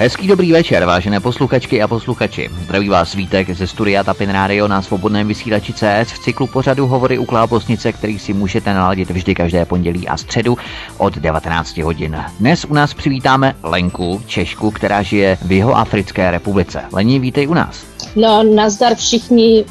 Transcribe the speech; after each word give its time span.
Hezký 0.00 0.26
dobrý 0.26 0.52
večer, 0.52 0.84
vážené 0.84 1.20
posluchačky 1.20 1.82
a 1.82 1.88
posluchači. 1.88 2.50
Zdraví 2.64 2.88
vás 2.88 3.14
Vítek 3.14 3.50
ze 3.50 3.66
studia 3.66 4.04
Tapin 4.04 4.30
Radio 4.30 4.68
na 4.68 4.82
svobodném 4.82 5.28
vysílači 5.28 5.72
CS 5.72 6.12
v 6.12 6.18
cyklu 6.18 6.46
pořadu 6.46 6.86
Hovory 6.86 7.18
u 7.18 7.24
Klábosnice, 7.24 7.92
který 7.92 8.18
si 8.18 8.32
můžete 8.32 8.74
naladit 8.74 9.10
vždy 9.10 9.34
každé 9.34 9.64
pondělí 9.64 10.08
a 10.08 10.16
středu 10.16 10.58
od 10.98 11.18
19 11.18 11.76
hodin. 11.76 12.24
Dnes 12.40 12.64
u 12.64 12.74
nás 12.74 12.94
přivítáme 12.94 13.56
Lenku, 13.62 14.22
Češku, 14.26 14.70
která 14.70 15.02
žije 15.02 15.38
v 15.42 15.52
jeho 15.52 15.76
Africké 15.76 16.30
republice. 16.30 16.82
Lení, 16.92 17.20
vítej 17.20 17.48
u 17.48 17.54
nás. 17.54 17.84
No, 18.16 18.42
nazdar 18.42 18.94
všichni 18.94 19.64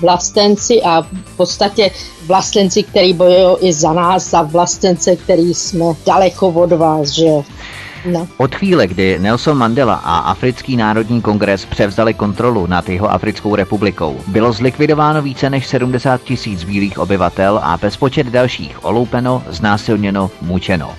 vlastenci 0.00 0.82
a 0.82 1.02
v 1.02 1.36
podstatě 1.36 1.90
vlastenci, 2.26 2.82
který 2.82 3.12
bojují 3.12 3.56
i 3.60 3.72
za 3.72 3.92
nás, 3.92 4.30
za 4.30 4.42
vlastence, 4.42 5.16
který 5.16 5.54
jsme 5.54 5.84
daleko 6.06 6.48
od 6.48 6.72
vás, 6.72 7.08
že 7.08 7.30
No. 8.04 8.28
Od 8.36 8.54
chvíle, 8.54 8.86
kdy 8.86 9.18
Nelson 9.18 9.58
Mandela 9.58 9.94
a 9.94 10.18
Africký 10.18 10.76
národní 10.76 11.22
kongres 11.22 11.64
převzali 11.64 12.14
kontrolu 12.14 12.66
nad 12.66 12.88
jeho 12.88 13.10
Africkou 13.12 13.54
republikou, 13.54 14.20
bylo 14.26 14.52
zlikvidováno 14.52 15.22
více 15.22 15.50
než 15.50 15.66
70 15.66 16.22
tisíc 16.22 16.64
bílých 16.64 16.98
obyvatel 16.98 17.60
a 17.62 17.76
bezpočet 17.76 18.26
dalších 18.26 18.84
oloupeno, 18.84 19.42
znásilněno, 19.48 20.30
mučeno. 20.42 20.94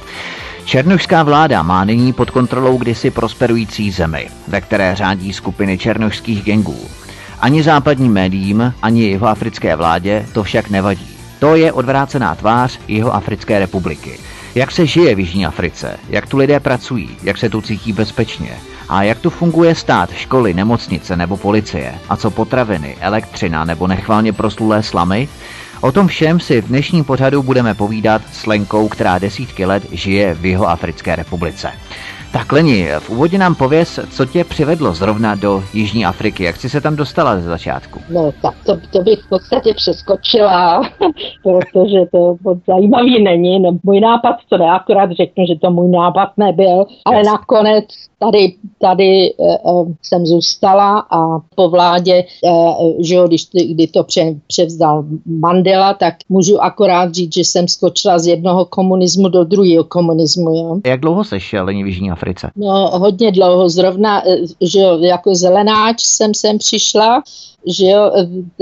Černošská 0.65 1.23
vláda 1.23 1.63
má 1.63 1.83
nyní 1.83 2.13
pod 2.13 2.31
kontrolou 2.31 2.77
kdysi 2.77 3.11
prosperující 3.11 3.91
zemi, 3.91 4.29
ve 4.47 4.61
které 4.61 4.95
řádí 4.95 5.33
skupiny 5.33 5.77
černošských 5.77 6.43
gengů. 6.43 6.79
Ani 7.39 7.63
západním 7.63 8.13
médiím, 8.13 8.73
ani 8.81 9.03
jeho 9.03 9.27
africké 9.27 9.75
vládě 9.75 10.25
to 10.33 10.43
však 10.43 10.69
nevadí. 10.69 11.07
To 11.39 11.55
je 11.55 11.71
odvrácená 11.71 12.35
tvář 12.35 12.79
jeho 12.87 13.15
Africké 13.15 13.59
republiky. 13.59 14.19
Jak 14.55 14.71
se 14.71 14.85
žije 14.85 15.15
v 15.15 15.19
Jižní 15.19 15.45
Africe, 15.45 15.99
jak 16.09 16.27
tu 16.27 16.37
lidé 16.37 16.59
pracují, 16.59 17.09
jak 17.23 17.37
se 17.37 17.49
tu 17.49 17.61
cítí 17.61 17.93
bezpečně? 17.93 18.51
A 18.89 19.03
jak 19.03 19.19
tu 19.19 19.29
funguje 19.29 19.75
stát, 19.75 20.13
školy, 20.13 20.53
nemocnice 20.53 21.17
nebo 21.17 21.37
policie? 21.37 21.95
A 22.09 22.17
co 22.17 22.31
potraviny, 22.31 22.95
elektřina 22.99 23.65
nebo 23.65 23.87
nechválně 23.87 24.33
proslulé 24.33 24.83
slamy, 24.83 25.29
O 25.81 25.91
tom 25.91 26.07
všem 26.07 26.39
si 26.39 26.61
v 26.61 26.67
dnešním 26.67 27.03
pořadu 27.03 27.43
budeme 27.43 27.73
povídat 27.73 28.21
s 28.33 28.45
Lenkou, 28.45 28.87
která 28.87 29.19
desítky 29.19 29.65
let 29.65 29.83
žije 29.91 30.33
v 30.33 30.45
jeho 30.45 30.67
Africké 30.67 31.15
republice. 31.15 31.71
Tak 32.31 32.51
Leni, 32.51 32.87
v 32.99 33.09
úvodě 33.09 33.37
nám 33.37 33.55
pověz, 33.55 33.99
co 34.11 34.25
tě 34.25 34.43
přivedlo 34.43 34.93
zrovna 34.93 35.35
do 35.35 35.63
Jižní 35.73 36.05
Afriky, 36.05 36.43
jak 36.43 36.55
jsi 36.55 36.69
se 36.69 36.81
tam 36.81 36.95
dostala 36.95 37.35
ze 37.35 37.41
začátku? 37.41 37.99
No 38.09 38.31
tak 38.41 38.55
to, 38.65 38.77
to 38.91 39.01
bych 39.01 39.19
v 39.19 39.29
podstatě 39.29 39.73
přeskočila, 39.73 40.81
protože 41.43 41.99
to 42.11 42.35
moc 42.43 42.59
zajímavý 42.67 43.23
není. 43.23 43.59
No, 43.59 43.71
můj 43.83 43.99
nápad, 43.99 44.35
to 44.49 44.57
ne, 44.57 44.71
akorát 44.71 45.11
řeknu, 45.11 45.45
že 45.47 45.55
to 45.61 45.71
můj 45.71 45.91
nápad 45.91 46.29
nebyl, 46.37 46.85
ale 47.05 47.23
nakonec 47.23 47.85
tady, 48.19 48.55
tady 48.79 49.29
e, 49.29 49.33
jsem 50.03 50.25
zůstala 50.25 50.99
a 50.99 51.39
po 51.55 51.69
vládě, 51.69 52.13
e, 52.13 52.25
že 52.99 53.15
jo, 53.15 53.27
když 53.27 53.47
kdy 53.49 53.87
to 53.87 54.03
pře, 54.03 54.35
převzdal 54.47 55.05
Mandela, 55.25 55.93
tak 55.93 56.15
můžu 56.29 56.63
akorát 56.63 57.13
říct, 57.13 57.33
že 57.33 57.41
jsem 57.41 57.67
skočila 57.67 58.19
z 58.19 58.27
jednoho 58.27 58.65
komunismu 58.65 59.29
do 59.29 59.43
druhého 59.43 59.83
komunismu. 59.83 60.55
Jo. 60.55 60.79
Jak 60.85 60.99
dlouho 60.99 61.23
seš 61.23 61.55
Leni 61.61 61.83
v 61.83 61.87
Jižní 61.87 62.11
Africe? 62.11 62.51
No 62.55 62.89
hodně 62.99 63.31
dlouho, 63.31 63.69
zrovna, 63.69 64.23
že 64.61 64.79
jo, 64.79 64.97
jako 64.97 65.35
zelenáč 65.35 66.01
jsem 66.01 66.33
sem 66.33 66.57
přišla, 66.57 67.23
že 67.67 67.85
jo, 67.85 68.11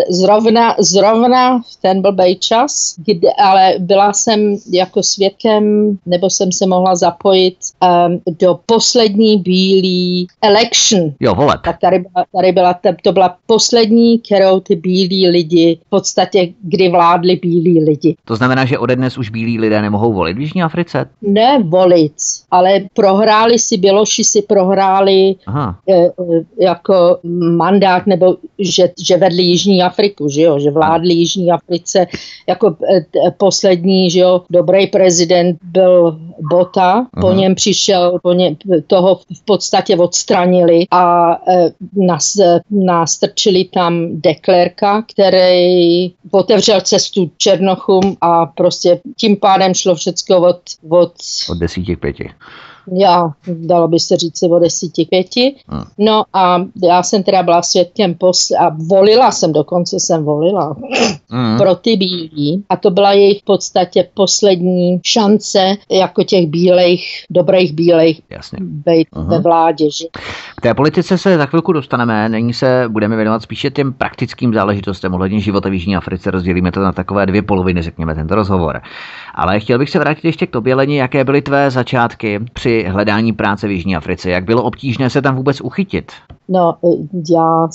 zrovna, 0.10 0.76
zrovna 0.80 1.60
v 1.60 1.82
ten 1.82 2.02
blbej 2.02 2.36
čas, 2.36 2.96
kde, 3.06 3.30
ale 3.44 3.74
byla 3.80 4.14
jsem 4.14 4.58
jako 4.72 5.04
svědkem, 5.04 5.98
nebo 6.06 6.30
jsem 6.30 6.52
se 6.52 6.66
mohla 6.66 6.96
zapojit 6.96 7.56
um, 8.08 8.22
do 8.40 8.60
poslední 8.66 9.38
bílý 9.38 10.28
election. 10.42 11.14
Jo, 11.20 11.36
voleb. 11.36 11.62
Tak 11.64 11.80
tady 11.82 12.00
byla, 12.00 12.26
tady 12.36 12.52
byla, 12.52 12.80
to 13.04 13.12
byla 13.12 13.36
poslední, 13.46 14.20
kterou 14.20 14.60
ty 14.60 14.76
bílí 14.76 15.30
lidi, 15.30 15.80
v 15.88 15.90
podstatě, 15.90 16.54
kdy 16.62 16.90
vládli 16.90 17.36
bílí 17.36 17.84
lidi. 17.84 18.16
To 18.26 18.36
znamená, 18.36 18.66
že 18.66 18.78
ode 18.78 18.96
dnes 18.96 19.18
už 19.18 19.30
bílí 19.30 19.60
lidé 19.60 19.82
nemohou 19.82 20.14
volit 20.14 20.38
v 20.38 20.42
Jižní 20.42 20.64
Africe? 20.64 21.10
Ne 21.22 21.64
volit, 21.64 22.14
ale 22.52 22.82
prohráli 22.94 23.60
si, 23.60 23.78
Běloši 23.78 24.24
si 24.24 24.42
prohráli 24.42 25.36
Aha. 25.46 25.80
E, 25.90 26.10
jako 26.60 27.20
mandát, 27.58 28.08
nebo 28.08 28.38
že 28.60 28.87
že, 29.04 29.18
vedli 29.18 29.44
Jižní 29.44 29.84
Afriku, 29.84 30.30
že 30.30 30.42
jo, 30.42 30.60
že 30.60 30.72
vládli 30.72 31.14
Jižní 31.14 31.52
Africe 31.52 32.08
jako 32.48 32.76
eh, 32.94 33.32
poslední, 33.38 34.10
že 34.10 34.20
jo, 34.20 34.42
dobrý 34.50 34.88
prezident 34.88 35.58
byl 35.64 36.20
Bota, 36.40 37.08
po 37.22 37.34
něm 37.34 37.56
přišel, 37.56 38.20
po 38.24 38.34
něm 38.34 38.56
toho 38.88 39.16
v 39.16 39.46
podstatě 39.46 39.98
odstranili 39.98 40.86
a 40.92 41.34
e, 41.52 41.72
nás, 41.94 42.38
nastrčili 42.72 43.66
tam 43.66 44.22
deklerka, 44.22 45.02
který 45.02 46.14
otevřel 46.32 46.82
cestu 46.82 47.32
Černochům 47.38 48.18
a 48.22 48.46
prostě 48.46 49.00
tím 49.18 49.38
pádem 49.38 49.74
šlo 49.74 49.96
všechno 49.96 50.38
od... 50.38 50.62
Od, 50.90 51.14
od 51.50 51.58
desíti 51.58 51.96
k 51.96 52.00
pěti 52.00 52.30
já, 52.92 53.32
dalo 53.48 53.88
by 53.88 54.00
se 54.00 54.18
říct 54.18 54.44
o 54.44 54.60
desíti 54.60 55.06
pěti. 55.06 55.56
Hmm. 55.68 55.84
No 55.98 56.24
a 56.34 56.66
já 56.84 57.04
jsem 57.04 57.24
teda 57.24 57.44
byla 57.44 57.62
svědkem 57.62 58.14
posl- 58.14 58.56
a 58.60 58.76
volila 58.88 59.32
jsem, 59.32 59.54
dokonce 59.54 60.00
jsem 60.00 60.24
volila 60.24 60.76
hmm. 61.30 61.58
pro 61.58 61.76
ty 61.76 61.98
bílí 61.98 62.64
a 62.70 62.78
to 62.78 62.90
byla 62.92 63.14
jejich 63.14 63.42
v 63.42 63.46
podstatě 63.46 64.10
poslední 64.14 65.00
šance 65.04 65.76
jako 65.92 66.24
těch 66.24 66.48
bílejch, 66.48 67.02
dobrých 67.30 67.74
bílejch 67.74 68.22
Jasně. 68.30 68.60
být 68.62 69.08
uh-huh. 69.16 69.28
ve 69.28 69.40
vládě. 69.40 69.86
Že? 69.92 70.06
K 70.58 70.62
té 70.62 70.74
politice 70.74 71.18
se 71.18 71.38
za 71.38 71.46
chvilku 71.46 71.74
dostaneme, 71.74 72.30
nyní 72.30 72.54
se 72.54 72.86
budeme 72.88 73.16
věnovat 73.16 73.42
spíše 73.42 73.70
těm 73.70 73.94
praktickým 73.94 74.54
záležitostem 74.54 75.14
ohledně 75.14 75.40
života 75.40 75.70
v 75.70 75.74
Jižní 75.74 75.96
Africe, 75.96 76.32
rozdělíme 76.32 76.72
to 76.72 76.80
na 76.80 76.92
takové 76.92 77.26
dvě 77.26 77.42
poloviny, 77.42 77.82
řekněme, 77.82 78.16
tento 78.16 78.36
rozhovor. 78.36 78.82
Ale 79.38 79.60
chtěl 79.60 79.80
bych 79.80 79.90
se 79.90 80.00
vrátit 80.00 80.26
ještě 80.26 80.48
k 80.48 80.52
tobě, 80.52 80.76
Leni, 80.76 80.98
jaké 80.98 81.24
byly 81.24 81.42
tvé 81.42 81.72
začátky 81.72 82.40
při 82.54 82.86
hledání 82.88 83.34
práce 83.34 83.68
v 83.68 83.72
Jižní 83.72 83.96
Africe? 83.96 84.30
Jak 84.30 84.44
bylo 84.44 84.64
obtížné 84.64 85.10
se 85.10 85.22
tam 85.22 85.36
vůbec 85.36 85.62
uchytit? 85.62 86.12
No, 86.50 86.76
já, 87.32 87.68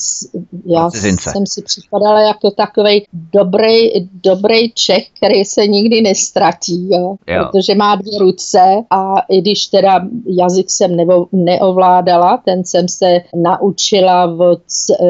já 0.67 0.91
jsem 0.91 1.47
si 1.47 1.62
připadala 1.62 2.21
jako 2.21 2.51
takový 2.51 3.06
dobrý, 3.33 4.06
dobrý 4.25 4.72
Čech, 4.72 5.11
který 5.17 5.45
se 5.45 5.67
nikdy 5.67 6.01
nestratí, 6.01 6.89
jo? 6.91 7.17
Jo. 7.27 7.45
protože 7.45 7.75
má 7.75 7.95
dvě 7.95 8.19
ruce 8.19 8.61
a 8.91 9.21
i 9.28 9.41
když 9.41 9.67
teda 9.67 10.01
jazyk 10.27 10.71
jsem 10.71 10.97
nebo, 10.97 11.27
neovládala, 11.33 12.43
ten 12.45 12.65
jsem 12.65 12.89
se 12.89 13.21
naučila 13.37 14.25
od, 14.25 14.62
eh, 14.91 15.05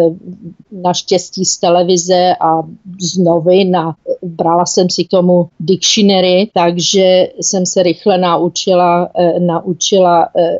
naštěstí 0.72 1.44
z 1.44 1.58
televize 1.58 2.34
a 2.40 2.62
z 3.00 3.18
novin 3.18 3.76
a 3.76 3.94
brala 4.22 4.66
jsem 4.66 4.90
si 4.90 5.04
k 5.04 5.10
tomu 5.10 5.48
dictionary, 5.60 6.41
takže 6.54 7.28
jsem 7.40 7.66
se 7.66 7.82
rychle 7.82 8.18
naučila, 8.18 9.08
eh, 9.18 9.40
naučila 9.40 10.28
eh, 10.38 10.58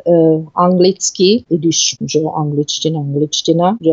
anglicky, 0.55 1.43
i 1.49 1.57
když 1.57 1.95
že 2.05 2.19
angličtina 2.19 2.63
angličtina, 2.63 2.99
angličtina, 2.99 3.77
že? 3.81 3.91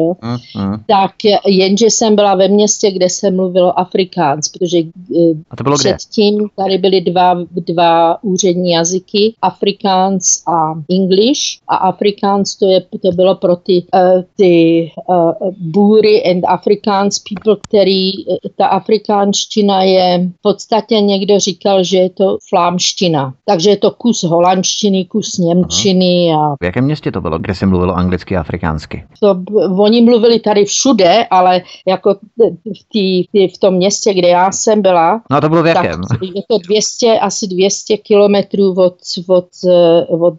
Mm, 0.59 0.84
Tak 0.87 1.12
jenže 1.47 1.87
jsem 1.87 2.17
byla 2.17 2.34
ve 2.34 2.49
městě, 2.49 2.91
kde 2.91 3.09
se 3.09 3.31
mluvilo 3.31 3.78
afrikáns, 3.78 4.49
protože 4.49 4.78
eh, 4.78 5.34
a 5.51 5.56
to 5.56 5.65
bylo 5.65 5.77
předtím 5.77 6.37
kde? 6.37 6.47
tady 6.56 6.78
byly 6.78 7.01
dva, 7.01 7.34
dva 7.51 8.25
úřední 8.25 8.71
jazyky, 8.71 9.34
afrikáns 9.43 10.43
a 10.47 10.75
English 10.91 11.41
a 11.69 11.77
afrikáns 11.77 12.57
to, 12.57 12.67
je, 12.67 12.81
to 13.03 13.12
bylo 13.12 13.34
pro 13.34 13.57
ty, 13.57 13.84
uh, 13.95 14.22
ty 14.37 14.91
uh, 15.09 15.33
bůry 15.59 16.25
and 16.25 16.45
afrikáns 16.49 17.19
people, 17.19 17.57
který 17.69 18.11
ta 18.57 18.67
afrikánština 18.67 19.83
je 19.83 20.31
v 20.39 20.43
podstatě 20.43 21.01
někdo 21.01 21.39
říkal, 21.39 21.79
že 21.84 21.98
je 21.98 22.10
to 22.10 22.38
flámština. 22.48 23.34
Takže 23.44 23.70
je 23.70 23.76
to 23.76 23.91
kus 23.91 24.22
holandštiny, 24.22 25.04
kus 25.04 25.38
němčiny. 25.38 26.32
A... 26.34 26.54
V 26.60 26.64
jakém 26.64 26.84
městě 26.84 27.12
to 27.12 27.20
bylo, 27.20 27.38
kde 27.38 27.54
se 27.54 27.66
mluvilo 27.66 27.94
anglicky 27.94 28.36
a 28.36 28.41
afrikánsky? 28.41 29.04
To, 29.21 29.36
oni 29.78 30.00
mluvili 30.03 30.41
tady 30.41 30.65
všude, 30.65 31.27
ale 31.30 31.62
jako 31.86 32.15
v, 32.15 32.84
tý, 32.92 33.24
v 33.48 33.59
tom 33.59 33.74
městě, 33.74 34.15
kde 34.15 34.28
já 34.28 34.53
jsem 34.53 34.82
byla, 34.82 35.22
no 35.30 35.41
to 35.41 35.48
bylo 35.48 35.62
v 35.62 35.66
jakém? 35.66 36.00
je 36.34 36.42
to 36.48 36.59
200, 36.59 37.18
asi 37.18 37.47
200 37.47 37.97
kilometrů 37.97 38.74
od, 38.74 38.97
od, 39.28 39.48
od 40.09 40.34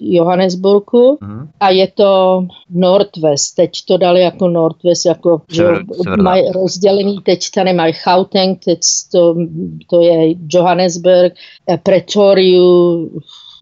Johannesburgu 0.00 1.18
mm. 1.20 1.48
a 1.60 1.70
je 1.70 1.88
to 1.88 2.42
Northwest. 2.70 3.54
Teď 3.54 3.70
to 3.88 3.96
dali 3.96 4.20
jako 4.20 4.48
Northwest, 4.48 5.06
jako 5.06 5.42
Sever, 5.52 5.84
že 6.16 6.22
mají 6.22 6.52
rozdělený, 6.52 7.18
teď 7.24 7.50
tady 7.54 7.72
mají 7.72 7.94
Gauteng, 8.04 8.64
teď 8.64 8.78
to, 9.12 9.34
to 9.90 10.02
je 10.02 10.34
Johannesburg, 10.52 10.85
Pretoria, 11.82 12.60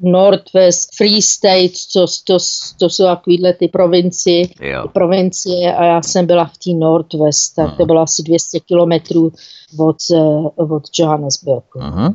Northwest, 0.00 0.96
Free 0.96 1.22
State, 1.22 1.72
to, 1.92 2.06
to, 2.24 2.36
to 2.78 2.90
jsou 2.90 3.04
takovýhle 3.04 3.52
ty 3.52 3.68
provincie, 3.68 4.46
provincie 4.92 5.74
a 5.74 5.84
já 5.84 6.02
jsem 6.02 6.26
byla 6.26 6.44
v 6.44 6.58
té 6.58 6.70
Northwest, 6.70 7.54
tak 7.54 7.70
to 7.70 7.82
mhm. 7.82 7.86
bylo 7.86 8.00
asi 8.00 8.22
200 8.22 8.60
kilometrů 8.60 9.32
od, 9.78 9.96
eh, 10.14 10.62
od 10.62 10.82
Johannesburgu. 10.98 11.78
Uh-huh. 11.78 12.14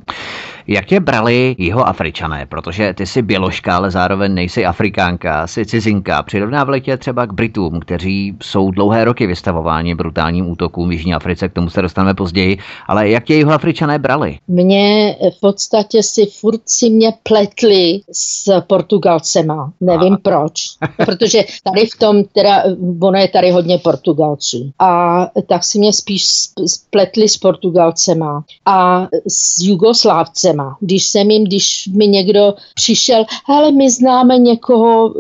Jak 0.72 0.86
tě 0.86 1.00
brali 1.00 1.56
jeho 1.58 1.88
Afričané? 1.88 2.46
Protože 2.46 2.94
ty 2.94 3.06
jsi 3.06 3.22
běložka, 3.22 3.76
ale 3.76 3.92
zároveň 3.92 4.34
nejsi 4.34 4.66
Afrikánka, 4.66 5.48
jsi 5.48 5.66
cizinka. 5.66 6.24
Přirovnávali 6.24 6.82
tě 6.82 6.98
třeba 6.98 7.26
k 7.26 7.34
Britům, 7.34 7.80
kteří 7.80 8.38
jsou 8.44 8.72
dlouhé 8.72 9.06
roky 9.06 9.28
vystavováni 9.28 9.96
brutálním 9.96 10.52
útokům 10.52 10.90
v 10.90 10.92
Jižní 10.92 11.14
Africe, 11.14 11.50
k 11.50 11.54
tomu 11.54 11.70
se 11.70 11.82
dostaneme 11.82 12.14
později. 12.14 12.58
Ale 12.88 13.10
jak 13.10 13.24
tě 13.24 13.36
jeho 13.36 13.52
Afričané 13.52 14.00
brali? 14.00 14.38
Mě 14.48 15.16
v 15.38 15.40
podstatě 15.40 16.04
si 16.04 16.26
furt 16.26 16.62
si 16.66 16.90
mě 16.90 17.14
pletli 17.24 18.02
s 18.12 18.62
Portugalcema. 18.62 19.72
Nevím 19.82 20.14
a. 20.14 20.18
proč. 20.24 20.54
Protože 21.06 21.44
tady 21.64 21.86
v 21.86 22.00
tom, 22.00 22.24
teda, 22.24 22.64
ono 23.02 23.20
je 23.20 23.28
tady 23.28 23.52
hodně 23.52 23.78
Portugalců. 23.78 24.72
A 24.80 25.22
tak 25.48 25.64
si 25.64 25.80
mě 25.80 25.94
spíš 25.94 26.24
spletli 26.66 27.30
s 27.30 27.38
Portugalcema 27.38 27.49
a 28.66 29.08
s 29.28 29.62
Jugoslávcema. 29.62 30.78
Když 30.80 31.04
jsem 31.04 31.32
jim, 31.32 31.44
když 31.44 31.90
mi 31.94 32.08
někdo 32.08 32.54
přišel, 32.76 33.26
ale 33.50 33.72
my 33.72 33.92
známe 33.92 34.38
někoho, 34.38 35.14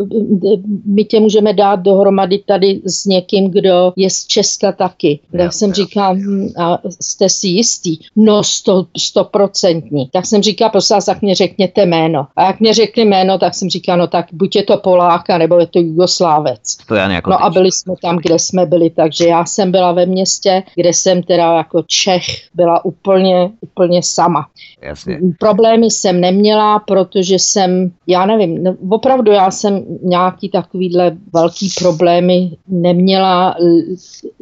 my 0.85 1.03
tě 1.03 1.19
můžeme 1.19 1.53
dát 1.53 1.75
dohromady 1.75 2.37
tady 2.37 2.81
s 2.85 3.05
někým, 3.05 3.51
kdo 3.51 3.93
je 3.95 4.09
z 4.09 4.25
Česka 4.25 4.71
taky. 4.71 5.19
Tak 5.37 5.53
jsem 5.53 5.73
říkal, 5.73 6.15
hm, 6.15 6.49
a 6.63 6.79
jste 7.01 7.29
si 7.29 7.47
jistý? 7.47 7.97
No, 8.15 8.43
sto, 8.43 8.85
stoprocentní. 8.97 10.09
Tak 10.13 10.25
jsem 10.25 10.41
říkal, 10.41 10.69
prosím 10.69 10.95
vás, 10.95 11.05
tak 11.05 11.21
mě 11.21 11.35
řekněte 11.35 11.85
jméno. 11.85 12.27
A 12.35 12.45
jak 12.45 12.59
mě 12.59 12.73
řekli 12.73 13.05
jméno, 13.05 13.37
tak 13.37 13.55
jsem 13.55 13.69
říkal, 13.69 13.97
no 13.97 14.07
tak 14.07 14.25
buď 14.33 14.55
je 14.55 14.63
to 14.63 14.77
Poláka, 14.77 15.37
nebo 15.37 15.59
je 15.59 15.67
to 15.67 15.79
Jugoslávec. 15.79 16.77
To 16.87 16.95
já 16.95 17.07
no 17.27 17.43
a 17.43 17.49
byli 17.49 17.71
jsme 17.71 17.93
tam, 18.01 18.17
kde 18.17 18.39
jsme 18.39 18.65
byli, 18.65 18.89
takže 18.89 19.27
já 19.27 19.45
jsem 19.45 19.71
byla 19.71 19.91
ve 19.91 20.05
městě, 20.05 20.63
kde 20.75 20.93
jsem 20.93 21.23
teda 21.23 21.53
jako 21.53 21.83
Čech 22.09 22.25
byla 22.53 22.85
úplně, 22.85 23.51
úplně 23.61 24.03
sama. 24.03 24.47
Jasně. 24.81 25.19
Problémy 25.39 25.85
jsem 25.85 26.21
neměla, 26.21 26.79
protože 26.79 27.35
jsem, 27.35 27.91
já 28.07 28.25
nevím, 28.25 28.63
no, 28.63 28.75
opravdu 28.89 29.31
já 29.31 29.51
jsem 29.51 29.85
nějaký 30.03 30.49
takovýhle 30.49 31.17
velký 31.33 31.69
problémy 31.79 32.51
neměla. 32.67 33.55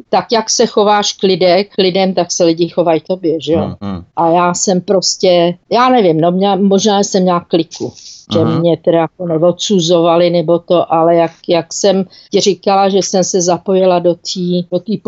Tak, 0.08 0.32
jak 0.32 0.50
se 0.50 0.66
chováš 0.66 1.12
k, 1.12 1.22
lidé, 1.22 1.64
k 1.64 1.78
lidem, 1.78 2.14
tak 2.14 2.32
se 2.32 2.44
lidi 2.44 2.68
chovají 2.68 3.00
tobě, 3.00 3.40
že 3.40 3.52
jo? 3.52 3.60
Hmm, 3.60 3.74
hmm. 3.80 4.04
A 4.16 4.30
já 4.30 4.54
jsem 4.54 4.80
prostě, 4.80 5.54
já 5.72 5.88
nevím, 5.88 6.20
no 6.20 6.30
mě, 6.30 6.56
možná 6.56 7.00
jsem 7.00 7.22
měla 7.22 7.40
kliku 7.40 7.92
že 8.32 8.38
uh-huh. 8.38 8.60
mě 8.60 8.76
teda 8.76 8.98
jako 8.98 9.26
neodsuzovali 9.26 10.30
nebo 10.30 10.58
to, 10.58 10.92
ale 10.92 11.14
jak, 11.14 11.32
jak 11.48 11.72
jsem 11.72 12.04
ti 12.30 12.40
říkala, 12.40 12.88
že 12.88 12.98
jsem 12.98 13.24
se 13.24 13.40
zapojila 13.40 13.98
do 13.98 14.14
té 14.14 14.66
do 14.72 14.78
tý 14.78 15.00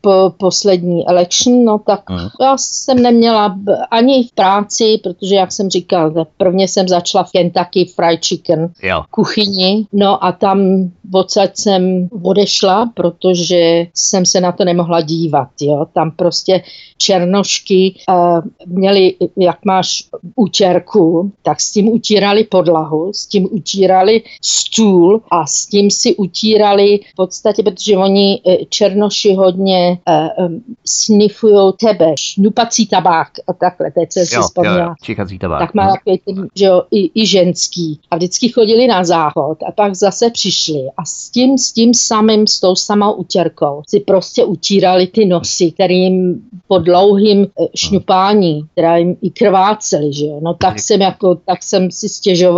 po, 0.00 0.32
poslední 0.38 1.08
election, 1.08 1.64
no 1.64 1.78
tak 1.78 2.00
uh-huh. 2.10 2.30
já 2.40 2.56
jsem 2.58 3.02
neměla 3.02 3.56
ani 3.90 4.24
v 4.24 4.32
práci, 4.32 5.00
protože 5.02 5.34
jak 5.34 5.52
jsem 5.52 5.70
říkal, 5.70 6.26
prvně 6.36 6.68
jsem 6.68 6.88
začala 6.88 7.24
v 7.24 7.32
Kentucky 7.32 7.84
Fried 7.84 8.24
Chicken 8.24 8.72
jo. 8.82 9.02
kuchyni, 9.10 9.86
no 9.92 10.24
a 10.24 10.32
tam 10.32 10.90
odsaď 11.12 11.50
jsem 11.54 12.08
odešla, 12.22 12.90
protože 12.94 13.86
jsem 13.94 14.26
se 14.26 14.40
na 14.40 14.52
to 14.52 14.64
nemohla 14.64 15.00
dívat, 15.00 15.48
jo, 15.60 15.86
tam 15.92 16.10
prostě 16.10 16.62
černošky 16.98 17.94
uh, 18.08 18.40
měli, 18.66 19.14
jak 19.36 19.64
máš 19.64 20.04
útěrku, 20.34 21.32
tak 21.42 21.60
s 21.60 21.72
tím 21.72 21.88
utírali 21.88 22.44
podlahu, 22.64 23.12
s 23.12 23.26
tím 23.26 23.48
utírali 23.50 24.22
stůl 24.42 25.22
a 25.30 25.46
s 25.46 25.66
tím 25.66 25.90
si 25.90 26.16
utírali 26.16 27.00
v 27.12 27.16
podstatě, 27.16 27.62
protože 27.62 27.96
oni 27.96 28.40
uh, 28.44 28.54
černoši 28.68 29.34
hodně 29.34 29.98
uh, 30.38 30.46
um, 30.46 30.62
snifují 30.86 31.72
tebe, 31.80 32.14
šnupací 32.18 32.86
tabák 32.86 33.28
a 33.46 33.52
takhle, 33.52 33.90
teď 33.90 34.12
se 34.12 34.26
si 34.26 34.36
vzpomněla. 34.40 34.94
tabák. 35.38 35.60
Tak 35.60 35.74
má 35.74 35.92
takový 35.92 36.18
ten, 36.18 36.48
že 36.54 36.64
jo, 36.64 36.82
i, 36.90 37.22
i 37.22 37.26
ženský. 37.26 38.00
A 38.10 38.16
vždycky 38.16 38.48
chodili 38.48 38.86
na 38.86 39.04
záchod 39.04 39.58
a 39.68 39.72
pak 39.72 39.94
zase 39.94 40.30
přišli 40.30 40.86
a 40.96 41.04
s 41.04 41.30
tím, 41.30 41.58
s 41.58 41.72
tím 41.72 41.94
samým, 41.94 42.46
s 42.46 42.60
tou 42.60 42.74
samou 42.74 43.12
utěrkou 43.12 43.82
si 43.88 44.00
prostě 44.00 44.44
utírali 44.44 45.06
ty 45.06 45.26
nosy, 45.26 45.72
kterým 45.72 46.42
pod 46.68 46.78
dlouhým 46.78 47.46
eh, 47.46 47.66
šňupání, 47.74 48.62
která 48.72 48.96
jim 48.96 49.16
i 49.22 49.30
krváceli, 49.30 50.12
že 50.12 50.26
jo. 50.26 50.40
No 50.42 50.54
tak 50.54 50.78
jsem 50.78 51.00
jako, 51.00 51.34
tak 51.34 51.62
jsem 51.62 51.90
si 51.90 52.08
stěžovala 52.08 52.53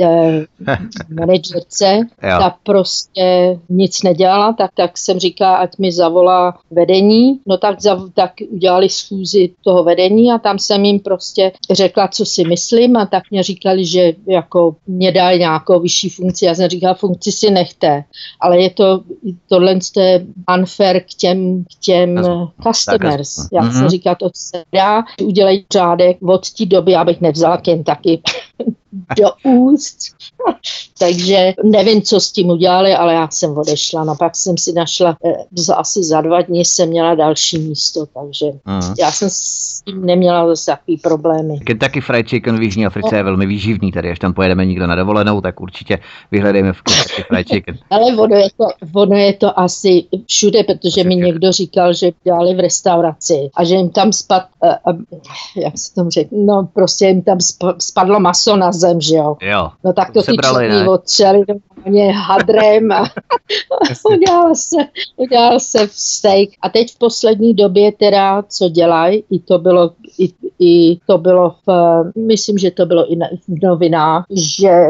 eh, 0.00 0.44
manažerce, 1.20 2.06
ta 2.20 2.56
prostě 2.62 3.58
nic 3.68 4.02
nedělala, 4.02 4.52
tak, 4.52 4.70
tak 4.74 4.98
jsem 4.98 5.18
říkala, 5.18 5.56
ať 5.56 5.78
mi 5.78 5.92
zavolá 5.92 6.58
vedení, 6.70 7.40
no 7.46 7.58
tak, 7.58 7.80
za, 7.82 8.08
tak 8.14 8.32
udělali 8.48 8.88
schůzi 8.88 9.50
toho 9.64 9.84
vedení 9.84 10.32
a 10.32 10.38
tam 10.38 10.58
jsem 10.58 10.84
jim 10.84 11.00
prostě 11.00 11.52
řekla, 11.70 12.08
co 12.08 12.24
si 12.24 12.44
myslím 12.44 12.96
a 12.96 13.06
tak 13.06 13.22
mě 13.30 13.42
říkali, 13.42 13.86
že 13.86 14.12
jako 14.26 14.76
mě 14.86 15.12
dali 15.12 15.38
nějakou 15.38 15.80
vyšší 15.80 16.08
funkci. 16.08 16.44
Já 16.44 16.54
jsem 16.54 16.68
říkala, 16.68 16.94
funkci 16.94 17.32
si 17.32 17.50
nechte, 17.50 18.04
ale 18.40 18.60
je 18.60 18.70
to, 18.70 19.00
tohle 19.48 19.78
je 19.96 20.26
unfair 20.58 21.00
k 21.00 21.14
těm, 21.16 21.64
k 21.64 21.80
těm 21.80 22.22
customers. 22.66 23.36
Jak 23.52 23.64
mm-hmm. 23.64 23.82
se 23.82 23.90
říká, 23.90 24.14
to 24.14 24.30
se 24.34 24.62
dá, 24.72 25.04
udělej 25.22 25.64
řádek 25.72 26.16
od 26.22 26.52
té 26.52 26.66
doby, 26.66 26.94
abych 26.94 27.20
nevzala 27.20 27.62
taky 27.84 28.22
do 28.92 29.30
úst. 29.44 29.98
Takže 30.98 31.52
nevím, 31.64 32.02
co 32.02 32.20
s 32.20 32.32
tím 32.32 32.48
udělali, 32.48 32.94
ale 32.94 33.14
já 33.14 33.28
jsem 33.30 33.58
odešla. 33.58 34.04
No 34.04 34.16
pak 34.16 34.36
jsem 34.36 34.58
si 34.58 34.72
našla, 34.72 35.16
eh, 35.24 35.72
asi 35.74 36.04
za 36.04 36.20
dva 36.20 36.42
dny 36.42 36.58
jsem 36.58 36.88
měla 36.88 37.14
další 37.14 37.58
místo, 37.58 38.06
takže 38.06 38.46
uh-huh. 38.46 38.94
já 38.98 39.12
jsem 39.12 39.28
s 39.30 39.82
tím 39.84 40.06
neměla 40.06 40.46
zase 40.48 40.70
takový 40.70 40.96
problémy. 40.96 41.58
Kentucky 41.58 42.00
Fried 42.00 42.28
Chicken 42.28 42.58
v 42.58 42.62
Jižní 42.62 42.86
Africe 42.86 43.08
no. 43.12 43.16
je 43.16 43.22
velmi 43.22 43.46
výživný, 43.46 43.92
tady 43.92 44.10
až 44.10 44.18
tam 44.18 44.34
pojedeme 44.34 44.66
někdo 44.66 44.86
na 44.86 44.94
dovolenou, 44.94 45.40
tak 45.40 45.60
určitě 45.60 45.98
vyhledejme 46.30 46.72
v 46.72 46.82
Kentucky 46.82 47.22
Fried 47.22 47.48
Chicken. 47.48 47.78
ale 47.90 48.16
ono 48.16 48.36
je, 48.36 48.48
to, 48.56 48.64
ono 48.94 49.16
je 49.16 49.32
to 49.32 49.60
asi 49.60 50.04
všude, 50.26 50.64
protože 50.64 51.04
mi 51.04 51.16
někdo 51.16 51.52
říkal, 51.52 51.92
že 51.92 52.10
dělali 52.24 52.54
v 52.54 52.60
restauraci 52.60 53.50
a 53.56 53.64
že 53.64 53.74
jim 53.74 53.90
tam 53.90 54.12
spad, 54.12 54.42
uh, 54.86 54.94
uh, 54.94 55.00
jak 55.56 55.78
se 55.78 55.94
tomu 55.94 56.10
řekl, 56.10 56.28
no 56.32 56.68
prostě 56.74 57.06
jim 57.06 57.22
tam 57.22 57.38
spadlo 57.78 58.20
maso 58.20 58.56
na 58.56 58.72
zem, 58.78 59.00
že 59.00 59.16
jo. 59.16 59.36
jo. 59.40 59.70
No 59.84 59.92
tak 59.92 60.12
to 60.12 60.22
ty 60.22 60.36
černý 60.36 60.88
otřeli 60.88 61.44
mě 61.86 62.12
hadrem 62.12 62.92
a 62.92 63.04
udělal 64.14 64.54
se, 64.54 64.76
udělal 65.16 65.60
se 65.60 65.88
steak. 65.90 66.48
A 66.62 66.68
teď 66.68 66.94
v 66.94 66.98
poslední 66.98 67.54
době 67.54 67.92
teda, 67.92 68.42
co 68.42 68.68
dělají, 68.68 69.24
i 69.30 69.38
to 69.38 69.58
bylo, 69.58 69.90
i, 70.18 70.32
i 70.60 70.98
to 71.06 71.18
bylo 71.18 71.54
v, 71.66 72.04
myslím, 72.26 72.58
že 72.58 72.70
to 72.70 72.86
bylo 72.86 73.12
i 73.12 73.16
v 73.48 73.62
novinách, 73.62 74.24
že 74.30 74.86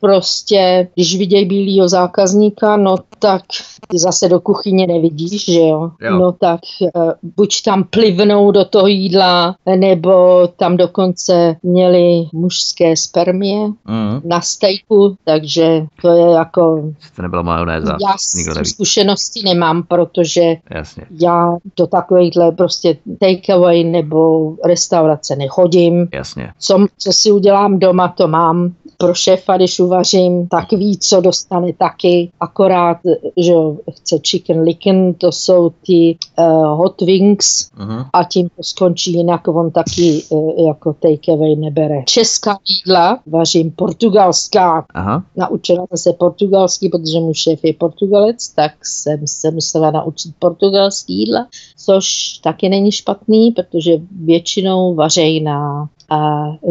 prostě, 0.00 0.88
když 0.94 1.18
vidějí 1.18 1.44
bílého 1.44 1.88
zákazníka, 1.88 2.76
no 2.76 2.96
tak 3.18 3.42
ty 3.88 3.98
zase 3.98 4.28
do 4.28 4.40
kuchyně 4.40 4.86
nevidíš, 4.86 5.44
že 5.44 5.60
jo? 5.60 5.90
jo. 6.00 6.18
No 6.18 6.32
tak 6.32 6.60
uh, 6.80 7.12
buď 7.36 7.62
tam 7.62 7.84
plivnou 7.84 8.50
do 8.50 8.64
toho 8.64 8.86
jídla, 8.86 9.56
nebo 9.76 10.46
tam 10.56 10.76
dokonce 10.76 11.56
měli 11.62 12.24
mužské 12.32 12.96
spermie 13.32 13.66
mm. 13.88 14.20
na 14.24 14.40
stejku, 14.40 15.16
takže 15.24 15.86
to 16.02 16.08
je 16.08 16.32
jako... 16.32 16.92
To 17.16 17.22
nebylo 17.22 17.42
majonéza. 17.42 17.96
Já 18.02 18.14
s 18.18 18.70
zkušenosti 18.70 19.40
nemám, 19.44 19.82
protože 19.82 20.56
Jasně. 20.70 21.04
já 21.20 21.56
do 21.76 21.86
takovýchhle 21.86 22.52
prostě 22.52 22.96
takeaway 23.20 23.84
nebo 23.84 24.52
restaurace 24.64 25.36
nechodím. 25.36 26.08
Jasně. 26.12 26.52
Co, 26.58 26.86
co 26.98 27.12
si 27.12 27.32
udělám 27.32 27.78
doma, 27.78 28.08
to 28.08 28.28
mám 28.28 28.72
pro 29.02 29.14
šéfa, 29.14 29.56
když 29.56 29.80
uvařím, 29.80 30.48
tak 30.48 30.72
ví, 30.72 30.98
co 30.98 31.20
dostane 31.20 31.72
taky. 31.72 32.30
Akorát, 32.40 32.98
že 33.36 33.52
chce 33.90 34.18
chicken 34.18 34.60
licken, 34.60 35.14
to 35.14 35.32
jsou 35.32 35.70
ty 35.86 36.16
uh, 36.38 36.78
hot 36.78 37.00
wings 37.00 37.70
uh-huh. 37.78 38.06
a 38.12 38.24
tím 38.24 38.48
to 38.56 38.62
skončí, 38.62 39.12
jinak 39.12 39.48
on 39.48 39.70
taky 39.70 40.22
uh, 40.28 40.66
jako 40.66 40.92
takeaway 40.92 41.56
nebere. 41.56 42.02
Česká 42.06 42.58
jídla 42.68 43.18
vařím 43.26 43.70
portugalská. 43.70 44.86
Aha. 44.94 45.24
Naučila 45.36 45.86
jsem 45.86 45.98
se 45.98 46.12
portugalský, 46.12 46.88
protože 46.88 47.20
můj 47.20 47.34
šéf 47.34 47.64
je 47.64 47.72
portugalec, 47.72 48.48
tak 48.48 48.72
jsem 48.82 49.26
se 49.26 49.50
musela 49.50 49.90
naučit 49.90 50.34
portugalský 50.38 51.18
jídla, 51.18 51.46
což 51.84 52.06
taky 52.42 52.68
není 52.68 52.92
špatný, 52.92 53.50
protože 53.50 53.92
většinou 54.24 54.94
vařejí 54.94 55.40
na 55.40 55.88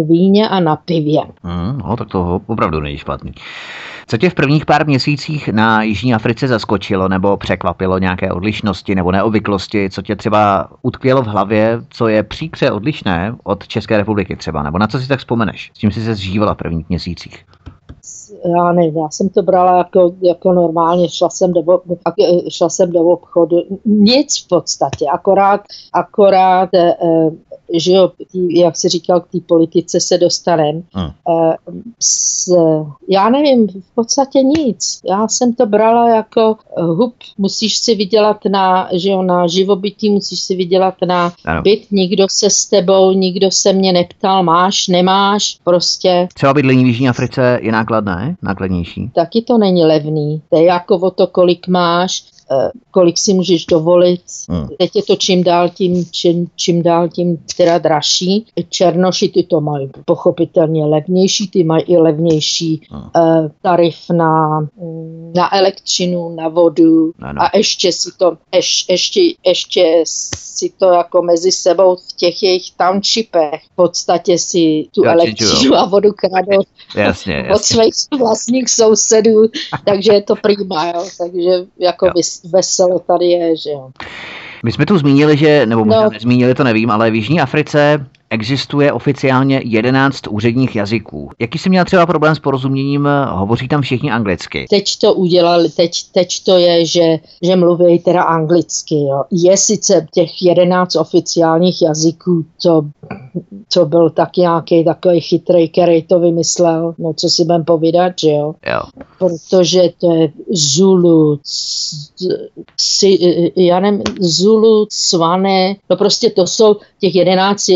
víně 0.07 0.49
a 0.49 0.59
na 0.59 0.75
pivě. 0.75 1.21
Mm, 1.43 1.77
no, 1.77 1.97
tak 1.97 2.07
to 2.07 2.41
opravdu 2.47 2.79
není 2.79 2.97
špatný. 2.97 3.31
Co 4.07 4.17
tě 4.17 4.29
v 4.29 4.33
prvních 4.33 4.65
pár 4.65 4.87
měsících 4.87 5.47
na 5.47 5.83
Jižní 5.83 6.13
Africe 6.13 6.47
zaskočilo 6.47 7.07
nebo 7.07 7.37
překvapilo 7.37 7.99
nějaké 7.99 8.31
odlišnosti 8.31 8.95
nebo 8.95 9.11
neobvyklosti, 9.11 9.89
co 9.89 10.01
tě 10.01 10.15
třeba 10.15 10.69
utkvělo 10.81 11.21
v 11.21 11.27
hlavě, 11.27 11.81
co 11.89 12.07
je 12.07 12.23
příkře 12.23 12.71
odlišné 12.71 13.35
od 13.43 13.67
České 13.67 13.97
republiky 13.97 14.35
třeba, 14.35 14.63
nebo 14.63 14.77
na 14.77 14.87
co 14.87 14.99
si 14.99 15.07
tak 15.07 15.19
vzpomeneš, 15.19 15.71
s 15.73 15.77
čím 15.77 15.91
jsi 15.91 16.01
se 16.01 16.15
zžívala 16.15 16.53
v 16.53 16.57
prvních 16.57 16.89
měsících? 16.89 17.45
já 18.45 18.71
nevím, 18.71 18.97
já 18.97 19.09
jsem 19.09 19.29
to 19.29 19.41
brala 19.41 19.77
jako, 19.77 20.15
jako 20.21 20.53
normálně, 20.53 21.09
šla 21.09 21.29
jsem, 21.29 21.53
do, 21.53 21.61
šla 22.49 22.69
jsem 22.69 22.91
do 22.91 22.99
obchodu, 22.99 23.57
nic 23.85 24.43
v 24.43 24.47
podstatě, 24.47 25.05
akorát, 25.13 25.61
akorát 25.93 26.69
eh, 26.73 26.95
že 27.73 27.91
jo, 27.91 28.11
tý, 28.31 28.59
jak 28.59 28.77
si 28.77 28.89
říkal, 28.89 29.21
k 29.21 29.27
té 29.31 29.37
politice 29.45 29.99
se 29.99 30.17
dostanem. 30.17 30.83
Hmm. 30.93 31.07
E, 31.07 31.55
s, 31.99 32.55
já 33.09 33.29
nevím, 33.29 33.67
v 33.67 33.95
podstatě 33.95 34.39
nic. 34.39 34.99
Já 35.09 35.27
jsem 35.27 35.53
to 35.53 35.65
brala 35.65 36.09
jako 36.09 36.55
eh, 36.77 36.83
hup, 36.83 37.15
musíš 37.37 37.77
si 37.77 37.95
vydělat 37.95 38.37
na, 38.51 38.89
že 38.93 39.09
jo, 39.09 39.21
na 39.21 39.47
živobytí, 39.47 40.09
musíš 40.09 40.39
si 40.39 40.55
vydělat 40.55 40.95
na 41.05 41.33
ano. 41.45 41.61
byt, 41.61 41.91
nikdo 41.91 42.27
se 42.29 42.49
s 42.49 42.65
tebou, 42.65 43.11
nikdo 43.11 43.51
se 43.51 43.73
mě 43.73 43.93
neptal, 43.93 44.43
máš, 44.43 44.87
nemáš, 44.87 45.57
prostě. 45.63 46.27
Třeba 46.33 46.53
bydlení 46.53 46.83
v 46.83 46.87
Jižní 46.87 47.09
Africe 47.09 47.59
je 47.61 47.71
nákladné, 47.71 48.35
nákladnější? 48.41 49.11
Taky 49.15 49.41
to 49.41 49.57
není 49.57 49.85
levný. 49.85 50.41
To 50.49 50.57
je 50.57 50.65
jako 50.65 50.95
o 50.95 51.11
to, 51.11 51.27
kolik 51.27 51.67
máš, 51.67 52.23
Eh, 52.40 52.40
kolik 52.91 53.17
si 53.17 53.33
můžeš 53.33 53.65
dovolit. 53.65 54.21
Hmm. 54.49 54.67
Teď 54.77 54.95
je 54.95 55.03
to 55.03 55.15
čím 55.15 55.43
dál 55.43 55.69
tím, 55.69 56.05
čím, 56.11 56.47
čím 56.55 56.83
dál 56.83 57.09
tím 57.09 57.37
teda 57.57 57.77
dražší. 57.77 58.45
Černoši 58.69 59.29
ty 59.29 59.43
to 59.43 59.61
mají 59.61 59.89
pochopitelně 60.05 60.85
levnější, 60.85 61.47
ty 61.47 61.63
mají 61.63 61.83
i 61.83 61.97
levnější 61.97 62.81
hmm. 62.91 63.01
uh, 63.01 63.49
tarif 63.61 64.09
na, 64.09 64.59
na 65.35 65.55
elektřinu, 65.55 66.35
na 66.35 66.47
vodu 66.47 67.11
no, 67.17 67.33
no. 67.33 67.41
a 67.41 67.49
ještě 67.57 67.91
si 67.91 68.09
to, 68.17 68.37
ješ, 68.53 68.85
ještě, 68.89 69.21
ještě 69.45 70.03
si 70.61 70.69
to 70.77 70.85
jako 70.85 71.21
mezi 71.21 71.51
sebou 71.51 71.95
v 71.95 72.13
těch 72.15 72.43
jejich 72.43 72.71
townshipech 72.77 73.61
v 73.71 73.75
podstatě 73.75 74.37
si 74.37 74.85
tu 74.95 75.05
Já 75.05 75.13
elektřinu 75.13 75.75
a 75.75 75.85
vodu 75.85 76.09
kradou 76.11 76.61
jasně, 76.95 77.33
jasně. 77.33 77.53
od 77.53 77.63
svých 77.63 78.19
vlastních 78.19 78.69
sousedů, 78.69 79.41
takže 79.85 80.13
je 80.13 80.21
to 80.21 80.35
prima, 80.35 80.87
jo. 80.87 81.05
takže 81.17 81.51
jako 81.79 82.05
jo. 82.05 82.11
Veselo 82.53 82.99
tady 82.99 83.25
je, 83.25 83.57
že 83.57 83.69
jo. 83.69 83.89
My 84.63 84.71
jsme 84.71 84.85
tu 84.85 84.97
zmínili, 84.97 85.37
že, 85.37 85.65
nebo 85.65 85.85
možná 85.85 86.03
no. 86.03 86.09
nezmínili, 86.09 86.55
to 86.55 86.63
nevím, 86.63 86.91
ale 86.91 87.11
v 87.11 87.15
Jižní 87.15 87.41
Africe 87.41 88.05
existuje 88.29 88.93
oficiálně 88.93 89.61
11 89.65 90.27
úředních 90.29 90.75
jazyků. 90.75 91.29
Jaký 91.39 91.57
jsi 91.57 91.69
měl 91.69 91.85
třeba 91.85 92.05
problém 92.05 92.35
s 92.35 92.39
porozuměním? 92.39 93.07
Hovoří 93.29 93.67
tam 93.67 93.81
všichni 93.81 94.11
anglicky. 94.11 94.65
Teď 94.69 94.99
to 94.99 95.13
udělali, 95.13 95.69
teď, 95.69 95.91
teď 96.11 96.43
to 96.43 96.57
je, 96.57 96.85
že, 96.85 97.17
že 97.41 97.55
mluví 97.55 97.99
teda 97.99 98.23
anglicky. 98.23 98.95
Jo. 98.95 99.23
Je 99.31 99.57
sice 99.57 100.07
těch 100.13 100.41
11 100.41 100.95
oficiálních 100.95 101.81
jazyků, 101.81 102.45
to, 102.63 102.81
to 103.73 103.85
byl 103.85 104.09
tak 104.09 104.37
nějaký 104.37 104.83
takový 104.83 105.21
chytrý, 105.21 105.69
který 105.69 106.03
to 106.03 106.19
vymyslel. 106.19 106.95
No 106.97 107.13
co 107.13 107.29
si 107.29 107.43
budem 107.43 107.65
povídat, 107.65 108.13
že 108.19 108.29
jo? 108.29 108.55
jo. 108.67 108.81
Protože 109.19 109.81
to 109.97 110.13
je 110.13 110.31
Zulu, 110.51 111.39
si, 112.79 113.17
já 113.55 113.79
nevím, 113.79 114.03
Zulu, 114.19 114.87
Svané, 114.89 115.75
no 115.89 115.97
prostě 115.97 116.29
to 116.29 116.47
jsou 116.47 116.75
těch 116.99 117.15
11 117.15 117.71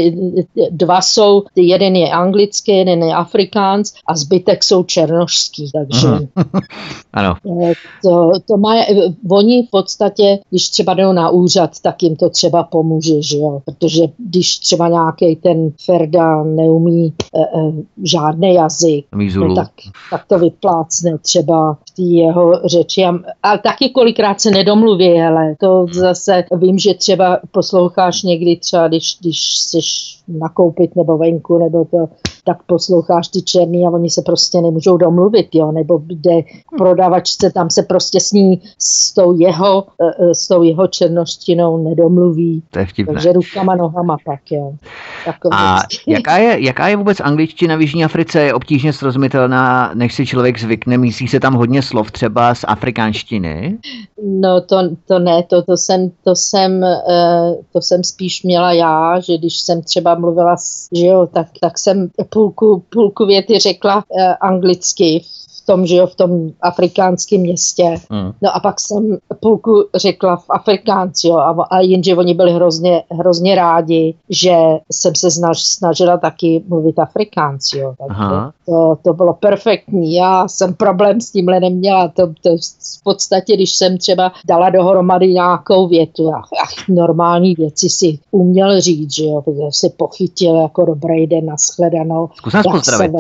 dva 0.72 1.02
jsou, 1.02 1.44
jeden 1.56 1.96
je 1.96 2.12
anglický, 2.12 2.78
jeden 2.78 3.04
je 3.04 3.14
afrikánc 3.14 3.94
a 4.08 4.16
zbytek 4.16 4.64
jsou 4.64 4.84
černošský, 4.84 5.72
takže 5.72 6.08
mm. 6.08 6.28
ano. 7.14 7.36
Eh, 7.64 7.74
to, 8.04 8.32
to 8.48 8.58
má, 8.58 8.76
oni 9.32 9.68
v 9.68 9.70
podstatě, 9.70 10.40
když 10.50 10.70
třeba 10.70 10.94
jdou 10.94 11.12
na 11.12 11.30
úřad, 11.30 11.72
tak 11.82 12.04
jim 12.04 12.16
to 12.16 12.30
třeba 12.30 12.64
pomůže, 12.64 13.22
že 13.22 13.38
jo, 13.38 13.62
protože 13.66 14.04
když 14.18 14.58
třeba 14.60 14.88
nějaký 14.88 15.25
ten 15.36 15.72
Ferda 15.86 16.44
neumí 16.44 17.06
e, 17.06 17.40
e, 17.40 17.72
žádný 18.04 18.54
jazyk, 18.54 19.06
no, 19.36 19.56
tak, 19.56 19.72
tak 20.12 20.26
to 20.28 20.40
vyplácne 20.40 21.18
třeba 21.18 21.74
v 21.74 21.96
té 21.96 22.02
jeho 22.02 22.62
řeči. 22.66 23.06
A, 23.06 23.14
a 23.44 23.58
taky 23.58 23.90
kolikrát 23.90 24.42
se 24.42 24.52
nedomluví, 24.52 25.22
ale 25.22 25.56
to 25.60 25.86
zase 25.92 26.44
vím, 26.56 26.78
že 26.78 26.94
třeba 26.94 27.40
posloucháš 27.52 28.24
někdy 28.24 28.56
třeba, 28.56 28.88
když, 28.88 29.18
když 29.22 29.58
jsi 29.58 29.80
nakoupit 30.28 30.96
nebo 30.96 31.18
venku, 31.18 31.58
nebo 31.58 31.86
to, 31.86 32.08
tak 32.46 32.64
posloucháš 32.64 33.28
ty 33.28 33.42
černý 33.42 33.86
a 33.86 33.90
oni 33.90 34.10
se 34.10 34.22
prostě 34.22 34.62
nemůžou 34.62 34.98
domluvit, 34.98 35.48
jo, 35.54 35.72
nebo 35.72 36.02
jde 36.08 36.42
k 36.44 36.78
prodavačce, 36.78 37.52
tam 37.52 37.70
se 37.70 37.84
prostě 37.84 38.20
s 38.20 38.32
ní 38.32 38.62
s 38.80 39.14
tou 39.14 39.40
jeho, 39.40 39.84
eh, 40.02 40.12
eh, 40.20 40.36
s 40.36 40.48
tou 40.48 40.64
jeho 40.64 40.88
černoštinou 40.88 41.84
nedomluví. 41.84 42.64
To 42.72 42.80
je 42.80 42.86
vtipné. 42.86 43.14
Takže 43.14 43.34
rukama, 43.34 43.76
nohama 43.76 44.18
pak, 44.26 44.52
jo. 44.52 44.74
A 45.52 45.80
jaká 46.08 46.38
je, 46.38 46.66
jaká 46.66 46.88
je 46.88 46.96
vůbec 46.96 47.20
angličtina 47.20 47.76
v 47.76 47.82
Jižní 47.82 48.06
Africe? 48.06 48.42
Je 48.42 48.54
obtížně 48.54 48.94
srozumitelná, 48.94 49.92
než 49.94 50.14
si 50.14 50.26
člověk 50.26 50.60
zvykne? 50.60 50.98
Myslí 50.98 51.28
se 51.28 51.40
tam 51.40 51.54
hodně 51.54 51.82
slov 51.82 52.12
třeba 52.12 52.56
z 52.56 52.66
afrikánštiny? 52.68 53.78
No 54.24 54.62
to, 54.62 54.78
to 55.08 55.20
ne, 55.20 55.44
to, 55.44 55.62
to, 55.62 55.78
jsem, 55.78 56.12
to, 56.24 56.36
jsem, 56.36 56.84
eh, 56.84 57.56
to 57.74 57.82
jsem 57.82 58.04
spíš 58.04 58.44
měla 58.44 58.72
já, 58.72 59.20
že 59.20 59.38
když 59.38 59.58
jsem 59.58 59.82
třeba 59.82 60.16
mluvila, 60.16 60.56
že 60.96 61.06
jo, 61.06 61.28
tak, 61.34 61.48
tak 61.62 61.80
jsem 61.80 62.10
půlku, 62.30 62.84
půlku 62.90 63.26
věty 63.26 63.60
řekla 63.60 64.04
eh, 64.20 64.36
anglicky 65.66 65.76
tom, 65.76 65.86
že 65.86 65.96
jo, 65.96 66.08
v 66.08 66.16
tom 66.16 66.52
afrikánském 66.62 67.42
městě. 67.42 67.96
Mm. 68.10 68.32
No 68.42 68.56
a 68.56 68.60
pak 68.60 68.80
jsem 68.80 69.18
půlku 69.40 69.86
řekla 69.96 70.36
v 70.36 70.46
afrikánci, 70.50 71.28
jo, 71.28 71.38
a, 71.38 71.56
a 71.70 71.80
jenže 71.80 72.16
oni 72.16 72.34
byli 72.34 72.52
hrozně, 72.52 73.04
hrozně 73.12 73.56
rádi, 73.56 74.16
že 74.30 74.56
jsem 74.92 75.16
se 75.16 75.32
snaž, 75.32 75.64
snažila 75.64 76.18
taky 76.18 76.64
mluvit 76.68 77.00
afrikánci, 77.00 77.78
jo. 77.78 77.94
Takže 78.00 78.56
to, 78.66 78.98
to 79.04 79.14
bylo 79.14 79.34
perfektní. 79.34 80.14
Já 80.14 80.48
jsem 80.48 80.74
problém 80.74 81.22
s 81.22 81.32
tímhle 81.32 81.60
neměla. 81.60 82.08
To, 82.08 82.28
to 82.28 82.50
v 83.00 83.04
podstatě, 83.04 83.56
když 83.56 83.74
jsem 83.74 83.98
třeba 83.98 84.32
dala 84.48 84.70
dohromady 84.70 85.28
nějakou 85.28 85.88
větu, 85.88 86.34
ach, 86.36 86.50
ach 86.64 86.88
normální 86.90 87.56
věci 87.56 87.90
si 87.90 88.20
uměl 88.32 88.82
říct, 88.82 89.14
že 89.16 89.26
jo, 89.26 89.42
protože 89.42 89.68
si 89.72 89.90
pochytil 89.90 90.56
jako 90.56 90.86
dobrý 90.86 91.28
den, 91.28 91.46
nashledanou. 91.46 92.30
Zkus 92.36 92.54
nás 92.54 92.66
pozdravit. 92.72 93.12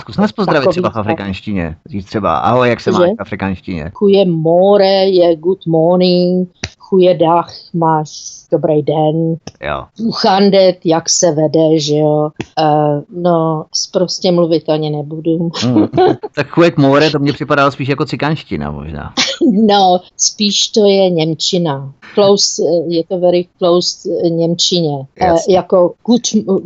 Zkus 0.00 0.16
nás 0.16 0.32
pozdravit 0.32 0.68
třeba 0.70 0.90
v 0.90 0.96
afrikánštině 0.96 1.76
říct 1.92 2.04
třeba 2.06 2.38
ahoj, 2.38 2.68
jak 2.68 2.80
se 2.80 2.90
máš 2.90 3.10
v 3.10 3.22
afrikanštině? 3.22 3.90
Chuje 3.94 4.24
more 4.24 5.04
je 5.04 5.36
good 5.36 5.66
morning, 5.66 6.48
chuje 6.78 7.14
dach, 7.14 7.50
máš 7.74 8.41
dobrý 8.52 8.82
den. 8.82 9.36
Jo. 9.60 9.84
Uchandet, 10.00 10.76
jak 10.84 11.10
se 11.10 11.32
vede, 11.32 11.78
že 11.78 11.96
jo. 11.96 12.30
Uh, 12.60 13.22
no, 13.22 13.64
prostě 13.92 14.32
mluvit 14.32 14.68
ani 14.68 14.90
nebudu. 14.90 15.50
Mm. 15.66 15.86
tak 16.34 16.48
chuje 16.48 16.72
more, 16.76 17.10
to 17.10 17.18
mě 17.18 17.32
připadalo 17.32 17.70
spíš 17.70 17.88
jako 17.88 18.04
cikanština 18.04 18.70
možná. 18.70 19.14
no, 19.52 20.00
spíš 20.16 20.68
to 20.68 20.84
je 20.84 21.10
Němčina. 21.10 21.92
Close, 22.14 22.62
eh, 22.62 22.94
je 22.94 23.04
to 23.04 23.18
very 23.18 23.48
close 23.58 24.08
eh, 24.24 24.30
Němčině. 24.30 24.96
Uh, 24.96 25.38
jako 25.48 25.94
uh, 26.06 26.58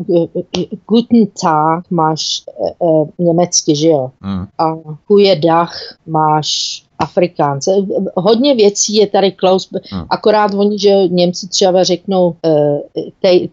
guten 0.86 1.26
Tag 1.42 1.90
máš 1.90 2.42
uh, 2.78 3.08
německy, 3.18 3.76
že 3.76 3.88
jo. 3.88 4.10
Mm. 4.20 4.46
A 4.58 4.74
chuje 5.06 5.36
dach 5.36 5.72
máš 6.06 6.82
Afrikánce. 6.98 7.70
Hodně 8.16 8.54
věcí 8.54 8.94
je 8.94 9.06
tady 9.06 9.32
Klaus, 9.32 9.68
hmm. 9.92 10.04
akorát 10.10 10.54
oni, 10.54 10.78
že 10.78 11.08
Němci 11.08 11.48
třeba 11.48 11.84
řeknou 11.84 12.26
uh, 12.26 12.78
tej, 13.22 13.48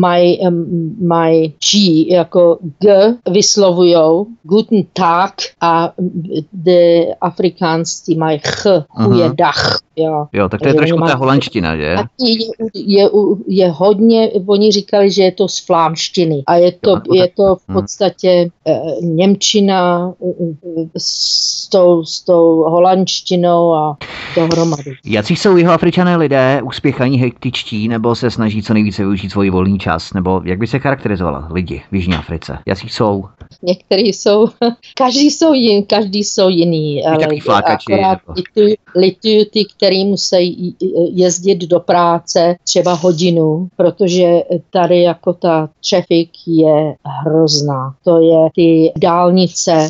my, 0.00 0.38
um, 0.48 0.96
my 1.08 1.52
G 1.72 2.06
jako 2.10 2.58
G 2.78 3.14
vyslovujou 3.30 4.26
Guten 4.42 4.82
Tag 4.92 5.34
a 5.60 5.92
the 6.52 7.04
Afrikánci 7.20 8.14
mají 8.14 8.38
Ch, 8.38 8.66
je 9.16 9.30
dach. 9.34 9.80
Jo. 9.98 10.26
jo, 10.32 10.48
tak 10.48 10.60
to 10.60 10.68
je 10.68 10.74
trošku 10.74 10.98
ta 10.98 11.14
holandština, 11.14 11.76
že? 11.76 11.96
Je, 12.20 12.34
je, 12.74 13.10
je 13.48 13.70
hodně, 13.70 14.30
oni 14.46 14.72
říkali, 14.72 15.10
že 15.10 15.22
je 15.22 15.32
to 15.32 15.48
z 15.48 15.58
flámštiny 15.58 16.42
a 16.46 16.56
je 16.56 16.72
to, 16.72 16.90
jo, 16.90 17.14
je 17.14 17.28
to 17.36 17.56
v 17.56 17.60
hmm. 17.68 17.80
podstatě 17.80 18.50
uh, 18.64 19.04
Němčina 19.04 20.12
s 20.98 21.68
tou, 21.68 22.04
s 22.04 22.20
tou 22.20 22.56
holandštinou 22.56 23.74
a 23.74 23.96
dohromady. 24.36 24.94
Jaký 25.04 25.36
jsou 25.36 25.56
jeho 25.56 25.72
afričané 25.72 26.16
lidé, 26.16 26.60
úspěchaní, 26.64 27.18
hektičtí, 27.18 27.88
nebo 27.88 28.14
se 28.14 28.30
snaží 28.30 28.62
co 28.62 28.74
nejvíce 28.74 29.02
využít 29.02 29.30
svůj 29.30 29.50
volný 29.50 29.78
čas, 29.78 30.12
nebo 30.12 30.42
jak 30.44 30.58
by 30.58 30.66
se 30.66 30.78
charakterizovala 30.78 31.48
lidi 31.50 31.82
v 31.90 31.94
Jižní 31.94 32.14
Africe? 32.14 32.58
Jaký 32.66 32.88
jsou? 32.88 33.24
Někteří 33.62 34.12
jsou, 34.12 34.48
každý 34.96 35.30
jsou, 35.30 35.54
jin, 35.54 35.84
každý 35.86 36.24
jsou 36.24 36.48
jiný, 36.48 37.06
ale 37.06 37.26
flákači, 37.42 37.92
akorát 37.92 38.18
lituju, 38.36 38.74
lituju 38.96 39.44
ty, 39.44 39.64
který 39.88 40.04
musí 40.04 40.76
jezdit 41.12 41.58
do 41.58 41.80
práce 41.80 42.56
třeba 42.64 42.92
hodinu, 42.92 43.68
protože 43.76 44.42
tady 44.70 45.02
jako 45.02 45.32
ta 45.32 45.68
traffic 45.90 46.30
je 46.46 46.94
hrozná. 47.04 47.94
To 48.04 48.20
je 48.20 48.48
ty 48.54 48.92
dálnice, 48.96 49.88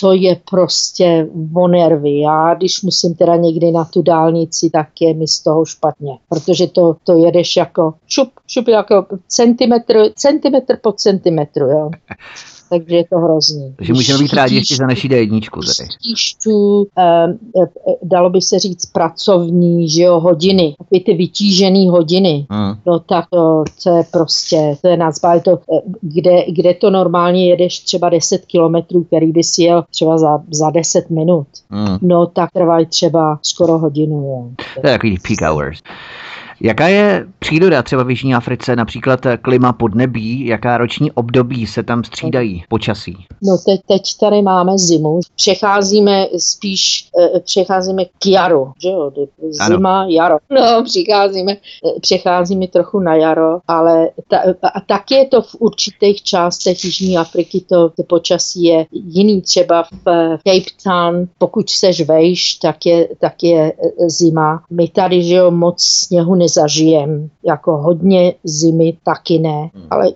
to 0.00 0.12
je 0.12 0.36
prostě 0.50 1.28
o 1.54 1.68
nervy. 1.68 2.20
Já 2.20 2.54
když 2.54 2.82
musím 2.82 3.14
teda 3.14 3.36
někdy 3.36 3.70
na 3.70 3.84
tu 3.84 4.02
dálnici, 4.02 4.70
tak 4.70 4.88
je 5.00 5.14
mi 5.14 5.28
z 5.28 5.40
toho 5.40 5.64
špatně, 5.64 6.18
protože 6.28 6.66
to, 6.66 6.96
to 7.04 7.18
jedeš 7.18 7.56
jako 7.56 7.94
šup, 8.06 8.30
šup 8.46 8.68
jako 8.68 9.06
centimetr, 9.28 10.12
centimetr 10.14 10.76
po 10.82 10.92
centimetru, 10.92 11.66
jo. 11.66 11.90
takže 12.70 12.96
je 12.96 13.04
to 13.04 13.18
hrozný. 13.18 13.74
Takže 13.76 13.92
můžeme 13.92 14.18
být 14.18 14.32
rádi 14.32 14.54
ještě 14.54 14.76
za 14.76 14.86
naší 14.86 15.08
D1. 15.08 15.40
Když 16.06 16.34
tu, 16.44 16.86
eh, 16.98 17.36
dalo 18.02 18.30
by 18.30 18.40
se 18.40 18.58
říct, 18.58 18.86
pracovní 18.86 19.88
že 19.88 20.02
jo, 20.02 20.20
hodiny, 20.20 20.74
ty, 20.90 21.00
ty 21.00 21.14
vytížené 21.14 21.90
hodiny, 21.90 22.46
hmm. 22.50 22.74
no 22.86 22.98
tak 22.98 23.26
to, 23.30 23.64
to 23.82 23.96
je 23.96 24.04
prostě, 24.10 24.76
to 24.82 24.88
je 24.88 24.96
nazva, 24.96 25.40
to, 25.40 25.50
eh, 25.50 25.80
kde, 26.00 26.44
kde 26.48 26.74
to 26.74 26.90
normálně 26.90 27.48
jedeš 27.48 27.80
třeba 27.80 28.08
10 28.08 28.46
kilometrů, 28.46 29.04
který 29.04 29.32
by 29.32 29.44
si 29.44 29.62
jel 29.62 29.84
třeba 29.90 30.18
za, 30.18 30.42
za 30.50 30.70
10 30.70 31.10
minut, 31.10 31.46
hmm. 31.70 31.98
no 32.02 32.26
tak 32.26 32.50
trvají 32.52 32.86
třeba 32.86 33.38
skoro 33.42 33.78
hodinu. 33.78 34.16
Jo. 34.16 34.50
To 34.80 34.86
je 34.86 34.92
takový 34.92 35.18
peak 35.28 35.50
hours. 35.50 35.78
Jaká 36.60 36.88
je 36.88 37.26
příroda 37.38 37.82
třeba 37.82 38.02
v 38.02 38.10
Jižní 38.10 38.34
Africe, 38.34 38.76
například 38.76 39.20
klima 39.42 39.72
podnebí, 39.72 40.46
jaká 40.46 40.78
roční 40.78 41.12
období 41.12 41.66
se 41.66 41.82
tam 41.82 42.04
střídají 42.04 42.64
počasí? 42.68 43.16
No 43.42 43.58
teď, 43.66 43.80
teď 43.88 44.02
tady 44.20 44.42
máme 44.42 44.78
zimu, 44.78 45.20
přecházíme 45.36 46.26
spíš, 46.38 47.08
eh, 47.36 47.40
přecházíme 47.40 48.04
k 48.04 48.26
jaru, 48.26 48.72
že 48.82 48.88
jo, 48.88 49.12
zima, 49.50 50.00
ano. 50.00 50.10
jaro. 50.10 50.36
No, 50.50 50.82
přicházíme, 50.84 51.52
eh, 51.52 52.00
přecházíme 52.00 52.66
trochu 52.66 53.00
na 53.00 53.14
jaro, 53.14 53.58
ale 53.68 54.08
ta, 54.28 54.38
a 54.74 54.80
tak 54.80 55.10
je 55.10 55.26
to 55.26 55.42
v 55.42 55.56
určitých 55.58 56.22
částech 56.22 56.84
Jižní 56.84 57.18
Afriky, 57.18 57.64
to, 57.68 57.88
to 57.88 58.02
počasí 58.02 58.64
je 58.64 58.86
jiný, 58.92 59.42
třeba 59.42 59.82
v 59.82 60.38
Cape 60.38 60.70
Town, 60.84 61.28
pokud 61.38 61.70
seš 61.70 62.00
vejš, 62.00 62.54
tak 62.54 62.86
je, 62.86 63.08
tak 63.20 63.42
je 63.42 63.72
zima. 64.06 64.62
My 64.70 64.88
tady, 64.88 65.22
že 65.22 65.34
jo, 65.34 65.50
moc 65.50 65.82
sněhu 65.82 66.34
nezažijem. 66.54 67.28
Jako 67.46 67.76
hodně 67.76 68.34
zimy 68.44 68.96
taky 69.04 69.38
ne, 69.38 69.70
hmm. 69.74 69.86
ale 69.90 70.12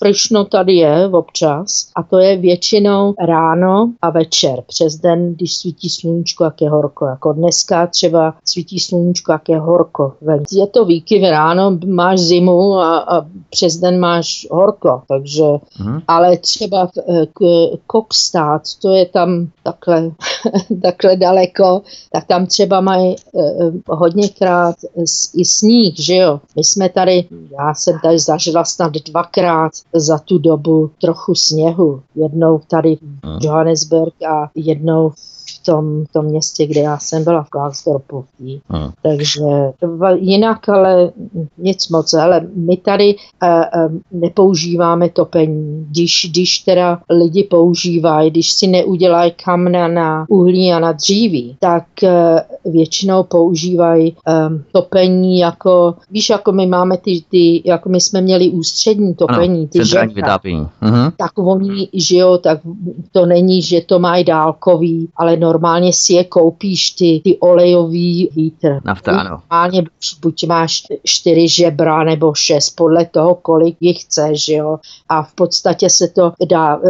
pršno 0.00 0.44
tady 0.44 0.74
je 0.74 1.08
občas 1.08 1.88
a 1.96 2.02
to 2.02 2.18
je 2.18 2.36
většinou 2.36 3.14
ráno 3.26 3.90
a 4.02 4.10
večer. 4.10 4.62
Přes 4.66 4.96
den, 4.96 5.34
když 5.34 5.56
svítí 5.56 5.88
sluníčko, 5.88 6.44
jak 6.44 6.60
je 6.60 6.70
horko. 6.70 7.06
Jako 7.06 7.32
dneska 7.32 7.86
třeba 7.86 8.34
svítí 8.44 8.78
sluníčko, 8.78 9.32
jak 9.32 9.48
je 9.48 9.58
horko. 9.58 10.12
Je 10.52 10.66
to 10.66 10.84
výkyv 10.84 11.22
ráno, 11.22 11.78
máš 11.86 12.20
zimu 12.20 12.74
a, 12.74 12.98
a 12.98 13.26
přes 13.50 13.76
den 13.76 14.00
máš 14.00 14.46
horko, 14.50 15.02
takže, 15.08 15.44
hmm. 15.76 16.00
ale 16.08 16.36
třeba 16.36 16.88
Kokstát, 17.86 18.62
to 18.82 18.94
je 18.94 19.06
tam 19.06 19.48
takhle, 19.62 20.10
takhle 20.82 21.16
daleko, 21.16 21.82
tak 22.12 22.26
tam 22.26 22.46
třeba 22.46 22.80
mají 22.80 23.16
eh, 23.16 23.72
hodněkrát 23.88 24.76
i 25.34 25.44
sníh 25.44 25.71
sníh, 25.72 25.94
že 25.98 26.16
jo. 26.16 26.40
My 26.56 26.64
jsme 26.64 26.88
tady, 26.88 27.28
já 27.60 27.74
jsem 27.74 27.98
tady 28.02 28.18
zažila 28.18 28.64
snad 28.64 28.92
dvakrát 28.92 29.72
za 29.94 30.18
tu 30.18 30.38
dobu 30.38 30.90
trochu 31.00 31.34
sněhu. 31.34 32.02
Jednou 32.14 32.60
tady 32.70 32.96
v 32.96 33.44
Johannesburg 33.44 34.14
a 34.22 34.50
jednou 34.54 35.12
v 35.62 35.66
tom, 35.66 36.04
tom 36.12 36.24
městě, 36.24 36.66
kde 36.66 36.80
já 36.80 36.98
jsem 36.98 37.24
byla 37.24 37.42
v 37.42 37.50
Klagsdorpu. 37.50 38.24
Hmm. 38.68 38.90
Takže 39.02 39.42
jinak 40.14 40.68
ale 40.68 41.12
nic 41.58 41.88
moc, 41.88 42.14
ale 42.14 42.46
my 42.54 42.76
tady 42.76 43.14
uh, 43.14 43.48
uh, 43.48 43.92
nepoužíváme 44.12 45.08
topení. 45.08 45.86
Když, 45.90 46.26
když 46.30 46.58
teda 46.58 46.98
lidi 47.10 47.44
používají, 47.44 48.30
když 48.30 48.52
si 48.52 48.66
neudělají 48.66 49.32
kamna 49.44 49.88
na 49.88 50.24
uhlí 50.28 50.72
a 50.72 50.78
na 50.78 50.92
dříví, 50.92 51.56
tak 51.60 51.84
uh, 52.02 52.72
většinou 52.72 53.22
používají 53.22 54.16
um, 54.48 54.64
topení 54.72 55.38
jako, 55.38 55.94
víš, 56.10 56.30
jako 56.30 56.52
my 56.52 56.66
máme 56.66 56.96
ty, 56.96 57.22
ty 57.30 57.62
jako 57.64 57.88
my 57.88 58.00
jsme 58.00 58.20
měli 58.20 58.50
ústřední 58.50 59.14
topení, 59.14 59.58
ano, 59.58 59.68
ty 59.72 59.86
žena, 59.86 60.38
mhm. 60.80 61.12
tak 61.16 61.38
oni, 61.38 61.88
že 61.92 62.16
jo, 62.16 62.38
tak 62.38 62.60
to 63.12 63.26
není, 63.26 63.62
že 63.62 63.80
to 63.80 63.98
mají 63.98 64.24
dálkový, 64.24 65.08
ale 65.16 65.36
no 65.36 65.51
normálně 65.52 65.92
si 65.92 66.12
je 66.12 66.24
koupíš 66.24 66.90
ty, 66.90 67.20
ty 67.24 67.38
olejový 67.38 68.28
vítr. 68.36 68.80
Nafta, 68.84 69.20
ano. 69.20 69.30
Normálně 69.30 69.82
buď 70.22 70.46
máš 70.46 70.82
čtyři 71.04 71.48
žebra 71.48 72.04
nebo 72.04 72.34
šest, 72.34 72.70
podle 72.70 73.06
toho, 73.06 73.34
kolik 73.34 73.76
jich 73.80 74.02
chceš, 74.02 74.48
jo. 74.48 74.78
A 75.08 75.22
v 75.22 75.34
podstatě 75.34 75.90
se 75.90 76.08
to 76.08 76.32
dá, 76.48 76.80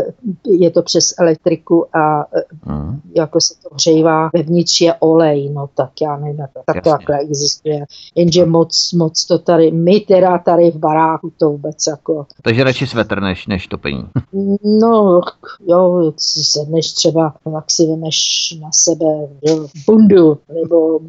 je 0.44 0.70
to 0.70 0.82
přes 0.82 1.14
elektriku 1.18 1.96
a 1.96 2.24
hmm. 2.64 3.00
jako 3.16 3.40
se 3.40 3.54
to 3.62 3.74
hřejvá, 3.74 4.30
vevnitř 4.34 4.80
je 4.80 4.94
olej, 4.94 5.50
no 5.50 5.68
tak 5.74 5.90
já 6.02 6.16
nevím, 6.16 6.46
tak 6.66 6.82
to 6.84 6.90
takhle 6.90 7.18
existuje. 7.18 7.84
Jenže 8.14 8.46
moc, 8.46 8.92
moc 8.92 9.26
to 9.26 9.38
tady, 9.38 9.70
my 9.70 10.00
teda 10.00 10.38
tady 10.38 10.70
v 10.70 10.76
baráku 10.76 11.32
to 11.38 11.50
vůbec 11.50 11.86
jako... 11.86 12.26
Takže 12.42 12.64
radši 12.64 12.86
svetr 12.86 13.20
než, 13.20 13.46
než 13.46 13.66
topení. 13.66 14.04
no, 14.64 15.20
jo, 15.66 16.12
se 16.16 16.60
než 16.68 16.92
třeba, 16.92 17.34
tak 17.44 17.70
si 17.70 17.86
vemeš 17.86 18.51
na 18.60 18.68
sebe 18.72 19.06
jo, 19.42 19.66
bundu 19.86 20.38
nebo 20.54 21.00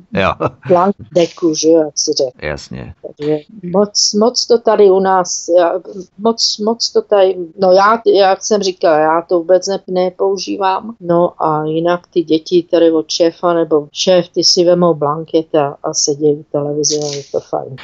deku, 1.15 1.53
že 1.55 1.69
jo, 1.69 1.79
jak 1.79 1.93
si 1.95 2.11
řekl. 2.13 2.47
Jasně. 2.47 2.93
Takže 3.07 3.37
moc, 3.63 4.13
moc 4.13 4.45
to 4.47 4.57
tady 4.57 4.91
u 4.91 4.99
nás, 4.99 5.45
já, 5.59 5.73
moc, 6.17 6.57
moc 6.57 6.91
to 6.91 7.01
tady, 7.01 7.37
no 7.61 7.71
já, 7.71 8.01
jak 8.05 8.43
jsem 8.43 8.61
říkal, 8.61 8.99
já 8.99 9.21
to 9.21 9.37
vůbec 9.37 9.67
ne, 9.67 9.79
nepoužívám, 9.89 10.95
no 11.01 11.43
a 11.43 11.65
jinak 11.65 12.07
ty 12.13 12.23
děti 12.23 12.67
tady 12.71 12.91
od 12.91 13.09
šéfa 13.09 13.53
nebo 13.53 13.87
šéf, 13.91 14.29
ty 14.29 14.43
si 14.43 14.63
vemou 14.63 14.93
blanket 14.93 15.55
a, 15.55 15.77
a 15.83 15.93
sedí 15.93 16.25
u 16.25 16.45
televize 16.51 16.95
a 16.95 17.15
je 17.15 17.23
to 17.31 17.39
fajn. 17.39 17.75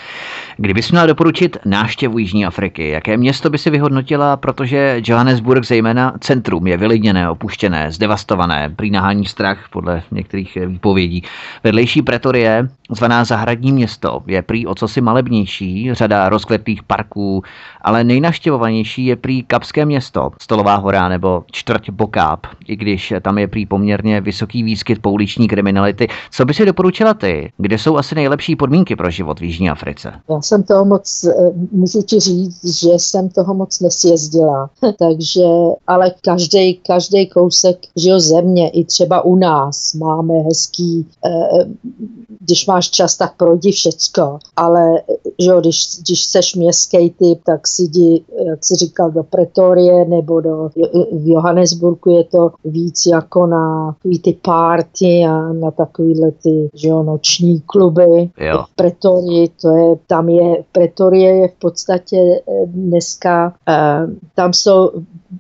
Kdybys 0.58 0.92
měla 0.92 1.06
doporučit 1.06 1.58
návštěvu 1.66 2.18
Jižní 2.18 2.46
Afriky, 2.46 2.90
jaké 2.90 3.18
město 3.18 3.50
by 3.50 3.58
si 3.58 3.70
vyhodnotila, 3.70 4.38
protože 4.38 5.02
Johannesburg, 5.06 5.66
zejména 5.66 6.14
centrum, 6.20 6.68
je 6.68 6.78
vylidněné, 6.78 7.30
opuštěné, 7.30 7.92
zdevastované, 7.92 8.74
prý 8.76 8.92
nahání 8.92 9.26
strach 9.26 9.49
podle 9.72 10.04
některých 10.12 10.58
výpovědí. 10.66 11.24
Vedlejší 11.64 12.02
Pretorie, 12.02 12.68
zvaná 12.92 13.24
Zahradní 13.24 13.72
město, 13.72 14.24
je 14.28 14.42
prý 14.42 14.68
o 14.68 14.76
cosi 14.76 15.02
malebnější, 15.02 15.94
řada 15.94 16.30
rozkvetlých 16.30 16.84
parků, 16.84 17.44
ale 17.82 18.04
nejnaštěvovanější 18.04 19.06
je 19.06 19.16
prý 19.16 19.44
Kapské 19.44 19.86
město, 19.86 20.32
Stolová 20.42 20.76
hora 20.76 21.10
nebo 21.10 21.44
čtvrť 21.52 21.90
Bokáp, 21.90 22.48
i 22.68 22.76
když 22.76 23.14
tam 23.22 23.38
je 23.38 23.48
prý 23.48 23.66
poměrně 23.66 24.22
vysoký 24.22 24.64
výskyt 24.64 25.02
pouliční 25.02 25.48
kriminality. 25.48 26.08
Co 26.32 26.46
by 26.46 26.54
si 26.54 26.66
doporučila 26.66 27.14
ty? 27.14 27.52
Kde 27.58 27.78
jsou 27.78 27.98
asi 27.98 28.16
nejlepší 28.16 28.56
podmínky 28.56 28.96
pro 28.96 29.10
život 29.10 29.40
v 29.40 29.44
Jižní 29.44 29.70
Africe? 29.70 30.14
Já 30.30 30.42
jsem 30.42 30.64
toho 30.64 30.86
moc, 30.86 31.24
eh, 31.24 31.52
můžu 31.72 32.02
ti 32.02 32.20
říct, 32.20 32.82
že 32.82 32.90
jsem 32.90 33.30
toho 33.30 33.54
moc 33.54 33.80
nesjezdila, 33.80 34.70
takže, 35.00 35.46
ale 35.88 36.12
každý, 36.22 36.76
každý 36.76 37.28
kousek 37.28 37.78
že 37.96 38.20
země, 38.20 38.70
i 38.70 38.86
třeba 38.86 39.26
u 39.26 39.36
nás 39.40 39.94
máme 39.94 40.34
hezký, 40.34 41.08
eh, 41.26 41.66
když 42.40 42.68
máš 42.68 42.90
čas, 42.90 43.18
tak 43.18 43.38
projdi 43.38 43.72
všecko, 43.72 44.40
ale 44.56 45.02
že 45.40 45.52
když, 45.60 45.88
když 46.00 46.26
seš 46.26 46.56
městský 46.56 47.10
typ, 47.10 47.40
tak 47.46 47.68
si 47.68 47.84
jdi, 47.84 48.24
jak 48.46 48.66
si 48.66 48.76
říkal, 48.76 49.12
do 49.12 49.24
Pretorie 49.24 50.06
nebo 50.06 50.42
do, 50.42 50.70
v 51.12 51.28
Johannesburgu 51.28 52.12
je 52.12 52.24
to 52.24 52.52
víc 52.66 53.06
jako 53.06 53.48
na 53.48 53.96
ty 54.24 54.34
party 54.42 55.26
a 55.26 55.54
na 55.54 55.72
takovýhle 55.72 56.32
ty 56.32 56.70
že 56.74 56.88
jo, 56.88 57.04
noční 57.04 57.62
kluby. 57.66 58.30
Jo. 58.38 58.64
V 58.72 58.76
Pretorii 58.76 59.50
to 59.62 59.76
je, 59.76 59.96
tam 60.08 60.30
je, 60.30 60.64
Pretorie 60.72 61.36
je 61.36 61.48
v 61.48 61.60
podstatě 61.60 62.18
eh, 62.18 62.66
dneska, 62.66 63.54
eh, 63.70 64.08
tam 64.36 64.54
jsou 64.54 64.92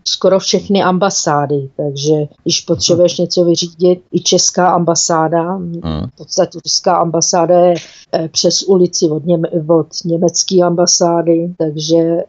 skoro 0.04 0.39
všechny 0.39 0.84
ambasády, 0.84 1.69
takže 1.78 2.13
když 2.43 2.62
potřebuješ 2.62 3.17
něco 3.17 3.45
vyřídit, 3.45 4.02
i 4.12 4.19
česká 4.19 4.69
ambasáda, 4.69 5.41
hmm. 5.52 5.82
v 6.13 6.17
podstatě 6.17 6.60
česká 6.67 6.95
ambasáda 6.95 7.60
je 7.60 7.73
eh, 8.12 8.30
přes 8.30 8.62
ulici 8.62 9.10
od, 9.10 9.25
něme, 9.25 9.49
od 9.67 9.88
německé 10.06 10.62
ambasády, 10.62 11.54
takže 11.58 12.23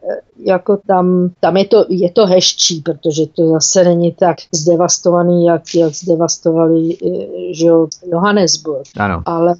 jako 0.45 0.77
tam, 0.87 1.29
tam 1.39 1.57
je 1.57 1.65
to, 1.65 1.85
je 1.89 2.11
to 2.11 2.25
hezčí, 2.25 2.81
protože 2.81 3.25
to 3.27 3.49
zase 3.49 3.83
není 3.83 4.11
tak 4.11 4.37
zdevastovaný, 4.51 5.45
jak, 5.45 5.61
jak 5.75 5.93
zdevastovali 5.93 6.97
eh, 7.05 7.41
že 7.53 7.67
jo, 7.67 7.87
Johannesburg. 8.11 8.87
Ano. 8.97 9.21
Ale 9.25 9.55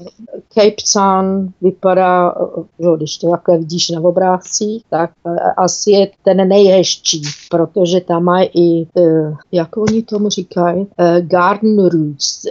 Cape 0.54 0.84
Town 0.94 1.50
vypadá, 1.62 2.36
že 2.80 2.88
když 2.98 3.18
to 3.18 3.30
takhle 3.30 3.58
vidíš 3.58 3.90
na 3.90 4.02
obrázcích, 4.02 4.84
tak 4.90 5.12
eh, 5.28 5.40
asi 5.58 5.92
je 5.92 6.12
ten 6.24 6.48
nejhezčí, 6.48 7.22
protože 7.50 7.91
tam 8.00 8.24
mají 8.24 8.50
i, 8.54 8.88
eh, 8.98 9.34
jak 9.52 9.78
oni 9.78 10.04
tomu 10.04 10.30
říkají, 10.30 10.88
garden 11.20 11.88
roots, 11.88 12.46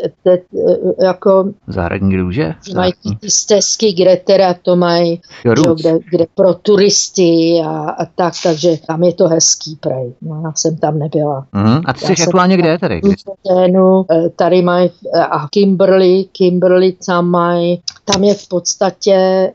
jako 1.03 1.53
zahradní 1.67 2.17
růže? 2.17 2.55
Mají 2.75 2.93
ty 3.21 3.31
stezky, 3.31 3.93
kde 3.93 4.17
teda 4.17 4.55
to 4.55 4.77
mají, 4.77 5.21
jo, 5.45 5.55
že, 5.57 5.63
kde, 5.75 5.99
kde 6.11 6.27
pro 6.35 6.55
turisty 6.55 7.61
a, 7.65 7.91
a 7.91 8.05
tak, 8.05 8.35
takže 8.43 8.77
tam 8.87 9.03
je 9.03 9.13
to 9.13 9.29
hezký 9.29 9.77
prej. 9.81 10.15
No, 10.23 10.43
já 10.45 10.53
jsem 10.57 10.77
tam 10.77 10.99
nebyla. 10.99 11.47
Mm, 11.53 11.81
a 11.85 11.93
ty 11.93 12.17
jsi 12.17 12.23
aktuálně 12.23 12.57
kde 12.57 12.79
tady? 12.79 13.01
Ténu, 13.49 14.05
tady 14.37 14.63
mají 14.63 14.91
a 15.31 15.49
Kimberly, 15.49 16.25
Kimberly 16.33 16.93
tam 17.07 17.27
mají, 17.27 17.83
tam 18.05 18.25
je 18.25 18.35
v 18.35 18.49
podstatě 18.49 19.51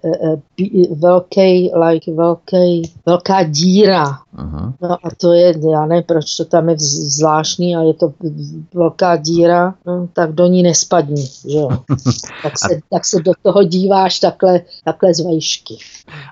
velký, 0.92 1.72
like 1.76 2.12
velký, 2.14 2.94
velká 3.06 3.44
díra. 3.44 4.18
Uh-huh. 4.38 4.74
No 4.82 4.92
a 4.92 5.10
to 5.18 5.34
je, 5.34 5.54
já 5.72 5.86
nevím, 5.86 6.04
proč 6.04 6.36
to 6.36 6.46
tam 6.46 6.70
je 6.70 6.76
zvláštní 6.80 7.76
a 7.76 7.82
je 7.82 7.94
to 7.94 8.14
velká 8.74 9.16
díra, 9.16 9.76
no, 9.86 10.08
tak 10.14 10.32
do 10.32 10.48
ní 10.48 10.64
nespadni, 10.64 11.26
že 11.26 11.58
jo. 11.58 11.70
tak, 12.44 12.60
se, 12.60 12.80
tak 12.92 13.06
se 13.06 13.20
do 13.20 13.32
toho 13.44 13.64
díváš 13.64 14.20
takhle, 14.20 14.62
takhle 14.86 15.14
z 15.14 15.20
vejšky. 15.20 15.78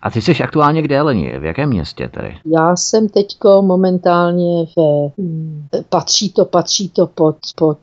A 0.02 0.12
ty 0.12 0.22
jsi 0.22 0.44
aktuálně 0.44 0.82
kde, 0.82 1.02
Leni? 1.02 1.39
V 1.39 1.44
jakém 1.44 1.70
městě 1.70 2.10
tady? 2.13 2.38
Já 2.46 2.76
jsem 2.76 3.10
teďko 3.10 3.62
momentálně 3.62 4.66
ve, 4.78 5.84
patří 5.89 6.30
to, 6.30 6.46
patří 6.46 6.89
to 6.89 7.08
pod, 7.08 7.36
pod, 7.56 7.78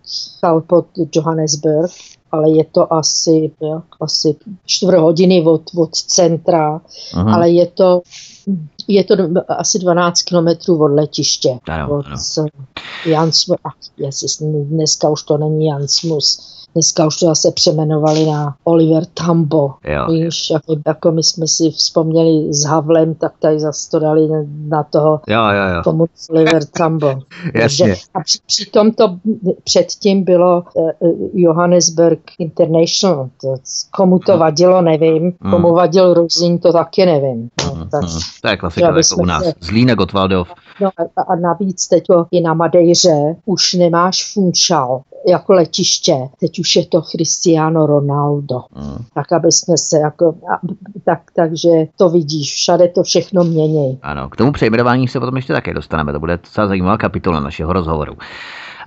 pod 0.67 0.87
Johannesburg, 1.15 1.91
ale 2.33 2.51
je 2.51 2.65
to 2.65 2.93
asi, 2.93 3.51
jak, 3.61 3.85
asi 4.01 4.37
čtvrt 4.67 4.99
hodiny 4.99 5.43
od, 5.43 5.63
od 5.77 5.95
centra, 5.95 6.79
uh-huh. 6.79 7.35
ale 7.35 7.51
je 7.51 7.67
to, 7.67 8.03
je 8.91 9.05
to 9.05 9.15
asi 9.49 9.79
12 9.79 10.23
kilometrů 10.23 10.85
od 10.85 10.87
letiště. 10.87 11.59
Ano, 11.69 11.99
od 11.99 12.07
ano. 12.07 12.49
Jansmus, 13.07 13.59
ach, 13.65 13.75
jestli 13.97 14.47
dneska 14.65 15.09
už 15.09 15.23
to 15.23 15.39
není 15.39 15.67
Jansmus, 15.67 16.60
Dneska 16.75 17.07
už 17.07 17.17
to 17.17 17.27
zase 17.27 17.51
přemenovali 17.51 18.27
na 18.27 18.55
Oliver 18.65 19.05
Tambo. 19.05 19.75
Jo. 19.85 20.07
Víš, 20.11 20.51
jako, 20.51 20.77
jako 20.87 21.13
my 21.13 21.23
jsme 21.23 21.49
si 21.49 21.71
vzpomněli 21.71 22.55
s 22.55 22.65
Havlem, 22.65 23.15
tak 23.15 23.33
tady 23.39 23.61
zase 23.61 23.91
to 23.91 23.99
dali 23.99 24.29
na, 24.69 24.83
toho 24.83 25.21
jo, 25.29 25.41
jo, 25.41 25.75
jo. 25.77 25.83
tomu 25.85 26.07
Oliver 26.31 26.65
Tambo. 26.65 27.19
Jasně. 27.55 27.95
a 28.15 28.21
při, 28.21 28.39
přitom 28.47 28.93
to 28.93 29.17
předtím 29.65 30.25
bylo 30.25 30.65
uh, 30.75 30.91
Johannesburg 31.35 32.21
International. 32.39 33.29
To, 33.41 33.55
komu 33.91 34.19
to 34.19 34.39
vadilo, 34.39 34.83
nevím. 34.83 35.33
Mm. 35.41 35.51
Komu 35.51 35.75
vadil 35.75 36.15
Ruzin, 36.15 36.59
to 36.59 36.73
taky 36.73 37.07
nevím. 37.07 37.49
No, 37.65 37.75
mm, 37.75 37.89
tak, 37.89 38.03
mm. 38.03 38.09
To 38.43 38.49
je 38.49 38.57
klasika 38.57 38.87
jako 38.87 39.23
u 39.23 39.25
nás. 39.25 39.45
Se... 39.45 39.53
Zlína 39.61 39.95
Gotwaldov. 39.95 40.49
No 40.81 40.89
a, 41.17 41.23
a 41.33 41.37
navíc 41.37 41.89
teď 41.89 42.05
i 42.31 42.41
na 42.41 42.55
Madejře 42.55 43.37
už 43.45 43.75
nemáš 43.75 44.33
Funchal 44.33 45.03
jako 45.29 45.53
letiště. 45.53 46.17
Teď 46.41 46.59
už 46.59 46.77
je 46.77 46.87
to 46.87 47.03
Cristiano 47.03 47.87
Ronaldo. 47.87 48.61
Mm. 48.77 49.05
Tak, 49.15 49.33
aby 49.33 49.53
jsme 49.53 49.79
se 49.79 49.99
jako, 49.99 50.35
tak, 51.05 51.21
takže 51.37 51.69
to 51.97 52.09
vidíš, 52.09 52.55
všade 52.55 52.89
to 52.89 53.03
všechno 53.03 53.45
mění. 53.45 53.99
Ano, 54.03 54.29
k 54.29 54.37
tomu 54.37 54.53
přejmenování 54.53 55.09
se 55.09 55.21
potom 55.21 55.37
ještě 55.37 55.53
také 55.53 55.75
dostaneme, 55.75 56.13
to 56.13 56.21
bude 56.21 56.37
docela 56.37 56.67
zajímavá 56.67 56.99
kapitola 56.99 57.41
našeho 57.41 57.73
rozhovoru. 57.73 58.17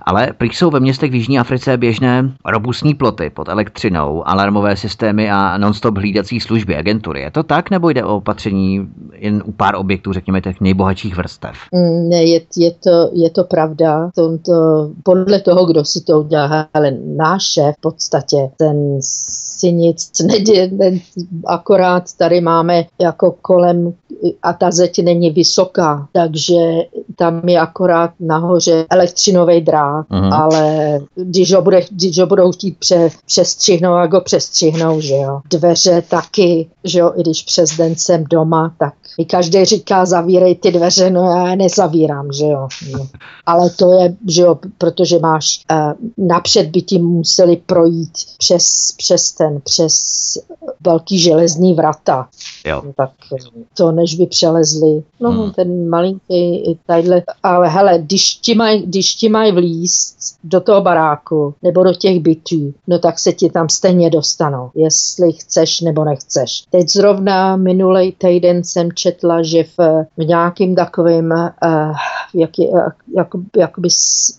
Ale 0.06 0.32
prý 0.38 0.48
jsou 0.48 0.70
ve 0.70 0.80
městech 0.80 1.10
v 1.10 1.14
Jižní 1.14 1.38
Africe 1.38 1.76
běžné 1.76 2.32
robustní 2.44 2.94
ploty 2.94 3.30
pod 3.30 3.48
elektřinou, 3.48 4.28
alarmové 4.28 4.76
systémy 4.76 5.30
a 5.30 5.58
non-stop 5.58 5.98
hlídací 5.98 6.40
služby 6.40 6.76
agentury. 6.76 7.20
Je 7.20 7.30
to 7.30 7.42
tak, 7.42 7.70
nebo 7.70 7.90
jde 7.90 8.04
o 8.04 8.16
opatření 8.16 8.88
jen 9.12 9.42
u 9.46 9.52
pár 9.52 9.76
objektů, 9.76 10.12
řekněme, 10.12 10.40
těch 10.40 10.60
nejbohatších 10.60 11.16
vrstev? 11.16 11.52
Mm, 11.72 12.08
ne, 12.08 12.24
je, 12.24 12.40
je, 12.56 12.70
to, 12.70 13.10
je 13.12 13.30
to 13.30 13.44
pravda. 13.44 14.10
To, 14.14 14.38
to, 14.38 14.90
podle 15.02 15.40
toho, 15.40 15.66
kdo 15.66 15.84
si 15.84 16.00
to 16.00 16.20
udělá, 16.20 16.68
ale 16.74 16.90
náš 17.16 17.42
šéf 17.42 17.74
v 17.78 17.80
podstatě, 17.80 18.36
ten 18.56 19.00
si 19.54 19.72
nic 19.72 20.10
neděje, 20.22 20.70
akorát 21.46 22.04
tady 22.18 22.40
máme 22.40 22.84
jako 23.00 23.34
kolem 23.42 23.94
a 24.42 24.52
ta 24.52 24.70
zeď 24.70 25.04
není 25.04 25.30
vysoká, 25.30 26.08
takže 26.12 26.54
tam 27.16 27.48
je 27.48 27.60
akorát 27.60 28.10
nahoře 28.20 28.86
elektřinový 28.90 29.60
drát, 29.60 30.06
uh-huh. 30.10 30.34
ale 30.34 30.98
když 31.14 31.52
ho, 31.52 31.62
bude, 31.62 31.80
když 31.90 32.18
ho 32.18 32.26
budou 32.26 32.52
chtít 32.52 32.78
pře, 32.78 33.08
přestřihnout, 33.26 33.98
jak 34.00 34.12
ho 34.12 34.20
přestřihnou, 34.20 35.00
že 35.00 35.14
jo. 35.14 35.40
Dveře 35.50 36.02
taky, 36.08 36.68
že 36.84 36.98
jo, 36.98 37.12
i 37.16 37.20
když 37.20 37.42
přes 37.42 37.76
den 37.76 37.96
jsem 37.96 38.24
doma, 38.30 38.74
tak 38.78 38.94
mi 39.18 39.24
každý 39.24 39.64
říká, 39.64 40.06
zavírej 40.06 40.54
ty 40.54 40.72
dveře, 40.72 41.10
no 41.10 41.22
já 41.22 41.50
je 41.50 41.56
nezavírám, 41.56 42.32
že 42.32 42.46
jo. 42.46 42.68
No. 42.92 43.06
Ale 43.46 43.70
to 43.70 43.92
je, 43.92 44.14
že 44.28 44.42
jo, 44.42 44.58
protože 44.78 45.18
máš 45.18 45.60
uh, 45.70 46.26
napřed 46.26 46.66
by 46.66 46.82
ti 46.82 46.98
museli 46.98 47.56
projít 47.56 48.12
přes, 48.38 48.94
přes 48.96 49.32
ten, 49.32 49.43
přes 49.64 49.94
velký 50.80 51.18
železný 51.18 51.74
vrata. 51.74 52.28
Jo. 52.66 52.82
No, 52.84 52.92
tak 52.96 53.10
to, 53.76 53.92
než 53.92 54.14
by 54.14 54.26
přelezli. 54.26 55.02
No, 55.20 55.30
hmm. 55.30 55.52
ten 55.52 55.88
malinký 55.88 56.78
tadyhle, 56.86 57.22
ale 57.42 57.68
hele, 57.68 57.98
když 57.98 58.34
ti 58.34 58.54
mají 58.54 58.88
maj 59.30 59.52
vlíst 59.52 60.16
do 60.44 60.60
toho 60.60 60.80
baráku 60.80 61.54
nebo 61.62 61.84
do 61.84 61.94
těch 61.94 62.20
bytů, 62.20 62.74
no 62.86 62.98
tak 62.98 63.18
se 63.18 63.32
ti 63.32 63.50
tam 63.50 63.68
stejně 63.68 64.10
dostanou, 64.10 64.70
jestli 64.74 65.32
chceš 65.32 65.80
nebo 65.80 66.04
nechceš. 66.04 66.64
Teď 66.70 66.88
zrovna 66.88 67.56
minulý 67.56 68.12
týden 68.12 68.64
jsem 68.64 68.92
četla, 68.92 69.42
že 69.42 69.64
v, 69.64 70.04
v 70.16 70.24
nějakým 70.24 70.74
takovým 70.74 71.30
uh, 71.30 71.96
jak, 72.34 72.58
jak, 72.58 72.94
jak, 73.16 73.28
jakoby 73.56 73.88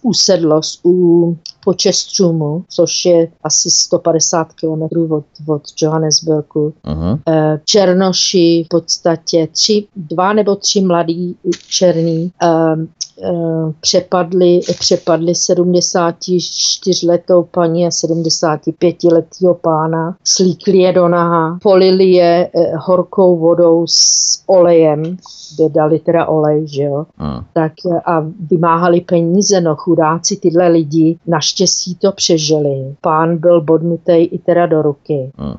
usedlost 0.02 0.80
u 0.86 1.38
Počestřumu, 1.66 2.66
což 2.70 3.06
je 3.06 3.28
asi 3.44 3.72
150 3.72 4.48
km 4.54 4.95
od, 5.04 5.26
od 5.48 5.62
Johannesburgu. 5.82 6.74
Uh-huh. 6.88 7.20
Černoši 7.66 8.64
v 8.66 8.68
podstatě 8.68 9.48
tři, 9.52 9.88
dva 9.96 10.34
nebo 10.34 10.56
tři 10.56 10.82
mladí 10.82 11.38
černí 11.68 12.32
um, 12.76 12.88
uh, 13.32 13.72
přepadli, 13.80 14.60
přepadli 14.80 15.32
74-letou 15.32 17.44
paní 17.44 17.86
a 17.86 17.90
75-letého 17.90 19.54
pána, 19.54 20.18
slíkli 20.24 20.78
je 20.78 20.94
do 20.94 21.08
naha, 21.08 21.60
polili 21.64 22.06
je 22.06 22.50
uh, 22.54 22.66
horkou 22.76 23.38
vodou 23.38 23.88
s 23.88 24.44
olejem, 24.46 25.18
kde 25.56 25.70
dali 25.70 26.00
teda 26.00 26.26
olej, 26.26 26.68
že 26.68 26.84
jo, 26.84 26.96
uh. 26.96 27.06
tak 27.54 27.72
a 28.06 28.26
vymáhali 28.52 29.02
peníze, 29.02 29.62
no 29.62 29.76
chudáci 29.76 30.36
tyhle 30.36 30.68
lidi, 30.68 31.18
naš 31.28 31.56
naštěstí 31.56 31.96
to 31.96 32.12
přežili. 32.12 32.96
Pán 33.02 33.38
byl 33.38 33.62
bodnutý 33.62 34.12
i 34.12 34.38
teda 34.38 34.66
do 34.66 34.82
ruky. 34.86 35.32
Hmm. 35.38 35.54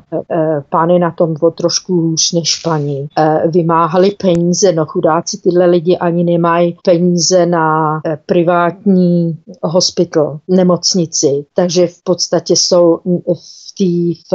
Pán 0.71 0.91
je 0.91 0.99
na 0.99 1.11
tom 1.11 1.35
o 1.41 1.51
trošku 1.51 1.95
hůř 1.95 2.33
než 2.33 2.57
paní. 2.57 3.09
Eh, 3.19 3.43
vymáhali 3.49 4.11
peníze, 4.11 4.73
no 4.73 4.87
chudáci 4.87 5.41
tyhle 5.43 5.67
lidi 5.67 5.97
ani 5.97 6.25
nemají 6.25 6.77
peníze 6.85 7.47
na 7.47 8.01
privátní 8.27 9.39
hospital, 9.63 10.39
nemocnici. 10.49 11.45
Takže 11.55 11.87
v 11.87 12.03
podstatě 12.05 12.57
jsou 12.57 12.99
v 13.35 13.66
tý 13.79 14.15
v, 14.15 14.33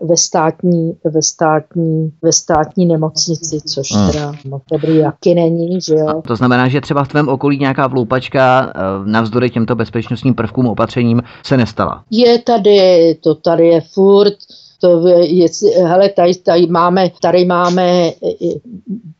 ve, 0.00 0.16
státní, 0.16 0.92
ve, 1.04 1.22
státní, 1.22 2.12
ve 2.22 2.32
státní 2.32 2.86
nemocnici, 2.86 3.60
což 3.60 3.92
hmm. 3.92 4.10
teda 4.10 4.32
moc 4.44 4.62
dobrý 4.72 4.96
jaký 4.96 5.34
není, 5.34 5.80
že 5.80 5.94
jo. 5.94 6.08
A 6.08 6.22
to 6.22 6.36
znamená, 6.36 6.68
že 6.68 6.80
třeba 6.80 7.04
v 7.04 7.08
tvém 7.08 7.28
okolí 7.28 7.58
nějaká 7.58 7.86
vloupačka 7.86 8.72
eh, 8.74 8.80
navzdory 9.04 9.50
těmto 9.50 9.74
bezpečnostním 9.74 10.34
prvkům 10.34 10.66
opatřením 10.66 11.22
se 11.46 11.56
nestala? 11.56 12.04
Je 12.10 12.38
tady, 12.38 13.14
to 13.20 13.34
tady 13.34 13.68
je 13.68 13.80
furt, 13.80 14.34
to 14.80 15.08
je, 15.08 15.48
hele, 15.84 16.08
tady, 16.08 16.34
tady, 16.34 16.66
máme, 16.66 17.10
tady 17.22 17.44
máme, 17.44 18.12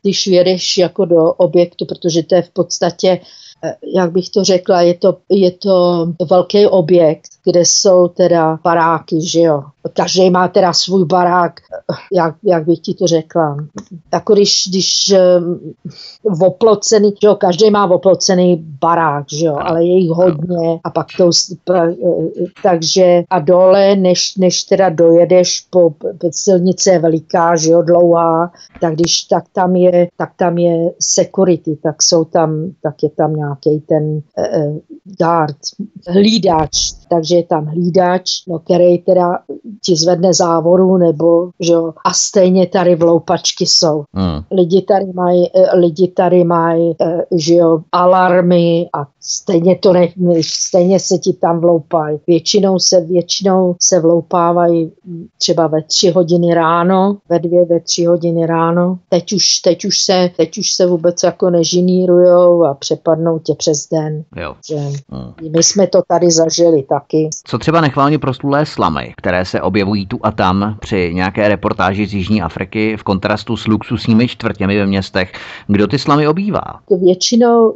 když 0.01 0.27
vědeš 0.27 0.77
jako 0.77 1.05
do 1.05 1.33
objektu, 1.33 1.85
protože 1.85 2.23
to 2.23 2.35
je 2.35 2.41
v 2.41 2.49
podstatě 2.49 3.19
jak 3.95 4.11
bych 4.11 4.29
to 4.29 4.43
řekla, 4.43 4.81
je 4.81 4.93
to, 4.93 5.17
je 5.29 5.51
to 5.51 6.07
velký 6.29 6.67
objekt, 6.67 7.29
kde 7.43 7.59
jsou 7.59 8.07
teda 8.07 8.57
paráky, 8.57 9.21
že 9.21 9.39
jo. 9.41 9.63
Každý 9.93 10.29
má 10.29 10.47
teda 10.47 10.73
svůj 10.73 11.05
barák, 11.05 11.59
jak, 12.13 12.35
jak 12.43 12.65
bych 12.65 12.79
ti 12.79 12.93
to 12.93 13.07
řekla. 13.07 13.57
Jako 14.13 14.33
když, 14.33 14.63
když 14.69 15.13
v 16.23 16.43
oplocený, 16.43 17.13
že 17.21 17.27
jo, 17.27 17.35
každý 17.35 17.71
má 17.71 17.91
oplocený 17.91 18.55
barák, 18.81 19.25
že 19.31 19.45
jo, 19.45 19.55
ale 19.59 19.83
je 19.83 19.97
jich 19.97 20.09
hodně 20.09 20.79
a 20.83 20.89
pak 20.89 21.07
to, 21.17 21.29
takže 22.63 23.23
a 23.29 23.39
dole, 23.39 23.95
než, 23.95 24.35
než 24.35 24.63
teda 24.63 24.89
dojedeš 24.89 25.67
po 25.69 25.93
silnice 26.31 26.91
je 26.91 26.99
veliká, 26.99 27.55
že 27.55 27.71
jo, 27.71 27.81
dlouhá, 27.81 28.51
tak 28.81 28.93
když 28.93 29.23
tak 29.23 29.43
tam 29.53 29.75
je, 29.75 30.07
tak 30.17 30.31
tam 30.37 30.57
je 30.57 30.91
security, 30.99 31.77
tak 31.83 32.03
jsou 32.03 32.25
tam, 32.25 32.71
tak 32.83 33.03
je 33.03 33.09
tam 33.09 33.35
nějaký 33.35 33.79
ten 33.79 34.03
uh, 34.13 34.77
guard, 35.19 35.57
hlídač, 36.07 36.91
takže 37.09 37.35
je 37.35 37.43
tam 37.43 37.65
hlídač, 37.65 38.31
no, 38.47 38.59
který 38.59 38.97
teda 38.97 39.39
ti 39.81 39.95
zvedne 39.95 40.33
závoru, 40.33 40.97
nebo, 40.97 41.49
že 41.59 41.73
jo, 41.73 41.93
a 42.05 42.13
stejně 42.13 42.67
tady 42.67 42.95
vloupačky 42.95 43.65
jsou. 43.65 44.03
Hmm. 44.13 44.43
Lidi 44.51 44.81
tady 44.81 45.05
mají, 45.13 45.49
eh, 45.55 45.77
lidi 45.77 46.07
tady 46.07 46.43
mají, 46.43 46.95
že 47.35 47.55
jo, 47.55 47.79
alarmy 47.91 48.89
a 48.93 49.07
stejně 49.21 49.75
to 49.75 49.93
ne, 49.93 50.07
stejně 50.41 50.99
se 50.99 51.17
ti 51.17 51.33
tam 51.33 51.59
vloupají. 51.59 52.19
Většinou 52.27 52.79
se, 52.79 53.01
většinou 53.01 53.75
se 53.81 53.99
vloupávají 53.99 54.91
třeba 55.37 55.67
ve 55.67 55.81
tři 55.81 56.11
hodiny 56.11 56.53
ráno, 56.53 57.17
ve 57.29 57.39
dvě, 57.39 57.65
ve 57.65 57.79
tři 57.79 58.05
hodiny 58.05 58.45
ráno. 58.45 58.99
Teď 59.09 59.33
už, 59.33 59.59
teď 59.59 59.85
už, 59.85 59.99
se, 59.99 60.29
teď 60.37 60.57
už 60.57 60.73
se 60.73 60.85
vůbec 60.85 61.23
jako 61.23 61.49
nežinírujou 61.49 62.63
a 62.63 62.73
přepadnou 62.73 63.39
tě 63.39 63.53
přes 63.57 63.87
den. 63.91 64.23
Jo. 64.35 64.55
Že 64.69 64.75
hmm. 64.75 65.33
My 65.51 65.63
jsme 65.63 65.87
to 65.87 66.01
tady 66.07 66.31
zažili 66.31 66.83
taky. 66.83 67.29
Co 67.43 67.57
třeba 67.57 67.81
nechválně 67.81 68.19
proslulé 68.19 68.65
slamy, 68.65 69.13
které 69.17 69.45
se 69.45 69.61
objevují 69.63 70.05
tu 70.05 70.19
a 70.23 70.31
tam 70.31 70.77
při 70.79 71.11
nějaké 71.13 71.47
reportáži 71.47 72.07
z 72.07 72.13
Jižní 72.13 72.41
Afriky 72.41 72.97
v 72.97 73.03
kontrastu 73.03 73.57
s 73.57 73.67
luxusními 73.67 74.27
čtvrtěmi 74.27 74.79
ve 74.79 74.85
městech. 74.85 75.31
Kdo 75.67 75.87
ty 75.87 75.99
slamy 75.99 76.27
obývá? 76.27 76.63
To 76.87 76.97
většinou, 76.97 77.73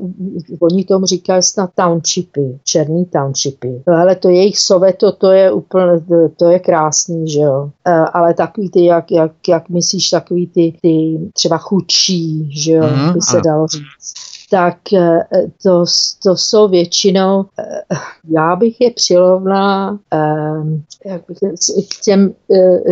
oni 0.59 0.83
tomu 0.83 1.05
říkají 1.05 1.43
snad 1.43 1.69
townshipy, 1.75 2.59
černý 2.63 3.05
townshipy. 3.05 3.81
No, 3.87 3.93
ale 3.93 4.15
to 4.15 4.29
jejich 4.29 4.59
soveto, 4.59 5.11
to 5.11 5.31
je 5.31 5.51
úplně, 5.51 5.91
to 6.37 6.49
je 6.49 6.59
krásný, 6.59 7.29
že 7.29 7.39
jo. 7.39 7.69
E, 7.87 7.91
ale 7.91 8.33
takový 8.33 8.69
ty, 8.69 8.85
jak, 8.85 9.11
jak, 9.11 9.31
jak 9.47 9.69
myslíš, 9.69 10.09
takový 10.09 10.47
ty, 10.47 10.73
ty 10.81 11.19
třeba 11.33 11.57
chudší, 11.57 12.49
že 12.61 12.71
jo, 12.71 12.83
mm, 12.83 13.13
by 13.13 13.21
se 13.21 13.41
dalo 13.41 13.67
říct 13.67 14.36
tak 14.49 14.93
eh, 14.93 15.19
to, 15.63 15.85
to 16.23 16.35
jsou 16.35 16.67
většinou, 16.67 17.45
eh, 17.59 17.81
já 18.29 18.55
bych 18.55 18.81
je 18.81 18.91
přirovnala 18.91 19.99
eh, 20.13 21.09
jak 21.09 21.21
bych, 21.27 21.37
k, 21.87 22.03
těm, 22.03 22.33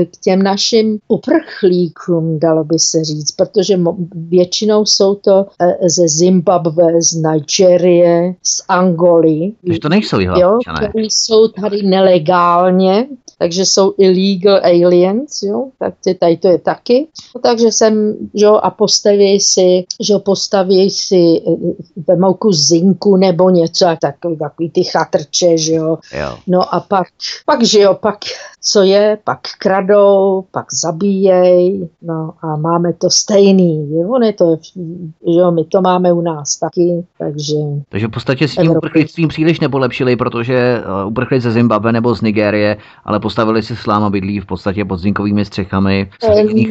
k 0.06 0.18
těm 0.24 0.44
našim 0.44 1.00
uprchlíkům, 1.08 2.40
dalo 2.40 2.64
by 2.64 2.80
se 2.80 3.04
říct, 3.04 3.32
protože 3.32 3.80
většinou 4.16 4.86
jsou 4.86 5.16
to 5.16 5.46
ze 5.88 6.08
Zimbabwe, 6.08 7.02
z 7.02 7.16
Nigerie, 7.16 8.36
z 8.44 8.64
Angoly. 8.68 9.52
Takže 9.66 9.80
to 9.80 9.90
nejsou 9.90 10.20
jo, 10.20 10.60
kteří 10.78 11.10
jsou 11.10 11.48
tady 11.48 11.84
nelegálně, 11.84 13.08
takže 13.40 13.66
jsou 13.66 13.94
illegal 13.98 14.62
aliens, 14.64 15.44
jo, 15.44 15.68
tak 15.80 15.94
ty, 16.04 16.16
tady 16.16 16.38
to 16.38 16.48
je 16.48 16.58
taky. 16.58 17.08
No, 17.36 17.42
takže 17.42 17.72
jsem, 17.72 18.18
jo, 18.34 18.60
a 18.64 18.70
postaví 18.70 19.40
si, 19.40 19.86
že 20.00 20.18
postaví 20.18 20.90
si 20.90 21.42
vemou 22.08 22.34
kus 22.34 22.68
zinku 22.68 23.16
nebo 23.16 23.50
něco, 23.50 23.86
takový, 24.02 24.38
takový 24.38 24.70
ty 24.70 24.84
chatrče, 24.84 25.58
že 25.58 25.74
jo. 25.74 25.98
jo. 26.20 26.38
No 26.48 26.76
a 26.76 26.80
pak, 26.80 27.08
pak, 27.46 27.64
že 27.64 27.80
jo, 27.80 27.94
pak 27.94 28.18
co 28.66 28.84
je, 28.84 29.18
pak 29.24 29.40
kradou, 29.60 30.46
pak 30.52 30.66
zabíjej, 30.74 31.90
no 32.02 32.34
a 32.42 32.56
máme 32.56 32.94
to 32.94 33.10
stejný, 33.10 33.92
je, 33.92 34.06
on 34.08 34.24
je 34.24 34.34
to, 34.34 34.58
že 35.34 35.40
jo, 35.40 35.52
my 35.52 35.64
to 35.64 35.82
máme 35.82 36.14
u 36.14 36.22
nás 36.22 36.58
taky, 36.58 37.06
takže... 37.18 37.56
Takže 37.90 38.08
v 38.08 38.12
podstatě 38.12 38.48
s 38.48 38.56
tím 38.56 38.72
uprchlictvím 38.72 39.28
příliš 39.28 39.60
nepolepšili, 39.60 40.16
protože 40.16 40.56
eh, 40.56 41.06
uprchli 41.06 41.42
ze 41.42 41.52
Zimbabwe 41.52 41.92
nebo 41.92 42.16
z 42.16 42.22
Nigérie, 42.22 42.78
ale 43.06 43.20
postavili 43.20 43.64
si 43.64 43.76
sláma 43.76 44.10
bydlí 44.10 44.40
v 44.40 44.46
podstatě 44.46 44.86
pod 44.86 44.98
zinkovými 44.98 45.46
střechami. 45.46 46.10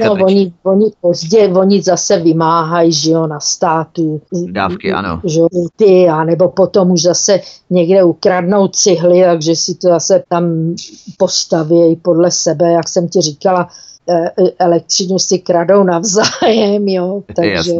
No, 0.04 0.12
oni, 0.12 0.52
oni 0.62 0.90
pozdě, 1.00 1.48
oni 1.48 1.82
zase 1.82 2.18
vymáhají, 2.18 2.92
že 2.92 3.10
jo, 3.10 3.26
na 3.26 3.40
státu. 3.40 4.20
Dávky, 4.68 4.92
ano. 4.92 5.20
Že 5.24 5.40
jo, 5.40 5.48
ty, 5.77 6.09
a 6.09 6.24
nebo 6.24 6.48
potom 6.48 6.90
už 6.90 7.03
zase 7.03 7.40
někde 7.70 8.05
ukradnou 8.05 8.68
cihly, 8.68 9.22
takže 9.24 9.57
si 9.57 9.74
to 9.74 9.88
zase 9.88 10.22
tam 10.29 10.74
postaví 11.18 11.96
podle 12.03 12.31
sebe, 12.31 12.72
jak 12.72 12.88
jsem 12.88 13.09
ti 13.09 13.20
říkala, 13.20 13.68
e, 14.09 14.14
e, 14.14 14.50
elektřinu 14.59 15.18
si 15.18 15.38
kradou 15.38 15.83
navzájem, 15.83 16.88
jo, 16.88 17.22
takže, 17.37 17.72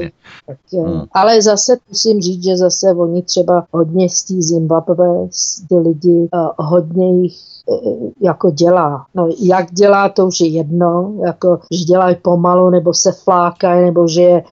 tak, 0.47 0.57
hmm. 0.73 1.03
ale 1.12 1.42
zase 1.42 1.77
musím 1.88 2.20
říct, 2.20 2.44
že 2.44 2.57
zase 2.57 2.92
oni 2.92 3.23
třeba 3.23 3.66
hodně 3.73 4.09
z 4.09 4.23
té 4.23 4.35
Zimbabwe, 4.38 5.29
ty 5.68 5.77
lidi, 5.77 6.29
uh, 6.33 6.66
hodně 6.66 7.23
jich 7.23 7.53
jako 8.20 8.50
dělá. 8.50 9.07
No, 9.14 9.29
jak 9.38 9.72
dělá, 9.72 10.09
to 10.09 10.27
už 10.27 10.40
je 10.40 10.46
jedno, 10.46 11.14
jako, 11.27 11.59
že 11.70 11.85
dělají 11.85 12.16
pomalu, 12.22 12.70
nebo 12.70 12.94
se 12.94 13.12
flákají, 13.12 13.85
nebo 13.85 14.09
že 14.09 14.22
je 14.22 14.42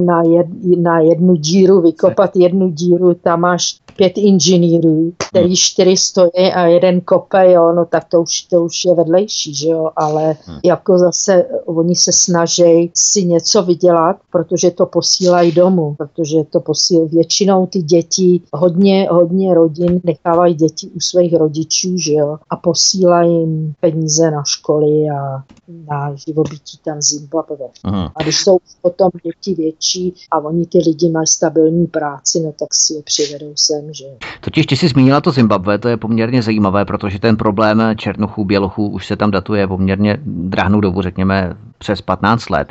na, 0.00 0.22
jed, 0.22 0.46
na 0.78 1.00
jednu 1.00 1.34
díru, 1.34 1.80
vykopat 1.80 2.36
jednu 2.36 2.68
díru, 2.68 3.14
tam 3.14 3.40
máš 3.40 3.80
pět 3.96 4.18
inženýrů, 4.18 5.12
který 5.28 5.46
hmm. 5.46 5.56
čtyři 5.56 5.96
stojí 5.96 6.52
a 6.54 6.66
jeden 6.66 7.00
kope, 7.00 7.52
jo, 7.52 7.72
no 7.72 7.84
tak 7.84 8.04
to 8.04 8.22
už, 8.22 8.42
to 8.42 8.64
už 8.64 8.84
je 8.84 8.94
vedlejší, 8.94 9.54
že 9.54 9.68
jo, 9.68 9.90
ale 9.96 10.36
hmm. 10.46 10.58
jako 10.64 10.98
zase 10.98 11.44
oni 11.66 11.96
se 11.96 12.12
snaží 12.12 12.90
si 12.94 13.24
něco 13.24 13.62
vydělat, 13.62 14.16
protože 14.32 14.70
to 14.70 14.86
posílají 14.86 15.52
domů, 15.52 15.94
protože 15.98 16.36
to 16.50 16.60
posílají 16.60 17.08
většinou 17.08 17.66
ty 17.66 17.82
děti, 17.82 18.42
hodně, 18.52 19.08
hodně 19.10 19.54
rodin 19.54 20.00
nechávají 20.04 20.54
děti 20.54 20.88
u 20.96 21.00
svých 21.00 21.36
rodičů, 21.36 21.96
že 21.98 22.12
jo, 22.12 22.19
a 22.50 22.56
posílají 22.56 23.40
jim 23.40 23.74
peníze 23.80 24.30
na 24.30 24.42
školy 24.44 25.10
a 25.10 25.42
na 25.88 26.14
živobytí 26.14 26.78
tam 26.84 26.98
v 26.98 27.02
Zimbabwe. 27.02 27.66
Aha. 27.84 28.12
A 28.16 28.22
když 28.22 28.36
jsou 28.36 28.58
potom 28.82 29.10
děti 29.24 29.54
větší 29.54 30.14
a 30.30 30.38
oni 30.38 30.66
ty 30.66 30.78
lidi 30.78 31.10
mají 31.10 31.26
stabilní 31.26 31.86
práci, 31.86 32.40
no 32.40 32.52
tak 32.52 32.74
si 32.74 32.94
je 32.94 33.02
přivedou 33.02 33.52
sem, 33.54 33.94
že. 33.94 34.04
Totiž 34.40 34.66
ty 34.66 34.76
jsi 34.76 34.88
zmínila 34.88 35.20
to 35.20 35.30
Zimbabwe, 35.30 35.78
to 35.78 35.88
je 35.88 35.96
poměrně 35.96 36.42
zajímavé, 36.42 36.84
protože 36.84 37.18
ten 37.18 37.36
problém 37.36 37.82
černochů, 37.96 38.44
bělochů 38.44 38.88
už 38.88 39.06
se 39.06 39.16
tam 39.16 39.30
datuje 39.30 39.66
poměrně 39.66 40.20
drahnou 40.24 40.80
dobu, 40.80 41.02
řekněme 41.02 41.56
přes 41.78 42.02
15 42.02 42.50
let. 42.50 42.68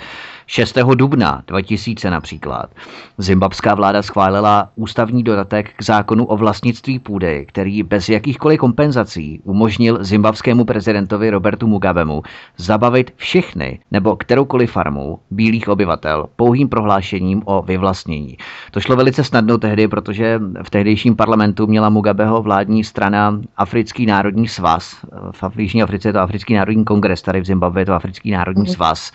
6. 0.52 0.78
dubna 0.96 1.44
2000 1.48 2.10
například 2.10 2.70
zimbabská 3.18 3.76
vláda 3.76 4.02
schválila 4.02 4.70
ústavní 4.76 5.24
dodatek 5.24 5.72
k 5.76 5.84
zákonu 5.84 6.26
o 6.26 6.38
vlastnictví 6.38 7.00
půdy, 7.00 7.46
který 7.48 7.84
bez 7.84 8.10
jakýchkoliv 8.10 8.60
kompenzací 8.60 9.42
umožnil 9.44 10.04
zimbabskému 10.04 10.66
prezidentovi 10.66 11.30
Robertu 11.30 11.68
Mugabemu 11.68 12.24
zabavit 12.58 13.12
všechny 13.16 13.80
nebo 13.92 14.16
kteroukoliv 14.16 14.72
farmu 14.72 15.20
bílých 15.32 15.70
obyvatel 15.70 16.26
pouhým 16.36 16.70
prohlášením 16.70 17.42
o 17.46 17.62
vyvlastnění. 17.62 18.38
To 18.72 18.80
šlo 18.80 18.96
velice 18.96 19.24
snadno 19.24 19.58
tehdy, 19.58 19.88
protože 19.88 20.40
v 20.64 20.70
tehdejším 20.70 21.16
parlamentu 21.16 21.68
měla 21.68 21.90
Mugabeho 21.90 22.42
vládní 22.42 22.84
strana 22.84 23.42
Africký 23.58 24.06
národní 24.06 24.48
svaz. 24.48 24.96
V 25.32 25.60
Jižní 25.60 25.84
Africe 25.84 26.10
je 26.10 26.14
to 26.14 26.20
Africký 26.20 26.54
národní 26.54 26.86
kongres, 26.86 27.22
tady 27.22 27.42
v 27.42 27.46
Zimbabwe 27.46 27.82
je 27.82 27.86
to 27.86 27.94
Africký 27.94 28.32
národní 28.32 28.64
mhm. 28.64 28.74
svaz. 28.74 29.12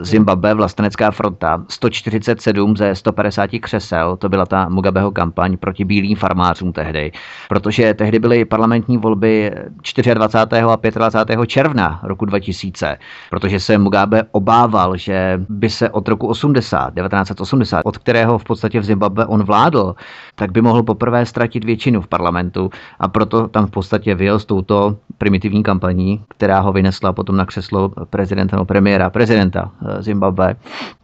Zimbabwe 0.00 0.51
vlastenecká 0.54 1.10
fronta, 1.10 1.64
147 1.68 2.76
ze 2.76 2.94
150 2.94 3.50
křesel, 3.60 4.16
to 4.16 4.28
byla 4.28 4.46
ta 4.46 4.68
Mugabeho 4.68 5.10
kampaň 5.10 5.56
proti 5.56 5.84
bílým 5.84 6.16
farmářům 6.16 6.72
tehdy, 6.72 7.12
protože 7.48 7.94
tehdy 7.94 8.18
byly 8.18 8.44
parlamentní 8.44 8.98
volby 8.98 9.50
24. 10.14 10.60
a 10.70 10.98
25. 10.98 11.46
června 11.46 12.00
roku 12.02 12.24
2000, 12.24 12.96
protože 13.30 13.60
se 13.60 13.78
Mugabe 13.78 14.22
obával, 14.30 14.96
že 14.96 15.40
by 15.48 15.70
se 15.70 15.90
od 15.90 16.08
roku 16.08 16.26
80, 16.26 16.94
1980, 16.94 17.80
od 17.84 17.98
kterého 17.98 18.38
v 18.38 18.44
podstatě 18.44 18.80
v 18.80 18.84
Zimbabwe 18.84 19.26
on 19.26 19.42
vládl, 19.42 19.94
tak 20.34 20.52
by 20.52 20.62
mohl 20.62 20.82
poprvé 20.82 21.26
ztratit 21.26 21.64
většinu 21.64 22.00
v 22.00 22.08
parlamentu 22.08 22.70
a 22.98 23.08
proto 23.08 23.48
tam 23.48 23.66
v 23.66 23.70
podstatě 23.70 24.14
vyjel 24.14 24.38
s 24.38 24.44
touto 24.44 24.96
primitivní 25.18 25.62
kampaní, 25.62 26.24
která 26.28 26.60
ho 26.60 26.72
vynesla 26.72 27.12
potom 27.12 27.36
na 27.36 27.46
křeslo 27.46 27.88
prezidenta 28.10 28.56
nebo 28.56 28.64
premiéra 28.64 29.10
prezidenta 29.10 29.70
eh, 29.82 30.02
Zimbabwe, 30.42 30.56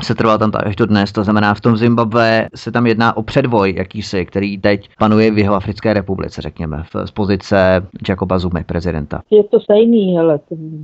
se 0.03 0.15
trval 0.15 0.39
tam 0.39 0.51
až 0.55 0.77
do 0.77 0.87
dnes. 0.87 1.13
To 1.13 1.25
znamená, 1.25 1.55
v 1.55 1.61
tom 1.61 1.77
Zimbabwe 1.77 2.49
se 2.55 2.73
tam 2.73 2.87
jedná 2.87 3.17
o 3.17 3.23
předvoj 3.23 3.75
jakýsi, 3.77 4.27
který 4.27 4.59
teď 4.59 4.89
panuje 4.99 5.31
v 5.31 5.39
jeho 5.39 5.55
Africké 5.55 5.93
republice, 5.93 6.43
řekněme, 6.43 6.85
z 7.05 7.11
pozice 7.11 7.87
Jacoba 8.09 8.39
Zumy, 8.39 8.65
prezidenta. 8.65 9.23
Je 9.31 9.45
to 9.45 9.61
stejný, 9.61 10.19
ale 10.19 10.41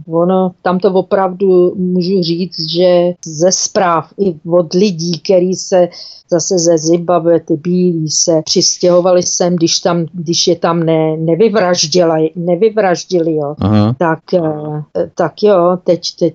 ono, 0.08 0.50
tam 0.62 0.78
to 0.78 0.92
opravdu 0.92 1.74
můžu 1.76 2.22
říct, 2.22 2.70
že 2.72 3.12
ze 3.26 3.52
zpráv 3.52 4.12
i 4.18 4.34
od 4.50 4.74
lidí, 4.74 5.18
který 5.18 5.54
se 5.54 5.88
zase 6.34 6.58
ze 6.58 6.78
Zimbabwe, 6.78 7.40
ty 7.40 7.56
bílí 7.56 8.10
se 8.10 8.42
přistěhovali 8.44 9.22
sem, 9.22 9.56
když, 9.56 9.80
tam, 9.80 10.06
když 10.12 10.46
je 10.46 10.56
tam 10.56 10.82
ne, 10.82 11.16
nevyvraždili, 11.16 12.30
nevyvraždili 12.36 13.34
jo. 13.34 13.54
Tak, 13.98 14.34
eh, 14.34 15.10
tak 15.14 15.42
jo, 15.42 15.78
teď, 15.84 16.00
teď 16.18 16.34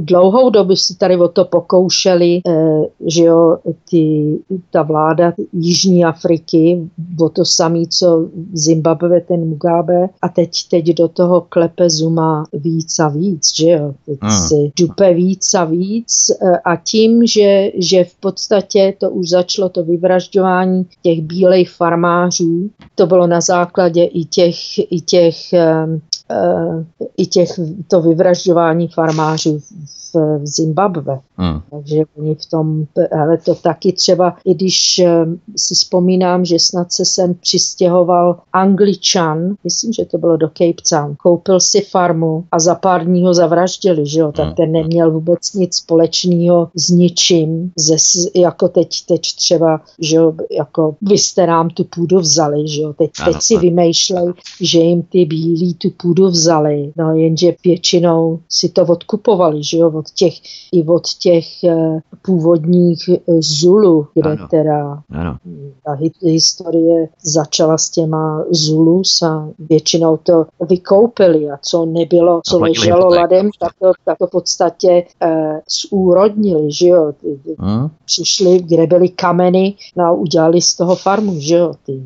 dlouhou 0.00 0.50
dobu 0.50 0.76
si 0.76 0.96
tady 0.96 1.16
o 1.16 1.28
to 1.28 1.44
pokoušeli, 1.44 2.40
eh, 2.48 2.82
že 3.06 3.24
jo, 3.24 3.58
ty, 3.90 4.34
ta 4.70 4.82
vláda 4.82 5.32
Jižní 5.52 6.04
Afriky, 6.04 6.88
o 7.20 7.28
to 7.28 7.44
samé, 7.44 7.86
co 7.88 8.28
Zimbabwe, 8.52 9.20
ten 9.20 9.48
Mugabe, 9.48 10.08
a 10.22 10.28
teď, 10.28 10.50
teď 10.70 10.86
do 10.86 11.08
toho 11.08 11.46
klepe 11.48 11.90
Zuma 11.90 12.44
víc 12.52 12.98
a 12.98 13.08
víc, 13.08 13.56
že 13.56 13.70
jo, 13.70 13.94
teď 14.06 14.18
hmm. 14.22 14.48
si 14.48 14.72
dupe 14.78 15.14
víc 15.14 15.54
a 15.54 15.64
víc 15.64 16.30
eh, 16.30 16.58
a 16.64 16.76
tím, 16.76 17.26
že, 17.26 17.70
že 17.74 18.04
v 18.04 18.14
podstatě 18.14 18.94
to 18.98 19.10
už 19.10 19.28
začalo 19.30 19.68
to 19.68 19.84
vyvražďování 19.84 20.86
těch 21.02 21.20
bílejch 21.20 21.70
farmářů. 21.70 22.70
To 22.94 23.06
bylo 23.06 23.26
na 23.26 23.40
základě 23.40 24.04
i 24.04 24.24
těch, 24.24 24.78
i 24.78 25.00
těch, 25.00 25.36
uh, 25.52 26.84
i 27.16 27.26
těch 27.26 27.48
to 27.88 28.02
vyvražďování 28.02 28.88
farmářů 28.88 29.58
v 29.58 30.09
Zimbabwe. 30.44 31.20
Hmm. 31.36 31.60
Takže 31.70 32.02
oni 32.18 32.34
v 32.34 32.46
tom, 32.46 32.84
ale 33.20 33.38
to 33.38 33.54
taky 33.54 33.92
třeba, 33.92 34.36
i 34.44 34.54
když 34.54 34.98
eh, 34.98 35.26
si 35.56 35.74
vzpomínám, 35.74 36.44
že 36.44 36.58
snad 36.58 36.92
se 36.92 37.04
sem 37.04 37.34
přistěhoval 37.34 38.38
Angličan, 38.52 39.54
myslím, 39.64 39.92
že 39.92 40.04
to 40.04 40.18
bylo 40.18 40.36
do 40.36 40.48
Cape 40.48 40.82
Town, 40.90 41.16
koupil 41.22 41.60
si 41.60 41.80
farmu 41.80 42.44
a 42.52 42.58
za 42.58 42.74
pár 42.74 43.04
dní 43.04 43.22
ho 43.22 43.34
zavraždili, 43.34 44.06
že 44.06 44.20
jo, 44.20 44.32
tak 44.32 44.46
hmm. 44.46 44.54
ten 44.54 44.72
neměl 44.72 45.10
vůbec 45.10 45.52
nic 45.52 45.76
společného 45.76 46.68
s 46.74 46.90
ničím, 46.90 47.72
ze, 47.76 47.96
jako 48.34 48.68
teď, 48.68 48.88
teď 49.08 49.20
třeba, 49.36 49.80
že 49.98 50.16
jo, 50.16 50.32
jako 50.50 50.94
vy 51.02 51.18
jste 51.18 51.46
nám 51.46 51.70
tu 51.70 51.84
půdu 51.84 52.18
vzali, 52.18 52.68
že 52.68 52.82
jo, 52.82 52.92
teď, 52.92 53.10
teď 53.24 53.36
si 53.40 53.58
vymýšlej, 53.58 54.32
že 54.60 54.78
jim 54.78 55.02
ty 55.02 55.24
bílí 55.24 55.74
tu 55.74 55.90
půdu 55.90 56.26
vzali, 56.28 56.92
no 56.96 57.14
jenže 57.14 57.54
většinou 57.64 58.38
si 58.48 58.68
to 58.68 58.82
odkupovali, 58.82 59.64
že 59.64 59.78
jo, 59.78 59.99
od 60.00 60.10
těch, 60.10 60.34
i 60.72 60.86
od 60.86 61.08
těch 61.18 61.64
eh, 61.64 62.00
původních 62.22 63.08
eh, 63.08 63.20
Zulu, 63.38 64.06
kde 64.14 64.30
ano. 64.30 64.48
teda 64.50 65.02
ano. 65.10 65.36
ta 65.84 65.92
historie 66.22 67.08
začala 67.22 67.78
s 67.78 67.90
těma 67.90 68.44
Zulus 68.50 69.22
a 69.22 69.48
většinou 69.58 70.16
to 70.16 70.46
vykoupili 70.68 71.50
a 71.50 71.58
co 71.62 71.84
nebylo, 71.84 72.40
co 72.44 72.58
leželo 72.58 73.08
ladem, 73.08 73.50
tak 73.60 73.72
to, 73.78 73.92
tak 74.04 74.18
to 74.18 74.26
v 74.26 74.30
podstatě 74.30 75.04
eh, 75.22 75.60
zúrodnili, 75.90 76.72
že 76.72 76.88
jo. 76.88 77.12
Hmm. 77.58 77.88
Přišli, 78.04 78.62
kde 78.62 78.86
byly 78.86 79.08
kameny 79.08 79.74
no 79.96 80.04
a 80.04 80.12
udělali 80.12 80.60
z 80.60 80.74
toho 80.74 80.96
farmu, 80.96 81.40
že 81.40 81.56
jo. 81.56 81.72
Ty 81.86 82.02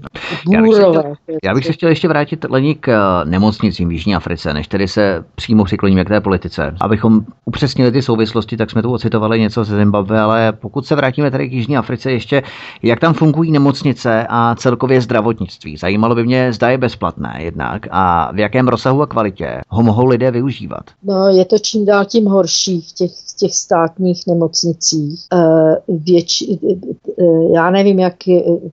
bůrové. 0.46 1.02
Já 1.02 1.04
bych, 1.04 1.16
se 1.16 1.22
chtěl, 1.22 1.38
já 1.44 1.54
bych 1.54 1.66
se 1.66 1.72
chtěl 1.72 1.88
ještě 1.88 2.08
vrátit 2.08 2.44
Lení 2.50 2.74
k 2.74 2.88
eh, 2.88 3.24
nemocnicím 3.24 3.88
v 3.88 3.92
Jižní 3.92 4.14
Africe, 4.14 4.54
než 4.54 4.68
tedy 4.68 4.88
se 4.88 5.24
přímo 5.34 5.64
přikloníme 5.64 6.04
k 6.04 6.08
té 6.08 6.20
politice, 6.20 6.74
abychom 6.80 7.24
upřesnili 7.44 7.83
vyjasnili 7.84 7.92
ty 7.92 8.02
souvislosti, 8.02 8.56
tak 8.56 8.70
jsme 8.70 8.82
tu 8.82 8.92
ocitovali 8.92 9.40
něco 9.40 9.64
ze 9.64 9.76
Zimbabwe, 9.76 10.20
ale 10.20 10.52
pokud 10.52 10.86
se 10.86 10.94
vrátíme 10.94 11.30
tady 11.30 11.48
k 11.48 11.52
Jižní 11.52 11.76
Africe 11.76 12.12
ještě, 12.12 12.42
jak 12.82 13.00
tam 13.00 13.14
fungují 13.14 13.52
nemocnice 13.52 14.26
a 14.28 14.54
celkově 14.54 15.00
zdravotnictví. 15.00 15.76
Zajímalo 15.76 16.14
by 16.14 16.24
mě, 16.24 16.52
zda 16.52 16.70
je 16.70 16.78
bezplatné 16.78 17.38
jednak 17.40 17.86
a 17.90 18.32
v 18.32 18.38
jakém 18.38 18.68
rozsahu 18.68 19.02
a 19.02 19.06
kvalitě 19.06 19.60
ho 19.68 19.82
mohou 19.82 20.06
lidé 20.06 20.30
využívat. 20.30 20.84
No, 21.02 21.28
je 21.28 21.44
to 21.44 21.58
čím 21.58 21.84
dál 21.84 22.04
tím 22.04 22.26
horší 22.26 22.80
v 22.80 22.92
těch, 22.92 23.10
v 23.10 23.36
těch 23.36 23.54
státních 23.54 24.26
nemocnicích. 24.26 25.20
Uh, 25.34 25.98
věč, 26.04 26.42
uh, 26.42 27.54
já 27.54 27.70
nevím, 27.70 27.98
jak 27.98 28.14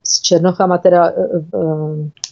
s 0.04 0.20
Černochama 0.20 0.78
teda 0.78 1.12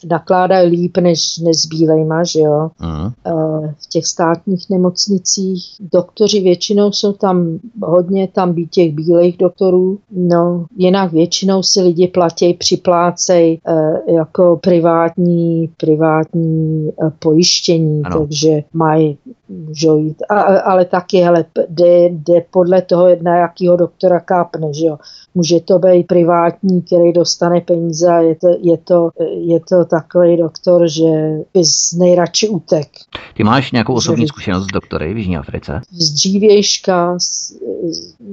nakládají 0.08 0.70
líp 0.70 0.96
než, 0.96 1.38
než 1.38 1.56
s 1.56 1.66
bílejma, 1.66 2.24
že 2.24 2.40
jo. 2.40 2.70
Uh. 2.82 3.66
V 3.78 3.88
těch 3.88 4.06
státních 4.06 4.70
nemocnicích 4.70 5.64
doktoři 5.92 6.40
většinou 6.40 6.69
jsou 6.74 7.12
tam 7.12 7.58
hodně 7.82 8.28
tam 8.28 8.52
být 8.52 8.70
těch 8.70 8.94
bílých 8.94 9.36
doktorů, 9.36 9.98
no 10.10 10.66
jinak 10.76 11.12
většinou 11.12 11.62
si 11.62 11.80
lidi 11.80 12.08
platí, 12.08 12.54
připlácej 12.54 13.60
e, 13.66 14.12
jako 14.12 14.58
privátní, 14.62 15.70
privátní 15.76 16.88
e, 16.88 16.92
pojištění, 17.18 18.02
ano. 18.04 18.18
takže 18.18 18.62
mají 18.72 19.18
můžou 19.50 19.96
jít, 19.96 20.22
a, 20.28 20.40
ale 20.42 20.84
taky, 20.84 21.18
hele, 21.18 21.44
jde, 21.68 22.04
jde 22.04 22.44
podle 22.50 22.82
toho, 22.82 23.08
na 23.22 23.36
jakýho 23.36 23.76
doktora 23.76 24.20
kápne, 24.20 24.74
že 24.74 24.86
jo. 24.86 24.98
Může 25.34 25.60
to 25.60 25.78
být 25.78 26.06
privátní, 26.06 26.82
který 26.82 27.12
dostane 27.12 27.60
peníze 27.60 28.08
a 28.08 28.20
je 28.20 28.34
to, 28.34 28.48
je 28.60 28.78
to, 28.78 29.10
je 29.40 29.60
to 29.60 29.84
takový 29.84 30.36
doktor, 30.36 30.88
že 30.88 31.10
bys 31.54 31.92
nejradši 31.92 32.48
utek. 32.48 32.88
Ty 33.36 33.44
máš 33.44 33.72
nějakou 33.72 33.94
osobní 33.94 34.28
zkušenost 34.28 34.64
s 34.64 34.66
doktory 34.66 35.14
v 35.14 35.16
Jižní 35.16 35.36
Africe? 35.36 35.80
Z 35.90 36.12
dřívějška, 36.12 37.18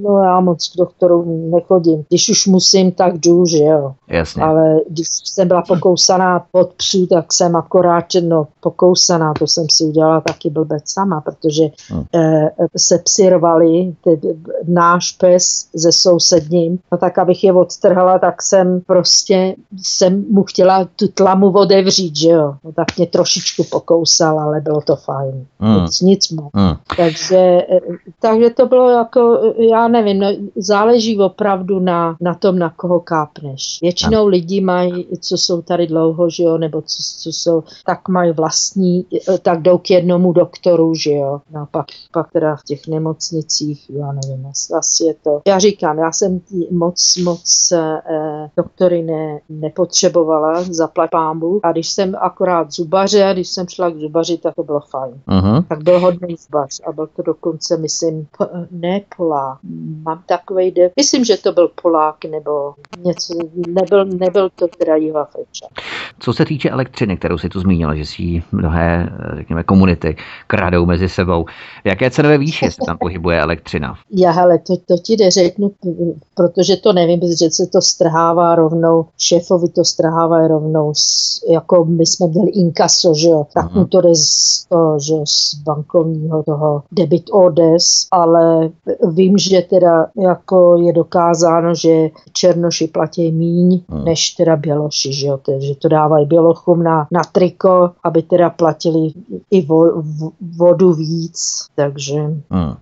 no 0.02 0.22
já 0.22 0.40
moc 0.40 0.68
k 0.68 0.76
doktoru 0.76 1.50
nechodím. 1.50 2.04
Když 2.08 2.28
už 2.28 2.46
musím, 2.46 2.92
tak 2.92 3.18
jdu, 3.18 3.46
že 3.46 3.64
jo. 3.64 3.94
Jasně. 4.08 4.42
Ale 4.42 4.80
když 4.90 5.08
jsem 5.08 5.48
byla 5.48 5.62
pokousaná 5.62 6.44
pod 6.50 6.72
psů, 6.72 7.06
tak 7.06 7.32
jsem 7.32 7.56
akorát 7.56 8.04
no, 8.28 8.46
pokousaná, 8.60 9.34
to 9.38 9.46
jsem 9.46 9.66
si 9.70 9.84
udělala 9.84 10.20
taky 10.20 10.50
blbec 10.50 10.82
sama, 10.86 11.07
protože 11.20 11.64
hmm. 11.90 12.04
eh, 12.14 12.48
se 12.76 12.98
psy 12.98 13.30
rvali, 13.30 13.94
ty, 14.04 14.20
náš 14.66 15.12
pes 15.12 15.68
ze 15.74 15.92
sousedním, 15.92 16.78
no 16.92 16.98
tak 16.98 17.18
abych 17.18 17.44
je 17.44 17.52
odtrhala, 17.52 18.18
tak 18.18 18.42
jsem 18.42 18.80
prostě 18.86 19.54
jsem 19.82 20.24
mu 20.30 20.44
chtěla 20.44 20.84
tu 20.96 21.08
tlamu 21.08 21.50
odevřít, 21.50 22.16
že 22.16 22.28
jo. 22.28 22.54
No 22.64 22.72
tak 22.72 22.96
mě 22.96 23.06
trošičku 23.06 23.64
pokousal, 23.64 24.40
ale 24.40 24.60
bylo 24.60 24.80
to 24.80 24.96
fajn. 24.96 25.46
Hmm. 25.60 25.82
Nic, 25.82 26.00
nic 26.00 26.30
moc. 26.30 26.50
Hmm. 26.54 26.74
Takže, 26.96 27.38
eh, 27.70 27.80
takže 28.20 28.50
to 28.50 28.66
bylo 28.66 28.90
jako, 28.90 29.40
já 29.70 29.88
nevím, 29.88 30.18
no, 30.18 30.28
záleží 30.56 31.18
opravdu 31.18 31.80
na, 31.80 32.16
na 32.20 32.34
tom, 32.34 32.58
na 32.58 32.70
koho 32.70 33.00
kápneš. 33.00 33.78
Většinou 33.82 34.22
hmm. 34.22 34.30
lidí 34.30 34.60
mají, 34.60 35.06
co 35.20 35.38
jsou 35.38 35.62
tady 35.62 35.86
dlouho, 35.86 36.30
že 36.30 36.42
jo, 36.42 36.58
nebo 36.58 36.82
co, 36.82 37.02
co 37.18 37.32
jsou, 37.32 37.62
tak 37.86 38.08
mají 38.08 38.32
vlastní, 38.32 39.06
eh, 39.28 39.38
tak 39.38 39.62
jdou 39.62 39.78
k 39.78 39.90
jednomu 39.90 40.32
doktoru, 40.32 40.94
že 40.98 41.10
jo. 41.10 41.40
No 41.50 41.66
pak, 41.70 41.86
pak 42.12 42.32
teda 42.32 42.56
v 42.56 42.62
těch 42.62 42.86
nemocnicích, 42.88 43.90
já 43.90 44.12
nevím, 44.12 44.46
asi 44.78 45.04
je 45.04 45.14
to. 45.14 45.40
Já 45.46 45.58
říkám, 45.58 45.98
já 45.98 46.12
jsem 46.12 46.40
moc, 46.70 47.16
moc 47.16 47.72
eh, 47.72 48.50
doktory 48.56 49.02
ne, 49.02 49.40
nepotřebovala, 49.48 50.62
zaplať 50.62 51.10
pámbu. 51.10 51.60
A 51.62 51.72
když 51.72 51.88
jsem 51.88 52.14
akorát 52.20 52.72
zubaře, 52.72 53.30
když 53.32 53.48
jsem 53.48 53.68
šla 53.68 53.90
k 53.90 53.96
zubaři, 53.96 54.38
tak 54.38 54.54
to 54.54 54.62
bylo 54.62 54.80
fajn. 54.80 55.14
Uh-huh. 55.28 55.64
Tak 55.68 55.82
byl 55.82 56.00
hodný 56.00 56.36
zubař 56.36 56.80
a 56.86 56.92
byl 56.92 57.08
to 57.16 57.22
dokonce, 57.22 57.76
myslím, 57.76 58.26
po, 58.38 58.46
ne 58.70 59.00
Polák. 59.16 59.58
Mám 60.02 60.22
takový 60.26 60.70
de... 60.70 60.90
Myslím, 60.96 61.24
že 61.24 61.36
to 61.36 61.52
byl 61.52 61.70
Polák 61.82 62.24
nebo 62.24 62.74
něco, 63.04 63.34
nebyl, 63.68 64.04
nebyl 64.04 64.50
to 64.54 64.68
teda 64.78 64.96
Jihoafričan. 64.96 65.68
Co 66.18 66.32
se 66.32 66.44
týče 66.44 66.70
elektřiny, 66.70 67.16
kterou 67.16 67.38
si 67.38 67.48
tu 67.48 67.60
zmínila, 67.60 67.94
že 67.94 68.04
si 68.04 68.42
mnohé, 68.52 69.10
řekněme, 69.36 69.62
komunity 69.62 70.16
kradou 70.46 70.86
mezi 70.88 71.08
sebou. 71.08 71.44
V 71.84 71.88
jaké 71.88 72.10
cenové 72.10 72.38
výši 72.38 72.70
se 72.70 72.80
tam 72.86 72.98
pohybuje 72.98 73.40
elektřina? 73.40 73.94
Já, 74.10 74.30
hele, 74.30 74.58
to, 74.58 74.76
to 74.76 74.98
ti 74.98 75.16
neřeknu, 75.16 75.72
protože 76.34 76.76
to 76.76 76.92
nevím, 76.92 77.20
že 77.40 77.50
se 77.50 77.66
to 77.66 77.80
strhává 77.80 78.54
rovnou, 78.54 79.06
šéfovi 79.18 79.68
to 79.68 79.84
strhává 79.84 80.48
rovnou, 80.48 80.92
jako 81.50 81.84
my 81.84 82.06
jsme 82.06 82.26
měli 82.26 82.50
inkaso, 82.50 83.14
že 83.14 83.28
jo, 83.28 83.46
tak 83.54 83.74
mu 83.74 83.86
to 83.86 84.00
jde 84.00 84.14
z, 84.14 84.66
to, 84.68 84.98
že 84.98 85.14
z 85.24 85.54
bankovního 85.54 86.42
toho 86.42 86.82
debit 86.92 87.24
odes, 87.32 88.06
ale 88.12 88.70
vím, 89.12 89.38
že 89.38 89.62
teda 89.62 90.06
jako 90.22 90.76
je 90.76 90.92
dokázáno, 90.92 91.74
že 91.74 92.08
černoši 92.32 92.86
platí 92.86 93.32
míň, 93.32 93.80
hmm. 93.88 94.04
než 94.04 94.30
teda 94.30 94.56
běloši, 94.56 95.12
že 95.12 95.26
jo, 95.26 95.38
že 95.58 95.74
to 95.74 95.88
dávají 95.88 96.26
bělochům 96.26 96.82
na, 96.82 97.06
na 97.10 97.20
triko, 97.32 97.90
aby 98.04 98.22
teda 98.22 98.50
platili 98.50 99.10
i 99.50 99.66
vo, 99.66 100.02
vodu 100.78 100.92
víc, 100.92 101.66
takže... 101.74 102.14
Hmm. 102.50 102.74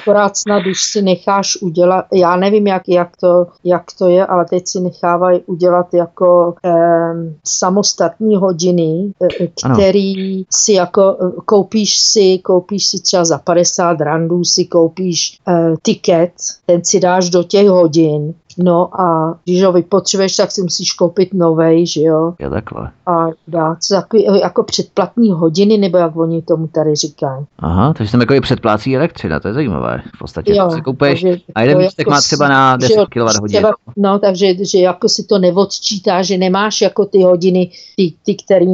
Akorát 0.00 0.36
snad, 0.36 0.60
když 0.60 0.82
si 0.82 1.02
necháš 1.02 1.56
udělat, 1.56 2.04
já 2.14 2.36
nevím, 2.36 2.66
jak, 2.66 2.82
jak, 2.88 3.16
to, 3.16 3.46
jak 3.64 3.84
to 3.98 4.08
je, 4.08 4.26
ale 4.26 4.44
teď 4.44 4.66
si 4.66 4.80
nechávají 4.80 5.40
udělat 5.46 5.94
jako 5.94 6.54
eh, 6.64 7.14
samostatní 7.44 8.36
hodiny, 8.36 9.12
eh, 9.40 9.46
který 9.46 10.34
ano. 10.36 10.44
si 10.50 10.72
jako 10.72 11.16
koupíš 11.44 11.98
si, 11.98 12.38
koupíš 12.38 12.86
si 12.86 13.02
třeba 13.02 13.24
za 13.24 13.38
50 13.38 14.00
randů 14.00 14.44
si 14.44 14.64
koupíš 14.64 15.38
eh, 15.48 15.74
tiket, 15.82 16.32
ten 16.66 16.84
si 16.84 17.00
dáš 17.00 17.30
do 17.30 17.42
těch 17.42 17.68
hodin 17.68 18.34
No 18.58 19.00
a 19.00 19.38
když 19.44 19.62
ho 19.62 19.72
vypotřebuješ, 19.72 20.36
tak 20.36 20.50
si 20.50 20.62
musíš 20.62 20.92
koupit 20.92 21.34
novej, 21.34 21.86
že 21.86 22.02
jo? 22.02 22.34
Je 22.40 22.50
takhle. 22.50 22.90
A 23.06 23.26
dát 23.48 23.84
se 23.84 23.94
takový, 23.94 24.24
jako 24.24 24.62
předplatní 24.62 25.32
hodiny, 25.32 25.78
nebo 25.78 25.98
jak 25.98 26.16
oni 26.16 26.42
tomu 26.42 26.66
tady 26.66 26.94
říkají. 26.94 27.44
Aha, 27.58 27.94
takže 27.94 28.12
tam 28.12 28.20
jako 28.20 28.34
předplácí 28.40 28.96
elektřina, 28.96 29.40
to 29.40 29.48
je 29.48 29.54
zajímavé. 29.54 30.02
V 30.14 30.18
podstatě 30.18 30.54
jo, 30.54 30.70
si 30.70 30.80
koupíš 30.80 31.24
a 31.54 31.62
jeden 31.62 31.78
místek 31.78 31.98
jako 31.98 32.10
má 32.10 32.20
třeba 32.20 32.48
na 32.48 32.76
10 32.76 32.96
kWh. 33.06 33.70
No, 33.96 34.18
takže 34.18 34.64
že 34.64 34.78
jako 34.78 35.08
si 35.08 35.24
to 35.24 35.38
neodčítá, 35.38 36.22
že 36.22 36.38
nemáš 36.38 36.80
jako 36.80 37.04
ty 37.04 37.22
hodiny, 37.22 37.70
ty, 37.96 38.12
ty 38.24 38.34
který, 38.34 38.66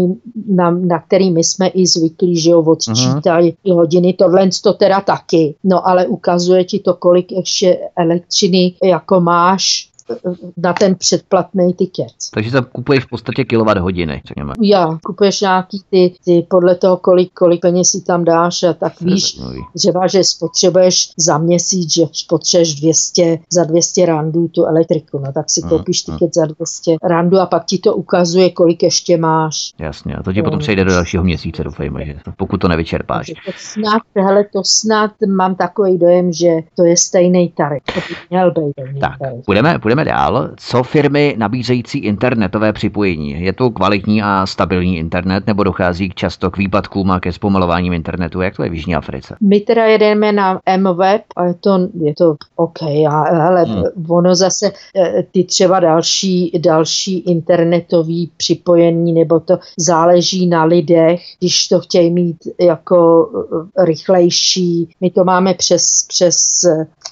na, 0.49 0.71
na 0.71 1.01
který 1.01 1.31
my 1.31 1.45
jsme 1.45 1.69
i 1.69 1.87
zvyklí, 1.87 2.41
že 2.41 2.51
jo, 2.51 2.63
odčítají 2.63 3.51
uh-huh. 3.51 3.57
ty 3.65 3.71
hodiny, 3.71 4.13
tohle 4.13 4.49
to 4.63 4.73
teda 4.73 5.01
taky. 5.01 5.55
No, 5.65 5.89
ale 5.89 6.07
ukazuje 6.07 6.65
ti 6.65 6.79
to, 6.79 6.95
kolik 6.95 7.33
ještě 7.33 7.79
elektřiny 7.97 8.75
jako 8.83 9.21
máš 9.21 9.74
na 10.57 10.73
ten 10.73 10.95
předplatný 10.95 11.73
tiket. 11.73 12.13
Takže 12.35 12.51
tam 12.51 12.65
kupuješ 12.65 13.05
v 13.05 13.09
podstatě 13.09 13.45
kilowatt 13.45 13.81
hodiny, 13.81 14.23
řekněme. 14.27 14.53
Já, 14.63 14.99
kupuješ 15.05 15.41
nějaký 15.41 15.83
ty, 15.91 16.15
ty 16.25 16.47
podle 16.51 16.75
toho, 16.75 16.97
kolik, 16.97 17.33
kolik 17.33 17.61
peněz 17.61 17.89
si 17.89 18.01
tam 18.01 18.25
dáš 18.25 18.63
a 18.63 18.73
tak 18.73 19.01
víš, 19.01 19.41
třeba, 19.77 20.07
že 20.07 20.25
spotřebuješ 20.25 21.11
za 21.17 21.39
měsíc, 21.39 21.95
že 21.95 22.03
spotřebuješ 22.13 22.75
200, 22.81 23.39
za 23.53 23.65
200 23.65 24.07
randů 24.07 24.49
tu 24.49 24.65
elektriku, 24.65 25.19
no 25.19 25.33
tak 25.33 25.51
si 25.51 25.61
hmm, 25.61 25.71
koupíš 25.71 26.09
hmm. 26.09 26.19
tiket 26.19 26.35
za 26.35 26.47
200 26.47 26.97
randů 27.03 27.39
a 27.39 27.47
pak 27.47 27.65
ti 27.65 27.79
to 27.79 27.95
ukazuje, 27.95 28.51
kolik 28.51 28.83
ještě 28.83 29.17
máš. 29.17 29.73
Jasně, 29.79 30.15
a 30.15 30.23
to 30.23 30.33
ti 30.33 30.39
no. 30.39 30.45
potom 30.45 30.59
přejde 30.59 30.85
do 30.85 30.91
dalšího 30.91 31.25
měsíce, 31.25 31.65
doufejme, 31.65 32.07
že 32.07 32.15
pokud 32.37 32.61
to 32.61 32.69
nevyčerpáš. 32.69 33.27
To 33.27 33.53
snad, 33.57 34.03
hele, 34.17 34.45
to 34.53 34.63
snad 34.65 35.11
mám 35.29 35.55
takový 35.55 35.99
dojem, 35.99 36.33
že 36.33 36.49
to 36.77 36.85
je 36.85 36.97
stejný 36.97 37.53
tarif. 37.57 37.83
To 37.95 38.01
by 38.09 38.15
měl 38.31 38.51
být. 38.51 39.01
Tak, 39.01 39.19
tarif. 39.19 39.45
Budeme, 39.47 39.79
budeme 39.79 39.94
Půjdeme 39.95 40.13
dál. 40.13 40.51
Co 40.57 40.83
firmy 40.83 41.35
nabízející 41.39 41.99
internetové 41.99 42.73
připojení? 42.73 43.31
Je 43.31 43.53
to 43.53 43.71
kvalitní 43.71 44.23
a 44.23 44.47
stabilní 44.47 44.99
internet 44.99 45.47
nebo 45.47 45.65
dochází 45.65 46.11
často 46.15 46.51
k 46.51 46.57
výpadkům 46.57 47.11
a 47.11 47.21
ke 47.21 47.33
zpomalováním 47.33 47.93
internetu? 47.93 48.41
Jak 48.41 48.57
to 48.57 48.63
je 48.63 48.71
v 48.71 48.75
Jižní 48.75 48.95
Africe? 48.95 49.37
My 49.41 49.61
teda 49.61 49.85
jedeme 49.85 50.33
na 50.33 50.61
MWeb 50.77 51.23
a 51.37 51.45
je 51.45 51.55
to, 51.55 51.89
je 52.01 52.15
to 52.15 52.37
OK, 52.57 52.83
ale 52.83 53.65
hmm. 53.65 53.83
ono 54.09 54.35
zase 54.35 54.73
eh, 54.97 55.25
ty 55.31 55.45
třeba 55.45 55.81
další, 55.81 56.53
další 56.59 57.19
internetový 57.19 58.31
připojení 58.37 59.13
nebo 59.13 59.41
to 59.41 59.59
záleží 59.79 60.47
na 60.47 60.65
lidech, 60.65 61.21
když 61.39 61.69
to 61.69 61.81
chtějí 61.81 62.11
mít 62.11 62.37
jako 62.61 63.29
eh, 63.79 63.85
rychlejší. 63.85 64.89
My 65.01 65.11
to 65.11 65.25
máme 65.25 65.55
přes, 65.55 66.07
přes 66.09 66.65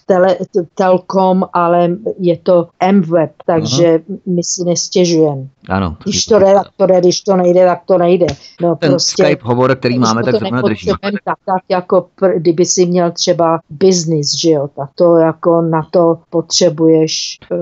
tele, 0.06 0.36
telkom, 0.74 1.44
ale 1.52 1.90
je 2.18 2.36
to 2.36 2.68
MWeb, 2.92 3.30
takže 3.46 3.88
Aha. 3.88 4.18
my 4.26 4.42
si 4.44 4.64
nestěžujeme. 4.64 5.46
Ano. 5.68 5.96
Když 6.04 6.26
to 6.26 6.38
jde, 6.38 6.54
tak 6.54 6.66
to 6.76 6.86
jde, 6.86 7.00
když 7.00 7.20
to 7.20 7.36
nejde, 7.36 7.66
tak 7.66 7.80
to 7.86 7.98
nejde. 7.98 8.26
No, 8.60 8.76
Ten 8.76 8.90
prostě, 8.90 9.24
Skype 9.24 9.42
hovor, 9.44 9.76
který 9.76 9.98
máme, 9.98 10.22
tak 10.22 10.34
zrovna 10.34 10.62
drží. 10.62 10.86
Tak, 10.86 11.14
tak 11.24 11.62
jako 11.68 12.06
pr, 12.14 12.30
kdyby 12.38 12.64
si 12.64 12.86
měl 12.86 13.10
třeba 13.10 13.60
business, 13.70 14.34
že 14.40 14.50
jo, 14.50 14.68
tak 14.76 14.90
to 14.94 15.16
jako 15.16 15.62
na 15.62 15.86
to 15.90 16.18
potřebuješ, 16.30 17.38
eh, 17.52 17.56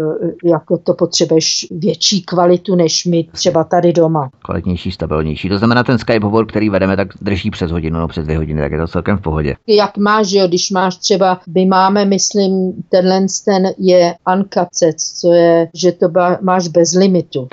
jako 0.45 0.79
to 0.79 0.95
potřebuješ 0.95 1.67
větší 1.71 2.23
kvalitu, 2.23 2.75
než 2.75 3.05
my 3.05 3.25
třeba 3.33 3.65
tady 3.65 3.93
doma. 3.93 4.31
Kvalitnější, 4.45 4.93
stabilnější. 4.93 5.49
To 5.49 5.59
znamená, 5.59 5.85
ten 5.85 5.99
Skype 5.99 6.27
hovor, 6.27 6.47
který 6.47 6.71
vedeme, 6.71 6.97
tak 6.97 7.09
drží 7.21 7.51
přes 7.51 7.71
hodinu, 7.71 8.01
no 8.01 8.09
přes 8.09 8.25
dvě 8.25 8.37
hodiny, 8.37 8.61
tak 8.61 8.73
je 8.73 8.79
to 8.79 8.89
celkem 8.89 9.17
v 9.19 9.21
pohodě. 9.21 9.57
Jak 9.67 9.97
máš, 9.97 10.27
že 10.27 10.39
jo, 10.39 10.49
když 10.49 10.71
máš 10.71 10.97
třeba, 10.97 11.41
my 11.55 11.67
máme, 11.67 12.05
myslím, 12.05 12.40
tenhle 12.89 13.27
ten 13.45 13.71
je 13.79 14.15
uncut 14.35 14.69
co 15.19 15.33
je, 15.33 15.69
že 15.75 15.93
to 15.93 16.09
máš 16.41 16.69
bez 16.69 16.95
limitu. 16.95 17.49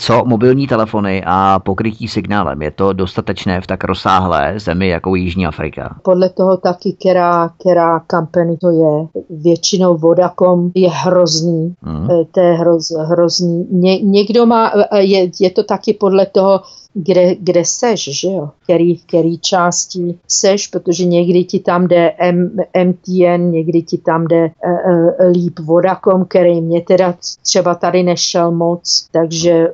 Co 0.00 0.24
mobilní 0.24 0.66
telefony 0.66 1.22
a 1.26 1.58
pokrytí 1.58 2.08
signálem? 2.08 2.62
Je 2.62 2.70
to 2.70 2.92
dostatečné 2.92 3.60
v 3.60 3.66
tak 3.66 3.84
rozsáhlé 3.84 4.54
zemi 4.56 4.88
jako 4.88 5.14
Jižní 5.14 5.46
Afrika? 5.46 5.96
Podle 6.02 6.28
toho 6.28 6.56
taky, 6.56 6.96
která, 7.00 7.48
která 7.60 8.00
company 8.10 8.56
to 8.56 8.70
je. 8.70 9.22
Většinou 9.30 9.96
Vodacom 9.96 10.70
je 10.74 10.88
hrozný. 10.88 11.74
Hmm. 11.82 12.08
Eh, 12.10 12.24
to 12.30 12.40
je 12.40 12.52
hroz, 12.52 12.90
hrozný. 13.06 13.66
Ně, 13.70 13.98
někdo 13.98 14.46
má, 14.46 14.72
eh, 14.90 15.02
je, 15.02 15.30
je 15.40 15.50
to 15.50 15.62
taky 15.62 15.92
podle 15.92 16.26
toho, 16.26 16.60
kde, 17.02 17.34
kde 17.34 17.64
seš, 17.64 18.20
že 18.20 18.28
jo? 18.28 18.50
Který, 18.64 18.98
který 18.98 19.38
části 19.38 20.18
seš, 20.28 20.66
protože 20.66 21.04
někdy 21.04 21.44
ti 21.44 21.60
tam 21.60 21.88
jde 21.88 22.12
M, 22.18 22.56
MTN, 22.84 23.50
někdy 23.50 23.82
ti 23.82 23.98
tam 23.98 24.26
jde 24.26 24.50
uh, 24.64 24.72
uh, 24.72 25.32
líp 25.32 25.58
Vodacom, 25.58 26.24
který 26.24 26.60
mě 26.60 26.80
teda 26.80 27.14
třeba 27.42 27.74
tady 27.74 28.02
nešel 28.02 28.50
moc, 28.50 29.08
takže 29.12 29.72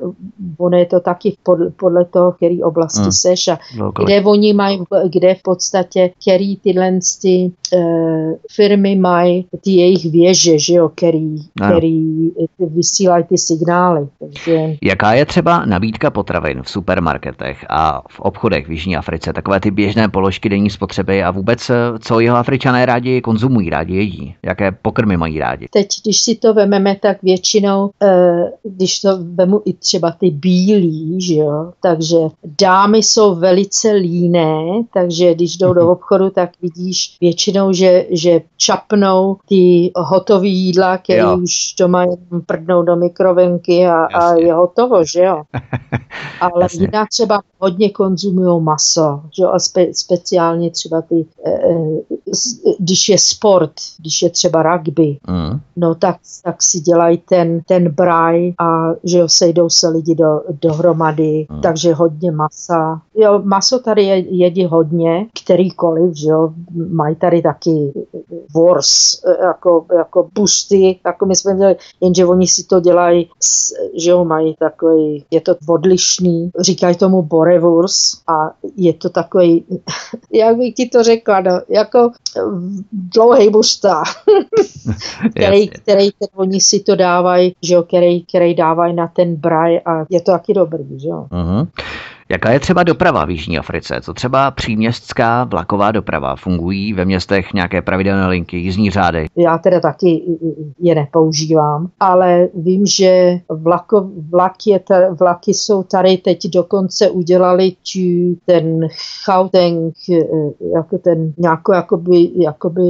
ono 0.58 0.78
je 0.78 0.86
to 0.86 1.00
taky 1.00 1.36
podle, 1.42 1.70
podle 1.70 2.04
toho, 2.04 2.32
který 2.32 2.62
oblasti 2.62 3.02
hmm. 3.02 3.12
seš 3.12 3.48
a 3.48 3.58
no, 3.76 3.92
kde 4.04 4.22
oni 4.22 4.52
mají, 4.52 4.84
kde 5.12 5.34
v 5.34 5.42
podstatě, 5.42 6.10
který 6.22 6.56
tyhle 6.56 6.98
ty, 7.22 7.52
firmy 8.52 8.96
mají 8.96 9.46
ty 9.60 9.70
jejich 9.70 10.04
věže, 10.04 10.58
že 10.58 10.74
jo, 10.74 10.88
který, 10.94 11.36
který 11.68 12.30
vysílají 12.58 13.24
ty 13.24 13.38
signály. 13.38 14.08
Takže... 14.18 14.76
Jaká 14.82 15.12
je 15.12 15.26
třeba 15.26 15.66
nabídka 15.66 16.10
potravin 16.10 16.62
v 16.62 16.70
supermarketech 16.70 17.66
a 17.68 18.02
v 18.10 18.20
obchodech 18.20 18.68
v 18.68 18.70
Jižní 18.70 18.96
Africe, 18.96 19.32
takové 19.32 19.60
ty 19.60 19.70
běžné 19.70 20.08
položky 20.08 20.48
denní 20.48 20.70
spotřeby 20.70 21.22
a 21.22 21.30
vůbec 21.30 21.70
eh, 21.70 21.74
co 22.00 22.20
jeho 22.20 22.36
Afričané 22.36 22.86
rádi 22.86 23.20
konzumují, 23.20 23.70
rádi 23.70 23.96
jedí, 23.96 24.34
jaké 24.42 24.72
pokrmy 24.72 25.16
mají 25.16 25.38
rádi. 25.38 25.68
Teď, 25.70 25.88
když 26.02 26.20
si 26.20 26.34
to 26.34 26.54
vememe, 26.54 26.96
tak 27.02 27.22
většinou, 27.22 27.90
eh, 28.02 28.52
když 28.62 29.00
to 29.00 29.08
vemu 29.34 29.62
i 29.64 29.72
třeba 29.72 30.10
ty 30.10 30.30
bílí, 30.30 31.20
že 31.20 31.34
jo, 31.34 31.72
takže 31.82 32.16
dámy 32.60 32.98
jsou 32.98 33.34
velice 33.34 33.92
líné, 33.92 34.82
takže 34.94 35.34
když 35.34 35.56
jdou 35.56 35.72
do 35.72 35.80
mhm. 35.80 35.90
obchodu, 35.90 36.30
tak 36.30 36.50
vidíš 36.62 37.16
většinou, 37.20 37.63
že, 37.72 38.06
že 38.10 38.40
čapnou 38.56 39.36
ty 39.48 39.90
hotové 39.96 40.46
jídla, 40.46 40.98
které 40.98 41.20
jo. 41.20 41.38
už 41.38 41.74
doma 41.78 42.02
jenom 42.02 42.42
prdnou 42.46 42.82
do 42.82 42.96
mikrovenky 42.96 43.86
a, 43.86 44.04
a 44.04 44.34
je 44.34 44.52
hotovo, 44.52 45.04
že 45.04 45.20
jo. 45.20 45.42
Ale 46.40 46.66
jinak 46.72 47.08
třeba 47.08 47.40
hodně 47.64 47.90
konzumují 47.90 48.62
maso, 48.62 49.20
že? 49.36 49.44
a 49.44 49.58
spe, 49.58 49.86
speciálně 49.92 50.70
třeba 50.70 51.02
ty, 51.02 51.26
e, 51.46 51.50
když 52.78 53.08
je 53.08 53.18
sport, 53.18 53.72
když 53.98 54.22
je 54.22 54.30
třeba 54.30 54.62
rugby, 54.62 55.18
mm. 55.28 55.60
no 55.76 55.94
tak, 55.94 56.16
tak 56.44 56.62
si 56.62 56.80
dělají 56.80 57.18
ten, 57.18 57.60
ten 57.68 57.88
braj 57.88 58.52
a 58.58 58.92
že 59.04 59.18
jo, 59.18 59.28
sejdou 59.28 59.68
se 59.68 59.88
lidi 59.88 60.14
do, 60.14 60.40
dohromady, 60.62 61.46
mm. 61.50 61.60
takže 61.60 61.94
hodně 61.94 62.30
masa. 62.30 63.00
Jo, 63.14 63.40
maso 63.44 63.78
tady 63.78 64.02
je, 64.02 64.16
jedí 64.18 64.64
hodně, 64.64 65.26
kterýkoliv, 65.44 66.16
že 66.16 66.28
jo, 66.28 66.52
mají 66.90 67.16
tady 67.16 67.42
taky 67.42 67.92
wors, 68.54 69.20
jako, 69.42 69.86
jako 69.96 70.28
busty, 70.34 71.00
jako 71.06 71.26
my 71.26 71.36
jsme 71.36 71.54
měli, 71.54 71.76
jenže 72.00 72.26
oni 72.26 72.46
si 72.46 72.64
to 72.64 72.80
dělají, 72.80 73.30
že 73.96 74.10
jo, 74.10 74.24
mají 74.24 74.54
takový, 74.58 75.24
je 75.30 75.40
to 75.40 75.54
odlišný, 75.68 76.50
říkají 76.60 76.96
tomu 76.96 77.22
borevurs 77.54 78.22
a 78.28 78.50
je 78.76 78.92
to 78.92 79.10
takový, 79.10 79.64
jak 80.32 80.56
bych 80.56 80.74
ti 80.74 80.88
to 80.88 81.02
řekla, 81.02 81.40
no, 81.40 81.60
jako 81.68 82.10
dlouhý 82.92 83.50
busta, 83.50 84.02
který, 85.30 85.68
který, 85.68 86.12
který, 86.12 86.30
oni 86.34 86.60
si 86.60 86.80
to 86.80 86.96
dávají, 86.96 87.54
že 87.62 87.74
jo, 87.74 87.82
který, 87.82 88.24
který 88.24 88.54
dávají 88.54 88.94
na 88.94 89.08
ten 89.08 89.36
braj 89.36 89.80
a 89.86 90.04
je 90.10 90.20
to 90.20 90.32
taky 90.32 90.54
dobrý, 90.54 91.00
že 91.00 91.08
jo. 91.08 91.26
Uh-huh. 91.30 91.66
Jaká 92.28 92.50
je 92.50 92.60
třeba 92.60 92.82
doprava 92.82 93.24
v 93.24 93.30
Jižní 93.30 93.58
Africe? 93.58 94.00
Co 94.00 94.14
třeba 94.14 94.50
příměstská 94.50 95.44
vlaková 95.44 95.92
doprava? 95.92 96.36
Fungují 96.36 96.92
ve 96.92 97.04
městech 97.04 97.52
nějaké 97.54 97.82
pravidelné 97.82 98.26
linky, 98.26 98.56
jízdní 98.56 98.90
řády? 98.90 99.26
Já 99.36 99.58
teda 99.58 99.80
taky 99.80 100.22
je 100.78 100.94
nepoužívám, 100.94 101.88
ale 102.00 102.48
vím, 102.54 102.86
že 102.86 103.38
vlako, 103.48 104.10
vlak 104.30 104.52
je 104.66 104.78
ta, 104.78 104.94
vlaky 105.20 105.54
jsou 105.54 105.82
tady 105.82 106.16
teď 106.16 106.46
dokonce 106.48 107.10
udělali 107.10 107.70
tu, 107.70 108.36
ten 108.46 108.88
Gauteng, 109.26 109.94
jako 110.74 110.98
ten 110.98 111.32
nějako, 111.38 111.72
jakoby, 111.72 112.30
jakoby 112.34 112.82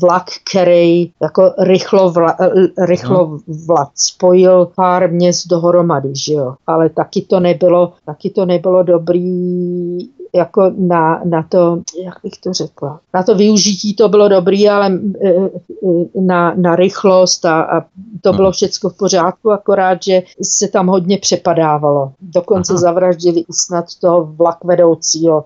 vlak, 0.00 0.24
který 0.50 1.10
jako 1.22 1.52
rychlo, 1.58 2.10
vla, 2.10 2.36
rychlo 2.78 3.26
no. 3.26 3.38
vlak 3.66 3.88
spojil 3.94 4.68
pár 4.76 5.10
měst 5.10 5.46
dohromady, 5.46 6.12
že 6.12 6.32
jo? 6.32 6.54
Ale 6.66 6.88
taky 6.88 7.22
to 7.22 7.40
nebylo, 7.40 7.92
taky 8.06 8.30
to 8.30 8.46
nebylo 8.46 8.59
bylo 8.60 8.82
dobrý 8.82 10.19
jako 10.34 10.72
na, 10.76 11.20
na 11.24 11.42
to, 11.42 11.82
jak 12.04 12.14
bych 12.22 12.32
to 12.44 12.52
řekla, 12.52 13.00
na 13.14 13.22
to 13.22 13.34
využití 13.34 13.94
to 13.94 14.08
bylo 14.08 14.28
dobrý, 14.28 14.68
ale 14.68 14.98
na, 16.20 16.54
na 16.56 16.76
rychlost 16.76 17.44
a, 17.44 17.62
a 17.62 17.84
to 18.20 18.32
bylo 18.32 18.52
všechno 18.52 18.90
v 18.90 18.96
pořádku, 18.96 19.50
akorát, 19.50 20.02
že 20.02 20.22
se 20.42 20.68
tam 20.68 20.86
hodně 20.86 21.18
přepadávalo. 21.18 22.12
Dokonce 22.20 22.72
Aha. 22.72 22.80
zavraždili 22.80 23.40
i 23.40 23.52
snad 23.52 23.84
toho 24.00 24.24
vlak 24.24 24.64
vedoucího. 24.64 25.44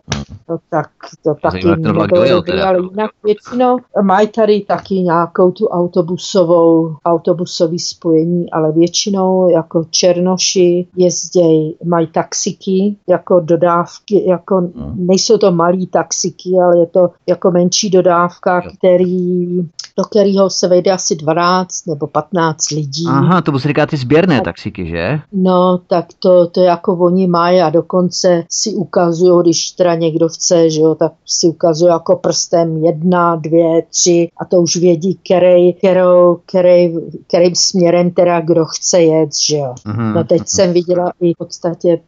No, 0.48 0.58
tak 0.70 0.90
to 1.22 1.34
taky 1.34 1.66
nebylo 1.66 2.06
dobrý, 2.06 2.60
ale 2.60 2.78
jinak 2.90 3.10
většinou 3.24 3.78
mají 4.02 4.28
tady 4.28 4.60
taky 4.60 4.94
nějakou 4.94 5.50
tu 5.50 5.66
autobusovou, 5.66 6.96
autobusový 7.04 7.78
spojení, 7.78 8.50
ale 8.50 8.72
většinou 8.72 9.50
jako 9.50 9.84
černoši 9.90 10.86
jezdějí, 10.96 11.76
mají 11.84 12.06
taxiky 12.06 12.96
jako 13.08 13.40
dodávky, 13.40 14.28
jako 14.28 14.56
hmm. 14.56 14.72
Nejsou 14.94 15.38
to 15.38 15.52
malý 15.52 15.86
taxiky, 15.86 16.50
ale 16.64 16.78
je 16.78 16.86
to 16.86 17.10
jako 17.26 17.50
menší 17.50 17.90
dodávka, 17.90 18.62
který 18.78 19.56
do 19.96 20.04
kterého 20.04 20.50
se 20.50 20.68
vejde 20.68 20.90
asi 20.90 21.16
12 21.16 21.86
nebo 21.86 22.06
15 22.06 22.70
lidí. 22.70 23.04
Aha, 23.08 23.42
to 23.42 23.58
se 23.58 23.68
říká 23.68 23.86
ty 23.86 23.96
sběrné 23.96 24.40
taxiky, 24.40 24.86
že? 24.86 25.20
No, 25.32 25.80
tak 25.86 26.06
to, 26.18 26.46
to 26.46 26.60
jako 26.60 26.96
oni 26.96 27.26
mají 27.26 27.60
a 27.60 27.70
dokonce 27.70 28.44
si 28.50 28.74
ukazují, 28.74 29.42
když 29.42 29.70
teda 29.70 29.94
někdo 29.94 30.28
chce, 30.28 30.70
že 30.70 30.80
jo, 30.80 30.94
tak 30.94 31.12
si 31.26 31.46
ukazují 31.46 31.90
jako 31.90 32.16
prstem 32.16 32.84
jedna, 32.84 33.36
dvě, 33.36 33.82
tři 33.90 34.28
a 34.40 34.44
to 34.44 34.56
už 34.56 34.76
vědí, 34.76 35.18
který, 35.24 35.72
kterou, 35.72 36.40
který, 36.46 36.94
kterým 37.26 37.54
směrem 37.54 38.10
teda 38.10 38.40
kdo 38.40 38.64
chce 38.64 39.02
jet, 39.02 39.30
že 39.48 39.56
jo. 39.56 39.74
Mm-hmm. 39.86 40.14
No 40.14 40.24
teď 40.24 40.40
mm-hmm. 40.40 40.56
jsem 40.56 40.72
viděla 40.72 41.12
i 41.20 41.32
v 41.32 41.38
podstatě 41.38 42.00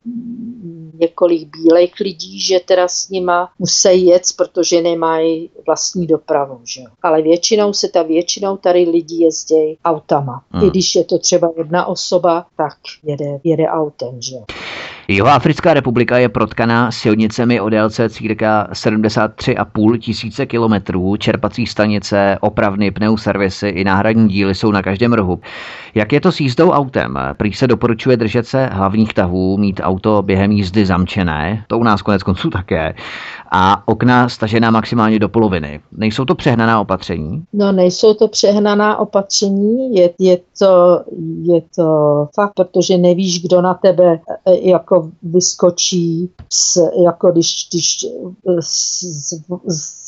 několik 1.00 1.56
bílých 1.56 2.00
lidí, 2.00 2.40
že 2.40 2.60
teda 2.64 2.88
s 2.88 3.08
nima 3.08 3.48
musí 3.58 4.06
jet, 4.06 4.22
protože 4.36 4.82
nemají 4.82 5.50
vlastní 5.66 6.06
dopravu, 6.06 6.60
že 6.64 6.80
jo. 6.80 6.86
Ale 7.02 7.22
většinou 7.22 7.72
se 7.76 7.88
ta 7.88 8.02
většinou 8.02 8.56
tady 8.56 8.84
lidi 8.84 9.24
jezdí 9.24 9.78
autama. 9.84 10.42
Hmm. 10.50 10.64
I 10.64 10.70
když 10.70 10.94
je 10.94 11.04
to 11.04 11.18
třeba 11.18 11.50
jedna 11.56 11.86
osoba, 11.86 12.46
tak 12.56 12.76
jede, 13.02 13.38
jede 13.44 13.66
autem, 13.66 14.14
že. 14.18 14.36
Jihoafrická 15.08 15.74
republika 15.74 16.18
je 16.18 16.28
protkaná 16.28 16.90
silnicemi 16.90 17.60
o 17.60 17.68
délce 17.68 18.08
cirka 18.08 18.68
73,5 18.72 19.98
tisíce 19.98 20.46
kilometrů. 20.46 21.16
Čerpací 21.16 21.66
stanice, 21.66 22.38
opravny, 22.40 22.90
pneuservisy 22.90 23.68
i 23.68 23.84
náhradní 23.84 24.28
díly 24.28 24.54
jsou 24.54 24.70
na 24.70 24.82
každém 24.82 25.12
rohu. 25.12 25.40
Jak 25.94 26.12
je 26.12 26.20
to 26.20 26.32
s 26.32 26.40
jízdou 26.40 26.70
autem? 26.70 27.18
Prý 27.36 27.52
se 27.52 27.66
doporučuje 27.66 28.16
držet 28.16 28.46
se 28.46 28.66
hlavních 28.66 29.14
tahů, 29.14 29.58
mít 29.58 29.80
auto 29.84 30.22
během 30.22 30.52
jízdy 30.52 30.86
zamčené, 30.86 31.64
to 31.66 31.78
u 31.78 31.82
nás 31.82 32.02
konec 32.02 32.22
konců 32.22 32.50
také, 32.50 32.94
a 33.50 33.88
okna 33.88 34.28
stažená 34.28 34.70
maximálně 34.70 35.18
do 35.18 35.28
poloviny. 35.28 35.80
Nejsou 35.92 36.24
to 36.24 36.34
přehnaná 36.34 36.80
opatření? 36.80 37.44
No, 37.52 37.72
nejsou 37.72 38.14
to 38.14 38.28
přehnaná 38.28 38.98
opatření, 38.98 39.96
je, 39.96 40.10
je, 40.18 40.38
to, 40.58 41.00
je 41.42 41.62
to 41.76 42.28
fakt, 42.34 42.52
protože 42.56 42.98
nevíš, 42.98 43.42
kdo 43.42 43.60
na 43.62 43.74
tebe 43.74 44.20
e, 44.46 44.68
jako 44.70 45.10
vyskočí, 45.22 46.30
s, 46.52 46.80
jako 47.04 47.32
když, 47.32 47.68
když 47.70 48.06
s, 48.60 49.04
s, 49.68 50.05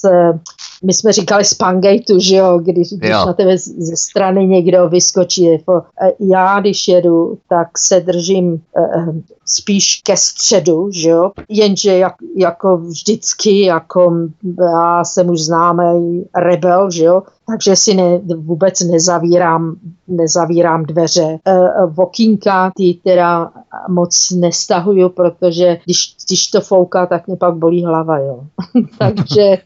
my 0.85 0.95
jsme 0.95 1.13
říkali 1.13 1.45
z 1.45 1.55
Pangejtu, 1.55 2.19
že 2.19 2.37
jo, 2.37 2.59
když, 2.59 2.89
když 2.93 3.11
jo. 3.11 3.27
na 3.27 3.33
tebe 3.33 3.59
ze 3.59 3.97
strany 3.97 4.47
někdo 4.47 4.89
vyskočí. 4.89 5.45
Jako, 5.45 5.83
e, 6.03 6.13
já, 6.21 6.61
když 6.61 6.89
jedu, 6.89 7.39
tak 7.49 7.79
se 7.79 8.01
držím 8.01 8.53
uh, 8.53 9.17
spíš 9.47 10.01
ke 10.05 10.17
středu, 10.17 10.89
že 10.93 11.09
jo, 11.09 11.31
jenže 11.49 11.99
jak, 11.99 12.15
jako 12.37 12.77
vždycky, 12.77 13.61
jako 13.61 14.13
já 14.61 15.05
jsem 15.05 15.31
už 15.31 15.41
známý 15.41 16.25
rebel, 16.37 16.91
že 16.91 17.05
jo, 17.05 17.23
takže 17.51 17.77
si 17.77 17.95
ne, 17.95 18.21
vůbec 18.37 18.81
nezavírám, 18.81 19.77
nezavírám 20.09 20.83
dveře. 20.83 21.39
E, 21.47 21.87
vokínka 21.87 22.73
ty 22.77 22.99
teda 23.05 23.51
moc 23.89 24.31
nestahuju, 24.31 25.09
protože 25.09 25.79
když, 25.85 26.15
když 26.29 26.47
to 26.47 26.61
fouká, 26.61 27.07
tak 27.07 27.27
mě 27.27 27.37
pak 27.37 27.55
bolí 27.55 27.85
hlava, 27.85 28.19
jo. 28.19 28.41
takže 28.99 29.59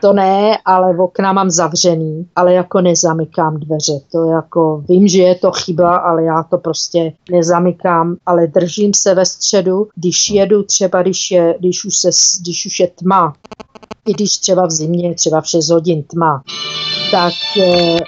to 0.00 0.12
ne, 0.12 0.58
ale 0.64 0.96
okna 0.98 1.32
mám 1.32 1.50
zavřený, 1.50 2.26
ale 2.36 2.54
jako 2.54 2.80
nezamykám 2.80 3.60
dveře. 3.60 4.00
To 4.12 4.24
jako, 4.24 4.84
vím, 4.88 5.08
že 5.08 5.22
je 5.22 5.34
to 5.34 5.52
chyba, 5.52 5.96
ale 5.96 6.24
já 6.24 6.42
to 6.42 6.58
prostě 6.58 7.12
nezamykám, 7.30 8.16
ale 8.26 8.46
držím 8.46 8.94
se 8.94 9.14
ve 9.14 9.26
středu, 9.26 9.86
když 9.94 10.30
jedu 10.30 10.62
třeba, 10.62 11.02
když, 11.02 11.30
je, 11.30 11.54
když, 11.58 11.84
už, 11.84 11.96
se, 11.96 12.10
když 12.40 12.66
už 12.66 12.80
je 12.80 12.88
tma, 12.88 13.32
i 14.06 14.12
když 14.12 14.38
třeba 14.38 14.66
v 14.66 14.70
zimě, 14.70 15.14
třeba 15.14 15.40
v 15.40 15.46
6 15.46 15.68
hodin 15.68 16.02
tma, 16.02 16.42
tak, 17.10 17.32
eh, 17.62 17.98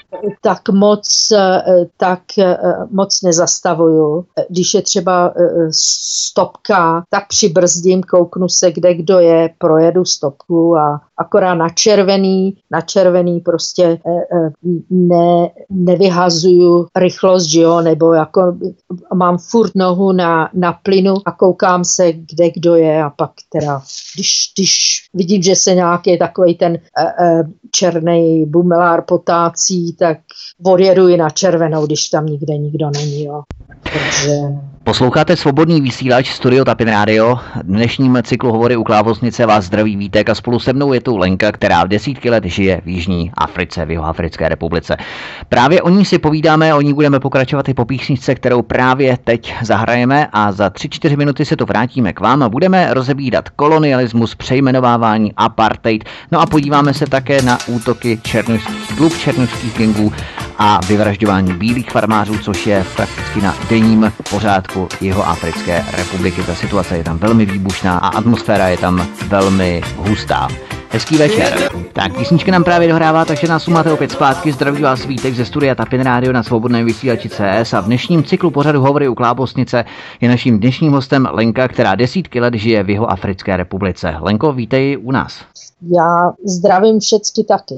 tak, 0.42 0.68
moc, 0.68 1.08
eh, 1.32 1.86
tak 1.96 2.22
eh, 2.38 2.58
moc 2.90 3.22
nezastavuju. 3.22 4.26
Když 4.50 4.74
je 4.74 4.82
třeba 4.82 5.34
stopka, 5.70 7.04
tak 7.10 7.28
přibrzdím, 7.28 8.02
kouknu 8.02 8.48
se, 8.48 8.72
kde 8.72 8.94
kdo 8.94 9.18
je, 9.18 9.50
projedu 9.58 10.04
stopku 10.04 10.76
a 10.76 11.00
akorát 11.18 11.54
na 11.54 11.68
červený, 11.68 12.56
na 12.70 12.80
červený 12.80 13.40
prostě 13.40 13.98
ne, 14.90 15.50
nevyhazuju 15.70 16.86
rychlost, 16.96 17.46
že 17.46 17.60
jo, 17.60 17.80
nebo 17.80 18.12
jako 18.12 18.56
mám 19.14 19.38
furt 19.38 19.74
nohu 19.74 20.12
na, 20.12 20.50
na 20.54 20.72
plynu 20.72 21.14
a 21.26 21.32
koukám 21.32 21.84
se, 21.84 22.12
kde 22.12 22.50
kdo 22.50 22.74
je 22.74 23.02
a 23.02 23.10
pak 23.10 23.30
teda, 23.52 23.82
když, 24.14 24.52
když 24.56 24.72
vidím, 25.14 25.42
že 25.42 25.56
se 25.56 25.74
nějaký 25.74 26.18
takový 26.18 26.54
ten 26.54 26.78
černý 27.70 28.46
bumelár 28.46 29.02
potácí, 29.02 29.96
tak 29.96 30.18
odjedu 30.66 31.08
i 31.08 31.16
na 31.16 31.30
červenou, 31.30 31.86
když 31.86 32.08
tam 32.08 32.26
nikde 32.26 32.58
nikdo 32.58 32.90
není. 32.90 33.24
Jo. 33.24 33.42
Takže 33.82 34.40
Posloucháte 34.86 35.36
svobodný 35.36 35.80
vysílač 35.80 36.30
Studio 36.30 36.64
Tapin 36.64 36.88
Radio. 36.88 37.38
Dnešním 37.62 38.18
cyklu 38.22 38.52
hovory 38.52 38.76
u 38.76 38.84
Klávosnice 38.84 39.46
vás 39.46 39.64
zdraví 39.64 39.96
Vítek 39.96 40.30
a 40.30 40.34
spolu 40.34 40.58
se 40.58 40.72
mnou 40.72 40.92
je 40.92 41.00
tu 41.00 41.16
Lenka, 41.16 41.52
která 41.52 41.84
v 41.84 41.88
desítky 41.88 42.30
let 42.30 42.44
žije 42.44 42.80
v 42.84 42.88
Jižní 42.88 43.32
Africe, 43.34 43.86
v 43.86 43.90
Jihoafrické 43.90 44.48
republice. 44.48 44.96
Právě 45.48 45.82
o 45.82 45.88
ní 45.88 46.04
si 46.04 46.18
povídáme, 46.18 46.74
o 46.74 46.80
ní 46.80 46.94
budeme 46.94 47.20
pokračovat 47.20 47.68
i 47.68 47.74
po 47.74 47.84
písničce, 47.84 48.34
kterou 48.34 48.62
právě 48.62 49.18
teď 49.24 49.54
zahrajeme 49.62 50.28
a 50.32 50.52
za 50.52 50.68
3-4 50.68 51.16
minuty 51.16 51.44
se 51.44 51.56
to 51.56 51.66
vrátíme 51.66 52.12
k 52.12 52.20
vám 52.20 52.42
a 52.42 52.48
budeme 52.48 52.94
rozebídat 52.94 53.48
kolonialismus, 53.48 54.34
přejmenovávání, 54.34 55.32
apartheid, 55.36 56.04
no 56.32 56.40
a 56.40 56.46
podíváme 56.46 56.94
se 56.94 57.06
také 57.06 57.42
na 57.42 57.58
útoky 57.66 58.18
černožských 58.22 58.96
klub 58.96 59.18
černožských 59.18 59.78
gengů 59.78 60.12
a 60.58 60.80
vyvražďování 60.88 61.52
bílých 61.52 61.90
farmářů, 61.90 62.38
což 62.38 62.66
je 62.66 62.84
prakticky 62.96 63.40
na 63.40 63.54
denním 63.70 64.12
pořádku 64.30 64.88
jeho 65.00 65.28
Africké 65.28 65.84
republiky. 65.96 66.42
Ta 66.42 66.54
situace 66.54 66.96
je 66.96 67.04
tam 67.04 67.18
velmi 67.18 67.46
výbušná 67.46 67.98
a 67.98 68.08
atmosféra 68.08 68.68
je 68.68 68.76
tam 68.76 69.06
velmi 69.28 69.82
hustá. 69.96 70.48
Hezký 70.90 71.16
večer. 71.16 71.70
Tak 71.92 72.18
písnička 72.18 72.52
nám 72.52 72.64
právě 72.64 72.88
dohrává, 72.88 73.24
takže 73.24 73.48
nás 73.48 73.66
máte 73.66 73.92
opět 73.92 74.12
zpátky. 74.12 74.52
Zdraví 74.52 74.82
vás 74.82 75.06
Vítek 75.06 75.34
ze 75.34 75.44
studia 75.44 75.74
Tapin 75.74 76.00
Radio 76.00 76.32
na 76.32 76.42
svobodném 76.42 76.86
vysílači 76.86 77.28
CS 77.28 77.74
a 77.74 77.80
v 77.80 77.84
dnešním 77.84 78.24
cyklu 78.24 78.50
pořadu 78.50 78.80
Hovory 78.80 79.08
u 79.08 79.14
Klábosnice 79.14 79.84
je 80.20 80.28
naším 80.28 80.60
dnešním 80.60 80.92
hostem 80.92 81.28
Lenka, 81.32 81.68
která 81.68 81.94
desítky 81.94 82.40
let 82.40 82.54
žije 82.54 82.82
v 82.82 82.90
jeho 82.90 83.10
Africké 83.10 83.56
republice. 83.56 84.14
Lenko, 84.20 84.52
vítej 84.52 84.98
u 85.02 85.12
nás. 85.12 85.44
Já 85.82 86.32
zdravím 86.44 87.00
všechny 87.00 87.44
taky. 87.48 87.74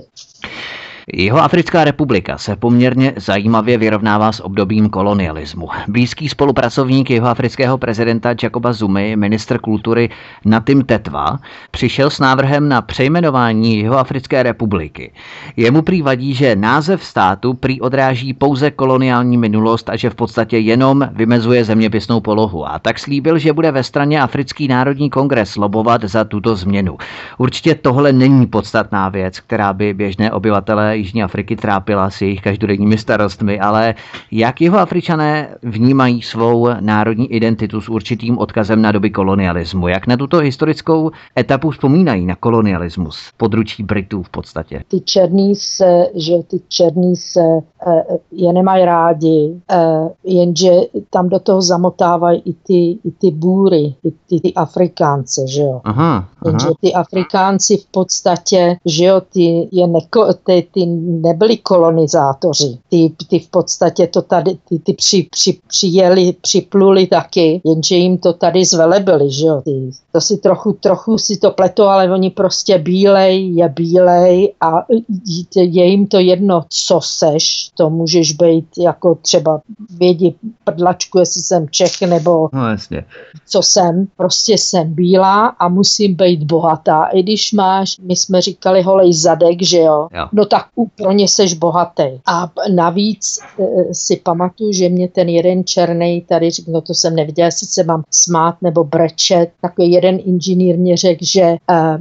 Jeho 1.12 1.38
Africká 1.38 1.84
republika 1.84 2.38
se 2.38 2.56
poměrně 2.56 3.12
zajímavě 3.16 3.78
vyrovnává 3.78 4.32
s 4.32 4.44
obdobím 4.44 4.88
kolonialismu. 4.88 5.68
Blízký 5.88 6.28
spolupracovník 6.28 7.10
jeho 7.10 7.28
afrického 7.28 7.78
prezidenta 7.78 8.34
Jacoba 8.42 8.72
Zumy, 8.72 9.16
ministr 9.16 9.58
kultury 9.58 10.10
Natim 10.44 10.84
Tetva, 10.84 11.38
přišel 11.70 12.10
s 12.10 12.18
návrhem 12.18 12.68
na 12.68 12.82
přejmenování 12.82 13.78
jeho 13.78 13.98
Africké 13.98 14.42
republiky. 14.42 15.12
Jemu 15.56 15.82
prý 15.82 16.02
že 16.20 16.56
název 16.56 17.04
státu 17.04 17.54
prý 17.54 17.80
odráží 17.80 18.34
pouze 18.34 18.70
koloniální 18.70 19.36
minulost 19.36 19.90
a 19.90 19.96
že 19.96 20.10
v 20.10 20.14
podstatě 20.14 20.58
jenom 20.58 21.08
vymezuje 21.12 21.64
zeměpisnou 21.64 22.20
polohu. 22.20 22.68
A 22.68 22.78
tak 22.78 22.98
slíbil, 22.98 23.38
že 23.38 23.52
bude 23.52 23.70
ve 23.70 23.82
straně 23.82 24.20
Africký 24.20 24.68
národní 24.68 25.10
kongres 25.10 25.56
lobovat 25.56 26.04
za 26.04 26.24
tuto 26.24 26.56
změnu. 26.56 26.98
Určitě 27.38 27.74
tohle 27.74 28.12
není 28.12 28.46
podstatná 28.46 29.08
věc, 29.08 29.40
která 29.40 29.72
by 29.72 29.94
běžné 29.94 30.32
obyvatele 30.32 30.97
Jižní 30.98 31.22
Afriky 31.22 31.56
trápila 31.56 32.10
s 32.10 32.22
jejich 32.22 32.40
každodenními 32.40 32.98
starostmi, 32.98 33.60
ale 33.60 33.94
jak 34.30 34.60
jeho 34.60 34.78
Afričané 34.78 35.48
vnímají 35.62 36.22
svou 36.22 36.68
národní 36.80 37.32
identitu 37.32 37.80
s 37.80 37.88
určitým 37.88 38.38
odkazem 38.38 38.82
na 38.82 38.92
doby 38.92 39.10
kolonialismu? 39.10 39.88
Jak 39.88 40.06
na 40.06 40.16
tuto 40.16 40.38
historickou 40.38 41.10
etapu 41.38 41.70
vzpomínají 41.70 42.26
na 42.26 42.34
kolonialismus 42.34 43.18
područí 43.36 43.82
Britů 43.82 44.22
v 44.22 44.28
podstatě? 44.28 44.82
Ty 44.88 45.00
černý 45.00 45.54
se, 45.54 46.06
že 46.14 46.32
ty 46.50 46.60
černý 46.68 47.16
se 47.16 47.40
je 48.32 48.52
nemají 48.52 48.84
rádi, 48.84 49.60
jenže 50.24 50.70
tam 51.10 51.28
do 51.28 51.38
toho 51.38 51.62
zamotávají 51.62 52.42
i 52.44 52.52
ty, 52.52 52.90
i 52.90 53.10
ty 53.18 53.30
bůry, 53.30 53.94
i 54.04 54.10
ty, 54.28 54.40
ty 54.40 54.54
Afrikánce, 54.54 55.46
že 55.48 55.62
jo. 55.62 55.80
Aha, 55.84 56.04
aha. 56.06 56.26
Jenže 56.46 56.68
ty 56.80 56.92
Afrikánci 56.92 57.76
v 57.76 57.86
podstatě, 57.86 58.76
že 58.86 59.04
jo, 59.04 59.20
ty, 59.32 59.68
je 59.72 59.86
neko, 59.86 60.34
ty, 60.34 60.66
ty 60.74 60.86
nebyli 61.22 61.56
kolonizátoři, 61.56 62.78
ty, 62.88 63.12
ty 63.28 63.38
v 63.38 63.48
podstatě 63.48 64.06
to 64.06 64.22
tady, 64.22 64.58
ty, 64.68 64.78
ty 64.78 64.92
při, 64.92 65.26
při, 65.30 65.58
přijeli, 65.68 66.34
připluli 66.40 67.06
taky, 67.06 67.60
jenže 67.64 67.96
jim 67.96 68.18
to 68.18 68.32
tady 68.32 68.64
zvelebili, 68.64 69.32
že 69.32 69.46
jo. 69.46 69.60
Ty, 69.64 69.90
to 70.12 70.20
si 70.20 70.36
trochu, 70.36 70.72
trochu 70.72 71.18
si 71.18 71.36
to 71.36 71.50
pleto, 71.50 71.88
ale 71.88 72.12
oni 72.12 72.30
prostě 72.30 72.78
bílej 72.78 73.54
je 73.54 73.68
bílej 73.68 74.52
a 74.60 74.86
je 75.56 75.84
jim 75.84 76.06
to 76.06 76.18
jedno, 76.18 76.64
co 76.68 77.00
seš, 77.02 77.70
to 77.74 77.90
můžeš 77.90 78.32
být 78.32 78.66
jako 78.78 79.14
třeba 79.14 79.60
vědi 79.90 80.34
prdlačku, 80.64 81.18
jestli 81.18 81.42
jsem 81.42 81.66
Čech 81.70 82.00
nebo 82.00 82.48
no, 82.52 82.70
jasně. 82.70 83.04
co 83.46 83.62
jsem, 83.62 84.06
prostě 84.16 84.58
jsem 84.58 84.94
bílá 84.94 85.46
a 85.46 85.68
musím 85.68 86.14
být 86.14 86.42
bohatá. 86.42 87.04
I 87.04 87.22
když 87.22 87.52
máš, 87.52 87.98
my 88.02 88.16
jsme 88.16 88.42
říkali 88.42 88.82
holej 88.82 89.12
zadek, 89.12 89.62
že 89.62 89.78
jo, 89.78 90.08
jo. 90.14 90.26
no 90.32 90.44
tak 90.44 90.66
pro 90.96 91.12
ně 91.12 91.28
seš 91.28 91.54
bohatý. 91.54 92.20
A 92.26 92.50
navíc 92.74 93.38
e, 93.38 93.94
si 93.94 94.16
pamatuju, 94.16 94.72
že 94.72 94.88
mě 94.88 95.08
ten 95.08 95.28
jeden 95.28 95.64
černý 95.64 96.20
tady 96.28 96.50
řekl, 96.50 96.70
no 96.70 96.80
to 96.80 96.94
jsem 96.94 97.14
neviděla, 97.14 97.46
jestli 97.46 97.66
se 97.66 97.84
mám 97.84 98.02
smát 98.10 98.56
nebo 98.62 98.84
brečet, 98.84 99.50
takový 99.60 99.92
jeden 99.92 100.18
inženýr 100.24 100.78
mě 100.78 100.96
řekl, 100.96 101.24
že 101.24 101.42
e, 101.42 101.58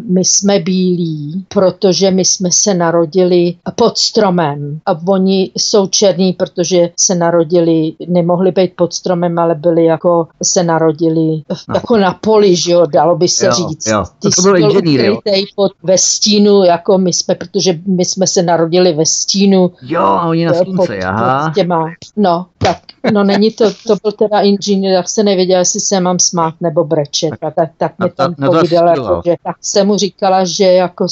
my 0.09 0.25
jsme 0.25 0.59
bílí, 0.59 1.45
protože 1.49 2.11
my 2.11 2.25
jsme 2.25 2.51
se 2.51 2.73
narodili 2.73 3.55
pod 3.75 3.97
stromem 3.97 4.80
a 4.86 5.07
oni 5.07 5.51
jsou 5.55 5.88
černí, 5.88 6.34
protože 6.34 6.89
se 6.99 7.15
narodili, 7.15 7.93
nemohli 8.07 8.51
být 8.51 8.71
pod 8.75 8.93
stromem, 8.93 9.39
ale 9.39 9.55
byli 9.55 9.86
jako, 9.86 10.28
se 10.43 10.63
narodili 10.63 11.41
no. 11.49 11.75
jako 11.75 11.97
na 11.97 12.13
poli, 12.13 12.55
že 12.55 12.71
jo, 12.71 12.86
dalo 12.86 13.15
by 13.15 13.28
se 13.28 13.45
jo, 13.45 13.51
říct. 13.51 13.88
Jo. 13.88 14.03
Ty 14.19 14.30
to 14.36 14.41
byl 14.41 14.57
inženýr, 14.57 14.99
jo. 14.99 15.19
pod 15.55 15.71
ve 15.84 15.97
stínu, 15.97 16.63
jako 16.63 16.97
my 16.97 17.13
jsme, 17.13 17.36
protože 17.36 17.80
my 17.86 18.05
jsme 18.05 18.28
se 18.28 18.43
narodili 18.43 18.66
ve 18.95 19.05
stínu. 19.05 19.72
Jo, 19.82 20.01
a 20.01 20.28
oni 20.28 20.45
na 20.45 20.53
slunce, 20.53 20.95
pod, 20.95 21.03
aha. 21.05 21.45
Pod 21.45 21.55
těma, 21.55 21.86
no, 22.15 22.45
tak, 22.57 22.78
no 23.13 23.24
není 23.24 23.51
to, 23.51 23.72
to 23.88 23.95
byl 24.03 24.11
teda 24.11 24.39
inženýr, 24.39 24.95
tak 24.95 25.09
se 25.09 25.24
nevěděl, 25.24 25.59
jestli 25.59 25.80
se 25.80 25.99
mám 25.99 26.20
smát 26.20 26.53
nebo 26.61 26.84
brečet, 26.84 27.30
tak, 27.39 27.55
tak, 27.55 27.72
tak 27.78 27.99
mi 27.99 28.09
tam 28.09 28.36
povídala, 28.36 28.91
jako, 28.91 29.22
že 29.26 29.36
tak 29.43 29.55
jsem 29.61 29.88
mu 29.88 29.97
říkala, 29.97 30.45
že 30.45 30.65
jako 30.65 31.07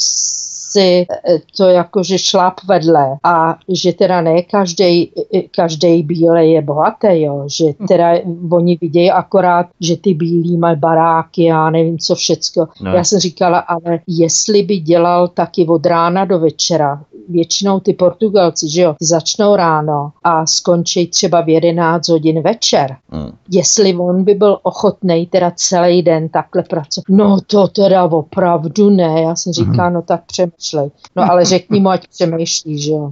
si 0.76 1.08
eh, 1.08 1.40
to 1.58 1.64
jakože 1.70 2.18
šlap 2.18 2.54
vedle 2.68 3.18
a 3.24 3.58
že 3.70 3.94
teda 3.94 4.22
ne 4.22 4.42
každý 4.42 5.12
každý 5.56 6.04
bílej 6.04 6.52
je 6.52 6.62
bohatý, 6.62 7.22
jo, 7.22 7.44
že 7.48 7.66
hm. 7.80 7.88
teda 7.88 8.12
oni 8.52 8.78
vidějí 8.82 9.12
akorát, 9.12 9.68
že 9.80 9.98
ty 9.98 10.14
bílí 10.14 10.58
mají 10.58 10.78
baráky 10.78 11.52
a 11.52 11.70
nevím 11.70 11.98
co 11.98 12.16
všecko. 12.16 12.68
No. 12.82 12.92
Já 12.92 13.04
jsem 13.04 13.20
říkala, 13.20 13.60
ale 13.60 14.00
jestli 14.08 14.64
by 14.64 14.78
dělal 14.78 15.28
taky 15.28 15.66
od 15.68 15.86
rána 15.86 16.26
do 16.26 16.40
večera, 16.40 17.04
většinou 17.30 17.80
ty 17.80 17.94
Portugalci, 17.94 18.70
že 18.70 18.82
jo, 18.82 18.96
začnou 19.02 19.56
ráno 19.56 20.12
a 20.24 20.46
skončí 20.46 21.08
třeba 21.08 21.42
v 21.42 21.50
11 21.50 22.10
hodin 22.10 22.42
večer. 22.42 22.96
Mm. 23.12 23.32
Jestli 23.50 23.96
on 23.96 24.24
by 24.24 24.34
byl 24.34 24.60
ochotný 24.64 25.28
teda 25.28 25.52
celý 25.56 26.02
den 26.02 26.30
takhle 26.30 26.64
pracovat. 26.64 27.06
No 27.10 27.38
to 27.48 27.68
teda 27.68 28.04
opravdu 28.04 28.90
ne. 28.90 29.22
Já 29.22 29.36
jsem 29.36 29.54
říkala, 29.54 29.90
mm. 29.90 29.96
no 29.96 30.02
tak 30.02 30.26
přemýšlej. 30.26 30.92
No 31.16 31.32
ale 31.32 31.46
řekni 31.46 31.80
mu, 31.80 31.90
ať 31.90 32.08
přemýšlí, 32.08 32.82
že 32.82 32.92
jo. 32.92 33.12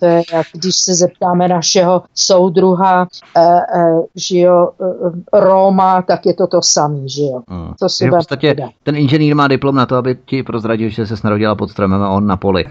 To 0.00 0.06
je 0.06 0.22
jak 0.32 0.46
když 0.52 0.76
se 0.76 0.94
zeptáme 0.94 1.48
našeho 1.48 2.02
soudruha, 2.14 3.06
e, 3.36 3.40
e, 3.40 4.02
že 4.16 4.38
jo, 4.38 4.70
e, 5.32 5.40
Roma, 5.40 6.02
tak 6.02 6.26
je 6.26 6.34
to 6.34 6.46
to 6.46 6.62
samý, 6.62 7.08
že 7.08 7.22
jo. 7.22 7.42
Mm. 7.50 7.72
To 7.78 7.88
si 7.88 8.06
v 8.06 8.10
podstatě 8.10 8.56
ten 8.82 8.96
inženýr 8.96 9.34
má 9.34 9.48
diplom 9.48 9.74
na 9.74 9.86
to, 9.86 9.96
aby 9.96 10.18
ti 10.24 10.42
prozradil, 10.42 10.88
že 10.88 11.06
se 11.06 11.14
narodila 11.24 11.54
pod 11.54 11.70
stromem 11.70 12.02
a 12.02 12.10
on 12.10 12.26
na 12.26 12.36
poli. 12.36 12.64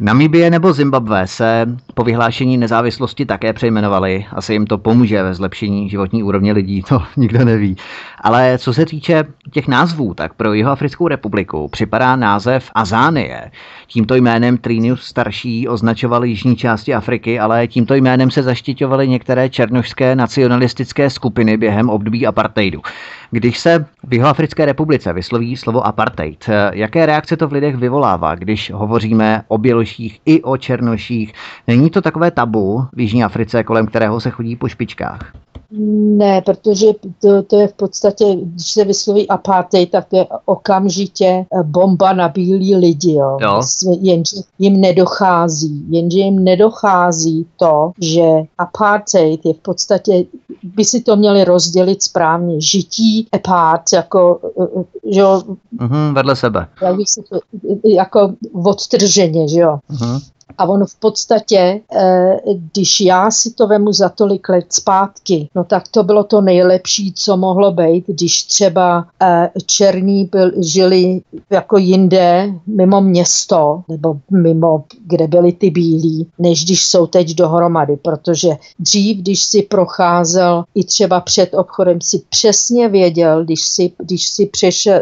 Namibie 0.00 0.50
nebo 0.50 0.72
Zimbabwe 0.72 1.26
se 1.26 1.66
po 1.94 2.04
vyhlášení 2.04 2.56
nezávislosti 2.56 3.26
také 3.26 3.52
přejmenovali. 3.52 4.26
Asi 4.32 4.52
jim 4.52 4.66
to 4.66 4.78
pomůže 4.78 5.22
ve 5.22 5.34
zlepšení 5.34 5.90
životní 5.90 6.22
úrovně 6.22 6.52
lidí, 6.52 6.82
to 6.82 7.02
nikdo 7.16 7.44
neví. 7.44 7.76
Ale 8.20 8.58
co 8.58 8.74
se 8.74 8.86
týče 8.86 9.24
těch 9.52 9.68
názvů, 9.68 10.14
tak 10.14 10.34
pro 10.34 10.52
Jihoafrickou 10.52 11.08
republiku 11.08 11.68
připadá 11.68 12.16
název 12.16 12.70
Azánie. 12.74 13.50
Tímto 13.86 14.14
jménem 14.14 14.58
Trinius 14.58 15.02
starší 15.02 15.68
označoval 15.68 16.24
jižní 16.24 16.56
části 16.56 16.94
Afriky, 16.94 17.40
ale 17.40 17.66
tímto 17.66 17.94
jménem 17.94 18.30
se 18.30 18.42
zaštiťovaly 18.42 19.08
některé 19.08 19.48
černožské 19.48 20.16
nacionalistické 20.16 21.10
skupiny 21.10 21.56
během 21.56 21.90
období 21.90 22.26
apartheidu. 22.26 22.82
Když 23.30 23.58
se 23.58 23.86
v 24.04 24.12
Jihoafrické 24.14 24.64
republice 24.64 25.12
vysloví 25.12 25.56
slovo 25.56 25.86
apartheid, 25.86 26.48
jaké 26.72 27.06
reakce 27.06 27.36
to 27.36 27.48
v 27.48 27.52
lidech 27.52 27.76
vyvolává, 27.76 28.34
když 28.34 28.70
hovoříme 28.70 29.42
o 29.48 29.58
běloších 29.58 30.20
i 30.26 30.42
o 30.42 30.56
černoších? 30.56 31.32
Není 31.66 31.90
to 31.90 32.02
takové 32.02 32.30
tabu 32.30 32.86
v 32.92 33.00
Jižní 33.00 33.24
Africe, 33.24 33.64
kolem 33.64 33.86
kterého 33.86 34.20
se 34.20 34.30
chodí 34.30 34.56
po 34.56 34.68
špičkách? 34.68 35.32
Ne, 35.70 36.42
protože 36.42 36.86
to, 37.20 37.42
to 37.42 37.60
je 37.60 37.68
v 37.68 37.72
podstatě, 37.72 38.36
když 38.40 38.72
se 38.72 38.84
vysloví 38.84 39.28
apartheid, 39.28 39.90
tak 39.90 40.08
to 40.08 40.16
je 40.16 40.26
okamžitě 40.44 41.26
eh, 41.26 41.62
bomba 41.62 42.12
na 42.12 42.28
bílí 42.28 42.76
lidi, 42.76 43.12
jo. 43.12 43.38
jo. 43.40 43.60
Jenže 44.00 44.36
jim 44.58 44.80
nedochází, 44.80 45.84
jenže 45.90 46.18
jim 46.18 46.44
nedochází 46.44 47.46
to, 47.56 47.92
že 48.00 48.22
apartheid 48.58 49.46
je 49.46 49.54
v 49.54 49.58
podstatě, 49.58 50.24
by 50.62 50.84
si 50.84 51.00
to 51.00 51.16
měli 51.16 51.44
rozdělit 51.44 52.02
správně, 52.02 52.60
žití 52.60 53.28
apart, 53.32 53.82
jako, 53.92 54.40
eh, 54.60 54.66
eh, 54.80 55.12
že 55.12 55.20
jo. 55.20 55.42
Mm-hmm, 55.78 56.14
vedle 56.14 56.36
sebe. 56.36 56.66
Jako 57.84 58.34
odtrženě, 58.64 59.48
že 59.48 59.60
jo. 59.60 59.78
Mm-hmm. 59.90 60.35
A 60.58 60.64
on 60.68 60.86
v 60.86 60.94
podstatě, 60.94 61.80
eh, 61.92 62.36
když 62.72 63.00
já 63.00 63.30
si 63.30 63.50
to 63.50 63.66
vemu 63.66 63.92
za 63.92 64.08
tolik 64.08 64.48
let 64.48 64.66
zpátky, 64.72 65.48
no 65.54 65.64
tak 65.64 65.88
to 65.88 66.02
bylo 66.02 66.24
to 66.24 66.40
nejlepší, 66.40 67.12
co 67.12 67.36
mohlo 67.36 67.72
být, 67.72 68.04
když 68.06 68.42
třeba 68.42 69.06
eh, 69.22 69.50
černí 69.66 70.24
byl, 70.24 70.52
žili 70.62 71.20
jako 71.50 71.78
jinde, 71.78 72.54
mimo 72.66 73.00
město, 73.00 73.82
nebo 73.88 74.18
mimo, 74.30 74.84
kde 75.06 75.28
byli 75.28 75.52
ty 75.52 75.70
bílí, 75.70 76.26
než 76.38 76.64
když 76.64 76.86
jsou 76.86 77.06
teď 77.06 77.34
dohromady, 77.34 77.96
protože 77.96 78.48
dřív, 78.78 79.18
když 79.18 79.42
si 79.42 79.62
procházel 79.62 80.64
i 80.74 80.84
třeba 80.84 81.20
před 81.20 81.54
obchodem, 81.54 82.00
si 82.00 82.22
přesně 82.28 82.88
věděl, 82.88 83.44
když 83.44 83.62
si, 83.62 83.92
když 83.98 84.28
si 84.28 84.46
přešel, 84.46 85.00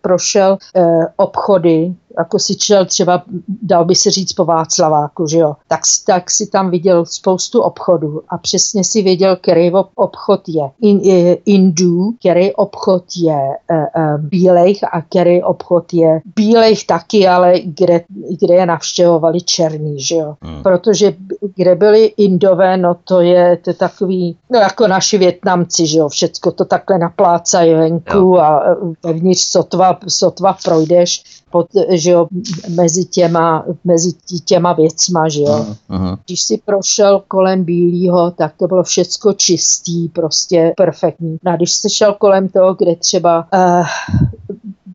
prošel 0.00 0.58
eh, 0.76 1.06
obchody, 1.16 1.94
jako 2.18 2.38
si 2.38 2.56
čel 2.56 2.86
třeba, 2.86 3.22
dal 3.62 3.84
by 3.84 3.94
se 3.94 4.10
říct 4.10 4.32
po 4.32 4.44
Václaváku, 4.44 5.26
že 5.26 5.38
jo, 5.38 5.56
tak, 5.68 5.80
tak 6.06 6.30
si 6.30 6.46
tam 6.46 6.70
viděl 6.70 7.04
spoustu 7.04 7.60
obchodů 7.60 8.22
a 8.28 8.38
přesně 8.38 8.84
si 8.84 9.02
věděl, 9.02 9.36
který 9.36 9.72
obchod 9.94 10.40
je 10.48 10.70
in, 10.80 11.00
Indů, 11.44 12.12
který 12.20 12.52
obchod 12.52 13.04
je 13.16 13.48
uh, 13.70 13.76
uh, 13.78 14.20
bílejch 14.20 14.78
a 14.92 15.02
který 15.02 15.42
obchod 15.42 15.92
je 15.92 16.20
bílejch 16.36 16.84
taky, 16.86 17.28
ale 17.28 17.60
kde, 17.64 18.00
kde 18.40 18.54
je 18.54 18.66
navštěvovali 18.66 19.40
černí, 19.40 20.00
že 20.00 20.16
jo. 20.16 20.34
Hmm. 20.42 20.62
Protože 20.62 21.14
kde 21.56 21.74
byli 21.74 22.04
Indové, 22.04 22.76
no 22.76 22.96
to 23.04 23.20
je, 23.20 23.56
to 23.56 23.70
je 23.70 23.74
takový, 23.74 24.36
no 24.50 24.58
jako 24.58 24.86
naši 24.86 25.18
Větnamci, 25.18 25.86
že 25.86 25.98
jo, 25.98 26.08
všecko 26.08 26.50
to 26.50 26.64
takhle 26.64 26.98
naplácají 26.98 27.74
venku 27.74 28.18
jo. 28.18 28.36
a 28.36 28.62
vevnitř 29.04 29.40
sotva, 29.40 29.98
sotva 30.08 30.56
projdeš, 30.64 31.22
pod, 31.50 31.66
že 31.90 32.10
jo, 32.10 32.28
mezi 32.68 33.04
těma, 33.04 33.64
mezi 33.84 34.12
těma 34.44 34.72
věcma, 34.72 35.28
že 35.28 35.40
jo. 35.40 35.66
Uh-huh. 35.90 36.18
Když 36.26 36.42
si 36.42 36.60
prošel 36.64 37.22
kolem 37.28 37.64
bílého, 37.64 38.30
tak 38.30 38.52
to 38.56 38.66
bylo 38.66 38.82
všecko 38.82 39.32
čistý, 39.32 40.08
prostě 40.08 40.72
perfektní. 40.76 41.38
No 41.44 41.52
a 41.52 41.56
když 41.56 41.72
jsi 41.72 41.90
šel 41.90 42.14
kolem 42.14 42.48
toho, 42.48 42.74
kde 42.74 42.96
třeba 42.96 43.46
uh, 43.54 43.86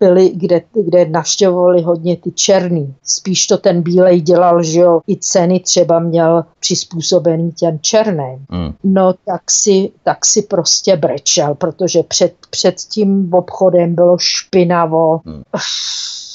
byli, 0.03 0.29
kde, 0.29 0.61
kde 0.73 1.05
navštěvovali 1.05 1.81
hodně 1.81 2.17
ty 2.17 2.31
černý. 2.31 2.95
Spíš 3.03 3.47
to 3.47 3.57
ten 3.57 3.81
bílej 3.81 4.21
dělal, 4.21 4.63
že 4.63 4.79
jo, 4.79 5.01
i 5.07 5.17
ceny 5.17 5.59
třeba 5.59 5.99
měl 5.99 6.45
přizpůsobený 6.59 7.51
těm 7.51 7.79
černým. 7.81 8.45
Mm. 8.51 8.73
No 8.83 9.13
tak 9.25 9.51
si, 9.51 9.91
tak 10.03 10.25
si 10.25 10.41
prostě 10.41 10.95
brečel, 10.97 11.55
protože 11.55 12.03
před, 12.03 12.33
před 12.49 12.75
tím 12.75 13.33
obchodem 13.33 13.95
bylo 13.95 14.17
špinavo. 14.19 15.19
Mm 15.25 15.43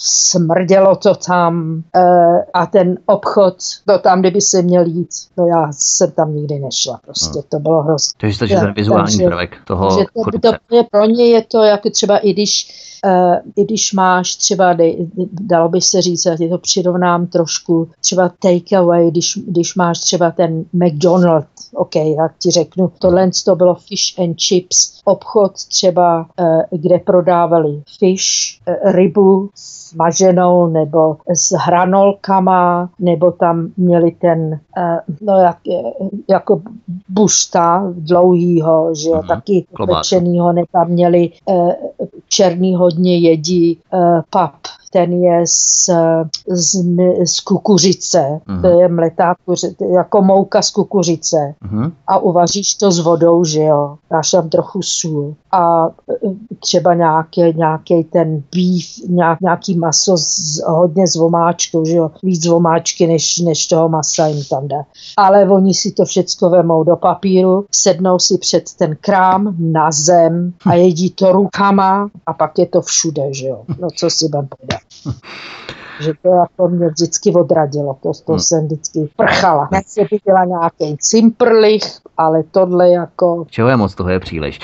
smrdělo 0.09 0.97
to 0.97 1.15
tam 1.15 1.83
e, 1.97 2.01
a 2.55 2.67
ten 2.67 2.99
obchod, 3.07 3.57
to 3.87 3.99
tam, 3.99 4.21
kdyby 4.21 4.41
se 4.41 4.63
měl 4.63 4.87
jít, 4.87 5.09
no 5.39 5.47
já 5.47 5.69
jsem 5.73 6.11
tam 6.11 6.35
nikdy 6.35 6.59
nešla, 6.59 7.01
prostě 7.05 7.39
hmm. 7.39 7.49
to 7.49 7.59
bylo 7.59 7.83
hrozné. 7.83 8.13
Takže 8.21 8.39
to 8.39 8.45
je 8.45 8.61
ten 8.61 8.73
vizuální 8.73 9.19
prvek 9.19 9.57
toho 9.65 10.07
to, 10.43 10.53
to 10.67 10.77
je, 10.77 10.85
pro 10.91 11.05
ně 11.05 11.27
je 11.27 11.43
to 11.43 11.63
jako 11.63 11.91
třeba 11.91 12.19
i 12.19 12.33
když 12.33 12.85
Uh, 13.05 13.58
i 13.59 13.65
když 13.65 13.93
máš 13.93 14.37
třeba, 14.37 14.77
dalo 15.41 15.69
by 15.69 15.81
se 15.81 16.03
říct, 16.03 16.25
já 16.25 16.37
ti 16.37 16.49
to 16.49 16.59
přirovnám 16.59 17.27
trošku, 17.27 17.89
třeba 18.01 18.29
takeaway, 18.29 19.11
když, 19.11 19.39
když 19.47 19.75
máš 19.75 20.01
třeba 20.01 20.31
ten 20.31 20.65
McDonald's, 20.73 21.71
OK, 21.75 21.97
jak 21.97 22.39
ti 22.39 22.51
řeknu, 22.51 22.93
tohle 22.99 23.31
to 23.45 23.57
bylo 23.57 23.75
fish 23.75 24.19
and 24.19 24.37
chips, 24.41 25.01
obchod 25.05 25.53
třeba, 25.53 26.27
eh, 26.41 26.77
kde 26.77 26.99
prodávali 26.99 27.83
fish, 27.99 28.61
eh, 28.67 28.93
rybu 28.93 29.51
smaženou 29.55 30.67
nebo 30.67 31.17
s 31.35 31.53
hranolkama, 31.53 32.91
nebo 32.99 33.33
tam 33.33 33.71
měli 33.77 34.11
ten, 34.11 34.61
eh, 34.79 35.01
no 35.21 35.33
jak, 35.33 35.59
jako 36.31 36.63
bušta 37.09 37.93
dlouhýho, 37.93 38.95
že 38.95 39.09
jo, 39.09 39.15
mm-hmm. 39.15 39.29
taky 39.29 39.67
pečenýho, 39.87 40.53
nebo 40.53 40.67
tam 40.73 40.89
měli 40.89 41.31
černý 42.29 42.75
hodně 42.75 43.19
jedí 43.19 43.48
de 43.49 43.79
uh, 43.93 44.23
pop. 44.31 44.78
Ten 44.91 45.13
je 45.13 45.47
z, 45.47 45.91
z, 46.47 46.85
z 47.25 47.41
kukuřice, 47.41 48.41
uh-huh. 48.49 48.61
to 48.61 48.81
je 48.81 48.89
mletá 48.89 49.35
kuřice, 49.45 49.85
jako 49.95 50.23
mouka 50.23 50.63
z 50.63 50.71
kukuřice 50.71 51.55
uh-huh. 51.65 51.93
a 52.07 52.19
uvaříš 52.19 52.75
to 52.75 52.91
s 52.91 52.99
vodou, 52.99 53.45
že 53.45 53.63
jo, 53.63 53.97
dáš 54.11 54.31
tam 54.31 54.49
trochu 54.49 54.83
sůl 54.83 55.35
a 55.53 55.87
e, 55.87 56.15
třeba 56.61 56.95
nějaký, 56.95 57.41
nějaký 57.57 58.05
ten 58.05 58.43
beef, 58.55 59.09
nějak, 59.09 59.41
nějaký 59.41 59.79
maso 59.79 60.17
z, 60.17 60.63
hodně 60.67 61.07
z 61.07 61.17
vomáčkou, 61.17 61.85
že 61.85 61.97
jo, 61.97 62.11
víc 62.23 62.47
vomáčky 62.47 63.07
než, 63.07 63.39
než 63.39 63.67
toho 63.67 63.89
masa 63.89 64.27
jim 64.27 64.45
tam 64.45 64.69
dá. 64.69 64.83
Ale 65.17 65.49
oni 65.49 65.75
si 65.75 65.93
to 65.93 66.05
všecko 66.05 66.51
vemou 66.51 66.85
do 66.85 66.97
papíru, 66.97 67.65
sednou 67.71 68.19
si 68.19 68.39
před 68.39 68.65
ten 68.79 68.97
krám 69.01 69.57
na 69.59 69.91
zem 69.93 70.53
a 70.67 70.75
jedí 70.75 71.11
to 71.11 71.33
rukama 71.33 72.09
a 72.27 72.33
pak 72.33 72.59
je 72.59 72.67
to 72.67 72.83
všude, 72.83 73.23
že 73.35 73.47
jo. 73.47 73.63
No 73.81 73.89
co 73.97 74.11
si 74.11 74.29
budem 74.29 74.49
podat. 74.61 74.81
že 76.01 76.13
to 76.23 76.29
jako 76.29 76.69
mě 76.69 76.89
vždycky 76.89 77.33
odradilo, 77.33 77.97
to, 78.03 78.13
to 78.27 78.33
hmm. 78.33 78.41
jsem 78.41 78.65
vždycky 78.65 79.09
prchala. 79.17 79.69
Nechci 79.73 80.07
byla 80.25 80.45
nějaký 80.45 80.97
cimprlich, 81.01 81.83
ale 82.17 82.43
tohle 82.51 82.89
jako... 82.89 83.45
Čeho 83.51 83.69
je 83.69 83.77
moc, 83.77 83.95
toho 83.95 84.11
je 84.11 84.21
příliš. 84.21 84.61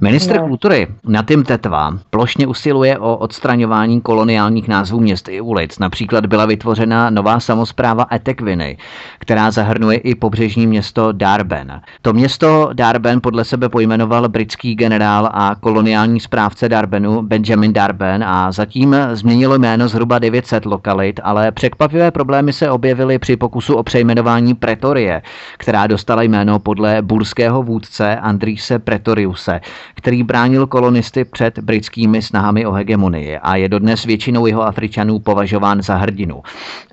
Ministr 0.00 0.36
no. 0.36 0.46
kultury 0.48 0.86
Natim 1.04 1.44
Tetva 1.44 1.98
plošně 2.10 2.46
usiluje 2.46 2.98
o 2.98 3.16
odstraňování 3.16 4.00
koloniálních 4.00 4.68
názvů 4.68 5.00
měst 5.00 5.28
i 5.28 5.40
ulic. 5.40 5.78
Například 5.78 6.26
byla 6.26 6.46
vytvořena 6.46 7.10
nová 7.10 7.40
samozpráva 7.40 8.06
Etekviny, 8.12 8.78
která 9.18 9.50
zahrnuje 9.50 9.98
i 9.98 10.14
pobřežní 10.14 10.66
město 10.66 11.12
Darben. 11.12 11.80
To 12.02 12.12
město 12.12 12.70
Darben 12.72 13.20
podle 13.20 13.44
sebe 13.44 13.68
pojmenoval 13.68 14.28
britský 14.28 14.74
generál 14.74 15.30
a 15.32 15.54
koloniální 15.60 16.20
správce 16.20 16.68
Darbenu 16.68 17.22
Benjamin 17.22 17.72
Darben 17.72 18.24
a 18.24 18.52
zatím 18.52 18.96
změnilo 19.12 19.58
jméno 19.58 19.88
zhruba 19.88 20.18
900 20.18 20.66
lokalit, 20.66 21.20
ale 21.24 21.52
překvapivé 21.52 22.10
problémy 22.10 22.52
se 22.52 22.70
objevily 22.70 23.18
při 23.18 23.36
pokusu 23.36 23.74
o 23.74 23.82
přejmenování 23.82 24.54
Pretorie, 24.54 25.22
která 25.56 25.86
dostala 25.86 26.22
jméno 26.22 26.58
podle 26.58 27.02
burského 27.02 27.62
vůdce 27.62 28.16
Andrise 28.16 28.78
Pretoriuse 28.78 29.60
který 29.94 30.22
bránil 30.22 30.66
kolonisty 30.66 31.24
před 31.24 31.58
britskými 31.58 32.22
snahami 32.22 32.66
o 32.66 32.72
hegemonii 32.72 33.38
a 33.38 33.56
je 33.56 33.68
dodnes 33.68 34.04
většinou 34.04 34.46
jeho 34.46 34.62
Afričanů 34.62 35.18
považován 35.18 35.82
za 35.82 35.96
hrdinu. 35.96 36.42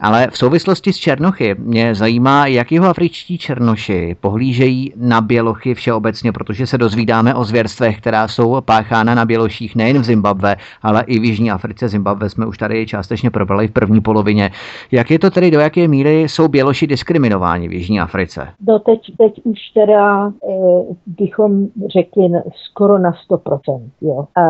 Ale 0.02 0.28
v 0.32 0.38
souvislosti 0.38 0.94
s 0.94 0.98
Černochy 0.98 1.56
mě 1.60 1.96
zajímá, 1.96 2.48
jak 2.48 2.72
jeho 2.72 2.88
afričtí 2.88 3.38
černoši 3.38 4.16
pohlížejí 4.20 4.94
na 4.96 5.22
bělochy 5.22 5.74
všeobecně, 5.74 6.32
protože 6.32 6.68
se 6.68 6.78
dozvídáme 6.78 7.36
o 7.36 7.44
zvěrstvech, 7.44 7.98
která 7.98 8.28
jsou 8.28 8.62
páchána 8.62 9.16
na 9.16 9.26
běloších 9.26 9.76
nejen 9.76 10.02
v 10.02 10.04
Zimbabve, 10.04 10.56
ale 10.82 11.04
i 11.08 11.20
v 11.20 11.24
Jižní 11.24 11.52
Africe. 11.52 11.90
Zimbabve 11.90 12.30
jsme 12.30 12.46
už 12.46 12.58
tady 12.58 12.86
částečně 12.86 13.32
probrali 13.32 13.68
v 13.68 13.72
první 13.72 14.02
polovině. 14.02 14.52
Jak 14.92 15.12
je 15.12 15.20
to 15.20 15.30
tedy, 15.30 15.52
do 15.52 15.60
jaké 15.60 15.88
míry 15.88 16.22
jsou 16.22 16.48
běloši 16.48 16.88
diskriminováni 16.88 17.68
v 17.68 17.74
Jižní 17.74 18.00
Africe? 18.00 18.48
Do 18.60 18.80
teď, 18.80 19.00
teď 19.18 19.34
už 19.44 19.60
teda 19.74 20.28
eh, 20.28 20.96
bychom 21.06 21.68
řekli 21.94 22.24
skoro 22.70 22.85
skoro 22.86 23.00
na 23.00 23.14
100%. 23.30 23.90
Jo. 24.02 24.28
A 24.36 24.42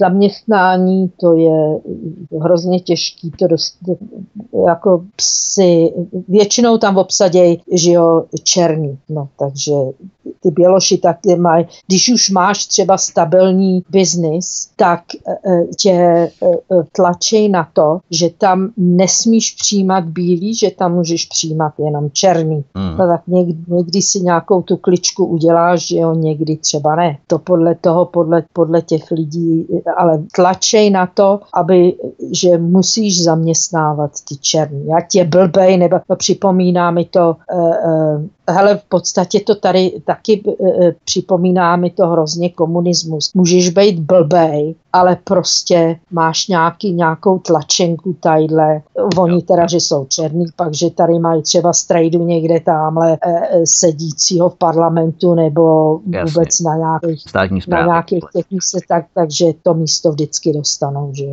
zaměstnání 0.00 1.12
to 1.20 1.34
je 1.34 1.80
hrozně 2.40 2.80
těžký, 2.80 3.30
to 3.30 3.46
dost, 3.46 3.78
jako 4.66 5.04
psy, 5.16 5.92
většinou 6.28 6.78
tam 6.78 6.96
obsadějí, 6.96 7.62
že 7.72 7.92
jo, 7.92 8.24
černý, 8.42 8.98
no, 9.08 9.28
takže 9.38 9.72
ty 10.40 10.50
běloši 10.50 10.98
taky 10.98 11.36
mají, 11.36 11.66
když 11.86 12.08
už 12.08 12.30
máš 12.30 12.66
třeba 12.66 12.98
stabilní 12.98 13.84
biznis, 13.90 14.70
tak 14.76 15.00
e, 15.28 15.66
tě 15.78 15.90
e, 15.90 16.30
tlačí 16.92 17.48
na 17.48 17.68
to, 17.72 17.98
že 18.10 18.30
tam 18.38 18.70
nesmíš 18.76 19.50
přijímat 19.50 20.04
bílý, 20.04 20.54
že 20.54 20.70
tam 20.70 20.94
můžeš 20.94 21.24
přijímat 21.24 21.72
jenom 21.78 22.10
černý. 22.12 22.64
Hmm. 22.74 22.96
No, 22.98 23.06
tak 23.06 23.20
někdy, 23.26 23.56
někdy 23.68 24.02
si 24.02 24.20
nějakou 24.20 24.62
tu 24.62 24.76
kličku 24.76 25.26
uděláš, 25.26 25.86
že 25.86 25.98
jo, 25.98 26.14
někdy 26.14 26.56
třeba 26.56 26.96
ne. 26.96 27.18
To 27.26 27.38
podle 27.38 27.74
toho, 27.74 28.04
podle, 28.04 28.42
podle 28.52 28.82
těch 28.82 29.10
lidí, 29.10 29.66
ale 29.96 30.22
tlačej 30.34 30.90
na 30.90 31.06
to, 31.06 31.40
aby, 31.54 31.94
že 32.32 32.58
musíš 32.58 33.22
zaměstnávat 33.22 34.10
ty 34.28 34.36
černý. 34.36 34.86
Já 34.86 35.00
tě 35.00 35.24
blbej, 35.24 35.76
nebo 35.76 35.96
to 36.08 36.16
připomíná 36.16 36.90
mi 36.90 37.04
to 37.04 37.36
Hele, 38.50 38.76
v 38.76 38.84
podstatě 38.88 39.40
to 39.40 39.54
tady 39.54 39.92
taky 40.04 40.42
e, 40.48 40.92
připomíná 41.04 41.76
mi 41.76 41.90
to 41.90 42.06
hrozně 42.06 42.50
komunismus. 42.50 43.30
Můžeš 43.34 43.68
být 43.68 44.00
blbej, 44.00 44.74
ale 44.92 45.16
prostě 45.24 45.98
máš 46.10 46.48
nějaký, 46.48 46.92
nějakou 46.92 47.38
tlačenku 47.38 48.16
tadyhle. 48.20 48.82
Oni 49.16 49.42
teda, 49.42 49.66
že 49.66 49.76
jsou 49.76 50.04
černý, 50.04 50.44
pak, 50.56 50.74
že 50.74 50.90
tady 50.90 51.18
mají 51.18 51.42
třeba 51.42 51.72
strajdu 51.72 52.26
někde 52.26 52.60
tamhle 52.60 53.12
e, 53.12 53.16
e, 53.22 53.60
sedícího 53.64 54.50
v 54.50 54.58
parlamentu 54.58 55.34
nebo 55.34 55.98
Jasně. 56.10 56.32
vůbec 56.32 56.60
na 56.60 56.76
nějakých, 56.76 57.24
na 57.68 57.84
nějakých 57.84 58.24
těch 58.32 58.50
místech, 58.50 58.82
tak, 58.88 59.04
takže 59.14 59.46
to 59.62 59.74
místo 59.74 60.10
vždycky 60.10 60.52
dostanou. 60.52 61.10
Že? 61.14 61.24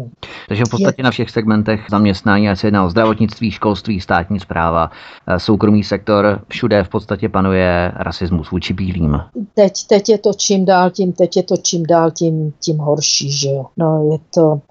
Takže 0.48 0.64
v 0.68 0.70
podstatě 0.70 1.02
Je... 1.02 1.04
na 1.04 1.12
všech 1.12 1.30
segmentech 1.30 1.82
zaměstnání, 1.92 2.50
ať 2.50 2.60
se 2.60 2.68
jedná 2.68 2.86
o 2.86 2.90
zdravotnictví, 2.90 3.52
školství, 3.52 4.02
státní 4.02 4.40
zpráva, 4.40 4.92
e, 5.28 5.40
soukromý 5.40 5.84
sektor, 5.84 6.42
všude 6.48 6.84
v 6.84 6.90
podstatě 6.90 7.01
panuje 7.30 7.92
rasismus 7.96 8.52
vůči 8.52 8.74
bílým. 8.74 9.22
Teď, 9.54 9.74
teď 9.88 10.10
je 10.10 10.18
to 10.18 10.34
čím 10.34 10.66
dál 10.66 10.90
tím, 10.90 11.14
teď 11.14 11.38
je 11.38 11.44
to 11.44 11.58
čím 11.58 11.86
dál 11.86 12.12
tím, 12.12 12.54
tím 12.60 12.78
horší, 12.78 13.32
že 13.32 13.50
jo. 13.50 13.66
No 13.78 14.10
je 14.12 14.18
to, 14.34 14.62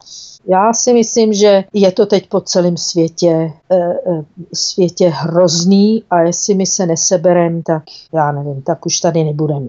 já 0.49 0.73
si 0.73 0.93
myslím, 0.93 1.33
že 1.33 1.65
je 1.73 1.93
to 1.93 2.07
teď 2.07 2.29
po 2.29 2.41
celém 2.41 2.77
světě, 2.77 3.53
e, 3.71 3.77
e, 3.77 4.25
světě 4.55 5.09
hrozný 5.09 6.03
a 6.11 6.21
jestli 6.21 6.55
my 6.55 6.67
se 6.67 6.87
neseberem, 6.87 7.63
tak 7.63 7.83
já 8.15 8.33
nevím, 8.33 8.63
tak 8.63 8.87
už 8.87 9.01
tady 9.01 9.25
nebudeme. 9.25 9.67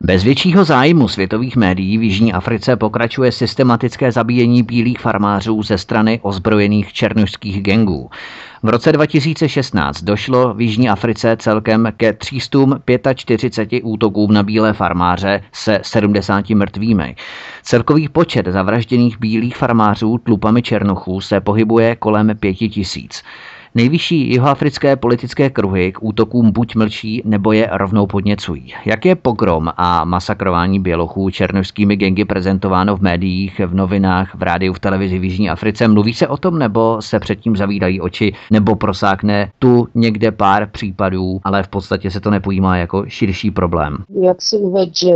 Bez 0.00 0.22
většího 0.22 0.64
zájmu 0.64 1.08
světových 1.08 1.56
médií 1.56 1.98
v 1.98 2.02
Jižní 2.02 2.32
Africe 2.32 2.76
pokračuje 2.76 3.32
systematické 3.32 4.12
zabíjení 4.12 4.62
bílých 4.62 4.98
farmářů 5.00 5.62
ze 5.62 5.78
strany 5.78 6.20
ozbrojených 6.22 6.92
černožských 6.92 7.62
gengů. 7.62 8.10
V 8.62 8.68
roce 8.68 8.92
2016 8.92 10.02
došlo 10.02 10.54
v 10.54 10.60
Jižní 10.60 10.88
Africe 10.88 11.36
celkem 11.36 11.92
ke 11.96 12.12
345 12.12 13.82
útokům 13.84 14.32
na 14.32 14.42
bílé 14.42 14.72
farmáře 14.72 15.42
se 15.52 15.80
70 15.82 16.50
mrtvými. 16.50 17.16
Celkový 17.68 18.08
počet 18.08 18.46
zavražděných 18.46 19.18
bílých 19.18 19.56
farmářů 19.56 20.18
tlupami 20.18 20.62
černochů 20.62 21.20
se 21.20 21.40
pohybuje 21.40 21.96
kolem 21.96 22.36
5000. 22.40 23.22
Nejvyšší 23.78 24.30
jihoafrické 24.30 24.96
politické 24.96 25.50
kruhy 25.50 25.92
k 25.92 26.02
útokům 26.02 26.50
buď 26.50 26.74
mlčí, 26.74 27.22
nebo 27.24 27.52
je 27.52 27.70
rovnou 27.72 28.06
podněcují. 28.06 28.74
Jak 28.86 29.04
je 29.04 29.16
pogrom 29.16 29.68
a 29.76 30.04
masakrování 30.04 30.80
bělochů 30.80 31.30
černožskými 31.30 31.96
gengy 31.96 32.24
prezentováno 32.24 32.96
v 32.96 33.00
médiích, 33.00 33.60
v 33.66 33.74
novinách, 33.74 34.34
v 34.34 34.42
rádiu, 34.42 34.72
v 34.72 34.78
televizi 34.78 35.18
v 35.18 35.24
Jižní 35.24 35.50
Africe? 35.50 35.88
Mluví 35.88 36.14
se 36.14 36.28
o 36.28 36.36
tom, 36.36 36.58
nebo 36.58 36.96
se 37.00 37.20
předtím 37.20 37.56
zavídají 37.56 38.00
oči, 38.00 38.32
nebo 38.50 38.76
prosákne 38.76 39.50
tu 39.58 39.86
někde 39.94 40.32
pár 40.32 40.70
případů, 40.70 41.40
ale 41.44 41.62
v 41.62 41.68
podstatě 41.68 42.10
se 42.10 42.20
to 42.20 42.30
nepojímá 42.30 42.76
jako 42.76 43.04
širší 43.06 43.50
problém? 43.50 43.96
Jak 44.20 44.42
si 44.42 44.56
uvedl, 44.56 44.92
že 44.94 45.12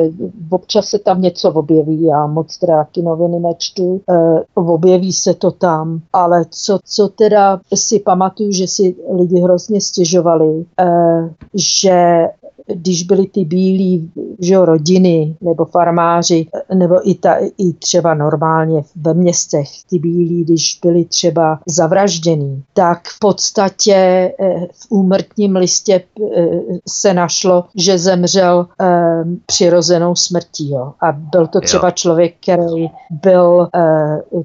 občas 0.51 0.87
se 0.87 0.99
tam 0.99 1.23
něco 1.23 1.53
objeví, 1.53 2.03
já 2.03 2.27
moc 2.27 2.59
dráky 2.59 3.03
noviny 3.03 3.41
nečtu, 3.41 4.01
e, 4.11 4.15
objeví 4.55 5.13
se 5.13 5.35
to 5.35 5.51
tam, 5.51 6.01
ale 6.13 6.45
co, 6.51 6.79
co 6.85 7.09
teda 7.09 7.61
si 7.75 8.01
pamatuju, 8.01 8.52
že 8.53 8.67
si 8.67 8.95
lidi 9.19 9.41
hrozně 9.41 9.81
stěžovali, 9.81 10.65
eh, 10.81 11.35
že 11.55 12.27
když 12.67 13.03
byly 13.03 13.27
ty 13.27 13.45
bílí 13.45 14.11
že 14.43 14.59
rodiny 14.59 15.37
nebo 15.41 15.65
farmáři, 15.65 16.47
nebo 16.75 17.11
i, 17.11 17.15
ta, 17.15 17.37
i 17.59 17.73
třeba 17.73 18.15
normálně 18.15 18.83
ve 18.97 19.15
městech 19.15 19.69
ty 19.91 19.99
bílí, 19.99 20.45
když 20.45 20.79
byli 20.85 21.05
třeba 21.05 21.59
zavraždění, 21.69 22.63
tak 22.75 23.09
v 23.09 23.19
podstatě 23.19 23.95
eh, 23.95 24.67
v 24.73 24.87
úmrtním 24.91 25.57
listě 25.57 25.95
eh, 25.95 26.49
se 26.89 27.15
našlo, 27.15 27.65
že 27.75 27.99
zemřel 27.99 28.67
eh, 28.81 29.25
přirozenou 29.47 30.15
smrtí. 30.15 30.71
Jo. 30.71 30.93
A 31.01 31.13
byl 31.13 31.47
to 31.47 31.61
třeba 31.61 31.91
člověk, 31.91 32.35
který 32.43 32.91
byl 33.11 33.69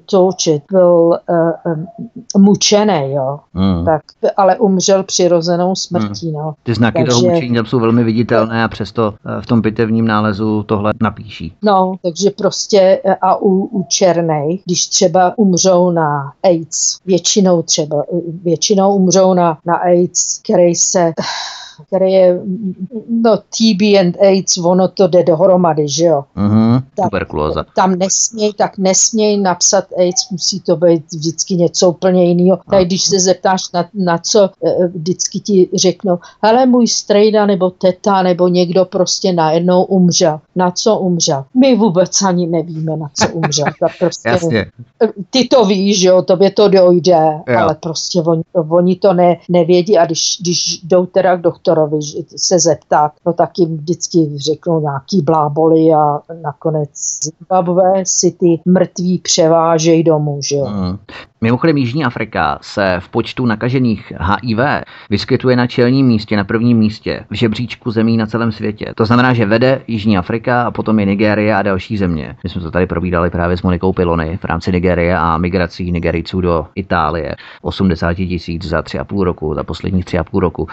toučit, 0.05 0.63
byl 0.71 1.17
mučený, 2.37 3.13
jo. 3.13 3.39
Hmm. 3.53 3.85
Tak, 3.85 4.01
ale 4.37 4.57
umřel 4.57 5.03
přirozenou 5.03 5.75
smrtí. 5.75 6.31
Hmm. 6.31 6.37
No. 6.37 6.53
Ty 6.63 6.73
znaky 6.73 6.93
Takže, 6.93 7.09
toho 7.09 7.33
mučení 7.33 7.55
tam 7.55 7.65
jsou 7.65 7.79
velmi 7.79 8.03
viditelné 8.07 8.63
a 8.63 8.67
přesto 8.67 9.13
v 9.41 9.45
tom 9.45 9.61
bitevním 9.61 10.07
nálezu 10.07 10.63
tohle 10.63 10.93
napíší. 11.01 11.53
No, 11.63 11.95
takže 12.03 12.31
prostě 12.31 13.01
a 13.21 13.41
u, 13.41 13.65
u 13.65 13.85
černej, 13.89 14.59
když 14.65 14.87
třeba 14.87 15.37
umřou 15.37 15.91
na 15.91 16.33
AIDS, 16.43 16.99
většinou 17.05 17.61
třeba, 17.61 18.03
většinou 18.43 18.95
umřou 18.95 19.33
na, 19.33 19.57
na 19.65 19.75
AIDS, 19.75 20.39
který 20.43 20.75
se 20.75 21.13
který 21.85 22.11
je, 22.11 22.39
no 23.09 23.37
TB 23.37 23.81
and 23.99 24.17
AIDS, 24.21 24.57
ono 24.57 24.87
to 24.87 25.07
jde 25.07 25.23
dohromady, 25.23 25.87
že 25.87 26.05
jo. 26.05 26.23
Mm-hmm, 26.37 26.81
tak, 26.95 27.05
tuberkulóza. 27.05 27.65
Tam 27.75 27.95
nesměj, 27.95 28.53
tak 28.53 28.77
nesměj 28.77 29.37
napsat 29.37 29.85
AIDS, 29.97 30.29
musí 30.31 30.59
to 30.59 30.75
být 30.75 31.03
vždycky 31.13 31.55
něco 31.55 31.89
úplně 31.89 32.25
jiného. 32.25 32.59
Tak 32.69 32.85
když 32.85 33.01
se 33.01 33.19
zeptáš 33.19 33.61
na, 33.73 33.89
na 33.93 34.17
co, 34.17 34.49
eh, 34.65 34.87
vždycky 34.87 35.39
ti 35.39 35.69
řeknou, 35.73 36.19
hele 36.43 36.65
můj 36.65 36.87
strejda 36.87 37.45
nebo 37.45 37.69
teta 37.69 38.21
nebo 38.21 38.47
někdo 38.47 38.85
prostě 38.85 39.33
najednou 39.33 39.83
umřel. 39.83 40.39
Na 40.55 40.71
co 40.71 40.97
umřel? 40.97 41.45
My 41.53 41.75
vůbec 41.75 42.21
ani 42.21 42.47
nevíme, 42.47 42.97
na 42.97 43.09
co 43.13 43.33
umřel. 43.33 43.65
Tak 43.79 43.91
prostě, 43.99 44.29
Jasně. 44.29 44.65
Ty 45.29 45.47
to 45.47 45.65
víš, 45.65 45.99
že 45.99 46.07
jo, 46.07 46.21
tobě 46.21 46.51
to 46.51 46.67
dojde, 46.67 47.41
jo. 47.47 47.59
ale 47.59 47.75
prostě 47.75 48.21
oni, 48.21 48.43
oni 48.69 48.95
to 48.95 49.13
ne, 49.13 49.37
nevědí 49.49 49.97
a 49.97 50.05
když, 50.05 50.37
když 50.41 50.79
jdou 50.83 51.05
teda 51.05 51.35
k 51.35 51.41
doktoru, 51.41 51.66
doktorovi 51.67 51.99
se 52.35 52.59
zeptat, 52.59 53.11
no 53.25 53.33
tak 53.33 53.49
jim 53.59 53.77
vždycky 53.77 54.17
řeknou 54.35 54.81
nějaký 54.81 55.21
bláboli 55.21 55.93
a 55.93 56.19
nakonec 56.41 56.89
Zimbabwe 57.23 57.93
si 58.03 58.31
ty 58.31 58.59
mrtví 58.65 59.19
převážejí 59.19 60.03
domů, 60.03 60.39
že 60.43 60.55
jo. 60.55 60.67
Mm. 60.67 60.97
Mimochodem 61.41 61.77
Jižní 61.77 62.05
Afrika 62.05 62.59
se 62.61 62.95
v 62.99 63.09
počtu 63.09 63.45
nakažených 63.45 64.13
HIV 64.19 64.59
vyskytuje 65.09 65.55
na 65.55 65.67
čelním 65.67 66.07
místě, 66.07 66.37
na 66.37 66.43
prvním 66.43 66.77
místě 66.77 67.25
v 67.29 67.35
žebříčku 67.35 67.91
zemí 67.91 68.17
na 68.17 68.25
celém 68.25 68.51
světě. 68.51 68.93
To 68.95 69.05
znamená, 69.05 69.33
že 69.33 69.45
vede 69.45 69.81
Jižní 69.87 70.17
Afrika 70.17 70.63
a 70.63 70.71
potom 70.71 70.99
i 70.99 71.05
Nigérie 71.05 71.55
a 71.55 71.61
další 71.61 71.97
země. 71.97 72.35
My 72.43 72.49
jsme 72.49 72.61
to 72.61 72.71
tady 72.71 72.85
probídali 72.85 73.29
právě 73.29 73.57
s 73.57 73.61
Monikou 73.61 73.93
Pilony 73.93 74.37
v 74.41 74.45
rámci 74.45 74.71
Nigérie 74.71 75.17
a 75.17 75.37
migrací 75.37 75.91
Nigericů 75.91 76.41
do 76.41 76.67
Itálie. 76.75 77.35
80 77.61 78.13
tisíc 78.13 78.65
za 78.65 78.81
tři 78.81 78.99
a 78.99 79.03
půl 79.03 79.23
roku, 79.23 79.53
za 79.53 79.63
posledních 79.63 80.05
tři 80.05 80.17
a 80.17 80.23
půl 80.23 80.39
roku 80.39 80.67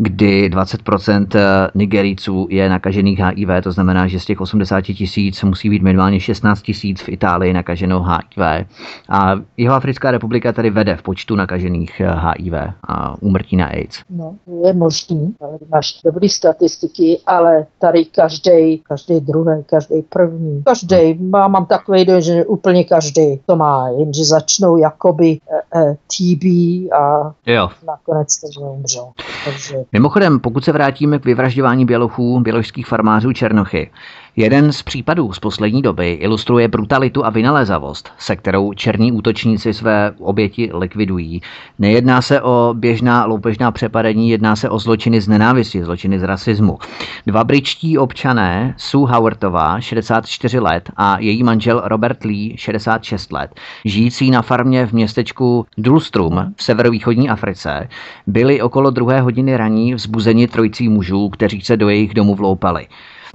kdy 0.00 0.50
20% 0.50 1.26
eh, 1.34 1.70
Nigerijců 1.74 2.46
je 2.50 2.68
nakažených 2.68 3.18
HIV, 3.18 3.48
to 3.62 3.72
znamená, 3.72 4.06
že 4.06 4.20
z 4.20 4.24
těch 4.24 4.40
80 4.40 4.80
tisíc 4.80 5.42
musí 5.42 5.70
být 5.70 5.82
minimálně 5.82 6.20
16 6.20 6.62
tisíc 6.62 7.02
v 7.02 7.08
Itálii 7.08 7.52
nakaženo 7.52 8.02
HIV. 8.02 8.66
A 9.08 9.34
jeho 9.56 9.74
Africká 9.74 10.10
republika 10.10 10.52
tady 10.52 10.70
vede 10.70 10.96
v 10.96 11.02
počtu 11.02 11.36
nakažených 11.36 12.00
HIV 12.00 12.52
eh, 12.52 12.72
a 12.88 13.22
úmrtí 13.22 13.56
na 13.56 13.66
AIDS. 13.66 13.98
No, 14.10 14.34
je 14.64 14.72
možný, 14.72 15.34
ale 15.40 15.58
máš 15.68 16.00
dobré 16.04 16.28
statistiky, 16.28 17.18
ale 17.26 17.66
tady 17.78 18.04
každý, 18.04 18.78
každý 18.78 19.20
druhý, 19.20 19.64
každý 19.66 20.02
první, 20.02 20.62
každý, 20.62 21.14
má, 21.14 21.48
mám 21.48 21.66
takový 21.66 22.04
dojem, 22.04 22.20
že 22.20 22.44
úplně 22.44 22.84
každý 22.84 23.40
to 23.46 23.56
má, 23.56 23.88
jenže 23.88 24.24
začnou 24.24 24.76
jakoby 24.76 25.28
e, 25.28 25.80
e, 25.80 25.94
TB 25.94 26.44
a 26.92 27.32
jo. 27.46 27.68
nakonec 27.86 28.40
to 28.40 28.60
umřou. 28.60 29.12
Takže 29.44 29.87
Mimochodem, 29.92 30.40
pokud 30.40 30.64
se 30.64 30.72
vrátíme 30.72 31.18
k 31.18 31.24
vyvražďování 31.24 31.84
bělochů, 31.84 32.40
běložských 32.40 32.86
farmářů 32.86 33.32
Černochy, 33.32 33.90
jeden 34.38 34.72
z 34.72 34.82
případů 34.82 35.32
z 35.32 35.38
poslední 35.38 35.82
doby 35.82 36.12
ilustruje 36.12 36.68
brutalitu 36.68 37.24
a 37.24 37.30
vynalézavost, 37.30 38.12
se 38.18 38.36
kterou 38.36 38.72
černí 38.72 39.12
útočníci 39.12 39.74
své 39.74 40.12
oběti 40.18 40.70
likvidují. 40.74 41.42
Nejedná 41.78 42.22
se 42.22 42.42
o 42.42 42.74
běžná 42.78 43.24
loupežná 43.24 43.72
přepadení, 43.72 44.30
jedná 44.30 44.56
se 44.56 44.70
o 44.70 44.78
zločiny 44.78 45.20
z 45.20 45.28
nenávisti, 45.28 45.84
zločiny 45.84 46.18
z 46.18 46.22
rasismu. 46.22 46.78
Dva 47.26 47.44
britští 47.44 47.98
občané, 47.98 48.74
Sue 48.76 49.10
Howartová, 49.10 49.80
64 49.80 50.60
let, 50.60 50.90
a 50.96 51.18
její 51.18 51.42
manžel 51.42 51.82
Robert 51.84 52.24
Lee, 52.24 52.56
66 52.56 53.32
let, 53.32 53.54
žijící 53.84 54.30
na 54.30 54.42
farmě 54.42 54.86
v 54.86 54.92
městečku 54.92 55.66
Dulstrum 55.78 56.54
v 56.56 56.62
severovýchodní 56.62 57.30
Africe, 57.30 57.88
byli 58.26 58.62
okolo 58.62 58.90
druhé 58.90 59.20
hodiny 59.20 59.56
raní 59.56 59.94
vzbuzeni 59.94 60.48
trojicí 60.48 60.88
mužů, 60.88 61.28
kteří 61.28 61.60
se 61.60 61.76
do 61.76 61.88
jejich 61.88 62.14
domu 62.14 62.34
vloupali. 62.34 62.86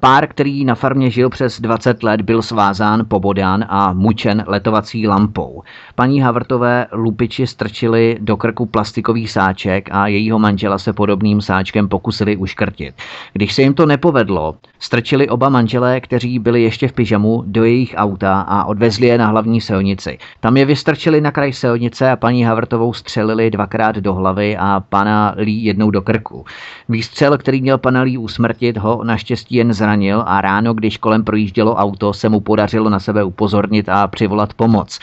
Pár, 0.03 0.27
který 0.27 0.65
na 0.65 0.75
farmě 0.75 1.09
žil 1.09 1.29
přes 1.29 1.61
20 1.61 2.03
let, 2.03 2.21
byl 2.21 2.41
svázán, 2.41 3.05
pobodán 3.07 3.65
a 3.69 3.93
mučen 3.93 4.43
letovací 4.47 5.07
lampou. 5.07 5.63
Paní 5.95 6.21
Havrtové 6.21 6.87
lupiči 6.91 7.47
strčili 7.47 8.17
do 8.19 8.37
krku 8.37 8.65
plastikový 8.65 9.27
sáček 9.27 9.89
a 9.91 10.07
jejího 10.07 10.39
manžela 10.39 10.77
se 10.77 10.93
podobným 10.93 11.41
sáčkem 11.41 11.89
pokusili 11.89 12.37
uškrtit. 12.37 12.95
Když 13.33 13.53
se 13.53 13.61
jim 13.61 13.73
to 13.73 13.85
nepovedlo, 13.85 14.55
strčili 14.79 15.29
oba 15.29 15.49
manželé, 15.49 16.01
kteří 16.01 16.39
byli 16.39 16.63
ještě 16.63 16.87
v 16.87 16.93
pyžamu, 16.93 17.43
do 17.47 17.63
jejich 17.63 17.93
auta 17.97 18.41
a 18.41 18.65
odvezli 18.65 19.07
je 19.07 19.17
na 19.17 19.27
hlavní 19.27 19.61
silnici. 19.61 20.17
Tam 20.39 20.57
je 20.57 20.65
vystrčili 20.65 21.21
na 21.21 21.31
kraj 21.31 21.53
silnice 21.53 22.11
a 22.11 22.15
paní 22.15 22.43
Havrtovou 22.43 22.93
střelili 22.93 23.51
dvakrát 23.51 23.95
do 23.95 24.13
hlavy 24.13 24.57
a 24.57 24.83
pana 24.89 25.33
Lee 25.37 25.63
jednou 25.63 25.91
do 25.91 26.01
krku. 26.01 26.45
Výstřel, 26.89 27.37
který 27.37 27.61
měl 27.61 27.77
pana 27.77 28.01
Lee 28.01 28.17
usmrtit, 28.17 28.77
ho 28.77 29.03
naštěstí 29.03 29.55
jen 29.55 29.73
zranil 29.73 29.92
zranil 29.93 30.23
a 30.25 30.41
ráno, 30.41 30.73
když 30.73 30.97
kolem 30.97 31.23
projíždělo 31.23 31.75
auto, 31.75 32.13
se 32.13 32.29
mu 32.29 32.39
podařilo 32.39 32.89
na 32.89 32.99
sebe 32.99 33.23
upozornit 33.23 33.89
a 33.89 34.07
přivolat 34.07 34.53
pomoc. 34.53 34.99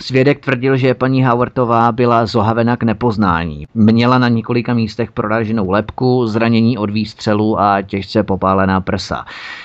Svědek 0.00 0.44
tvrdil, 0.44 0.76
že 0.76 0.94
paní 0.94 1.24
Howardová 1.24 1.92
byla 1.92 2.26
zohavena 2.26 2.76
k 2.76 2.82
nepoznání. 2.82 3.66
Měla 3.74 4.18
na 4.18 4.28
několika 4.28 4.74
místech 4.74 5.12
proraženou 5.12 5.70
lepku, 5.70 6.26
zranění 6.26 6.78
od 6.78 6.90
výstřelu 6.90 7.60
a 7.60 7.82
těžce 7.82 8.22
popálená 8.22 8.80
prsa. 8.80 9.24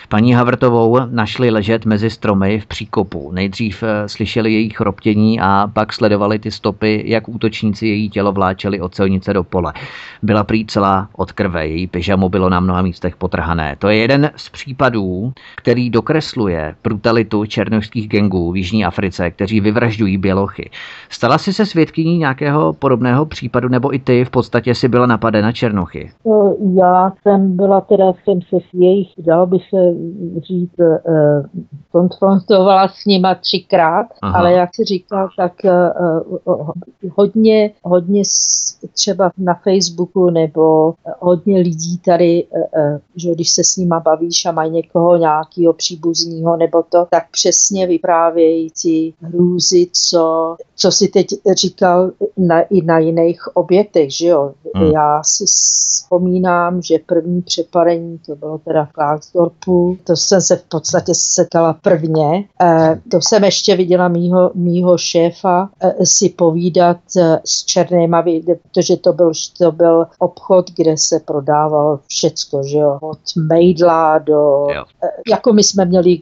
Paní 0.09 0.33
Havrtovou 0.33 0.99
našli 1.09 1.49
ležet 1.49 1.85
mezi 1.85 2.09
stromy 2.09 2.59
v 2.59 2.65
příkopu. 2.65 3.31
Nejdřív 3.31 3.83
eh, 3.83 4.09
slyšeli 4.09 4.53
její 4.53 4.69
chroptění 4.69 5.39
a 5.39 5.67
pak 5.73 5.93
sledovali 5.93 6.39
ty 6.39 6.51
stopy, 6.51 7.03
jak 7.05 7.29
útočníci 7.29 7.87
její 7.87 8.09
tělo 8.09 8.31
vláčeli 8.31 8.81
od 8.81 8.95
celnice 8.95 9.33
do 9.33 9.43
pole. 9.43 9.73
Byla 10.21 10.43
prý 10.43 10.65
celá 10.65 11.09
od 11.17 11.31
krve, 11.31 11.67
její 11.67 11.87
pyžamo 11.87 12.29
bylo 12.29 12.49
na 12.49 12.59
mnoha 12.59 12.81
místech 12.81 13.15
potrhané. 13.15 13.75
To 13.79 13.89
je 13.89 13.97
jeden 13.97 14.31
z 14.35 14.49
případů, 14.57 15.33
který 15.55 15.89
dokresluje 15.89 16.75
brutalitu 16.83 17.45
černožských 17.45 18.07
gengů 18.07 18.51
v 18.51 18.57
Jižní 18.57 18.85
Africe, 18.85 19.31
kteří 19.31 19.61
vyvražďují 19.61 20.17
bělochy. 20.17 20.69
Stala 21.09 21.37
si 21.37 21.53
se 21.53 21.65
svědkyní 21.65 22.17
nějakého 22.17 22.73
podobného 22.73 23.25
případu, 23.25 23.69
nebo 23.69 23.95
i 23.95 23.99
ty 23.99 24.25
v 24.25 24.29
podstatě 24.29 24.75
si 24.75 24.87
byla 24.87 25.05
napadena 25.05 25.51
černochy? 25.51 26.11
Já 26.75 27.11
jsem 27.21 27.55
byla 27.57 27.81
teda, 27.81 28.05
jsem 28.23 28.41
se 28.41 28.57
s 28.69 28.73
jejich, 28.73 29.07
dalo 29.17 29.45
by 29.45 29.57
se 29.69 29.77
říct, 30.47 30.79
eh, 30.79 30.99
konfrontovala 31.91 32.87
s 32.87 33.05
nima 33.05 33.35
třikrát, 33.35 34.07
Aha. 34.21 34.39
ale 34.39 34.53
jak 34.53 34.69
si 34.75 34.83
říkal, 34.83 35.29
tak 35.37 35.65
eh, 35.65 35.89
hodně, 37.15 37.71
hodně 37.83 38.21
třeba 38.93 39.31
na 39.37 39.53
Facebooku 39.53 40.29
nebo 40.29 40.93
hodně 41.19 41.59
lidí 41.59 41.97
tady, 41.97 42.47
že 43.15 43.31
když 43.31 43.49
se 43.49 43.63
s 43.63 43.77
nima 43.77 43.99
bavíš 43.99 44.46
a 44.47 44.51
mají 44.51 44.71
někoho 44.71 45.17
nějakého 45.17 45.73
příbuzního 45.73 46.57
nebo 46.57 46.83
to, 46.83 47.07
tak 47.09 47.23
přesně 47.31 47.87
vyprávějící 47.87 49.13
hrůzy, 49.21 49.87
co, 49.93 50.55
co 50.75 50.91
si 50.91 51.07
teď 51.07 51.27
říkal 51.55 52.11
na, 52.37 52.61
i 52.61 52.81
na 52.81 52.99
jiných 52.99 53.55
obětech, 53.55 54.11
že 54.11 54.27
jo. 54.27 54.51
Hmm. 54.75 54.91
Já 54.91 55.23
si 55.23 55.45
vzpomínám, 55.45 56.81
že 56.81 56.99
první 57.05 57.41
přepadení, 57.41 58.19
to 58.25 58.35
bylo 58.35 58.57
teda 58.57 58.85
v 58.85 58.91
Klagsdorpu, 58.91 59.97
to 60.03 60.15
jsem 60.15 60.41
se 60.41 60.55
v 60.55 60.63
podstatě 60.63 61.11
setkala 61.15 61.73
prvně. 61.73 62.45
E, 62.61 63.01
to 63.11 63.21
jsem 63.21 63.43
ještě 63.43 63.75
viděla 63.75 64.07
mýho, 64.07 64.51
mýho 64.55 64.97
šéfa 64.97 65.69
e, 65.79 66.05
si 66.05 66.29
povídat 66.29 66.97
e, 67.17 67.39
s 67.45 67.65
černýma, 67.65 68.23
protože 68.61 68.97
to 68.97 69.13
byl, 69.13 69.31
to 69.57 69.71
byl 69.71 70.05
obchod, 70.19 70.71
kde 70.75 70.97
se 70.97 71.19
prodával 71.19 71.99
všecko, 72.07 72.63
že 72.63 72.77
jo, 72.77 72.97
od 73.01 73.19
mejdla 73.49 74.17
do 74.17 74.36
jo. 74.37 74.67
jo. 74.75 74.83
E, 75.03 75.07
jako 75.31 75.53
my 75.53 75.63
jsme 75.63 75.85
měli 75.85 76.21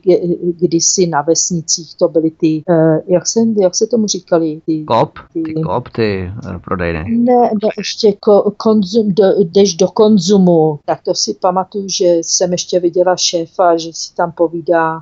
kdysi 0.61 1.07
na 1.07 1.22
vesnicích, 1.22 1.95
to 1.95 2.07
byly 2.07 2.32
ty, 2.32 2.63
e, 2.70 3.01
jak 3.07 3.28
se, 3.28 3.39
jak 3.61 3.76
se 3.76 3.88
tomu 3.88 4.07
říkali? 4.07 4.61
Ty, 4.66 4.84
kop, 4.84 5.20
ty, 5.34 5.41
ty 5.41 5.53
kop, 5.53 5.89
ty 5.89 6.32
prodejny. 6.63 7.03
Ne, 7.18 7.34
ne, 7.36 7.70
ještě 7.78 8.13
ko, 8.20 8.51
konzum, 8.57 9.13
do, 9.13 9.24
jdeš 9.39 9.74
do 9.74 9.88
konzumu, 9.88 10.80
tak 10.86 11.01
to 11.03 11.16
si 11.16 11.34
pamatuju, 11.34 11.89
že 11.89 12.05
jsem 12.05 12.51
ještě 12.51 12.80
viděla 12.80 13.16
šéfa, 13.16 13.78
že 13.78 13.93
si 13.93 14.16
tam 14.16 14.32
povídá 14.32 15.01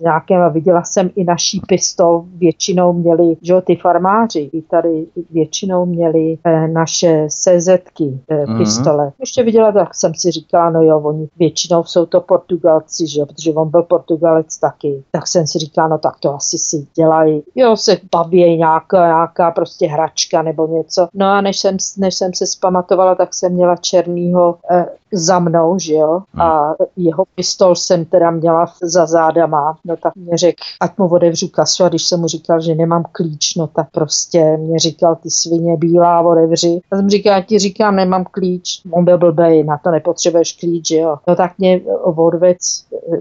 nějakém, 0.00 0.52
viděla 0.52 0.82
jsem 0.84 1.10
i 1.16 1.24
naší 1.24 1.60
pistol, 1.68 2.24
většinou 2.36 2.92
měli, 2.92 3.36
že 3.42 3.54
ty 3.60 3.76
farmáři, 3.76 4.50
i 4.52 4.62
tady 4.62 5.06
většinou 5.30 5.86
měli 5.86 6.38
eh, 6.44 6.68
naše 6.68 7.26
CZky 7.30 8.20
eh, 8.28 8.44
mm-hmm. 8.44 8.58
pistole. 8.58 9.12
Ještě 9.20 9.42
viděla, 9.42 9.72
tak 9.72 9.94
jsem 9.94 10.14
si 10.14 10.30
říkala, 10.30 10.70
no 10.70 10.82
jo, 10.82 11.00
oni 11.00 11.28
většinou 11.38 11.84
jsou 11.84 12.06
to 12.06 12.20
Portugalci, 12.20 13.06
že 13.06 13.24
protože 13.26 13.52
on 13.52 13.70
byl 13.70 13.82
Portugalec 13.82 14.58
taky. 14.58 15.02
Tak 15.10 15.26
jsem 15.26 15.46
si 15.46 15.58
říkala, 15.58 15.88
no 15.88 15.98
tak 15.98 16.14
to 16.20 16.34
asi 16.34 16.58
si 16.58 16.86
dělají, 16.94 17.42
jo, 17.54 17.76
se 17.76 17.98
baví 18.12 18.56
nějaká, 18.56 19.06
nějaká 19.06 19.50
prostě 19.50 19.86
hračka 19.86 20.42
nebo 20.42 20.66
něco. 20.66 21.08
No 21.14 21.26
a 21.26 21.40
než 21.40 21.58
jsem, 21.58 21.76
než 21.98 22.14
jsem 22.14 22.34
se 22.34 22.46
zpamatovala, 22.46 23.14
tak 23.14 23.34
jsem 23.34 23.52
měla 23.52 23.76
černýho 23.76 24.56
eh, 24.70 24.86
za 25.12 25.38
mnou, 25.38 25.78
že 25.78 25.94
jo, 25.94 26.22
hmm. 26.32 26.42
a 26.42 26.74
jeho 26.96 27.24
pistol 27.34 27.74
jsem 27.74 28.04
teda 28.04 28.30
měla 28.30 28.66
za 28.82 29.06
zádama, 29.06 29.78
no 29.84 29.96
tak 29.96 30.16
mě 30.16 30.36
řekl, 30.36 30.62
ať 30.80 30.98
mu 30.98 31.08
otevřu 31.08 31.48
kasu 31.48 31.84
a 31.84 31.88
když 31.88 32.04
jsem 32.04 32.20
mu 32.20 32.28
říkal, 32.28 32.60
že 32.60 32.74
nemám 32.74 33.04
klíč, 33.12 33.54
no 33.54 33.66
tak 33.66 33.90
prostě 33.90 34.56
mě 34.56 34.78
říkal, 34.78 35.16
ty 35.16 35.30
svině 35.30 35.76
bílá, 35.76 36.20
otevři. 36.20 36.80
A 36.90 36.96
jsem 36.96 37.10
říkal, 37.10 37.32
já 37.32 37.42
ti 37.42 37.58
říkám, 37.58 37.96
nemám 37.96 38.24
klíč. 38.30 38.80
On 38.90 39.04
byl 39.04 39.18
blbej, 39.18 39.64
na 39.64 39.78
to 39.78 39.90
nepotřebuješ 39.90 40.52
klíč, 40.52 40.90
jo. 40.90 41.16
No 41.28 41.36
tak 41.36 41.58
mě 41.58 41.80
odvec 42.02 42.58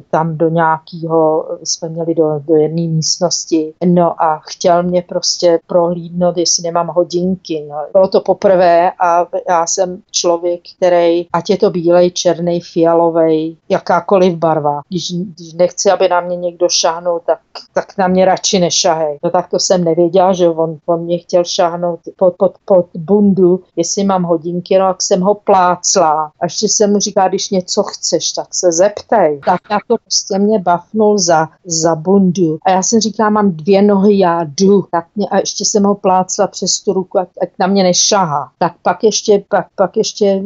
tam 0.09 0.37
do 0.37 0.49
nějakého, 0.49 1.47
jsme 1.63 1.89
měli 1.89 2.15
do, 2.15 2.39
do 2.47 2.55
jedné 2.55 2.81
místnosti, 2.81 3.73
no 3.85 4.23
a 4.23 4.41
chtěl 4.43 4.83
mě 4.83 5.01
prostě 5.01 5.59
prohlídnout, 5.67 6.37
jestli 6.37 6.63
nemám 6.63 6.87
hodinky, 6.87 7.65
no. 7.69 7.75
Bylo 7.93 8.07
to 8.07 8.21
poprvé 8.21 8.91
a 8.99 9.27
já 9.49 9.67
jsem 9.67 10.01
člověk, 10.11 10.61
který, 10.77 11.27
ať 11.33 11.49
je 11.49 11.57
to 11.57 11.69
bílej, 11.69 12.11
černý, 12.11 12.61
fialový, 12.61 13.57
jakákoliv 13.69 14.35
barva. 14.35 14.81
Když, 14.89 15.13
když 15.13 15.53
nechci, 15.53 15.91
aby 15.91 16.09
na 16.09 16.21
mě 16.21 16.35
někdo 16.35 16.52
šáhnul, 16.69 17.21
tak, 17.25 17.39
tak 17.73 17.97
na 17.97 18.07
mě 18.07 18.25
radši 18.25 18.59
nešahej. 18.59 19.17
No 19.23 19.29
tak 19.29 19.49
to 19.49 19.59
jsem 19.59 19.83
nevěděla, 19.83 20.33
že 20.33 20.49
on, 20.49 20.77
on 20.85 21.03
mě 21.03 21.17
chtěl 21.17 21.43
šáhnout 21.43 21.99
pod, 22.17 22.35
pod, 22.37 22.53
pod 22.65 22.85
bundu, 22.95 23.63
jestli 23.75 24.03
mám 24.03 24.23
hodinky, 24.23 24.79
no 24.79 24.87
tak 24.87 25.01
jsem 25.01 25.21
ho 25.21 25.35
plácla. 25.35 26.31
A 26.41 26.45
ještě 26.45 26.67
jsem 26.69 26.91
mu 26.91 26.99
říká, 26.99 27.27
když 27.27 27.49
něco 27.49 27.83
chceš, 27.83 28.31
tak 28.31 28.47
se 28.55 28.71
zeptej. 28.71 29.39
Tak 29.45 29.61
jako 29.71 29.97
prostě 30.03 30.39
mě 30.39 30.59
bafnul 30.59 31.17
za, 31.17 31.47
za 31.65 31.95
bundu. 31.95 32.57
A 32.65 32.71
já 32.71 32.81
jsem 32.83 32.99
říká, 32.99 33.29
mám 33.29 33.51
dvě 33.51 33.81
nohy, 33.81 34.17
já 34.17 34.43
jdu. 34.43 34.85
Tak 34.91 35.05
mě, 35.15 35.27
a 35.27 35.37
ještě 35.37 35.65
jsem 35.65 35.83
ho 35.83 35.95
plácla 35.95 36.47
přes 36.47 36.79
tu 36.79 36.93
ruku, 36.93 37.19
ať, 37.19 37.27
ať 37.41 37.49
na 37.59 37.67
mě 37.67 37.83
nešahá. 37.83 38.51
Tak 38.59 38.73
pak 38.81 39.03
ještě, 39.03 39.43
pak, 39.49 39.67
pak 39.75 39.97
ještě 39.97 40.43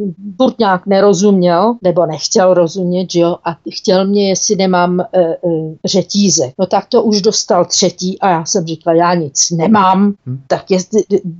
nějak 0.58 0.86
nerozuměl 0.86 1.28
rozuměl, 1.28 1.74
nebo 1.82 2.06
nechtěl 2.06 2.54
rozumět, 2.54 3.10
že 3.10 3.20
jo, 3.20 3.36
a 3.44 3.56
chtěl 3.70 4.06
mě, 4.06 4.28
jestli 4.28 4.56
nemám 4.56 5.00
e, 5.00 5.06
e, 5.20 5.36
řetízek. 5.98 6.54
No 6.58 6.66
tak 6.66 6.86
to 6.86 7.02
už 7.02 7.22
dostal 7.22 7.64
třetí 7.64 8.20
a 8.20 8.28
já 8.28 8.44
jsem 8.44 8.66
říkal, 8.66 8.96
já 8.96 9.14
nic 9.14 9.50
nemám, 9.50 10.14
hmm. 10.26 10.40
tak 10.46 10.70
je, 10.70 10.78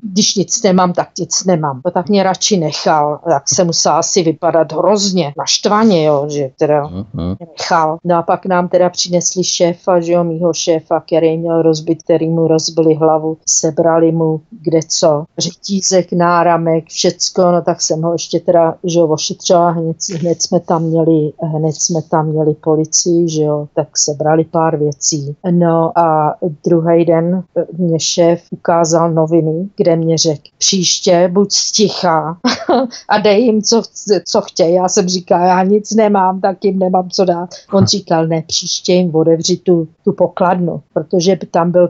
když 0.03 0.35
nic 0.35 0.63
nemám, 0.63 0.93
tak 0.93 1.09
nic 1.19 1.45
nemám. 1.45 1.81
No 1.85 1.91
tak 1.91 2.09
mě 2.09 2.23
radši 2.23 2.57
nechal, 2.57 3.21
tak 3.29 3.49
se 3.49 3.65
musel 3.65 3.93
asi 3.93 4.23
vypadat 4.23 4.73
hrozně, 4.73 5.33
naštvaně, 5.39 6.05
jo, 6.05 6.27
že 6.29 6.51
teda 6.59 6.85
hmm. 6.87 7.37
nechal. 7.41 7.99
No 8.05 8.17
a 8.17 8.23
pak 8.23 8.47
nám 8.47 8.69
teda 8.69 8.91
přinesli 8.91 9.45
šéfa, 9.45 10.01
že 10.01 10.13
jo, 10.13 10.25
mýho 10.25 10.53
šéfa, 10.53 11.01
který 11.01 11.39
měl 11.39 11.63
rozbit, 11.63 12.03
který 12.03 12.29
mu 12.29 12.49
rozbili 12.49 12.95
hlavu, 12.95 13.37
sebrali 13.47 14.13
mu 14.13 14.41
kde 14.51 14.81
co, 14.89 15.25
řetízek, 15.39 16.13
náramek, 16.13 16.89
všecko, 16.89 17.53
no 17.53 17.63
tak 17.63 17.83
jsem 17.83 18.03
ho 18.03 18.13
ještě 18.13 18.41
teda, 18.41 18.75
že 18.85 18.99
jo, 18.99 19.07
ošetřila 19.07 19.71
hned, 19.71 19.97
hned, 20.21 20.43
jsme 20.43 20.61
tam 20.61 20.83
měli, 20.83 21.33
hned 21.43 21.73
jsme 21.73 22.03
tam 22.03 22.27
měli 22.27 22.55
policii, 22.55 23.29
že 23.29 23.43
jo, 23.43 23.69
tak 23.75 23.99
sebrali 23.99 24.45
pár 24.51 24.77
věcí. 24.77 25.37
No 25.51 25.99
a 25.99 26.35
druhý 26.67 27.05
den 27.05 27.45
mě 27.79 28.01
šéf 28.01 28.43
ukázal 28.51 29.13
noviny, 29.13 29.69
kde 29.77 29.97
mě 29.97 30.19
řekl, 30.19 30.43
příště 30.59 31.29
buď 31.33 31.53
sticha 31.53 32.39
a 33.09 33.19
dej 33.19 33.43
jim, 33.43 33.63
co, 33.63 33.83
co 34.25 34.41
chtějí. 34.41 34.75
Já 34.75 34.89
jsem 34.89 35.09
říkal, 35.09 35.41
já 35.41 35.63
nic 35.63 35.95
nemám, 35.95 36.41
tak 36.41 36.65
jim 36.65 36.79
nemám 36.79 37.11
co 37.11 37.25
dát. 37.25 37.51
On 37.73 37.87
říkal, 37.87 38.27
ne, 38.27 38.43
příště 38.47 38.93
jim 38.93 39.15
otevři 39.15 39.57
tu, 39.57 39.89
tu 40.05 40.13
pokladnu, 40.13 40.81
protože 40.95 41.39
tam 41.51 41.71
byl, 41.71 41.89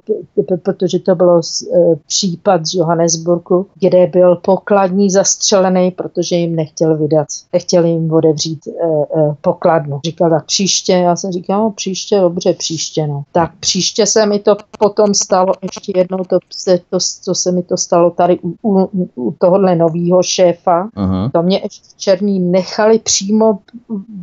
protože 0.63 0.99
to 0.99 1.15
bylo 1.15 1.41
e, 1.41 1.97
případ 2.07 2.67
z 2.67 2.75
Johannesburgu, 2.75 3.67
kde 3.81 4.07
byl 4.07 4.37
pokladní 4.37 5.11
zastřelený, 5.11 5.91
protože 5.91 6.37
jim 6.37 6.57
nechtěl 6.57 6.97
vydat, 6.97 7.27
nechtěl 7.53 7.85
jim 7.85 8.13
otevřít 8.13 8.67
e, 8.67 8.71
e, 8.71 9.35
pokladnu. 9.41 10.01
Říkal, 10.05 10.31
tak 10.31 10.47
příště, 10.47 10.93
já 10.93 11.17
jsem 11.17 11.33
říkal, 11.33 11.63
no 11.63 11.71
příště, 11.71 12.21
dobře, 12.21 12.48
příště, 12.53 13.07
no. 13.07 13.23
Tak 13.33 13.53
příště 13.61 14.07
se 14.07 14.27
mi 14.27 14.39
to 14.39 14.57
potom 14.79 15.15
stalo, 15.15 15.55
ještě 15.63 15.93
jednou 15.97 16.19
to, 16.19 16.39
se, 16.51 16.79
to, 16.91 16.99
to 17.25 17.35
se 17.35 17.53
mi 17.53 17.63
to 17.63 17.77
stalo 17.77 18.11
tady 18.11 18.39
u, 18.43 18.57
u, 18.63 19.11
u 19.15 19.37
tohohle 19.39 19.77
nového 19.77 20.23
šéfa. 20.23 20.89
Uh-huh. 20.97 21.31
To 21.31 21.43
mě 21.43 21.61
ještě 21.63 21.87
černý 21.97 22.41
nechali 22.41 22.99
přímo 22.99 23.59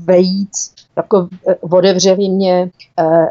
vejít 0.05 0.49
jako 0.97 1.27
eh, 1.47 1.55
otevřeli 1.55 2.29
mě 2.29 2.69
eh, 2.99 3.27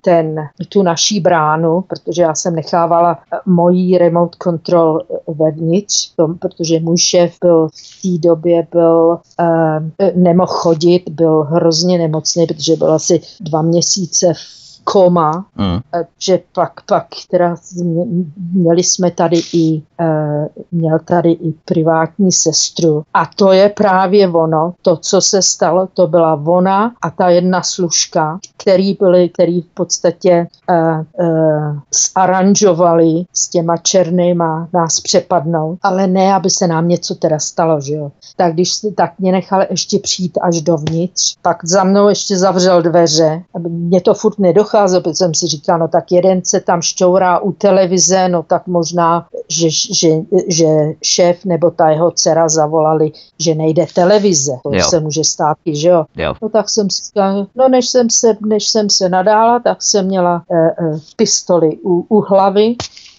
ten, 0.00 0.36
tu 0.68 0.82
naší 0.82 1.20
bránu, 1.20 1.80
protože 1.80 2.22
já 2.22 2.34
jsem 2.34 2.54
nechávala 2.54 3.18
mojí 3.46 3.98
remote 3.98 4.36
control 4.42 5.00
vevnitř, 5.26 6.12
protože 6.40 6.80
můj 6.80 6.98
šéf 6.98 7.36
byl 7.40 7.68
v 7.68 8.02
té 8.02 8.28
době 8.28 8.66
byl 8.72 9.18
nemohl 10.14 10.52
chodit, 10.52 11.02
byl 11.10 11.42
hrozně 11.42 11.98
nemocný, 11.98 12.46
protože 12.46 12.76
byl 12.76 12.92
asi 12.92 13.20
dva 13.40 13.62
měsíce 13.62 14.34
v 14.34 14.60
koma, 14.84 15.46
mm. 15.56 15.78
že 16.18 16.40
pak, 16.54 16.72
pak 16.86 17.06
teda 17.30 17.54
měli 18.52 18.82
jsme 18.82 19.10
tady 19.10 19.42
i, 19.52 19.82
uh, 20.00 20.46
měl 20.72 20.98
tady 20.98 21.30
i 21.30 21.52
privátní 21.64 22.32
sestru 22.32 23.02
a 23.14 23.26
to 23.26 23.52
je 23.52 23.68
právě 23.68 24.28
ono, 24.28 24.74
to, 24.82 24.96
co 24.96 25.20
se 25.20 25.42
stalo, 25.42 25.88
to 25.94 26.06
byla 26.06 26.42
ona 26.46 26.92
a 27.02 27.10
ta 27.10 27.28
jedna 27.28 27.62
služka, 27.62 28.38
který 28.56 28.96
byli, 29.00 29.28
který 29.28 29.60
v 29.60 29.68
podstatě 29.74 30.46
uh, 30.70 31.04
zaranžovali 32.16 33.24
s 33.32 33.48
těma 33.48 33.76
černýma 33.76 34.68
nás 34.72 35.00
přepadnout, 35.00 35.78
ale 35.82 36.06
ne, 36.06 36.34
aby 36.34 36.50
se 36.50 36.66
nám 36.66 36.88
něco 36.88 37.14
teda 37.14 37.38
stalo, 37.38 37.80
že 37.80 37.94
jo. 37.94 38.12
Tak 38.36 38.52
když 38.52 38.72
tak 38.94 39.18
mě 39.18 39.32
nechal 39.32 39.62
ještě 39.70 39.98
přijít 39.98 40.38
až 40.42 40.62
dovnitř, 40.62 41.36
pak 41.42 41.64
za 41.64 41.84
mnou 41.84 42.08
ještě 42.08 42.36
zavřel 42.36 42.82
dveře, 42.82 43.42
aby 43.54 43.68
mě 43.68 44.00
to 44.00 44.14
furt 44.14 44.38
nedocházelo, 44.38 44.69
docházel, 44.70 45.00
protože 45.00 45.14
jsem 45.14 45.34
si 45.34 45.46
říkal, 45.46 45.78
no 45.78 45.88
tak 45.88 46.12
jeden 46.12 46.44
se 46.44 46.60
tam 46.60 46.82
šťourá 46.82 47.38
u 47.38 47.52
televize, 47.52 48.28
no 48.28 48.42
tak 48.42 48.66
možná, 48.66 49.26
že, 49.48 49.70
že, 49.70 50.08
že 50.48 50.66
šéf 51.02 51.44
nebo 51.44 51.70
ta 51.70 51.90
jeho 51.90 52.10
dcera 52.10 52.48
zavolali, 52.48 53.12
že 53.38 53.54
nejde 53.54 53.86
televize. 53.94 54.52
To 54.62 54.70
jo. 54.72 54.84
se 54.88 55.00
může 55.00 55.24
stát, 55.24 55.56
že 55.66 55.88
jo? 55.88 56.04
jo. 56.16 56.34
No 56.42 56.48
tak 56.48 56.68
jsem 56.68 56.90
si 56.90 57.02
říkal, 57.04 57.46
no 57.54 57.68
než 57.68 57.88
jsem 57.88 58.10
se, 58.10 58.36
než 58.46 58.68
jsem 58.68 58.90
se 58.90 59.08
nadála, 59.08 59.58
tak 59.58 59.82
jsem 59.82 60.06
měla 60.06 60.42
eh, 60.52 60.56
eh, 60.56 60.98
pistoli 61.16 61.78
u, 61.84 62.06
u 62.08 62.20
hlavy 62.20 62.74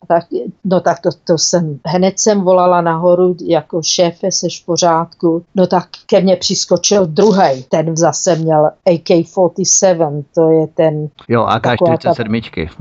tak, 0.08 0.26
no 0.64 0.80
tak 0.80 0.99
to, 0.99 1.10
to 1.24 1.38
jsem, 1.38 1.80
hned 1.86 2.20
jsem 2.20 2.41
volala 2.41 2.82
nahoru 2.82 3.36
jako 3.41 3.82
šéfe, 3.84 4.32
seš 4.32 4.62
v 4.62 4.66
pořádku. 4.66 5.43
No 5.56 5.68
tak 5.68 5.88
ke 6.06 6.22
mně 6.22 6.36
přiskočil 6.36 7.06
druhý, 7.06 7.64
ten 7.70 7.97
zase 7.97 8.36
měl 8.36 8.70
AK-47, 8.88 10.24
to 10.36 10.49
je 10.49 10.68
ten... 10.68 11.10
Jo, 11.28 11.45
AK-47. 11.45 12.02
Ta, 12.02 12.12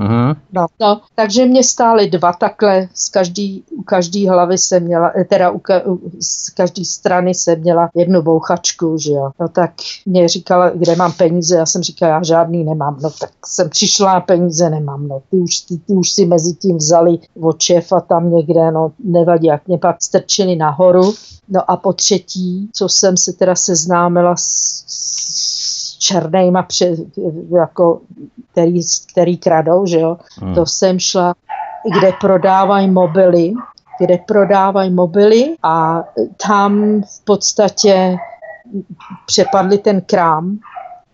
uh-huh. 0.02 0.36
no, 0.52 0.66
no, 0.80 1.00
takže 1.14 1.46
mě 1.46 1.64
stály 1.64 2.10
dva 2.10 2.32
takhle, 2.32 2.88
z 2.94 3.08
každý, 3.08 3.64
u 3.70 3.82
každý 3.82 4.28
hlavy 4.28 4.58
se 4.58 4.80
měla, 4.80 5.12
teda 5.28 5.50
u, 5.50 5.58
ka, 5.58 5.82
z 6.20 6.50
každé 6.50 6.84
strany 6.84 7.34
se 7.34 7.56
měla 7.56 7.90
jednu 7.94 8.22
bouchačku, 8.22 8.98
že 8.98 9.12
jo. 9.12 9.30
No 9.40 9.48
tak 9.48 9.72
mě 10.06 10.28
říkala, 10.28 10.70
kde 10.70 10.96
mám 10.96 11.12
peníze, 11.12 11.56
já 11.56 11.66
jsem 11.66 11.82
říkala, 11.82 12.12
já 12.12 12.22
žádný 12.22 12.64
nemám. 12.64 12.96
No 13.02 13.10
tak 13.20 13.30
jsem 13.46 13.70
přišla 13.70 14.12
a 14.12 14.20
peníze 14.20 14.70
nemám, 14.70 15.08
no 15.08 15.22
ty 15.30 15.36
už, 15.36 15.60
ty, 15.60 15.78
ty 15.78 15.92
už 15.92 16.10
si 16.10 16.26
mezi 16.26 16.54
tím 16.54 16.76
vzali 16.76 17.09
od 17.42 17.62
šéfa 17.62 18.00
tam 18.00 18.32
někde, 18.32 18.70
no 18.70 18.92
nevadí, 19.04 19.46
jak 19.46 19.68
mě 19.68 19.78
pak 19.78 20.02
strčili 20.02 20.56
nahoru. 20.56 21.12
No 21.48 21.70
a 21.70 21.76
po 21.76 21.92
třetí, 21.92 22.70
co 22.72 22.88
jsem 22.88 23.16
se 23.16 23.32
teda 23.32 23.54
seznámila 23.54 24.36
s, 24.36 24.84
s 24.86 25.98
černejma, 25.98 26.62
pře, 26.62 26.96
jako, 27.56 28.00
který, 28.52 28.80
který 29.12 29.36
kradou, 29.36 29.86
že 29.86 30.00
jo, 30.00 30.16
hmm. 30.38 30.54
to 30.54 30.66
jsem 30.66 30.98
šla, 30.98 31.34
kde 31.98 32.12
prodávají 32.20 32.90
mobily, 32.90 33.52
kde 34.00 34.18
prodávají 34.18 34.90
mobily 34.90 35.56
a 35.62 36.04
tam 36.46 37.02
v 37.02 37.24
podstatě 37.24 38.16
přepadli 39.26 39.78
ten 39.78 40.00
krám 40.00 40.58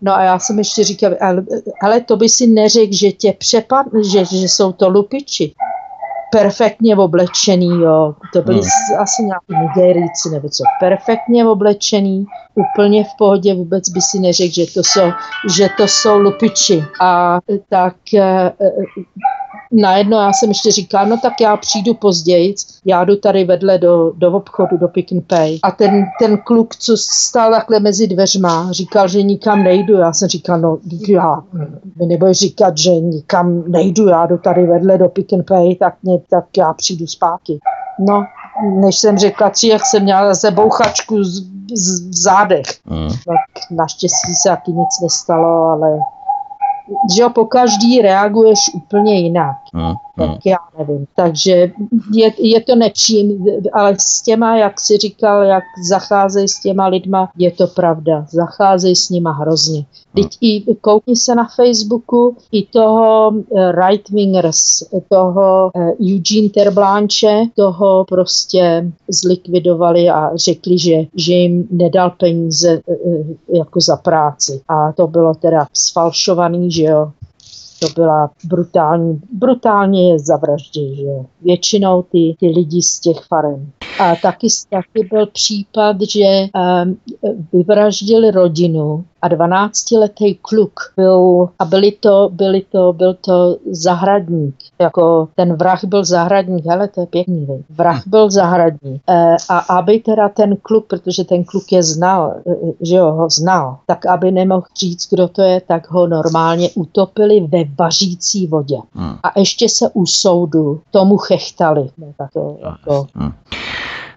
No 0.01 0.15
a 0.15 0.23
já 0.23 0.39
jsem 0.39 0.57
ještě 0.57 0.83
říkal, 0.83 1.11
ale, 1.21 1.43
ale 1.81 2.01
to 2.01 2.17
by 2.17 2.29
si 2.29 2.47
neřekl, 2.47 2.93
že 2.93 3.11
tě 3.11 3.33
přepadne, 3.33 4.03
že, 4.03 4.25
že 4.25 4.37
jsou 4.37 4.71
to 4.71 4.89
lupiči 4.89 5.53
perfektně 6.31 6.95
oblečený, 6.95 7.67
jo. 7.67 8.15
To 8.33 8.41
byli 8.41 8.59
hmm. 8.59 8.99
asi 8.99 9.23
nějaký 9.23 9.55
Nigerijci 9.61 10.29
nebo 10.29 10.49
co. 10.49 10.63
Perfektně 10.79 11.47
oblečený, 11.47 12.25
úplně 12.55 13.03
v 13.03 13.17
pohodě, 13.17 13.53
vůbec 13.53 13.89
by 13.89 14.01
si 14.01 14.19
neřekl, 14.19 14.53
že 14.53 14.65
to 14.73 14.83
jsou, 14.83 15.11
že 15.57 15.69
to 15.77 15.87
jsou 15.87 16.17
lupiči. 16.17 16.83
A 17.01 17.39
tak 17.69 17.95
eh, 18.13 18.51
najednou 19.71 20.17
já 20.17 20.33
jsem 20.33 20.49
ještě 20.49 20.71
říkal, 20.71 21.05
no 21.05 21.17
tak 21.17 21.41
já 21.41 21.57
přijdu 21.57 21.93
později, 21.93 22.55
já 22.85 23.03
jdu 23.03 23.15
tady 23.15 23.43
vedle 23.43 23.77
do, 23.77 24.11
do 24.15 24.31
obchodu, 24.31 24.77
do 24.77 24.87
Pick 24.87 25.11
and 25.11 25.27
Pay. 25.27 25.59
A 25.63 25.71
ten, 25.71 26.05
ten 26.19 26.37
kluk, 26.37 26.75
co 26.75 26.97
stál 26.97 27.51
takhle 27.51 27.79
mezi 27.79 28.07
dveřma, 28.07 28.71
říkal, 28.71 29.07
že 29.07 29.21
nikam 29.21 29.63
nejdu. 29.63 29.93
Já 29.93 30.13
jsem 30.13 30.27
říkal, 30.27 30.59
no 30.59 30.77
já, 31.07 31.41
mi 31.99 32.05
nebudeš 32.05 32.37
říkat, 32.37 32.77
že 32.77 32.91
nikam 32.91 33.63
nejdu, 33.67 34.07
já 34.07 34.25
jdu 34.25 34.37
tady 34.37 34.65
vedle 34.65 34.97
do 34.97 35.09
Pick 35.09 35.33
and 35.33 35.45
Pay, 35.47 35.75
tak, 35.75 35.95
mě, 36.03 36.19
tak 36.29 36.45
já 36.57 36.73
přijdu 36.73 37.07
zpátky. 37.07 37.59
No, 37.99 38.25
než 38.63 38.97
jsem 38.97 39.17
řekla 39.17 39.49
tři, 39.49 39.67
jak 39.67 39.85
jsem 39.85 40.03
měla 40.03 40.27
zase 40.27 40.51
bouchačku 40.51 41.23
z, 41.23 41.43
z, 41.73 42.09
v 42.09 42.21
zádech. 42.21 42.65
Mm. 42.85 43.09
Tak 43.09 43.71
naštěstí 43.71 44.35
se 44.35 44.49
taky 44.49 44.71
nic 44.71 44.99
nestalo, 45.03 45.63
ale 45.63 45.99
že 47.17 47.29
po 47.29 47.45
každý 47.45 48.01
reaguješ 48.01 48.59
úplně 48.73 49.15
jinak. 49.15 49.57
Hmm, 49.73 49.93
tak 50.15 50.45
já 50.45 50.57
nevím. 50.77 51.05
Takže 51.15 51.71
je, 52.13 52.31
je 52.37 52.61
to 52.61 52.75
nepříjemné, 52.75 53.51
ale 53.73 53.95
s 53.99 54.21
těma, 54.21 54.57
jak 54.57 54.79
si 54.79 54.97
říkal, 54.97 55.43
jak 55.43 55.63
zacházejí 55.87 56.47
s 56.47 56.61
těma 56.61 56.87
lidma, 56.87 57.29
je 57.37 57.51
to 57.51 57.67
pravda. 57.67 58.25
Zacházejí 58.29 58.95
s 58.95 59.09
nima 59.09 59.31
hrozně. 59.31 59.85
Teď 60.15 60.37
i 60.41 60.75
koukni 60.81 61.15
se 61.15 61.35
na 61.35 61.47
Facebooku 61.55 62.35
i 62.51 62.65
toho 62.65 63.31
eh, 63.57 63.71
right 63.71 64.09
wingers, 64.09 64.83
toho 65.09 65.71
eh, 65.75 65.91
Eugene 66.13 66.49
Terblanche, 66.49 67.43
toho 67.55 68.05
prostě 68.05 68.91
zlikvidovali 69.07 70.09
a 70.09 70.31
řekli, 70.35 70.77
že, 70.77 70.95
že 71.15 71.33
jim 71.33 71.67
nedal 71.71 72.09
peníze 72.09 72.73
eh, 72.73 73.57
jako 73.57 73.81
za 73.81 73.97
práci. 73.97 74.61
A 74.67 74.91
to 74.91 75.07
bylo 75.07 75.35
teda 75.35 75.67
sfalšovaný, 75.73 76.71
že 76.71 76.83
jo, 76.83 77.11
to 77.79 77.87
byla 77.95 78.31
brutální, 78.43 79.21
brutálně 79.33 80.11
je 80.11 80.19
zavraždí, 80.19 80.95
že. 80.95 81.07
Většinou 81.41 82.01
ty, 82.01 82.35
ty 82.39 82.47
lidi 82.47 82.81
z 82.81 82.99
těch 82.99 83.17
farem. 83.27 83.71
A 83.99 84.15
taky, 84.15 84.47
taky 84.69 85.07
byl 85.11 85.25
případ, 85.25 85.97
že 86.01 86.23
um, 86.83 86.97
vyvraždili 87.53 88.31
rodinu 88.31 89.05
a 89.21 89.29
12-letý 89.29 90.35
kluk 90.35 90.79
byl, 90.97 91.49
a 91.59 91.65
byli 91.65 91.91
to, 91.91 92.29
byli 92.33 92.61
to, 92.71 92.93
byl 92.93 93.13
to 93.13 93.57
zahradník, 93.71 94.55
jako 94.79 95.27
ten 95.35 95.53
vrah 95.53 95.83
byl 95.83 96.05
zahradník, 96.05 96.67
ale 96.67 96.87
to 96.87 97.01
je 97.01 97.07
pěkný, 97.07 97.45
vej. 97.45 97.63
vrah 97.69 98.03
byl 98.05 98.29
zahradník. 98.29 99.01
E, 99.09 99.35
a 99.49 99.57
aby 99.57 99.99
teda 99.99 100.29
ten 100.29 100.55
kluk, 100.61 100.85
protože 100.87 101.23
ten 101.23 101.43
kluk 101.43 101.71
je 101.71 101.83
znal, 101.83 102.33
e, 102.47 102.55
že 102.81 102.95
jo, 102.95 103.11
ho 103.11 103.29
znal, 103.29 103.77
tak 103.85 104.05
aby 104.05 104.31
nemohl 104.31 104.65
říct, 104.79 105.09
kdo 105.09 105.27
to 105.27 105.41
je, 105.41 105.61
tak 105.61 105.91
ho 105.91 106.07
normálně 106.07 106.69
utopili 106.75 107.39
ve 107.39 107.63
vařící 107.79 108.47
vodě. 108.47 108.77
Hmm. 108.93 109.15
A 109.23 109.39
ještě 109.39 109.69
se 109.69 109.89
u 109.93 110.05
soudu 110.05 110.81
tomu 110.91 111.17
chechtali. 111.17 111.89
No, 111.97 112.13
tak 112.17 112.33
to, 112.33 112.57
jako, 112.65 113.07
hmm. 113.15 113.31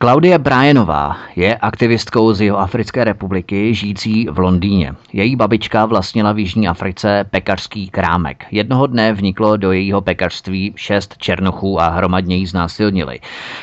Klaudia 0.02 0.38
Bryanová 0.38 1.16
je 1.36 1.56
aktivistkou 1.56 2.34
z 2.34 2.40
Jihoafrické 2.40 3.04
republiky 3.04 3.74
žijící 3.74 4.26
v 4.30 4.38
Londýně. 4.38 4.94
Její 5.12 5.36
babička 5.36 5.86
vlastnila 5.86 6.32
v 6.32 6.38
Jižní 6.38 6.68
Africe 6.68 7.24
pekařský 7.30 7.88
krámek. 7.88 8.44
Jednoho 8.50 8.86
dne 8.86 9.12
vniklo 9.12 9.56
do 9.56 9.72
jejího 9.72 10.00
pekařství 10.00 10.72
šest 10.76 11.16
černochů 11.18 11.80
a 11.80 11.88
hromadně 11.88 12.36
jí 12.36 12.46
znásilnili. 12.46 13.20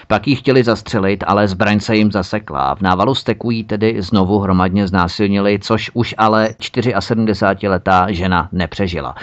Pak 0.07 0.27
ji 0.27 0.35
chtěli 0.35 0.63
zastřelit, 0.63 1.23
ale 1.27 1.47
zbraň 1.47 1.79
se 1.79 1.95
jim 1.95 2.11
zasekla. 2.11 2.75
V 2.75 2.81
návalu 2.81 3.15
steku 3.15 3.51
jí 3.51 3.63
tedy 3.63 4.01
znovu 4.01 4.39
hromadně 4.39 4.87
znásilnili, 4.87 5.59
což 5.59 5.91
už 5.93 6.15
ale 6.17 6.49
74-letá 6.59 8.07
žena 8.09 8.49
nepřežila. 8.51 9.15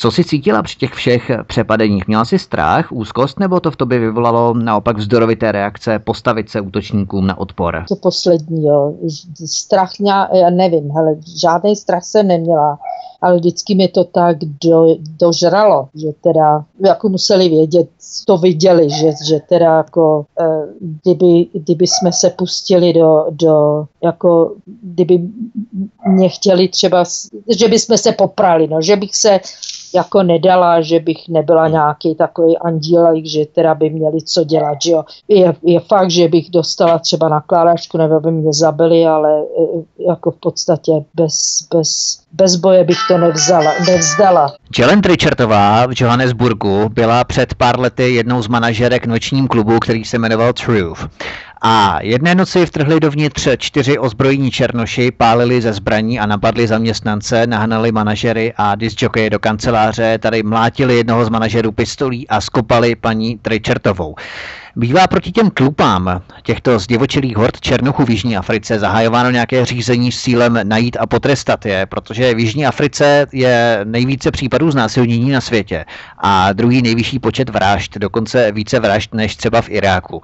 Co 0.00 0.10
si 0.10 0.24
cítila 0.24 0.62
při 0.62 0.76
těch 0.76 0.92
všech 0.92 1.30
přepadeních? 1.46 2.08
Měla 2.08 2.24
jsi 2.24 2.38
strach, 2.38 2.92
úzkost, 2.92 3.40
nebo 3.40 3.60
to 3.60 3.70
v 3.70 3.76
tobě 3.76 3.98
vyvolalo 3.98 4.54
naopak 4.54 4.96
vzdorovité 4.96 5.52
reakce 5.52 5.98
postavit 5.98 6.50
se 6.50 6.60
útočníkům 6.60 7.26
na 7.26 7.38
odpor? 7.38 7.84
To 7.88 7.96
poslední, 7.96 8.64
jo. 8.64 8.94
Strach, 9.46 9.90
já 10.32 10.50
nevím, 10.50 10.90
hele, 10.90 11.14
žádný 11.40 11.76
strach 11.76 12.04
jsem 12.04 12.26
neměla 12.26 12.78
ale 13.20 13.36
vždycky 13.36 13.74
mi 13.74 13.88
to 13.88 14.04
tak 14.04 14.36
do, 14.64 14.86
dožralo, 15.20 15.88
že 15.94 16.08
teda 16.20 16.64
jako 16.86 17.08
museli 17.08 17.48
vědět, 17.48 17.88
to 18.26 18.38
viděli, 18.38 18.90
že, 18.90 19.12
že 19.26 19.40
teda 19.48 19.76
jako 19.76 20.24
eh, 20.40 20.66
kdyby, 20.80 21.46
kdyby 21.52 21.86
jsme 21.86 22.12
se 22.12 22.30
pustili 22.30 22.92
do, 22.92 23.26
do 23.30 23.84
jako 24.02 24.52
kdyby 24.82 25.20
mě 26.06 26.28
chtěli 26.28 26.68
třeba, 26.68 27.04
že 27.58 27.68
by 27.68 27.78
jsme 27.78 27.98
se 27.98 28.12
poprali, 28.12 28.68
no, 28.68 28.82
že 28.82 28.96
bych 28.96 29.16
se 29.16 29.40
jako 29.94 30.22
nedala, 30.22 30.80
že 30.80 31.00
bych 31.00 31.28
nebyla 31.28 31.68
nějaký 31.68 32.14
takový 32.14 32.58
andílek, 32.58 33.26
že 33.26 33.46
teda 33.46 33.74
by 33.74 33.90
měli 33.90 34.22
co 34.22 34.44
dělat, 34.44 34.78
že 34.82 34.92
jo. 34.92 35.04
Je, 35.28 35.54
je 35.62 35.80
fakt, 35.80 36.10
že 36.10 36.28
bych 36.28 36.50
dostala 36.50 36.98
třeba 36.98 37.28
nakládačku, 37.28 37.98
nebo 37.98 38.20
by 38.20 38.32
mě 38.32 38.52
zabili, 38.52 39.06
ale 39.06 39.40
e, 39.40 39.44
jako 40.08 40.30
v 40.30 40.36
podstatě 40.36 40.92
bez, 41.14 41.66
bez, 41.74 42.20
bez 42.32 42.56
boje 42.56 42.84
bych 42.84 42.98
to 43.08 43.18
nevzala, 43.18 43.72
nevzdala. 43.86 44.52
Jelen 44.78 45.00
Richardová 45.00 45.86
v 45.86 46.00
Johannesburgu 46.00 46.88
byla 46.88 47.24
před 47.24 47.54
pár 47.54 47.80
lety 47.80 48.14
jednou 48.14 48.42
z 48.42 48.48
manažerek 48.48 49.06
nočním 49.06 49.48
klubu, 49.48 49.78
který 49.78 50.04
se 50.04 50.18
jmenoval 50.18 50.52
Truth. 50.52 51.08
A 51.62 51.98
jedné 52.02 52.34
noci 52.34 52.66
vtrhli 52.66 53.00
dovnitř 53.00 53.48
čtyři 53.58 53.98
ozbrojení 53.98 54.50
černoši, 54.50 55.10
pálili 55.10 55.62
ze 55.62 55.72
zbraní 55.72 56.20
a 56.20 56.26
napadli 56.26 56.66
zaměstnance, 56.66 57.46
nahnali 57.46 57.92
manažery 57.92 58.52
a 58.56 58.74
disjokeje 58.74 59.30
do 59.30 59.38
kanceláře, 59.38 60.18
tady 60.18 60.42
mlátili 60.42 60.96
jednoho 60.96 61.24
z 61.24 61.28
manažerů 61.28 61.72
pistolí 61.72 62.28
a 62.28 62.40
skopali 62.40 62.96
paní 62.96 63.38
Tričertovou. 63.38 64.14
Bývá 64.76 65.06
proti 65.06 65.32
těm 65.32 65.50
klupám 65.50 66.22
těchto 66.42 66.78
zdivočilých 66.78 67.36
hord 67.36 67.60
černochů 67.60 68.04
v 68.04 68.10
Jižní 68.10 68.36
Africe 68.36 68.78
zahajováno 68.78 69.30
nějaké 69.30 69.64
řízení 69.64 70.12
s 70.12 70.22
cílem 70.22 70.60
najít 70.62 70.96
a 71.00 71.06
potrestat 71.06 71.66
je, 71.66 71.86
protože 71.86 72.34
v 72.34 72.38
Jižní 72.38 72.66
Africe 72.66 73.26
je 73.32 73.80
nejvíce 73.84 74.30
případů 74.30 74.70
znásilnění 74.70 75.30
na 75.30 75.40
světě 75.40 75.84
a 76.18 76.52
druhý 76.52 76.82
nejvyšší 76.82 77.18
počet 77.18 77.48
vražd, 77.48 77.98
dokonce 77.98 78.52
více 78.52 78.80
vražd 78.80 79.14
než 79.14 79.36
třeba 79.36 79.62
v 79.62 79.70
Iráku. 79.70 80.22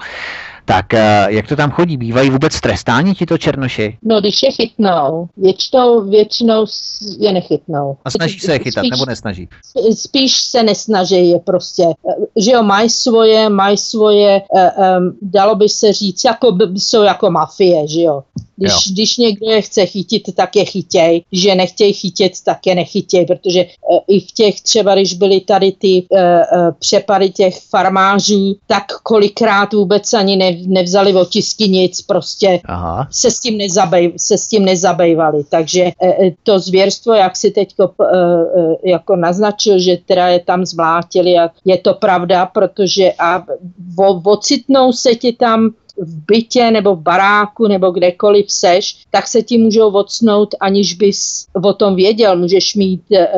Tak 0.65 0.95
eh, 0.95 1.27
jak 1.29 1.49
to 1.49 1.57
tam 1.57 1.71
chodí? 1.71 1.97
Bývají 1.97 2.31
vůbec 2.31 2.61
trestáni 2.61 3.15
tito 3.15 3.39
černoši? 3.39 3.99
No, 4.03 4.21
když 4.21 4.43
je 4.43 4.51
chytnou, 4.51 5.29
většinou, 5.37 6.11
většinou 6.11 6.65
je 7.19 7.33
nechytnou. 7.33 7.97
A 8.05 8.11
snaží 8.11 8.41
se 8.41 8.53
je 8.53 8.59
chytat, 8.59 8.85
spíš, 8.85 8.91
nebo 8.91 9.07
nesnaží? 9.07 9.49
Spíš 9.95 10.37
se 10.37 10.63
nesnaží 10.63 11.31
je 11.31 11.39
prostě. 11.39 11.83
Eh, 11.83 12.25
že 12.37 12.51
jo, 12.51 12.63
mají 12.63 12.91
svoje, 12.91 13.49
mají 13.49 13.77
svoje, 13.79 14.43
um, 14.99 15.19
dalo 15.23 15.55
by 15.55 15.69
se 15.69 15.93
říct, 15.93 16.25
jako, 16.25 16.57
jsou 16.75 17.03
jako 17.03 17.31
mafie, 17.31 17.89
že 17.89 18.01
jo. 18.01 18.23
Když, 18.57 18.93
když 18.93 19.17
někdo 19.17 19.51
je 19.51 19.63
chce 19.63 19.87
chytit, 19.87 20.35
tak 20.35 20.57
je 20.57 20.65
chytěj. 20.65 21.23
Když 21.31 21.45
je 21.45 21.55
nechtějí 21.55 21.93
chytit, 21.93 22.33
tak 22.45 22.67
je 22.67 22.75
nechytěj, 22.75 23.27
protože 23.27 23.65
uh, 23.65 23.99
i 24.09 24.21
v 24.21 24.33
těch 24.33 24.61
třeba, 24.61 24.95
když 24.95 25.15
byly 25.15 25.41
tady 25.41 25.73
ty 25.73 26.07
uh, 26.09 26.19
uh, 26.19 26.71
přepady 26.79 27.31
těch 27.31 27.61
farmářů, 27.61 28.57
tak 28.67 28.85
kolikrát 29.03 29.73
vůbec 29.73 30.13
ani 30.13 30.37
ne, 30.67 30.85
nevzali 30.85 31.15
otisky 31.15 31.69
nic, 31.69 32.03
prostě 32.03 32.61
Aha. 32.65 33.09
se 33.11 33.31
s 33.31 33.41
tím, 33.41 33.59
nezabej, 33.59 34.13
se 34.17 34.39
s 34.39 34.49
tím 34.49 34.65
nezabejvali. 34.65 35.45
Takže 35.51 35.85
uh, 35.85 36.13
to 36.43 36.59
zvěrstvo, 36.59 37.15
jak 37.15 37.37
si 37.37 37.51
teď 37.51 37.75
uh, 37.79 37.89
jako 38.85 39.17
naznačil, 39.17 39.79
že 39.79 39.97
teda 40.07 40.29
je 40.29 40.41
tam 40.41 40.67
zmlátili 40.67 41.39
a 41.39 41.51
je 41.65 41.79
to 41.79 41.95
pravda, 41.95 42.47
protože 42.47 43.13
a 43.19 43.45
ocitnou 44.25 44.93
se 44.93 45.15
ti 45.15 45.33
tam 45.33 45.71
v 45.97 46.27
bytě 46.27 46.71
nebo 46.71 46.97
v 46.97 47.01
baráku 47.01 47.69
nebo 47.69 47.91
kdekoliv 47.91 48.51
seš, 48.51 48.97
tak 49.11 49.27
se 49.27 49.43
ti 49.43 49.59
můžou 49.59 49.91
odsnout, 49.91 50.55
aniž 50.61 50.95
bys 50.95 51.47
o 51.65 51.73
tom 51.73 51.97
věděl. 51.97 52.37
Můžeš 52.37 52.75
mít 52.75 53.03
e, 53.13 53.29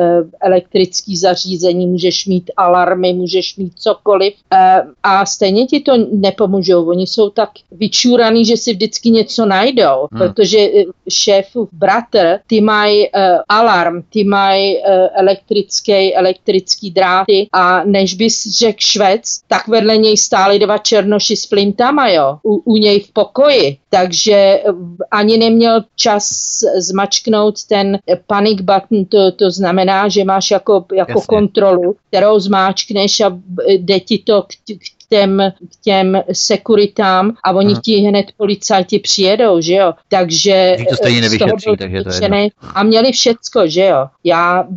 elektrický 0.41 1.17
zařízení, 1.17 1.87
můžeš 1.87 2.25
mít 2.25 2.51
alarmy, 2.57 3.13
můžeš 3.13 3.57
mít 3.57 3.73
cokoliv 3.75 4.33
e, 4.53 4.81
a 5.03 5.25
stejně 5.25 5.65
ti 5.65 5.79
to 5.79 5.93
nepomůžou. 6.11 6.89
Oni 6.89 7.07
jsou 7.07 7.29
tak 7.29 7.49
vyčúraný, 7.71 8.45
že 8.45 8.57
si 8.57 8.73
vždycky 8.73 9.09
něco 9.09 9.45
najdou, 9.45 10.07
hmm. 10.11 10.21
protože 10.21 10.59
eh, 10.59 10.83
šéfův 11.09 11.69
bratr, 11.71 12.39
ty 12.47 12.61
mají 12.61 13.05
e, 13.05 13.09
alarm, 13.49 14.01
ty 14.09 14.23
mají 14.23 14.77
e, 14.77 15.09
elektrický, 15.09 16.15
elektrický 16.15 16.91
dráty 16.91 17.47
a 17.53 17.83
než 17.83 18.13
bys 18.13 18.47
řekl 18.59 18.79
švec, 18.79 19.39
tak 19.47 19.67
vedle 19.67 19.97
něj 19.97 20.17
stály 20.17 20.59
dva 20.59 20.77
černoši 20.77 21.35
s 21.35 21.45
plintama, 21.45 22.09
jo 22.09 22.37
u, 22.47 22.61
u 22.65 22.77
něj 22.77 22.99
v 22.99 23.11
pokoji, 23.11 23.77
takže 23.89 24.63
ani 25.11 25.37
neměl 25.37 25.83
čas 25.95 26.29
zmačknout 26.77 27.63
ten 27.63 27.99
panic 28.27 28.61
button, 28.61 29.05
to, 29.05 29.31
to 29.31 29.51
znamená, 29.51 30.09
že 30.09 30.23
máš 30.23 30.51
jako, 30.51 30.85
jako 30.93 31.21
kontrolu, 31.21 31.95
kterou 32.07 32.39
zmáčkneš 32.39 33.21
a 33.21 33.39
jde 33.67 33.99
ti 33.99 34.17
to 34.17 34.41
k, 34.41 34.53
k 34.73 34.96
těm, 35.09 35.41
k 35.59 35.83
těm 35.83 36.21
sekuritám 36.31 37.33
a 37.43 37.51
oni 37.51 37.71
Aha. 37.71 37.81
ti 37.83 37.95
hned 37.95 38.25
policajti 38.37 38.99
přijedou, 38.99 39.61
že 39.61 39.73
jo. 39.73 39.93
Takže 40.09 40.77
to 40.89 40.95
stejně 40.95 41.21
nevyšetří, 41.21 41.77
takže 41.77 42.03
to 42.03 42.09
je 42.23 42.49
A 42.61 42.83
měli 42.83 43.11
všecko, 43.11 43.67
že 43.67 43.85
jo. 43.85 44.07
Já 44.23 44.67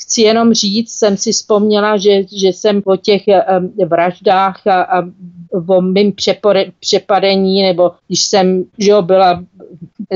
chci 0.00 0.22
jenom 0.22 0.54
říct, 0.54 0.92
jsem 0.92 1.16
si 1.16 1.32
vzpomněla, 1.32 1.96
že, 1.96 2.22
že 2.36 2.48
jsem 2.48 2.82
po 2.82 2.96
těch 2.96 3.22
um, 3.26 3.88
vraždách 3.88 4.66
a, 4.66 4.82
a 4.82 5.02
o 5.68 5.82
mým 5.82 6.12
přepadení, 6.80 7.62
nebo 7.62 7.90
když 8.06 8.24
jsem 8.24 8.64
že 8.78 8.90
jo, 8.90 9.02
byla 9.02 9.44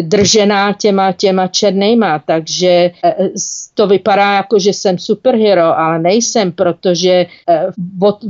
držená 0.02 0.72
těma, 0.72 1.12
těma 1.12 1.46
černýma, 1.46 2.18
takže 2.18 2.90
eh, 3.04 3.28
to 3.74 3.86
vypadá 3.86 4.32
jako, 4.32 4.58
že 4.58 4.72
jsem 4.72 4.98
superhero, 4.98 5.78
ale 5.78 5.98
nejsem, 5.98 6.52
protože 6.52 7.26
eh, 7.48 7.66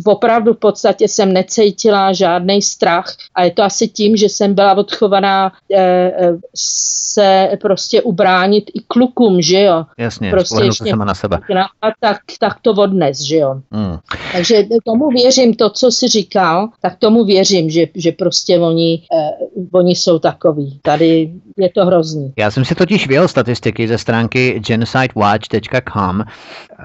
opravdu 0.05 0.55
v 0.55 0.59
podstatě 0.59 1.09
jsem 1.09 1.33
necítila 1.33 2.13
žádný 2.13 2.63
strach 2.63 3.17
a 3.35 3.45
je 3.45 3.51
to 3.51 3.63
asi 3.63 3.89
tím, 3.89 4.17
že 4.17 4.29
jsem 4.29 4.55
byla 4.55 4.75
odchovaná 4.75 5.53
eh, 5.73 6.13
se 6.57 7.51
prostě 7.61 8.03
ubránit 8.03 8.71
i 8.75 8.81
klukům, 8.89 9.43
že 9.43 9.61
jo. 9.61 9.85
Jasně, 9.99 10.31
prostě 10.31 10.65
ještě, 10.65 10.91
sama 10.91 11.05
na 11.05 11.15
sebe. 11.15 11.39
A 11.83 11.89
tak, 12.01 12.17
tak 12.41 12.57
to 12.63 12.71
odnes, 12.71 13.21
že 13.21 13.37
jo. 13.37 13.61
Hmm. 13.71 13.99
Takže 14.33 14.67
tomu 14.85 15.09
věřím, 15.09 15.55
to, 15.55 15.71
co 15.71 15.91
jsi 15.91 16.09
říkal, 16.09 16.69
tak 16.83 16.97
tomu 16.99 17.25
věřím, 17.25 17.71
že, 17.71 17.87
že 17.95 18.13
prostě 18.13 18.59
oni, 18.59 19.03
eh, 19.13 19.31
oni 19.73 19.95
jsou 19.95 20.19
takový. 20.19 20.79
Tady 20.83 21.16
je 21.57 21.71
to 21.75 21.87
hrozný. 21.87 22.33
Já 22.39 22.51
jsem 22.51 22.65
si 22.65 22.75
totiž 22.75 23.09
vyjel 23.09 23.29
statistiky 23.29 23.89
ze 23.89 23.99
stránky 23.99 24.61
genocidewatch.com, 24.67 26.25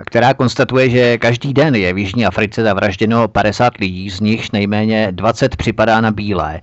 která 0.06 0.34
konstatuje, 0.34 0.90
že 0.90 1.18
každý 1.18 1.54
den 1.54 1.76
je 1.76 1.94
v 1.94 1.98
Jižní 1.98 2.26
Africe 2.26 2.64
zavražděno 2.64 3.28
50 3.28 3.78
lidí, 3.78 4.10
z 4.10 4.20
nichž 4.20 4.52
nejméně 4.52 5.08
20 5.12 5.56
připadá 5.56 6.02
na 6.02 6.12
bílé 6.12 6.62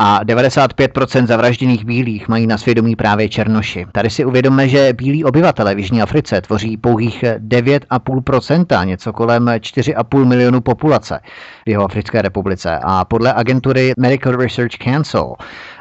a 0.00 0.24
95% 0.24 1.26
zavražděných 1.26 1.84
bílých 1.84 2.28
mají 2.28 2.46
na 2.46 2.58
svědomí 2.58 2.96
právě 2.96 3.28
černoši. 3.28 3.86
Tady 3.92 4.10
si 4.10 4.24
uvědomme, 4.24 4.68
že 4.68 4.92
bílí 4.92 5.24
obyvatele 5.24 5.74
v 5.74 5.78
Jižní 5.78 6.02
Africe 6.02 6.40
tvoří 6.40 6.76
pouhých 6.76 7.22
9,5%, 7.22 8.86
něco 8.86 9.12
kolem 9.12 9.46
4,5 9.46 10.24
milionů 10.24 10.60
populace 10.60 11.20
v 11.66 11.70
jeho 11.70 11.84
Africké 11.84 12.22
republice 12.22 12.78
a 12.82 13.04
podle 13.04 13.34
agentury 13.34 13.92
Medical 13.98 14.36
Research 14.36 14.76
Council 14.84 15.34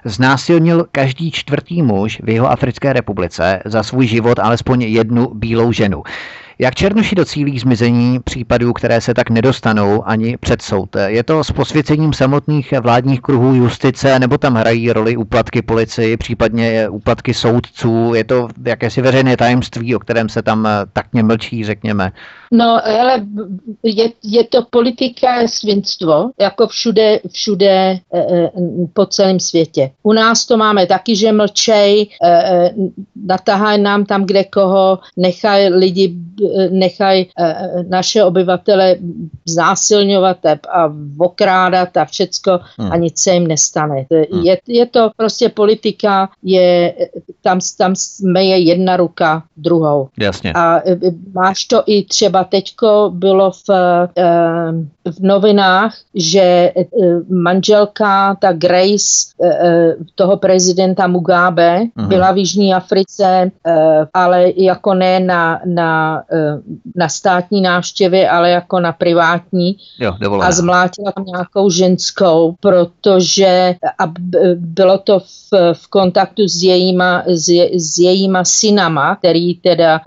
znásilnil 0.06 0.86
každý 0.92 1.32
čtvrtý 1.32 1.82
muž 1.82 2.22
v 2.24 2.30
jeho 2.30 2.52
Africké 2.52 2.94
republice 2.94 3.60
za 3.66 3.84
svůj 3.84 4.08
život 4.08 4.40
alespoň 4.40 4.82
jednu 4.82 5.32
bílou 5.34 5.72
ženu. 5.72 6.04
Jak 6.60 6.76
Černoši 6.76 7.16
docílí 7.16 7.60
zmizení 7.60 8.20
případů, 8.20 8.74
které 8.74 9.02
se 9.02 9.14
tak 9.14 9.30
nedostanou 9.30 10.08
ani 10.08 10.38
před 10.38 10.62
soud? 10.62 10.96
Je 11.06 11.24
to 11.24 11.44
s 11.44 11.52
posvěcením 11.52 12.14
samotných 12.14 12.74
vládních 12.82 13.22
kruhů 13.22 13.56
justice, 13.56 14.20
nebo 14.20 14.38
tam 14.38 14.56
hrají 14.56 14.94
roli 14.94 15.18
úplatky 15.18 15.62
policii, 15.62 16.18
případně 16.18 16.90
úplatky 16.90 17.34
soudců? 17.34 18.14
Je 18.14 18.24
to 18.24 18.48
jakési 18.66 19.02
veřejné 19.02 19.38
tajemství, 19.38 19.96
o 19.96 20.00
kterém 20.00 20.30
se 20.30 20.42
tam 20.42 20.68
tak 20.94 21.06
mlčí, 21.14 21.64
řekněme? 21.64 22.12
No, 22.52 22.86
ale 22.86 23.26
je, 23.84 24.10
je 24.24 24.44
to 24.44 24.62
politika 24.70 25.48
svinstvo, 25.48 26.32
jako 26.40 26.68
všude, 26.68 27.20
všude 27.32 27.68
e, 27.68 28.00
e, 28.14 28.52
po 28.94 29.06
celém 29.06 29.40
světě. 29.40 29.92
U 30.04 30.14
nás 30.14 30.46
to 30.46 30.58
máme 30.58 30.86
taky, 30.86 31.16
že 31.16 31.32
mlčej, 31.32 32.02
e, 32.02 32.30
e, 32.30 32.74
natahají 33.16 33.82
nám 33.82 34.06
tam 34.06 34.26
kde 34.26 34.44
koho, 34.44 35.00
nechají 35.18 35.70
lidi, 35.70 36.16
nechají 36.70 37.30
e, 37.40 37.56
naše 37.90 38.24
obyvatele 38.24 38.96
znásilňovat 39.46 40.46
a 40.46 40.94
okrádat 41.18 41.98
a 41.98 42.06
všecko 42.06 42.60
hmm. 42.78 42.92
a 42.92 42.98
nic 42.98 43.20
se 43.20 43.34
jim 43.34 43.48
nestane. 43.48 44.06
Hmm. 44.12 44.44
Je, 44.44 44.58
je 44.68 44.86
to 44.86 45.10
prostě 45.18 45.50
politika, 45.50 46.30
je, 46.44 46.94
tam, 47.42 47.60
tam 47.78 47.96
jsme 47.96 48.44
je 48.44 48.58
jedna 48.58 48.98
ruka 48.98 49.44
druhou. 49.58 50.10
Jasně. 50.20 50.54
A 50.54 50.80
e, 50.90 50.98
máš 51.34 51.66
to 51.66 51.84
i 51.86 52.04
třeba 52.04 52.37
třeba 52.38 52.44
teďko 52.44 53.12
bylo 53.14 53.52
v, 53.52 53.70
eh, 53.70 54.72
v 55.12 55.20
novinách, 55.22 55.96
že 56.16 56.42
eh, 56.42 56.86
manželka, 57.30 58.36
ta 58.36 58.52
Grace 58.52 59.34
eh, 59.44 59.96
toho 60.16 60.38
prezidenta 60.38 61.08
Mugabe, 61.08 61.82
uh-huh. 61.82 62.08
byla 62.08 62.32
v 62.32 62.38
Jižní 62.38 62.74
Africe, 62.74 63.52
ale 64.14 64.52
jako 64.56 64.94
ne 64.94 65.20
na, 65.20 65.62
na, 65.66 66.24
na 66.96 67.10
státní 67.10 67.62
návštěvě, 67.62 68.30
ale 68.30 68.50
jako 68.50 68.80
na 68.80 68.92
privátní. 68.92 69.78
Jo, 70.00 70.14
a 70.42 70.52
zmlátila 70.52 71.12
tam 71.12 71.26
nějakou 71.26 71.70
ženskou, 71.70 72.56
protože 72.60 73.76
a 74.00 74.12
bylo 74.56 74.98
to 74.98 75.20
v, 75.20 75.74
v 75.74 75.88
kontaktu 75.88 76.48
s 76.48 76.64
jejíma, 76.64 77.24
s, 77.28 77.50
je, 77.50 77.80
s 77.80 77.98
jejíma 77.98 78.44
synama, 78.44 79.16
který 79.16 79.56
teda 79.56 80.02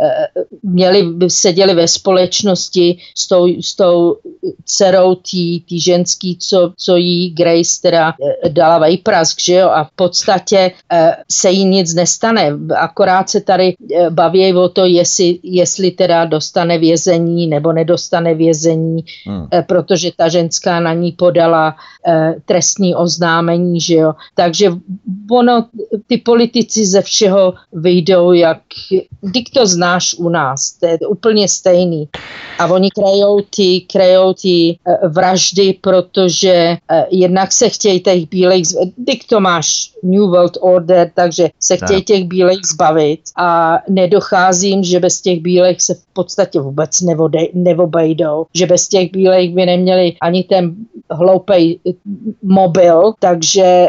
měli, 0.63 1.15
seděli 1.29 1.75
ve 1.75 1.89
společnosti 1.89 2.21
společnosti 2.21 2.99
s 3.15 3.29
tou, 3.29 3.47
s 3.61 3.77
tou 3.77 4.17
dcerou 4.65 4.90
tý, 5.15 5.81
ženský, 5.81 6.37
co, 6.37 6.73
co 6.77 6.97
jí 6.97 7.31
Grace 7.31 7.81
teda 7.83 8.15
eh, 8.45 8.49
dala 8.49 8.79
vejprask, 8.79 9.41
že 9.41 9.55
jo, 9.55 9.69
a 9.69 9.85
v 9.85 9.91
podstatě 9.97 10.73
eh, 10.93 11.17
se 11.31 11.51
jí 11.51 11.65
nic 11.65 11.95
nestane, 11.95 12.53
akorát 12.77 13.31
se 13.31 13.41
tady 13.41 13.75
eh, 13.95 14.11
baví 14.11 14.55
o 14.55 14.69
to, 14.69 14.85
jestli, 14.85 15.39
jestli 15.43 15.91
teda 15.91 16.25
dostane 16.25 16.79
vězení 16.79 17.47
nebo 17.47 17.73
nedostane 17.73 18.35
vězení, 18.35 19.05
hmm. 19.27 19.49
protože 19.67 20.11
ta 20.17 20.29
ženská 20.29 20.81
na 20.81 20.95
ní 20.95 21.13
podala 21.13 21.77
trestní 22.45 22.95
oznámení, 22.95 23.81
že 23.81 23.95
jo, 23.95 24.13
takže 24.35 24.73
ono, 25.31 25.67
ty 26.07 26.17
politici 26.19 26.87
ze 26.87 27.03
všeho 27.03 27.55
vyjdou, 27.73 28.33
jak, 28.33 28.61
když 29.21 29.45
to 29.45 29.67
znáš 29.67 30.15
u 30.15 30.29
nás, 30.29 30.73
to 30.73 30.87
je 30.87 30.99
úplně 30.99 31.49
stejný. 31.49 32.09
A 32.59 32.67
oni 32.67 32.91
krajou 32.91 33.41
ty, 33.57 33.81
krajou 33.81 34.35
ty 34.35 34.79
vraždy, 35.09 35.79
protože 35.81 36.77
uh, 36.93 37.03
jednak 37.11 37.53
se 37.53 37.69
chtějí 37.69 38.01
těch 38.01 38.29
bílejch, 38.29 38.67
když 38.97 39.19
to 39.19 39.41
máš 39.41 39.93
New 40.03 40.23
World 40.23 40.59
Order, 40.61 41.11
takže 41.15 41.49
se 41.61 41.77
chtějí 41.77 42.03
těch 42.03 42.25
bílejch 42.25 42.61
zbavit 42.73 43.21
a 43.37 43.79
nedocházím, 43.89 44.85
že 44.85 45.01
bez 45.01 45.21
těch 45.21 45.41
bílejch 45.41 45.81
se 45.81 45.95
v 45.95 46.03
podstatě 46.13 46.61
vůbec 46.61 47.01
nevodej, 47.01 47.51
neobejdou, 47.55 48.47
že 48.55 48.67
bez 48.67 48.89
těch 48.89 49.11
bílejch 49.13 49.55
by 49.55 49.67
neměli 49.67 50.17
ani 50.23 50.45
ten 50.45 50.75
hloupej 51.11 51.79
mobil, 52.43 53.13
takže 53.19 53.89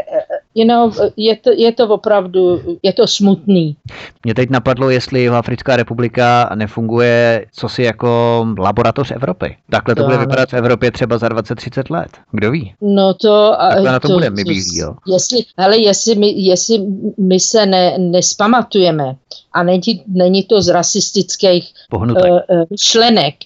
you 0.56 0.68
know, 0.68 0.94
je, 1.18 1.36
to, 1.36 1.50
je 1.58 1.72
to 1.72 1.88
opravdu, 1.88 2.62
je 2.84 2.94
to 2.94 3.08
smutný. 3.08 3.76
Mě 4.24 4.34
teď 4.34 4.50
napadlo, 4.50 4.90
jestli 4.90 5.30
Africká 5.30 5.76
republika 5.76 6.50
nefunguje 6.56 7.46
co 7.54 7.70
si 7.70 7.84
jako 7.84 8.46
laboratoř 8.58 9.12
Evropy. 9.12 9.58
Takhle 9.70 9.96
to, 9.96 10.02
to 10.02 10.06
bude 10.06 10.18
ano. 10.18 10.26
vypadat 10.26 10.50
v 10.50 10.54
Evropě 10.54 10.92
třeba 10.92 11.18
za 11.18 11.28
20-30 11.28 11.84
let. 11.90 12.10
Kdo 12.32 12.52
ví? 12.52 12.74
No 12.82 13.14
to... 13.14 13.56
Takhle 13.70 13.92
na 13.92 14.00
to, 14.00 14.08
to 14.08 14.14
bude 14.14 14.30
my 14.30 14.44
bílí, 14.44 14.78
jo. 14.78 14.94
Jestli, 15.08 15.38
hele, 15.58 15.78
jestli 15.78 16.16
my, 16.16 16.34
jestli 16.36 16.86
my 17.18 17.40
se 17.40 17.66
ne, 17.66 17.98
nespamatujeme, 17.98 19.16
a 19.54 19.64
není, 19.64 20.04
není 20.08 20.44
to 20.44 20.62
z 20.62 20.68
rasistických 20.68 21.74
uh, 21.94 22.40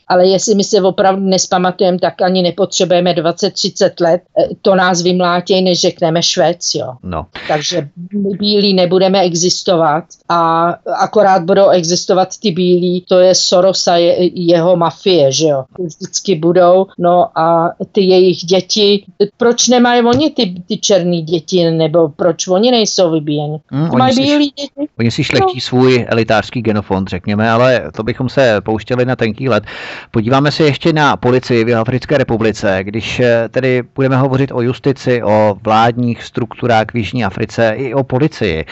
ale 0.08 0.28
jestli 0.28 0.56
my 0.56 0.64
se 0.64 0.82
opravdu 0.82 1.22
nespamatujeme, 1.22 2.00
tak 2.00 2.22
ani 2.22 2.42
nepotřebujeme 2.42 3.14
20-30 3.14 3.92
let, 4.02 4.22
uh, 4.34 4.46
to 4.62 4.76
nás 4.76 5.02
vymlátěj, 5.02 5.62
než 5.62 5.82
řekneme 5.82 6.24
Švéc, 6.24 6.76
jo. 6.76 6.94
No. 7.04 7.26
Takže 7.48 7.90
my 8.14 8.38
bílí 8.38 8.74
nebudeme 8.74 9.22
existovat 9.22 10.04
a 10.30 10.70
akorát 11.00 11.44
budou 11.44 11.70
existovat 11.70 12.30
ty 12.42 12.52
bílí, 12.52 13.06
to 13.08 13.20
je 13.20 13.36
Soros 13.36 13.88
a 13.88 13.96
je, 13.98 14.40
jeho 14.40 14.76
mafie, 14.76 15.32
že 15.32 15.48
jo. 15.48 15.64
Vždycky 15.80 16.36
budou, 16.36 16.86
no 16.98 17.40
a 17.40 17.72
ty 17.92 18.02
jejich 18.02 18.38
děti, 18.38 19.06
proč 19.38 19.68
nemají 19.68 20.04
oni 20.06 20.30
ty, 20.30 20.56
ty 20.68 20.78
černé 20.78 21.22
děti, 21.22 21.72
nebo 21.72 22.10
proč 22.10 22.48
oni 22.48 22.72
nejsou 22.72 23.12
vybíjeni? 23.12 23.60
Hmm, 23.72 23.90
mají 23.98 24.16
bílí 24.16 24.46
děti? 24.46 24.90
Oni 25.00 25.12
si 25.12 25.24
šlechtí 25.24 25.56
no. 25.56 25.62
svůj 25.62 26.06
elitářský 26.10 26.62
genofond, 26.62 27.08
řekněme, 27.08 27.52
ale 27.52 27.92
to 27.96 28.04
bychom 28.04 28.30
se 28.30 28.62
pouštěli 28.62 29.06
na 29.06 29.16
tenký 29.16 29.50
let. 29.50 29.64
Podíváme 30.12 30.52
se 30.52 30.64
ještě 30.64 30.94
na 30.94 31.18
policii 31.18 31.64
v 31.64 31.76
Africké 31.76 32.18
republice, 32.18 32.80
když 32.82 33.20
eh, 33.20 33.50
tedy 33.50 33.84
budeme 33.96 34.18
hovořit 34.18 34.52
o 34.52 34.62
justici, 34.62 35.24
o 35.24 35.58
vládních 35.64 36.24
strukturách 36.24 36.85
tlak 36.86 36.94
v 36.94 36.98
Jižní 36.98 37.26
Africe 37.26 37.74
i 37.78 37.94
o 37.94 38.04
policii. 38.04 38.66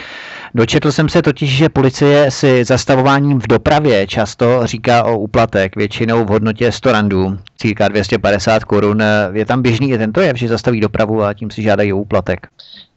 Dočetl 0.54 0.92
jsem 0.92 1.08
se 1.08 1.22
totiž, 1.22 1.56
že 1.56 1.68
policie 1.68 2.30
si 2.30 2.64
zastavováním 2.64 3.40
v 3.40 3.46
dopravě 3.46 4.06
často 4.06 4.60
říká 4.64 5.04
o 5.04 5.18
úplatek, 5.18 5.76
většinou 5.76 6.24
v 6.24 6.28
hodnotě 6.28 6.72
100 6.72 6.92
randů, 6.92 7.38
cirka 7.58 7.88
250 7.88 8.64
korun. 8.64 9.02
Je 9.32 9.46
tam 9.46 9.62
běžný 9.62 9.90
i 9.90 9.98
tento 9.98 10.20
jev, 10.20 10.36
že 10.36 10.48
zastaví 10.48 10.80
dopravu 10.80 11.22
a 11.22 11.34
tím 11.34 11.50
si 11.50 11.62
žádají 11.62 11.92
o 11.92 11.98
úplatek? 11.98 12.46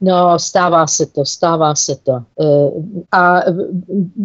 No, 0.01 0.39
stává 0.39 0.87
se 0.87 1.05
to, 1.05 1.25
stává 1.25 1.75
se 1.75 1.95
to. 2.03 2.11
Eh, 2.13 2.69
a 3.11 3.41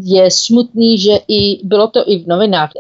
je 0.03 0.31
smutný, 0.31 0.99
že 0.99 1.13
i 1.29 1.67
bylo 1.67 1.89
to 1.89 2.05
i 2.07 2.19
v 2.19 2.27
novinách, 2.27 2.71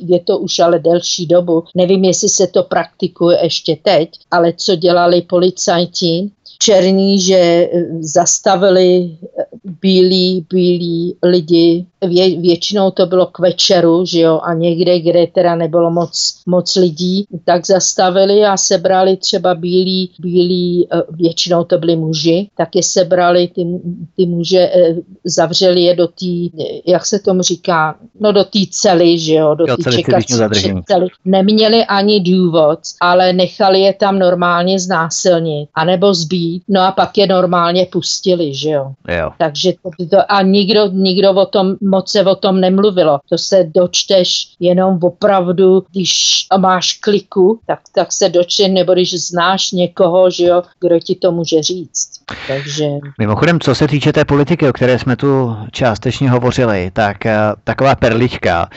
je 0.00 0.20
to 0.20 0.38
už 0.38 0.58
ale 0.58 0.78
delší 0.78 1.26
dobu. 1.26 1.64
Nevím, 1.74 2.04
jestli 2.04 2.28
se 2.28 2.46
to 2.46 2.62
praktikuje 2.62 3.38
ještě 3.42 3.76
teď, 3.82 4.10
ale 4.30 4.52
co 4.56 4.76
dělali 4.76 5.22
policajti, 5.22 6.30
černí, 6.58 7.20
že 7.20 7.36
eh, 7.36 7.68
zastavili 8.00 9.16
eh, 9.22 9.44
bílí, 9.82 10.46
bílí 10.50 11.16
lidi. 11.22 11.86
Vě, 12.06 12.40
většinou 12.40 12.90
to 12.90 13.06
bylo 13.06 13.26
k 13.26 13.38
večeru, 13.38 14.04
že 14.06 14.20
jo, 14.20 14.40
a 14.42 14.54
někde, 14.54 15.00
kde 15.00 15.26
teda 15.26 15.54
nebylo 15.54 15.90
moc, 15.90 16.42
moc 16.46 16.76
lidí, 16.76 17.24
tak 17.44 17.66
zastavili 17.66 18.44
a 18.44 18.56
sebrali 18.56 19.16
třeba 19.16 19.54
bílí, 19.54 20.10
bílí, 20.18 20.88
eh, 20.92 21.02
většinou 21.10 21.64
to 21.64 21.78
byli 21.78 21.96
muži, 21.96 22.48
tak 22.56 22.76
je 22.76 22.82
sebrali 22.82 23.48
ty, 23.48 23.66
ty 24.16 24.26
muže, 24.26 24.70
zavřeli 25.24 25.82
je 25.82 25.94
do 25.96 26.06
té, 26.06 26.60
jak 26.86 27.06
se 27.06 27.18
tomu 27.18 27.42
říká, 27.42 27.96
no 28.20 28.32
do 28.32 28.44
té 28.44 28.58
cely, 28.70 29.18
že 29.18 29.34
jo, 29.34 29.54
do 29.54 29.66
té 29.66 29.92
čekací 29.92 30.34
cely. 30.86 31.08
Neměli 31.24 31.84
ani 31.84 32.20
důvod, 32.20 32.78
ale 33.00 33.32
nechali 33.32 33.80
je 33.80 33.92
tam 33.92 34.18
normálně 34.18 34.78
znásilnit, 34.78 35.68
anebo 35.74 36.14
zbít 36.14 36.47
no 36.68 36.80
a 36.80 36.92
pak 36.92 37.18
je 37.18 37.26
normálně 37.26 37.86
pustili, 37.92 38.54
že 38.54 38.70
jo. 38.70 38.92
jo. 39.08 39.30
Takže 39.38 39.72
to, 39.82 40.06
to, 40.10 40.32
a 40.32 40.42
nikdo, 40.42 40.86
nikdo 40.86 41.30
o 41.30 41.46
tom, 41.46 41.76
moc 41.80 42.10
se 42.10 42.24
o 42.24 42.34
tom 42.34 42.60
nemluvilo. 42.60 43.18
To 43.28 43.38
se 43.38 43.64
dočteš 43.74 44.48
jenom 44.60 44.98
opravdu, 45.02 45.84
když 45.90 46.46
máš 46.58 46.92
kliku, 46.92 47.60
tak, 47.66 47.80
tak 47.94 48.12
se 48.12 48.28
dočteš, 48.28 48.68
nebo 48.68 48.92
když 48.92 49.14
znáš 49.28 49.72
někoho, 49.72 50.30
že 50.30 50.44
jo, 50.44 50.62
kdo 50.80 50.98
ti 51.00 51.14
to 51.14 51.32
může 51.32 51.62
říct. 51.62 52.10
Takže... 52.48 52.84
Mimochodem, 53.18 53.60
co 53.60 53.74
se 53.74 53.88
týče 53.88 54.12
té 54.12 54.24
politiky, 54.24 54.68
o 54.68 54.72
které 54.72 54.98
jsme 54.98 55.16
tu 55.16 55.56
částečně 55.72 56.30
hovořili, 56.30 56.90
tak 56.92 57.16
uh, 57.24 57.32
taková 57.64 57.94
perlička, 57.94 58.68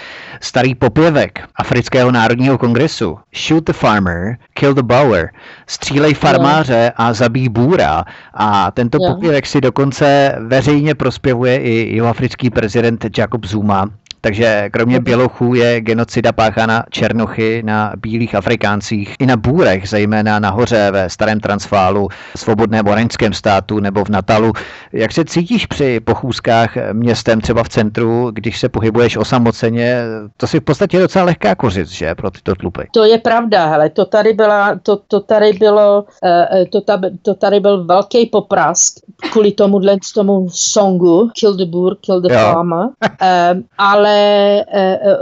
starý 0.41 0.75
popěvek 0.75 1.39
Afrického 1.55 2.11
národního 2.11 2.57
kongresu, 2.57 3.17
shoot 3.47 3.63
the 3.63 3.73
farmer, 3.73 4.37
kill 4.53 4.73
the 4.73 4.83
bower, 4.83 5.29
střílej 5.67 6.13
farmáře 6.13 6.91
a 6.95 7.13
zabij 7.13 7.49
bůra. 7.61 8.03
A 8.33 8.71
tento 8.71 8.97
popěvek 9.07 9.45
si 9.45 9.61
dokonce 9.61 10.35
veřejně 10.47 10.95
prospěvuje 10.95 11.57
i 11.57 11.71
jihoafrický 11.71 12.49
prezident 12.49 13.05
Jacob 13.17 13.45
Zuma, 13.45 13.89
takže 14.21 14.69
kromě 14.73 14.99
bělochů 14.99 15.55
je 15.55 15.81
genocida 15.81 16.31
páchána 16.31 16.83
černochy 16.89 17.61
na 17.65 17.93
bílých 17.97 18.35
Afrikáncích 18.35 19.15
i 19.19 19.25
na 19.25 19.37
bůrech, 19.37 19.89
zejména 19.89 20.39
nahoře 20.39 20.91
ve 20.91 21.09
starém 21.09 21.39
Transfálu, 21.39 22.07
svobodném 22.37 22.87
Oranžském 22.87 23.33
státu 23.33 23.79
nebo 23.79 24.05
v 24.05 24.09
Natalu. 24.09 24.53
Jak 24.93 25.11
se 25.11 25.25
cítíš 25.25 25.65
při 25.65 25.99
pochůzkách 25.99 26.69
městem 26.93 27.41
třeba 27.41 27.63
v 27.63 27.69
centru, 27.69 28.31
když 28.33 28.59
se 28.59 28.69
pohybuješ 28.69 29.17
osamoceně? 29.17 30.01
To 30.37 30.47
si 30.47 30.59
v 30.59 30.63
podstatě 30.63 30.99
docela 30.99 31.25
lehká 31.25 31.55
kořit, 31.55 31.87
že, 31.87 32.15
pro 32.15 32.31
tyto 32.31 32.55
tlupy. 32.55 32.81
To 32.93 33.05
je 33.05 33.17
pravda, 33.17 33.65
hele, 33.65 33.89
to 33.89 34.05
tady, 34.05 34.33
byla, 34.33 34.79
to, 34.83 34.99
to 35.07 35.19
tady 35.19 35.53
bylo, 35.53 36.05
uh, 36.23 36.65
to, 36.69 36.81
ta, 36.81 37.01
to 37.21 37.33
tady 37.33 37.59
byl 37.59 37.85
velký 37.85 38.25
poprask 38.25 38.93
kvůli 39.31 39.51
tomuhle 39.51 39.97
tomu 40.15 40.47
songu 40.49 41.29
Kill 41.39 41.55
the 41.55 41.65
Boer, 41.65 41.95
Kill 41.95 42.21
the. 42.21 42.33
Farmer, 42.33 42.85
uh, 42.85 43.61
ale 43.77 44.10
ale 44.11 44.65
eh, 44.67 44.99
eh, 45.03 45.17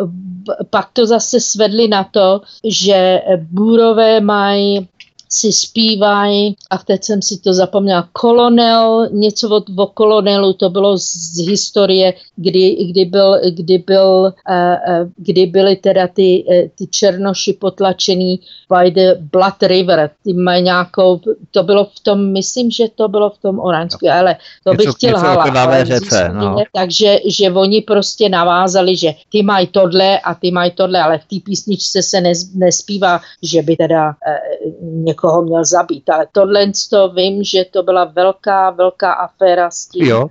pak 0.70 0.90
to 0.94 1.06
zase 1.06 1.40
svedli 1.40 1.88
na 1.88 2.04
to, 2.04 2.42
že 2.64 3.22
bůrové 3.38 4.22
mají 4.22 4.88
si 5.30 5.54
zpívají, 5.54 6.56
a 6.70 6.78
teď 6.78 7.04
jsem 7.04 7.22
si 7.22 7.38
to 7.38 7.54
zapomněla, 7.54 8.10
kolonel, 8.12 9.10
něco 9.12 9.50
od, 9.50 9.64
o 9.78 9.88
kolonelu, 9.88 10.54
to 10.54 10.70
bylo 10.70 10.98
z 10.98 11.48
historie, 11.48 12.14
kdy, 12.36 12.86
kdy, 12.90 13.06
byl, 13.06 13.40
kdy, 13.50 13.78
byl, 13.78 14.34
uh, 14.50 15.02
uh, 15.02 15.10
kdy 15.18 15.46
byly 15.46 15.76
teda 15.76 16.08
ty, 16.08 16.44
uh, 16.48 16.70
ty 16.78 16.88
černoši 16.88 17.54
potlačený 17.54 18.40
by 18.70 18.92
the 18.92 19.16
Blood 19.32 19.64
River, 19.64 20.10
ty 20.24 20.34
mají 20.34 20.64
nějakou, 20.64 21.20
to 21.52 21.64
bylo 21.64 21.86
v 21.86 22.00
tom, 22.00 22.32
myslím, 22.34 22.72
že 22.72 22.86
to 22.96 23.08
bylo 23.08 23.30
v 23.30 23.38
tom 23.38 23.60
Oransku, 23.60 24.06
no. 24.06 24.14
ale 24.14 24.36
to 24.64 24.74
bych 24.74 24.90
chtěl 24.96 25.18
hala. 25.18 25.84
Řece, 25.84 26.30
no. 26.34 26.58
Takže 26.74 27.18
že 27.26 27.52
oni 27.52 27.82
prostě 27.82 28.30
navázali, 28.30 28.98
že 28.98 29.14
ty 29.32 29.44
mají 29.44 29.68
tohle 29.68 30.20
a 30.20 30.36
ty 30.36 30.52
mají 30.52 30.72
tohle, 30.72 31.02
ale 31.02 31.18
v 31.18 31.26
té 31.26 31.36
písničce 31.46 32.04
se 32.04 32.22
nespívá, 32.56 33.22
že 33.44 33.62
by 33.62 33.76
teda 33.76 34.08
uh, 34.08 34.72
někoho 34.84 35.19
měl 35.42 35.66
zabít. 35.66 36.10
Ale 36.10 36.28
tohle 36.32 36.72
to 36.90 37.10
vím, 37.10 37.44
že 37.44 37.66
to 37.72 37.84
byla 37.84 38.06
velká, 38.06 38.70
velká 38.70 39.14
aféra 39.14 39.72
s 39.72 39.86
tím. 39.86 40.06
Jo. 40.06 40.28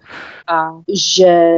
A 0.48 0.68
že 0.94 1.50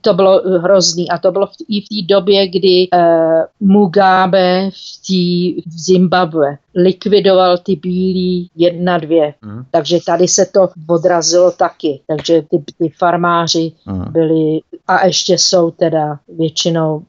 to 0.00 0.14
bylo 0.14 0.42
hrozný. 0.58 1.10
A 1.10 1.18
to 1.18 1.32
bylo 1.32 1.46
v, 1.46 1.50
i 1.68 1.80
v 1.80 1.88
té 1.88 2.14
době, 2.14 2.48
kdy 2.48 2.88
uh, 2.94 3.68
Mugabe 3.68 4.70
v, 4.70 5.06
tý, 5.06 5.54
v 5.60 5.80
Zimbabwe 5.86 6.58
likvidoval 6.74 7.58
ty 7.58 7.76
bílí 7.76 8.50
jedna, 8.56 8.98
dvě. 8.98 9.34
Mm. 9.42 9.62
Takže 9.70 9.98
tady 10.06 10.28
se 10.28 10.46
to 10.46 10.68
odrazilo 10.88 11.50
taky. 11.50 12.00
Takže 12.06 12.42
ty, 12.42 12.64
ty 12.78 12.88
farmáři 12.98 13.72
mm. 13.86 14.12
byli 14.12 14.60
a 14.86 15.06
ještě 15.06 15.38
jsou 15.38 15.70
teda 15.70 16.18
většinou 16.28 17.02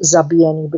zabíjený. 0.00 0.70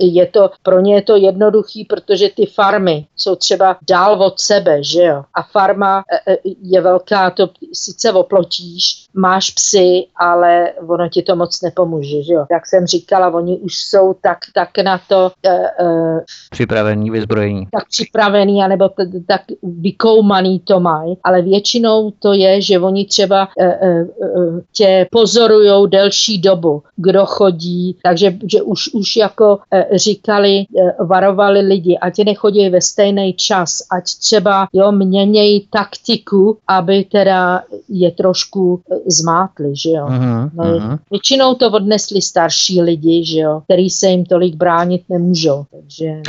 Je 0.00 0.26
to, 0.26 0.50
pro 0.62 0.80
ně 0.80 0.94
je 0.94 1.02
to 1.02 1.16
jednoduchý, 1.16 1.84
protože 1.84 2.28
ty 2.36 2.46
farmy 2.46 3.06
jsou 3.16 3.34
třeba 3.36 3.76
dál 3.88 4.22
od 4.22 4.40
sebe, 4.40 4.84
že 4.84 5.02
jo. 5.02 5.22
A 5.34 5.42
farma 5.42 6.04
e, 6.26 6.32
e, 6.32 6.38
je 6.62 6.80
velká, 6.80 7.30
to 7.30 7.48
sice 7.72 8.12
oplotíš, 8.12 9.06
máš 9.14 9.50
psy, 9.50 10.06
ale 10.16 10.72
ono 10.88 11.08
ti 11.08 11.22
to 11.22 11.36
moc 11.36 11.62
nepomůže, 11.62 12.22
že 12.22 12.32
jo. 12.32 12.46
Jak 12.50 12.66
jsem 12.66 12.86
říkala, 12.86 13.34
oni 13.34 13.58
už 13.58 13.74
jsou 13.76 14.14
tak, 14.20 14.38
tak 14.54 14.68
na 14.84 15.00
to 15.08 15.32
uh, 15.80 16.18
připravení, 16.50 17.10
vyzbrojení. 17.10 17.66
Tak 17.72 17.88
připravený, 17.88 18.62
anebo 18.62 18.88
t- 18.88 19.20
tak 19.26 19.42
vykoumaný 19.62 20.60
to 20.60 20.80
mají, 20.80 21.18
ale 21.24 21.42
většinou 21.42 22.10
to 22.18 22.32
je, 22.32 22.60
že 22.60 22.78
oni 22.78 23.04
třeba 23.04 23.48
uh, 23.56 23.66
uh, 23.66 24.60
tě 24.72 25.06
pozorujou 25.10 25.86
delší 25.86 26.40
dobu, 26.40 26.82
kdo 26.96 27.26
chodí, 27.26 27.98
takže 28.02 28.34
že 28.50 28.62
už, 28.62 28.88
už 28.94 29.16
jako 29.16 29.58
e, 29.70 29.98
říkali, 29.98 30.50
e, 30.58 30.64
varovali 31.04 31.60
lidi, 31.60 31.98
ať 31.98 32.18
nechodí 32.24 32.68
ve 32.68 32.80
stejný 32.80 33.34
čas, 33.34 33.78
ať 33.90 34.04
třeba 34.04 34.68
jo, 34.72 34.92
měnějí 34.92 35.66
taktiku, 35.70 36.58
aby 36.68 37.04
teda 37.04 37.62
je 37.88 38.10
trošku 38.10 38.80
e, 38.90 39.10
zmátli, 39.10 39.76
že 39.76 39.90
jo. 39.90 40.06
Uh-huh, 40.06 40.50
no, 40.54 40.64
uh-huh. 40.64 40.98
Většinou 41.10 41.54
to 41.54 41.70
odnesli 41.70 42.22
starší 42.22 42.82
lidi, 42.82 43.24
že 43.24 43.38
jo, 43.38 43.60
který 43.64 43.90
se 43.90 44.08
jim 44.08 44.24
tolik 44.24 44.54
bránit 44.54 45.02
nemůžou, 45.08 45.64
takže... 45.70 46.22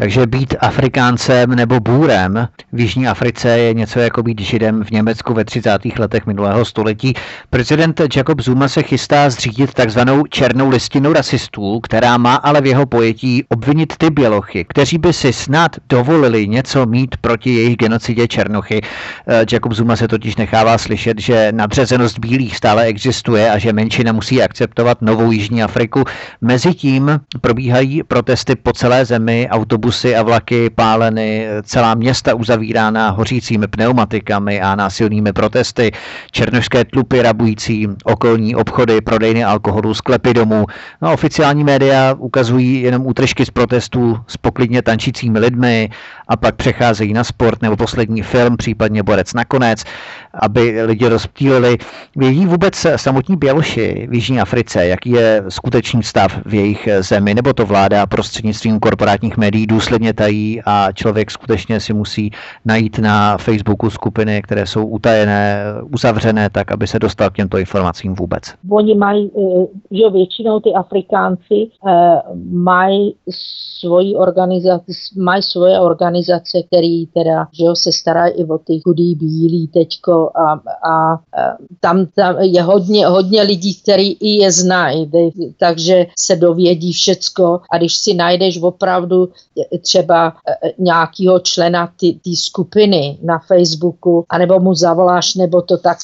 Takže 0.00 0.26
být 0.26 0.54
Afrikáncem 0.60 1.50
nebo 1.50 1.80
bůrem 1.80 2.48
v 2.72 2.80
Jižní 2.80 3.08
Africe 3.08 3.48
je 3.48 3.74
něco 3.74 4.00
jako 4.00 4.22
být 4.22 4.40
Židem 4.40 4.84
v 4.84 4.90
Německu 4.90 5.34
ve 5.34 5.44
30. 5.44 5.78
letech 5.98 6.26
minulého 6.26 6.64
století. 6.64 7.14
Prezident 7.50 8.00
Jacob 8.16 8.40
Zuma 8.40 8.68
se 8.68 8.82
chystá 8.82 9.30
zřídit 9.30 9.74
takzvanou 9.74 10.26
černou 10.26 10.68
listinu 10.68 11.12
rasistů, 11.12 11.80
která 11.80 12.18
má 12.18 12.34
ale 12.34 12.60
v 12.60 12.66
jeho 12.66 12.86
pojetí 12.86 13.44
obvinit 13.48 13.96
ty 13.98 14.10
bělochy, 14.10 14.64
kteří 14.68 14.98
by 14.98 15.12
si 15.12 15.32
snad 15.32 15.76
dovolili 15.88 16.48
něco 16.48 16.86
mít 16.86 17.16
proti 17.16 17.54
jejich 17.54 17.76
genocidě 17.76 18.28
Černochy. 18.28 18.80
Eh, 19.28 19.44
Jacob 19.52 19.72
Zuma 19.72 19.96
se 19.96 20.08
totiž 20.08 20.36
nechává 20.36 20.78
slyšet, 20.78 21.20
že 21.20 21.52
nadřazenost 21.52 22.18
bílých 22.18 22.56
stále 22.56 22.84
existuje 22.84 23.50
a 23.50 23.58
že 23.58 23.72
menšina 23.72 24.12
musí 24.12 24.42
akceptovat 24.42 25.02
novou 25.02 25.32
Jižní 25.32 25.62
Afriku. 25.62 26.04
Mezitím 26.40 27.20
probíhají 27.40 28.02
protesty 28.02 28.56
po 28.56 28.72
celé 28.72 29.04
zemi, 29.04 29.48
autobusy 29.88 30.16
a 30.16 30.22
vlaky 30.22 30.70
páleny, 30.70 31.46
celá 31.62 31.94
města 31.94 32.34
uzavírána 32.34 33.10
hořícími 33.10 33.66
pneumatikami 33.66 34.60
a 34.60 34.74
násilnými 34.76 35.32
protesty, 35.32 35.92
černošské 36.30 36.84
tlupy 36.84 37.22
rabující 37.22 37.88
okolní 38.04 38.54
obchody, 38.54 39.00
prodejny 39.00 39.44
alkoholu, 39.44 39.94
sklepy 39.94 40.34
domů. 40.34 40.66
No, 41.02 41.12
oficiální 41.12 41.64
média 41.64 42.14
ukazují 42.18 42.82
jenom 42.82 43.06
útržky 43.06 43.46
z 43.46 43.50
protestů 43.50 44.18
s 44.26 44.36
poklidně 44.36 44.82
tančícími 44.82 45.38
lidmi 45.38 45.90
a 46.28 46.36
pak 46.36 46.56
přecházejí 46.56 47.12
na 47.12 47.24
sport 47.24 47.62
nebo 47.62 47.76
poslední 47.76 48.22
film, 48.22 48.56
případně 48.56 49.02
borec 49.02 49.34
nakonec, 49.34 49.84
aby 50.34 50.82
lidi 50.84 51.08
rozptýlili. 51.08 51.78
Vědí 52.16 52.46
vůbec 52.46 52.86
samotní 52.96 53.36
Běloši 53.36 54.06
v 54.10 54.14
Jižní 54.14 54.40
Africe, 54.40 54.86
jaký 54.86 55.10
je 55.10 55.44
skutečný 55.48 56.02
stav 56.02 56.38
v 56.46 56.54
jejich 56.54 56.88
zemi, 57.00 57.34
nebo 57.34 57.52
to 57.52 57.66
vláda 57.66 58.06
prostřednictvím 58.06 58.80
korporátních 58.80 59.36
médií 59.36 59.66
důsledně 59.78 60.12
tají 60.12 60.62
a 60.66 60.92
člověk 60.92 61.30
skutečně 61.30 61.80
si 61.80 61.92
musí 61.92 62.30
najít 62.64 62.98
na 62.98 63.38
Facebooku 63.38 63.90
skupiny, 63.90 64.42
které 64.42 64.66
jsou 64.66 64.86
utajené, 64.86 65.64
uzavřené, 65.94 66.50
tak 66.50 66.72
aby 66.72 66.86
se 66.86 66.98
dostal 66.98 67.30
k 67.30 67.36
těmto 67.36 67.58
informacím 67.58 68.14
vůbec. 68.14 68.42
Oni 68.70 68.94
mají, 68.94 69.30
eh, 69.30 69.66
že 69.90 70.10
většinou 70.10 70.60
ty 70.60 70.72
Afrikánci 70.74 71.70
eh, 71.86 72.22
mají 72.50 73.14
svoji 73.80 74.14
organizaci, 74.16 74.92
mají 75.16 75.42
svoje 75.42 75.80
organizace, 75.80 76.62
které 76.66 77.04
teda, 77.14 77.46
že 77.52 77.64
jo, 77.64 77.76
se 77.76 77.92
starají 77.92 78.34
i 78.34 78.44
o 78.44 78.58
ty 78.58 78.80
chudý 78.84 79.14
bílí 79.14 79.68
teďko 79.68 80.30
a, 80.34 80.52
a, 80.90 81.18
tam, 81.80 82.06
tam 82.06 82.36
je 82.40 82.62
hodně, 82.62 83.06
hodně 83.06 83.42
lidí, 83.42 83.74
kteří 83.82 84.12
i 84.12 84.30
je 84.42 84.52
znají, 84.52 85.10
takže 85.58 86.06
se 86.18 86.36
dovědí 86.36 86.92
všecko 86.92 87.60
a 87.70 87.78
když 87.78 87.94
si 87.96 88.14
najdeš 88.14 88.62
opravdu 88.62 89.28
třeba 89.80 90.28
e, 90.28 90.72
nějakého 90.78 91.40
člena 91.40 91.92
té 92.00 92.36
skupiny 92.36 93.18
na 93.22 93.38
Facebooku, 93.38 94.24
anebo 94.28 94.60
mu 94.60 94.74
zavoláš, 94.74 95.34
nebo 95.34 95.62
to 95.62 95.78
tak 95.78 95.98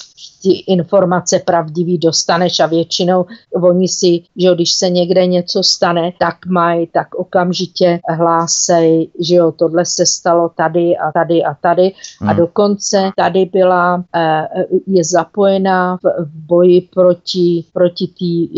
ty 0.45 0.53
informace 0.53 1.39
pravdivý 1.39 1.99
dostaneš 1.99 2.61
a 2.61 2.67
většinou 2.67 3.25
oni 3.63 3.89
si, 3.89 4.23
že 4.37 4.55
když 4.55 4.73
se 4.73 4.91
někde 4.91 5.27
něco 5.27 5.63
stane, 5.63 6.13
tak 6.19 6.47
mají, 6.47 6.87
tak 6.87 7.15
okamžitě 7.15 8.01
hlásej, 8.09 9.09
že 9.21 9.35
jo, 9.35 9.53
tohle 9.53 9.87
se 9.87 10.07
stalo 10.07 10.49
tady 10.57 10.97
a 10.97 11.13
tady 11.13 11.45
a 11.45 11.55
tady 11.55 11.93
hmm. 12.21 12.31
a 12.31 12.33
dokonce 12.33 13.11
tady 13.17 13.45
byla, 13.45 14.05
e, 14.17 14.49
je 14.87 15.05
zapojená 15.05 15.97
v, 15.97 16.25
v 16.25 16.47
boji 16.47 16.81
proti, 16.81 17.65
proti 17.73 18.07
tý 18.07 18.49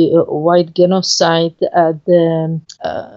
white 0.46 0.70
genocide 0.70 1.54
the, 2.06 2.58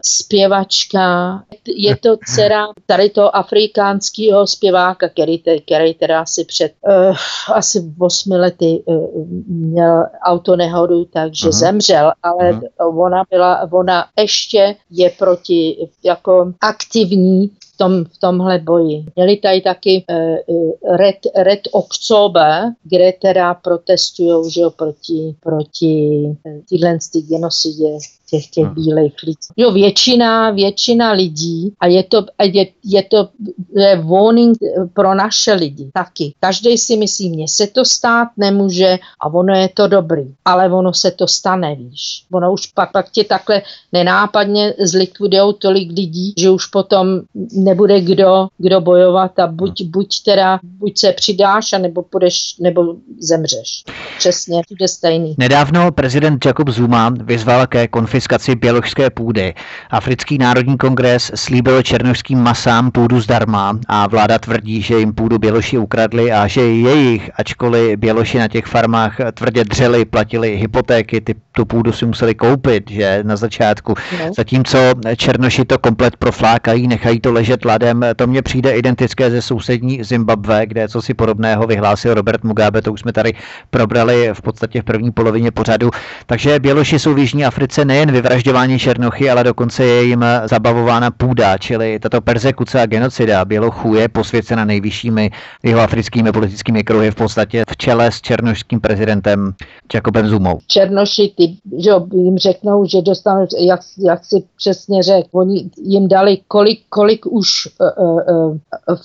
zpěvačka, 0.05 1.43
je 1.67 1.95
to 1.95 2.17
dcera 2.25 2.67
tady 2.85 3.09
toho 3.09 3.35
afrikánského 3.35 4.47
zpěváka, 4.47 5.09
který, 5.09 5.43
který 5.65 5.93
teda 5.93 6.21
asi 6.21 6.45
před 6.45 6.71
uh, 6.81 7.15
asi 7.53 7.93
8 7.99 8.31
lety 8.61 8.83
uh, 8.85 9.27
měl 9.47 10.03
autonehodu, 10.23 11.05
takže 11.05 11.49
uh-huh. 11.49 11.59
zemřel, 11.59 12.11
ale 12.23 12.51
uh-huh. 12.51 12.99
ona 12.99 13.23
byla, 13.29 13.71
ona 13.71 14.05
ještě 14.19 14.75
je 14.89 15.09
proti 15.09 15.89
jako 16.03 16.53
aktivní 16.61 17.51
tom, 17.79 18.05
v 18.05 18.17
tomhle 18.17 18.59
boji. 18.59 19.05
Měli 19.15 19.37
tady 19.37 19.61
taky 19.61 20.05
uh, 20.09 20.71
Red, 20.97 21.15
Red 21.35 21.59
Oktober, 21.71 22.63
kde 22.83 23.13
teda 23.21 23.53
protestují 23.53 24.51
že 24.51 24.61
jo, 24.61 24.69
proti, 24.69 25.35
proti 25.39 26.23
tyhle 26.69 26.97
genocidě 27.29 27.97
těch, 28.29 28.47
těch 28.47 28.65
hmm. 28.65 28.73
bílých 28.73 29.13
lidí. 29.23 29.37
Jo, 29.57 29.71
většina, 29.71 30.51
většina 30.51 31.11
lidí 31.11 31.73
a 31.79 31.87
je 31.87 32.03
to, 32.03 32.25
je, 32.43 32.67
je 32.83 33.03
to 33.03 33.29
je 33.75 33.95
warning 33.95 34.57
pro 34.93 35.15
naše 35.15 35.53
lidi 35.53 35.89
taky. 35.93 36.33
Každý 36.39 36.77
si 36.77 36.97
myslí, 36.97 37.29
mně 37.29 37.47
se 37.47 37.67
to 37.67 37.85
stát 37.85 38.27
nemůže 38.37 38.97
a 39.21 39.33
ono 39.33 39.55
je 39.55 39.69
to 39.69 39.87
dobrý, 39.87 40.33
ale 40.45 40.69
ono 40.69 40.93
se 40.93 41.11
to 41.11 41.27
stane, 41.27 41.75
víš. 41.75 42.23
Ono 42.33 42.53
už 42.53 42.67
pak, 42.67 42.91
pak 42.91 43.09
tě 43.11 43.23
takhle 43.23 43.61
nenápadně 43.93 44.73
zlikvidujou 44.79 45.53
tolik 45.53 45.91
lidí, 45.91 46.33
že 46.37 46.49
už 46.49 46.65
potom 46.65 47.07
nebude 47.51 48.01
kdo, 48.01 48.47
kdo 48.57 48.81
bojovat 48.81 49.39
a 49.39 49.47
buď, 49.47 49.81
buď 49.81 50.23
teda, 50.25 50.59
buď 50.63 50.97
se 50.97 51.11
přidáš, 51.11 51.73
a 51.73 51.77
nebo 51.77 52.01
půjdeš, 52.01 52.55
nebo 52.59 52.95
zemřeš. 53.19 53.83
Přesně, 54.17 54.61
to 54.69 54.75
je 54.79 54.87
stejný. 54.87 55.35
Nedávno 55.37 55.91
prezident 55.91 56.45
Jacob 56.45 56.69
Zuma 56.69 57.09
vyzval 57.09 57.67
ke 57.67 57.87
konfliktu 57.87 58.18
konfiskaci 58.19 58.55
běložské 58.55 59.09
půdy. 59.09 59.53
Africký 59.89 60.37
národní 60.37 60.77
kongres 60.77 61.31
slíbil 61.35 61.81
černožským 61.83 62.39
masám 62.39 62.91
půdu 62.91 63.19
zdarma 63.21 63.79
a 63.87 64.07
vláda 64.07 64.39
tvrdí, 64.39 64.81
že 64.81 64.99
jim 64.99 65.13
půdu 65.13 65.39
Běloši 65.39 65.77
ukradli 65.77 66.31
a 66.31 66.47
že 66.47 66.61
jejich, 66.61 67.31
ačkoliv 67.35 67.99
Běloši 67.99 68.39
na 68.39 68.47
těch 68.47 68.65
farmách 68.65 69.15
tvrdě 69.33 69.63
dřeli, 69.63 70.05
platili 70.05 70.57
hypotéky, 70.57 71.21
ty, 71.21 71.35
tu 71.51 71.65
půdu 71.65 71.91
si 71.91 72.05
museli 72.05 72.35
koupit, 72.35 72.91
že 72.91 73.19
na 73.23 73.35
začátku. 73.35 73.93
No. 74.19 74.33
Zatímco 74.37 74.77
Černoši 75.17 75.65
to 75.65 75.77
komplet 75.77 76.17
proflákají, 76.17 76.87
nechají 76.87 77.19
to 77.19 77.31
ležet 77.31 77.65
ladem, 77.65 78.05
to 78.15 78.27
mně 78.27 78.41
přijde 78.41 78.71
identické 78.71 79.31
ze 79.31 79.41
sousední 79.41 80.03
Zimbabwe, 80.03 80.65
kde 80.65 80.87
co 80.87 81.01
si 81.01 81.13
podobného 81.13 81.67
vyhlásil 81.67 82.13
Robert 82.13 82.43
Mugabe, 82.43 82.81
to 82.81 82.93
už 82.93 82.99
jsme 82.99 83.13
tady 83.13 83.33
probrali 83.69 84.29
v 84.33 84.41
podstatě 84.41 84.81
v 84.81 84.85
první 84.85 85.11
polovině 85.11 85.51
pořadu. 85.51 85.91
Takže 86.25 86.59
Běloši 86.59 86.99
jsou 86.99 87.13
v 87.13 87.19
Jižní 87.19 87.45
Africe 87.45 87.85
nejen 87.85 88.08
nejen 88.11 88.23
vyvražďování 88.23 88.79
Černochy, 88.79 89.29
ale 89.29 89.43
dokonce 89.43 89.83
je 89.85 90.03
jim 90.03 90.25
zabavována 90.45 91.11
půda, 91.11 91.57
čili 91.57 91.99
tato 91.99 92.21
persekuce 92.21 92.81
a 92.81 92.85
genocida 92.85 93.45
Bělochů 93.45 93.95
je 93.95 94.09
posvěcena 94.09 94.65
nejvyššími 94.65 95.31
jeho 95.63 95.81
africkými 95.81 96.31
politickými 96.31 96.83
kruhy 96.83 97.11
v 97.11 97.15
podstatě 97.15 97.63
v 97.69 97.77
čele 97.77 98.11
s 98.11 98.21
černošským 98.21 98.79
prezidentem 98.81 99.53
Jacobem 99.93 100.27
Zumou. 100.27 100.59
Černoši, 100.67 101.33
ty, 101.37 101.57
že 101.77 101.91
jim 102.13 102.37
řeknou, 102.37 102.85
že 102.85 103.01
dostanou, 103.01 103.47
jak, 103.59 103.79
jak 103.97 104.25
si 104.25 104.43
přesně 104.57 105.03
řekl, 105.03 105.27
oni 105.31 105.69
jim 105.77 106.07
dali, 106.07 106.37
kolik, 106.47 106.79
kolik 106.89 107.25
už 107.25 107.67
uh, 107.97 108.19
uh, 108.35 108.57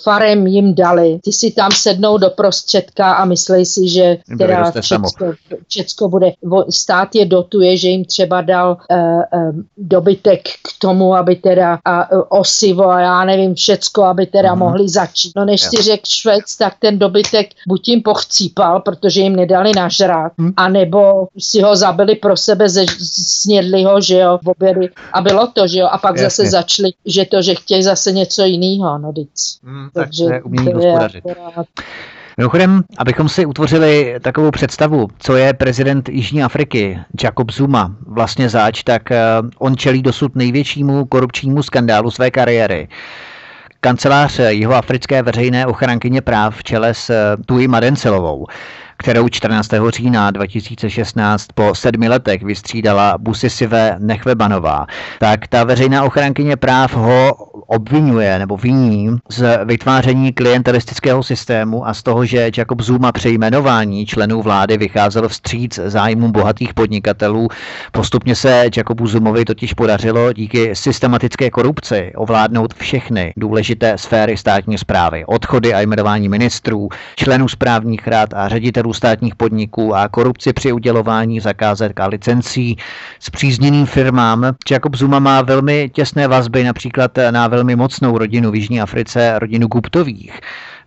farem 0.05 0.47
jim 0.47 0.75
dali. 0.75 1.19
Ty 1.25 1.33
si 1.33 1.51
tam 1.51 1.71
sednou 1.75 2.19
do 2.19 2.31
prostředka 2.31 3.13
a 3.13 3.25
myslej 3.25 3.67
si, 3.67 3.89
že 3.89 4.17
teda 4.39 4.73
všecko 5.69 6.09
bude. 6.09 6.33
Stát 6.71 7.15
je 7.15 7.27
dotuje, 7.27 7.77
že 7.77 7.89
jim 7.89 8.05
třeba 8.05 8.41
dal 8.41 8.77
dobytek 9.77 10.41
k 10.43 10.69
tomu, 10.79 11.15
aby 11.15 11.37
teda 11.37 11.79
a 11.85 12.03
eh, 12.03 12.23
osivo 12.29 12.89
a 12.89 13.01
já 13.01 13.25
nevím 13.25 13.55
všecko, 13.55 14.05
aby 14.05 14.27
teda 14.27 14.55
mm. 14.55 14.59
mohli 14.59 14.89
začít. 14.89 15.33
No 15.37 15.45
než 15.45 15.61
si 15.61 15.83
řekl 15.83 16.03
Švec, 16.07 16.57
tak 16.57 16.75
ten 16.79 16.99
dobytek 16.99 17.47
buď 17.69 17.89
jim 17.89 18.03
pochcípal, 18.03 18.81
protože 18.81 19.21
jim 19.21 19.37
nedali 19.37 19.73
nažrát, 19.77 20.33
mm. 20.39 20.53
anebo 20.57 21.29
si 21.39 21.63
ho 21.63 21.77
zabili 21.77 22.15
pro 22.15 22.37
sebe, 22.37 22.69
ze, 22.69 22.85
snědli 22.99 23.85
ho, 23.85 24.01
že 24.01 24.19
jo, 24.19 24.39
v 24.43 24.49
obědy. 24.49 24.89
A 25.13 25.21
bylo 25.21 25.47
to, 25.47 25.69
že 25.69 25.79
jo, 25.79 25.87
a 25.91 25.99
pak 25.99 26.17
Jasně. 26.17 26.25
zase 26.25 26.51
začali, 26.51 26.91
že 27.07 27.25
to, 27.25 27.43
že 27.43 27.55
chtějí 27.55 27.83
zase 27.83 28.13
něco 28.13 28.45
jiného, 28.45 28.99
no 28.99 29.13
dic. 29.13 29.59
Mm, 29.63 29.89
Takže 29.95 30.25
tak 30.25 30.43
to 30.43 30.71
je 30.71 30.73
to 30.73 30.87
je 30.87 30.95
akorát, 30.95 31.67
Mimochodem, 32.37 32.85
abychom 32.99 33.29
si 33.29 33.47
utvořili 33.47 34.15
takovou 34.23 34.51
představu, 34.51 35.09
co 35.19 35.37
je 35.37 35.55
prezident 35.55 36.09
Jižní 36.09 36.43
Afriky, 36.43 36.99
Jacob 37.23 37.51
Zuma, 37.51 37.95
vlastně 38.07 38.49
záč, 38.49 38.83
tak 38.83 39.11
eh, 39.13 39.23
on 39.59 39.77
čelí 39.77 40.03
dosud 40.03 40.37
největšímu 40.37 41.05
korupčnímu 41.05 41.63
skandálu 41.63 42.11
své 42.11 42.31
kariéry. 42.31 42.89
Kancelář 43.81 44.39
Jihoafrické 44.49 45.23
veřejné 45.23 45.67
ochránkyně 45.67 46.21
práv 46.21 46.57
v 46.57 46.65
čele 46.65 46.95
s 46.95 47.11
eh, 47.11 47.37
Tui 47.47 47.69
Madencelovou 47.69 48.47
kterou 48.97 49.29
14. 49.29 49.69
října 49.89 50.31
2016 50.31 51.47
po 51.55 51.75
sedmi 51.75 52.09
letech 52.09 52.43
vystřídala 52.43 53.19
Busisive 53.19 53.97
Nechvebanová, 53.99 54.87
tak 55.21 55.49
ta 55.49 55.65
veřejná 55.65 56.05
ochránkyně 56.05 56.57
práv 56.57 56.95
ho 56.95 57.35
obvinuje 57.67 58.39
nebo 58.39 58.57
viní 58.57 59.19
z 59.29 59.65
vytváření 59.65 60.33
klientelistického 60.33 61.23
systému 61.23 61.89
a 61.89 61.95
z 61.95 62.03
toho, 62.03 62.25
že 62.25 62.51
Jacob 62.57 62.81
Zuma 62.81 63.13
při 63.13 63.29
jmenování 63.31 64.07
členů 64.07 64.43
vlády 64.43 64.77
vycházel 64.77 65.29
vstříc 65.29 65.81
zájmům 65.85 66.33
bohatých 66.33 66.75
podnikatelů. 66.75 67.49
Postupně 67.93 68.37
se 68.37 68.65
Jacobu 68.77 69.07
Zumovi 69.07 69.45
totiž 69.45 69.75
podařilo 69.75 70.33
díky 70.33 70.77
systematické 70.77 71.51
korupci 71.51 72.13
ovládnout 72.17 72.75
všechny 72.75 73.33
důležité 73.37 73.99
sféry 73.99 74.37
státní 74.37 74.79
zprávy. 74.79 75.25
Odchody 75.25 75.75
a 75.75 75.81
jmenování 75.81 76.29
ministrů, 76.29 76.89
členů 77.17 77.49
správních 77.49 78.09
rad 78.09 78.35
a 78.35 78.49
ředitelů 78.49 78.84
státních 78.93 79.35
podniků 79.35 79.95
a 79.95 80.09
korupci 80.09 80.53
při 80.53 80.73
udělování 80.73 81.41
zakázek 81.41 82.01
a 82.01 82.07
licencí 82.07 82.77
s 83.21 83.31
přízněným 83.31 83.87
firmám. 83.87 84.55
Jacob 84.71 84.97
Zuma 84.97 85.19
má 85.19 85.43
velmi 85.43 85.91
těsné 85.95 86.29
vazby 86.29 86.65
například 86.65 87.19
na 87.31 87.49
velmi 87.49 87.77
mocnou 87.77 88.19
rodinu 88.19 88.51
v 88.51 88.55
Jižní 88.55 88.81
Africe, 88.81 89.39
rodinu 89.39 89.67
Guptových 89.67 90.41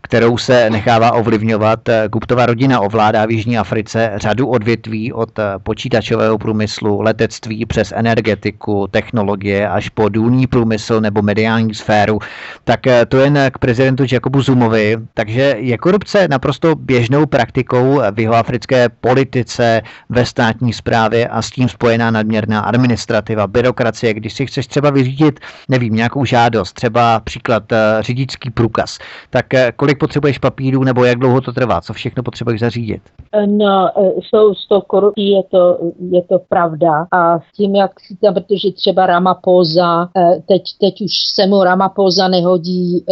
kterou 0.08 0.38
se 0.38 0.70
nechává 0.70 1.12
ovlivňovat. 1.12 1.80
Guptová 2.12 2.46
rodina 2.46 2.80
ovládá 2.80 3.26
v 3.26 3.32
Jižní 3.32 3.58
Africe 3.58 4.12
řadu 4.16 4.48
odvětví 4.48 5.14
od 5.14 5.40
počítačového 5.64 6.38
průmyslu, 6.38 7.02
letectví 7.02 7.66
přes 7.66 7.94
energetiku, 7.96 8.88
technologie 8.92 9.70
až 9.70 9.90
po 9.90 10.10
důlní 10.10 10.48
průmysl 10.48 11.02
nebo 11.02 11.22
mediální 11.22 11.74
sféru. 11.74 12.20
Tak 12.64 12.80
to 13.08 13.18
jen 13.18 13.40
k 13.52 13.58
prezidentu 13.58 14.04
Jacobu 14.12 14.42
Zumovi. 14.42 14.98
Takže 15.14 15.56
je 15.60 15.78
korupce 15.78 16.28
naprosto 16.28 16.76
běžnou 16.76 17.26
praktikou 17.26 18.02
v 18.12 18.20
jihoafrické 18.20 18.90
politice, 18.90 19.82
ve 20.10 20.26
státní 20.26 20.74
správě 20.74 21.28
a 21.28 21.42
s 21.42 21.52
tím 21.52 21.70
spojená 21.70 22.12
nadměrná 22.12 22.60
administrativa, 22.60 23.48
byrokracie. 23.48 24.14
Když 24.14 24.34
si 24.34 24.46
chceš 24.46 24.68
třeba 24.68 24.90
vyřídit, 24.90 25.40
nevím, 25.70 25.96
nějakou 25.96 26.26
žádost, 26.26 26.74
třeba 26.74 27.20
příklad 27.20 27.64
řidičský 28.00 28.50
průkaz, 28.50 29.00
tak 29.30 29.46
kolik 29.76 29.97
kolik 29.98 30.10
potřebuješ 30.10 30.38
papírů, 30.38 30.84
nebo 30.84 31.06
jak 31.06 31.20
dlouho 31.20 31.42
to 31.42 31.54
trvá, 31.54 31.82
co 31.82 31.94
všechno 31.94 32.24
potřebuješ 32.24 32.60
zařídit? 32.60 33.02
No, 33.46 33.90
jsou 34.22 34.56
100 34.56 34.82
korupí, 34.82 35.32
je 35.32 35.44
to, 35.44 35.78
je 36.12 36.22
to 36.22 36.40
pravda. 36.50 37.08
A 37.12 37.40
s 37.40 37.54
tím, 37.56 37.76
jak 37.76 37.92
tam, 38.22 38.34
protože 38.34 38.72
třeba 38.72 39.06
Ramaphosa, 39.06 40.10
teď, 40.48 40.62
teď 40.82 41.02
už 41.02 41.12
se 41.36 41.48
mu 41.48 41.64
Ramaphosa 41.64 42.28
nehodí, 42.28 43.06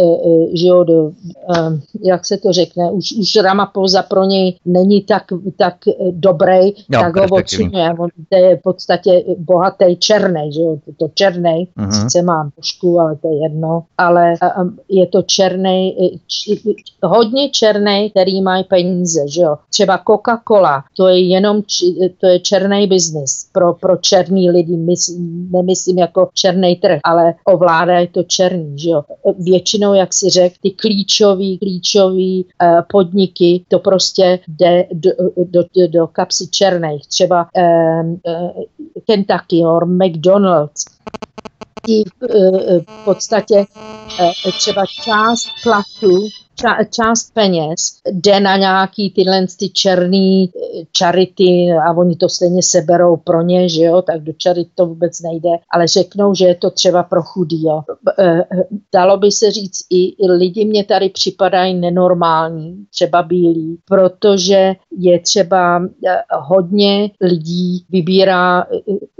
že 0.54 0.66
jo, 0.66 0.84
do, 0.84 1.10
jak 2.04 2.26
se 2.26 2.36
to 2.36 2.52
řekne, 2.52 2.90
už, 2.90 3.12
už 3.20 3.36
Ramaphosa 3.36 4.02
pro 4.02 4.24
něj 4.24 4.56
není 4.64 5.02
tak, 5.02 5.24
tak 5.58 5.74
dobrý, 6.10 6.72
no, 6.88 7.00
tak 7.00 7.16
ho 7.16 7.36
odsunuje. 7.36 7.94
On 7.98 8.08
to 8.28 8.36
je 8.36 8.56
v 8.56 8.62
podstatě 8.62 9.24
bohatý 9.38 9.96
černý, 9.96 10.52
že 10.52 10.60
jo, 10.60 10.76
to 10.98 11.08
černý, 11.14 11.68
uh-huh. 11.78 11.90
sice 11.90 12.22
má 12.22 12.50
mužku, 12.56 13.00
ale 13.00 13.16
to 13.16 13.28
je 13.28 13.42
jedno, 13.42 13.82
ale 13.98 14.34
je 14.88 15.06
to 15.06 15.22
černý, 15.22 15.96
hodně 17.02 17.48
černý, 17.50 18.10
který 18.10 18.42
mají 18.42 18.64
peníze, 18.64 19.28
že 19.28 19.42
jo. 19.42 19.56
Třeba 19.70 19.98
Coca-Cola, 19.98 20.82
to 20.96 21.08
je 21.08 21.28
jenom, 21.28 21.62
to 22.20 22.26
je 22.26 22.40
černý 22.40 22.86
biznis 22.86 23.48
pro, 23.52 23.74
pro 23.74 23.96
černý 23.96 24.50
lidi, 24.50 24.76
myslím, 24.76 25.48
nemyslím 25.52 25.98
jako 25.98 26.28
černý 26.34 26.76
trh, 26.76 27.00
ale 27.04 27.34
ovládá 27.44 27.98
je 27.98 28.08
to 28.08 28.22
černý, 28.22 28.78
že 28.78 28.90
jo. 28.90 29.02
Většinou, 29.38 29.94
jak 29.94 30.14
si 30.14 30.30
řekl, 30.30 30.56
ty 30.62 30.70
klíčový, 30.70 31.58
klíčový 31.58 32.44
uh, 32.44 32.80
podniky, 32.92 33.64
to 33.68 33.78
prostě 33.78 34.38
jde 34.48 34.86
do, 34.92 35.10
do, 35.36 35.62
do, 35.76 35.88
do 35.88 36.06
kapsy 36.06 36.46
černých. 36.46 37.06
Třeba 37.06 37.48
uh, 37.56 38.06
uh, 38.06 38.62
Kentucky 39.06 39.64
or 39.64 39.86
McDonald's, 39.86 40.84
i 41.88 42.04
v 42.80 43.04
podstatě 43.04 43.64
třeba 44.58 44.84
část 45.04 45.46
platu 45.62 46.28
ča, 46.56 46.84
část 46.84 47.34
peněz 47.34 48.00
jde 48.10 48.40
na 48.40 48.56
nějaký 48.56 49.10
tyhle 49.10 49.46
ty 49.58 49.68
černý 49.68 50.44
eh, 50.44 50.84
charity 50.98 51.72
a 51.86 51.92
oni 51.92 52.16
to 52.16 52.28
stejně 52.28 52.62
seberou 52.62 53.16
pro 53.16 53.42
ně, 53.42 53.68
že 53.68 53.82
jo, 53.82 54.02
tak 54.02 54.22
do 54.22 54.32
charity 54.42 54.70
to 54.74 54.86
vůbec 54.86 55.20
nejde, 55.20 55.50
ale 55.70 55.86
řeknou, 55.86 56.34
že 56.34 56.46
je 56.46 56.54
to 56.54 56.70
třeba 56.70 57.02
pro 57.02 57.22
chudý, 57.22 57.64
jo. 57.64 57.82
Eh, 58.18 58.44
dalo 58.94 59.16
by 59.16 59.32
se 59.32 59.50
říct, 59.50 59.86
i 59.90 60.26
lidi 60.28 60.64
mě 60.64 60.84
tady 60.84 61.08
připadají 61.08 61.74
nenormální, 61.74 62.84
třeba 62.94 63.22
bílí, 63.22 63.78
protože 63.84 64.74
je 64.98 65.20
třeba 65.20 65.82
eh, 66.06 66.18
hodně 66.38 67.10
lidí 67.20 67.84
vybírá 67.90 68.66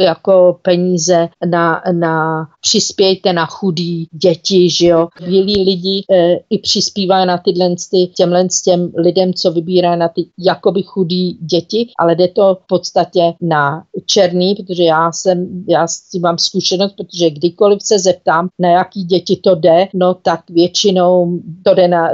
jako 0.01 0.59
peníze 0.63 1.29
na, 1.47 1.83
na 1.93 2.47
přispějte 2.61 3.33
na 3.33 3.47
chudý 3.47 4.09
děti, 4.13 4.71
že 4.71 4.87
jo. 4.87 5.09
Bílí 5.27 5.65
lidi 5.65 6.05
i 6.51 6.59
přispívají 6.59 7.26
na 7.27 7.39
tyhle 7.39 7.75
těmhle 8.17 8.47
těm 8.65 8.93
lidem, 8.97 9.35
co 9.35 9.53
vybírá 9.53 9.97
na 9.97 10.09
ty 10.09 10.27
jakoby 10.39 10.83
chudý 10.83 11.33
děti, 11.33 11.91
ale 11.99 12.15
jde 12.15 12.29
to 12.29 12.59
v 12.65 12.67
podstatě 12.67 13.33
na 13.41 13.83
černý, 14.07 14.55
protože 14.55 14.85
já 14.85 15.13
jsem, 15.13 15.65
já 15.69 15.87
s 15.87 16.11
tím 16.11 16.23
mám 16.23 16.39
zkušenost, 16.39 16.93
protože 16.93 17.31
kdykoliv 17.31 17.83
se 17.83 17.99
zeptám, 17.99 18.49
na 18.59 18.69
jaký 18.69 19.05
děti 19.05 19.37
to 19.37 19.55
jde, 19.55 19.89
no 19.95 20.15
tak 20.15 20.41
většinou 20.51 21.39
to 21.63 21.75
jde 21.75 21.89
na, 21.89 22.11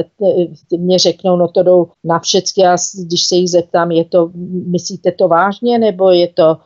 mě 0.79 0.99
řeknou, 0.99 1.37
no 1.37 1.49
to 1.49 1.63
jdou 1.63 1.87
na 2.05 2.19
všechny 2.19 2.67
a 2.67 2.77
když 3.07 3.25
se 3.25 3.37
jich 3.37 3.51
zeptám, 3.51 3.91
je 3.91 4.05
to, 4.05 4.31
myslíte 4.67 5.13
to 5.13 5.29
vážně, 5.29 5.79
nebo 5.79 6.11
je 6.11 6.29
to, 6.29 6.57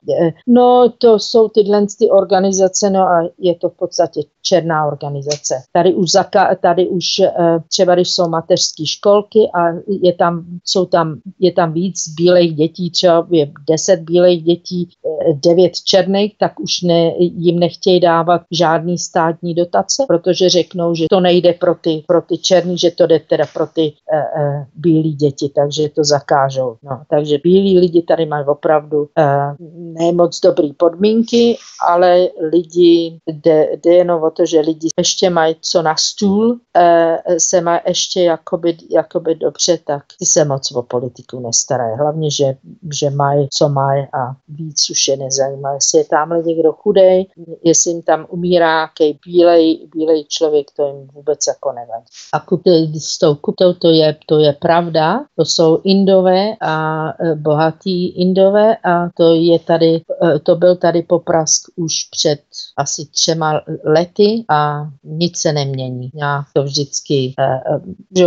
no 0.48 0.93
to 0.98 1.18
jsou 1.18 1.48
tyhle 1.48 1.86
ty 1.98 2.10
organizace, 2.10 2.90
no 2.90 3.01
a 3.01 3.28
je 3.39 3.55
to 3.55 3.68
v 3.68 3.77
podstatě 3.77 4.20
černá 4.43 4.86
organizace. 4.86 5.55
Tady 5.73 5.94
už, 5.94 6.10
zaka, 6.10 6.55
tady 6.55 6.89
už 6.89 7.05
eh, 7.18 7.59
třeba 7.68 7.94
když 7.94 8.10
jsou 8.10 8.28
mateřské 8.37 8.87
školky 8.87 9.41
a 9.55 9.61
je 10.03 10.13
tam, 10.13 10.45
jsou 10.65 10.85
tam, 10.87 11.21
je 11.41 11.53
tam 11.53 11.73
víc 11.73 12.09
bílých 12.17 12.55
dětí, 12.55 12.91
třeba 12.91 13.27
je 13.31 13.51
deset 13.69 14.01
bílých 14.01 14.43
dětí, 14.43 14.89
eh, 14.89 15.33
devět 15.33 15.73
černých, 15.85 16.37
tak 16.39 16.61
už 16.61 16.83
ne, 16.83 17.13
jim 17.19 17.59
nechtějí 17.59 18.01
dávat 18.01 18.43
žádný 18.51 18.99
státní 18.99 19.55
dotace, 19.55 20.05
protože 20.09 20.49
řeknou, 20.49 20.95
že 20.95 21.07
to 21.11 21.21
nejde 21.21 21.53
pro 21.53 21.75
ty, 21.75 22.05
pro 22.07 22.23
ty 22.23 22.39
černý, 22.39 22.79
že 22.79 22.91
to 22.91 23.07
jde 23.07 23.21
teda 23.21 23.45
pro 23.55 23.67
ty 23.67 23.93
uh, 24.13 24.43
uh, 24.43 24.65
bílí 24.75 25.15
děti, 25.15 25.51
takže 25.55 25.89
to 25.89 26.05
zakážou. 26.05 26.77
No, 26.83 27.03
takže 27.11 27.39
bílí 27.45 27.79
lidi 27.79 28.03
tady 28.03 28.27
mají 28.27 28.47
opravdu 28.47 28.99
uh, 28.99 29.67
nemoc 29.99 30.41
dobrý 30.41 30.73
podmínky, 30.73 31.57
ale 31.89 32.29
lidi 32.53 33.19
jde, 33.27 33.69
jde 33.83 33.95
jenom 33.95 34.23
o 34.23 34.31
to, 34.31 34.47
že 34.47 34.61
lidi 34.61 34.89
ještě 34.99 35.31
mají 35.31 35.57
co 35.61 35.83
na 35.83 35.97
stůl, 35.97 36.47
uh, 36.49 37.37
se 37.39 37.61
mají 37.61 37.81
ještě 37.87 38.21
jakoby, 38.27 38.77
jakoby 38.90 39.35
dobře, 39.35 39.78
tak 39.85 40.03
ty 40.19 40.27
se 40.27 40.44
moc 40.44 40.73
o 40.73 40.82
politiku 40.82 41.40
nestarají. 41.40 41.97
Hlavně, 41.98 42.31
že, 42.31 42.57
že 43.01 43.11
mají, 43.11 43.48
co 43.53 43.69
mají 43.69 44.07
a 44.12 44.36
víc 44.48 44.90
už 44.90 45.09
je 45.09 45.16
nezajímá. 45.16 45.73
Jestli 45.73 45.98
je 45.98 46.05
tamhle 46.05 46.43
někdo 46.43 46.73
chudej, 46.73 47.27
jestli 47.65 47.90
jim 47.90 48.03
tam 48.03 48.27
umírá 48.28 48.77
nějaký 48.77 49.19
bílej, 49.27 49.89
bílej 49.94 50.24
člověk, 50.28 50.66
to 50.77 50.86
jim 50.86 51.09
vůbec 51.15 51.39
jako 51.48 51.73
nevadí. 51.73 52.05
A 52.32 52.40
kupy, 52.40 52.93
s 52.98 53.19
tou 53.19 53.35
kupou 53.35 53.73
to 53.73 53.90
je, 53.90 54.16
to 54.27 54.39
je 54.39 54.53
pravda, 54.53 55.24
to 55.36 55.44
jsou 55.44 55.81
indové 55.85 56.57
a 56.61 57.09
e, 57.09 57.35
bohatí 57.35 58.09
indové 58.09 58.77
a 58.77 59.09
to 59.16 59.35
je 59.35 59.59
tady, 59.59 59.94
e, 59.97 60.39
to 60.39 60.57
byl 60.57 60.77
tady 60.77 61.03
poprask 61.03 61.62
už 61.77 61.93
před 62.11 62.40
asi 62.77 63.07
třema 63.07 63.61
lety 63.85 64.44
a 64.48 64.89
nic 65.05 65.39
se 65.39 65.53
nemění. 65.53 66.11
Já 66.15 66.44
to 66.53 66.62
vždycky, 66.62 67.35
uh, 67.39 67.94
že 68.17 68.27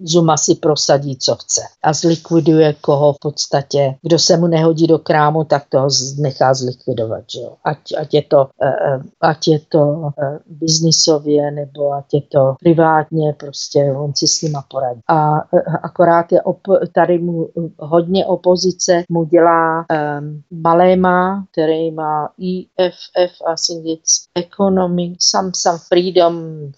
Zuma 0.00 0.36
si 0.36 0.54
prosadí, 0.54 1.16
co 1.16 1.36
chce 1.36 1.60
a 1.82 1.92
zlikviduje 1.92 2.74
koho 2.80 3.12
v 3.12 3.16
podstatě. 3.20 3.94
Kdo 4.02 4.18
se 4.18 4.36
mu 4.36 4.46
nehodí 4.46 4.86
do 4.86 4.98
krámu, 4.98 5.44
tak 5.44 5.64
toho 5.68 5.88
nechá 6.18 6.54
zlikvidovat. 6.54 7.24
Že 7.34 7.40
jo? 7.40 7.52
Ať, 7.64 7.78
ať 7.98 8.14
je 8.14 8.22
to, 8.22 8.38
uh, 8.38 9.02
ať 9.20 9.48
je 9.48 9.58
to 9.68 9.78
uh, 9.78 10.10
biznisově 10.46 11.50
nebo 11.50 11.92
ať 11.92 12.14
je 12.14 12.20
to 12.20 12.54
privátně, 12.60 13.34
prostě 13.38 13.94
on 13.98 14.14
si 14.14 14.28
s 14.28 14.42
nima 14.42 14.64
poradí. 14.70 15.00
A 15.08 15.38
akorát 15.82 16.32
je 16.32 16.40
op- 16.42 16.88
tady 16.94 17.18
mu 17.18 17.48
hodně 17.78 18.26
opozice 18.26 19.02
mu 19.08 19.24
dělá 19.24 19.78
um, 19.78 20.42
Maléma, 20.50 21.44
který 21.52 21.90
má 21.90 22.28
IFF, 22.38 23.32
it's 23.84 24.28
Economic, 24.34 25.16
some, 25.20 25.50
some 25.54 25.78
Freedom 25.78 26.34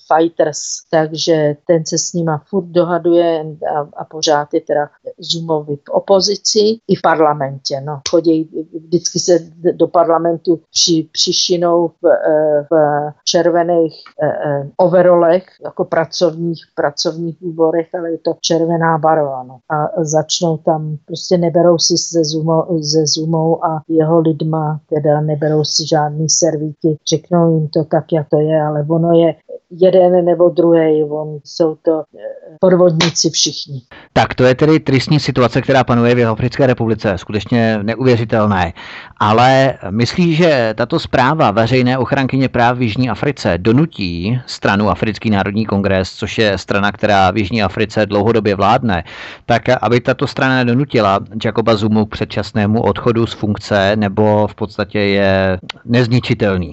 Fighters, 0.06 0.60
takže 0.90 1.56
ten 1.66 1.86
se 1.86 1.98
s 1.98 2.12
nima 2.12 2.37
furt 2.48 2.64
dohaduje 2.64 3.46
a, 3.76 3.88
a 3.96 4.04
pořád 4.04 4.54
je 4.54 4.60
teda 4.60 4.88
Zumovi 5.18 5.76
v 5.76 5.90
opozici 5.90 6.58
i 6.88 6.94
v 6.94 7.02
parlamentě. 7.02 7.80
No. 7.80 8.00
Chodí, 8.10 8.50
vždycky 8.86 9.18
se 9.18 9.38
do 9.72 9.88
parlamentu 9.88 10.60
při, 10.70 11.08
přišinou 11.12 11.88
v, 11.88 12.06
eh, 12.06 12.66
v 12.70 13.14
červených 13.24 13.94
eh, 14.22 14.68
overolech, 14.76 15.44
jako 15.64 15.84
pracovních, 15.84 16.64
pracovních 16.74 17.40
výborech, 17.40 17.94
ale 17.94 18.10
je 18.10 18.18
to 18.18 18.34
červená 18.40 18.98
barva. 18.98 19.42
No. 19.42 19.58
A 19.70 20.04
začnou 20.04 20.56
tam, 20.56 20.96
prostě 21.06 21.38
neberou 21.38 21.78
si 21.78 21.98
se, 21.98 22.24
Zumo, 22.24 22.66
ze 22.80 23.06
Zumou 23.06 23.64
a 23.64 23.82
jeho 23.88 24.20
lidma, 24.20 24.80
teda 24.88 25.20
neberou 25.20 25.64
si 25.64 25.88
žádný 25.88 26.28
servíky, 26.28 26.98
řeknou 27.08 27.54
jim 27.54 27.68
to 27.68 27.84
tak, 27.84 28.12
jak 28.12 28.28
to 28.28 28.40
je, 28.40 28.62
ale 28.62 28.86
ono 28.88 29.12
je 29.12 29.34
jeden 29.70 30.24
nebo 30.24 30.48
druhý, 30.48 31.04
on 31.04 31.38
jsou 31.44 31.74
to 31.74 32.00
eh, 32.00 32.56
podvodníci 32.60 33.30
všichni. 33.30 33.82
Tak 34.12 34.34
to 34.34 34.44
je 34.44 34.54
tedy 34.54 34.80
tristní 34.80 35.20
situace, 35.20 35.62
která 35.62 35.84
panuje 35.84 36.14
v 36.14 36.26
Africké 36.26 36.66
republice, 36.66 37.12
skutečně 37.16 37.78
neuvěřitelné. 37.82 38.72
Ale 39.20 39.74
myslí, 39.90 40.34
že 40.34 40.74
tato 40.76 40.98
zpráva 40.98 41.50
veřejné 41.50 41.98
ochránkyně 41.98 42.48
práv 42.48 42.78
v 42.78 42.82
Jižní 42.82 43.10
Africe 43.10 43.58
donutí 43.58 44.40
stranu 44.46 44.90
Africký 44.90 45.30
národní 45.30 45.66
kongres, 45.66 46.12
což 46.12 46.38
je 46.38 46.58
strana, 46.58 46.92
která 46.92 47.30
v 47.30 47.36
Jižní 47.36 47.62
Africe 47.62 48.06
dlouhodobě 48.06 48.54
vládne, 48.54 49.04
tak 49.46 49.62
aby 49.80 50.00
tato 50.00 50.26
strana 50.26 50.64
donutila 50.64 51.20
Jacoba 51.44 51.76
Zumu 51.76 52.06
k 52.06 52.10
předčasnému 52.10 52.82
odchodu 52.82 53.26
z 53.26 53.32
funkce, 53.32 53.96
nebo 53.96 54.46
v 54.46 54.54
podstatě 54.54 54.98
je 54.98 55.58
nezničitelný? 55.84 56.72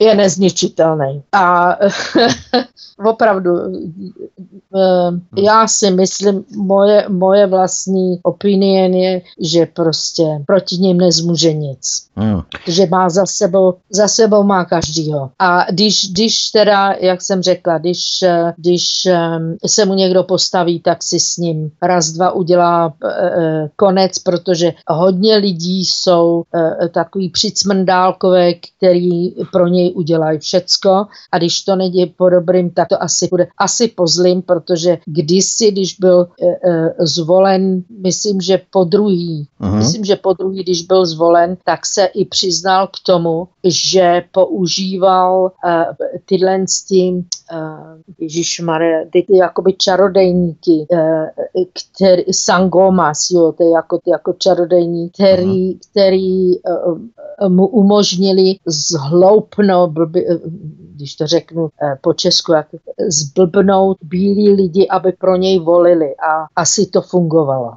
Je 0.00 0.14
nezničitelný. 0.14 1.22
A 1.32 1.76
opravdu, 3.06 3.50
eh, 4.76 5.42
já 5.42 5.68
si 5.68 5.90
myslím, 5.90 6.44
moje, 6.56 7.04
moje 7.08 7.46
vlastní 7.46 8.18
opinion 8.22 8.94
je, 8.94 9.22
že 9.40 9.66
prostě 9.66 10.22
proti 10.46 10.76
ním 10.76 10.98
nezmůže 10.98 11.52
nic. 11.52 12.06
Hmm. 12.16 12.40
Že 12.66 12.86
má 12.86 13.10
za 13.10 13.26
sebou, 13.26 13.74
za 13.90 14.08
sebou 14.08 14.42
má 14.42 14.64
každýho. 14.64 15.30
A 15.38 15.70
když, 15.70 16.10
když 16.12 16.48
teda, 16.48 16.92
jak 17.00 17.22
jsem 17.22 17.42
řekla, 17.42 17.78
když, 17.78 18.22
eh, 18.22 18.52
když 18.56 19.06
eh, 19.06 19.38
se 19.66 19.84
mu 19.84 19.94
někdo 19.94 20.22
postaví, 20.22 20.80
tak 20.80 21.02
si 21.02 21.20
s 21.20 21.36
ním 21.36 21.70
raz, 21.82 22.08
dva 22.08 22.32
udělá 22.32 22.92
konec, 23.76 24.18
protože 24.18 24.72
hodně 24.88 25.36
lidí 25.36 25.84
jsou 25.84 26.42
takový 26.94 27.30
přicmrdálkové, 27.30 28.54
který 28.54 29.34
pro 29.52 29.68
něj 29.68 29.92
udělají 29.94 30.38
všecko 30.38 31.06
a 31.32 31.38
když 31.38 31.62
to 31.62 31.76
nejde 32.02 32.14
po 32.16 32.30
dobrým, 32.30 32.70
tak 32.70 32.88
to 32.88 33.02
asi 33.02 33.28
bude 33.28 33.46
asi 33.58 33.88
po 33.88 34.06
zlým, 34.06 34.42
protože 34.42 34.98
kdysi, 35.06 35.70
když 35.70 35.96
byl 36.00 36.26
e, 36.42 36.46
e, 36.46 37.06
zvolen, 37.06 37.82
myslím, 38.02 38.40
že 38.40 38.60
po 38.70 38.84
druhý, 38.84 39.46
uh-huh. 39.60 39.76
myslím, 39.76 40.04
že 40.04 40.16
po 40.16 40.32
druhý, 40.32 40.62
když 40.62 40.82
byl 40.82 41.06
zvolen, 41.06 41.56
tak 41.64 41.86
se 41.86 42.04
i 42.04 42.24
přiznal 42.24 42.86
k 42.86 42.96
tomu, 43.06 43.48
že 43.64 44.22
používal 44.32 45.52
e, 45.66 45.84
tyhle 46.24 46.66
s 46.68 46.84
tím 46.84 47.24
uh, 47.52 48.64
Maria, 48.66 48.98
ty, 49.12 49.22
ty 49.22 49.36
jakoby 49.36 49.72
čarodejníky, 49.72 50.86
uh, 50.90 51.26
který, 51.94 52.22
Sangomas, 52.32 53.30
jo, 53.30 53.52
ty 53.52 53.70
jako, 53.70 53.98
ty 53.98 54.10
jako 54.10 54.32
čarodejník, 54.32 55.12
který, 55.12 55.78
který 55.90 56.58
uh, 56.58 56.98
mu 57.48 57.66
umožnili 57.66 58.54
zhloupnout, 58.66 59.90
blbě, 59.90 60.24
když 61.02 61.16
to 61.16 61.26
řeknu 61.26 61.68
eh, 61.82 61.98
po 62.00 62.12
česku, 62.12 62.52
jak 62.52 62.66
zblbnout 63.08 63.96
bílí 64.02 64.52
lidi, 64.52 64.88
aby 64.88 65.12
pro 65.12 65.36
něj 65.36 65.58
volili 65.58 66.14
a 66.16 66.46
asi 66.56 66.86
to 66.86 67.02
fungovalo. 67.02 67.72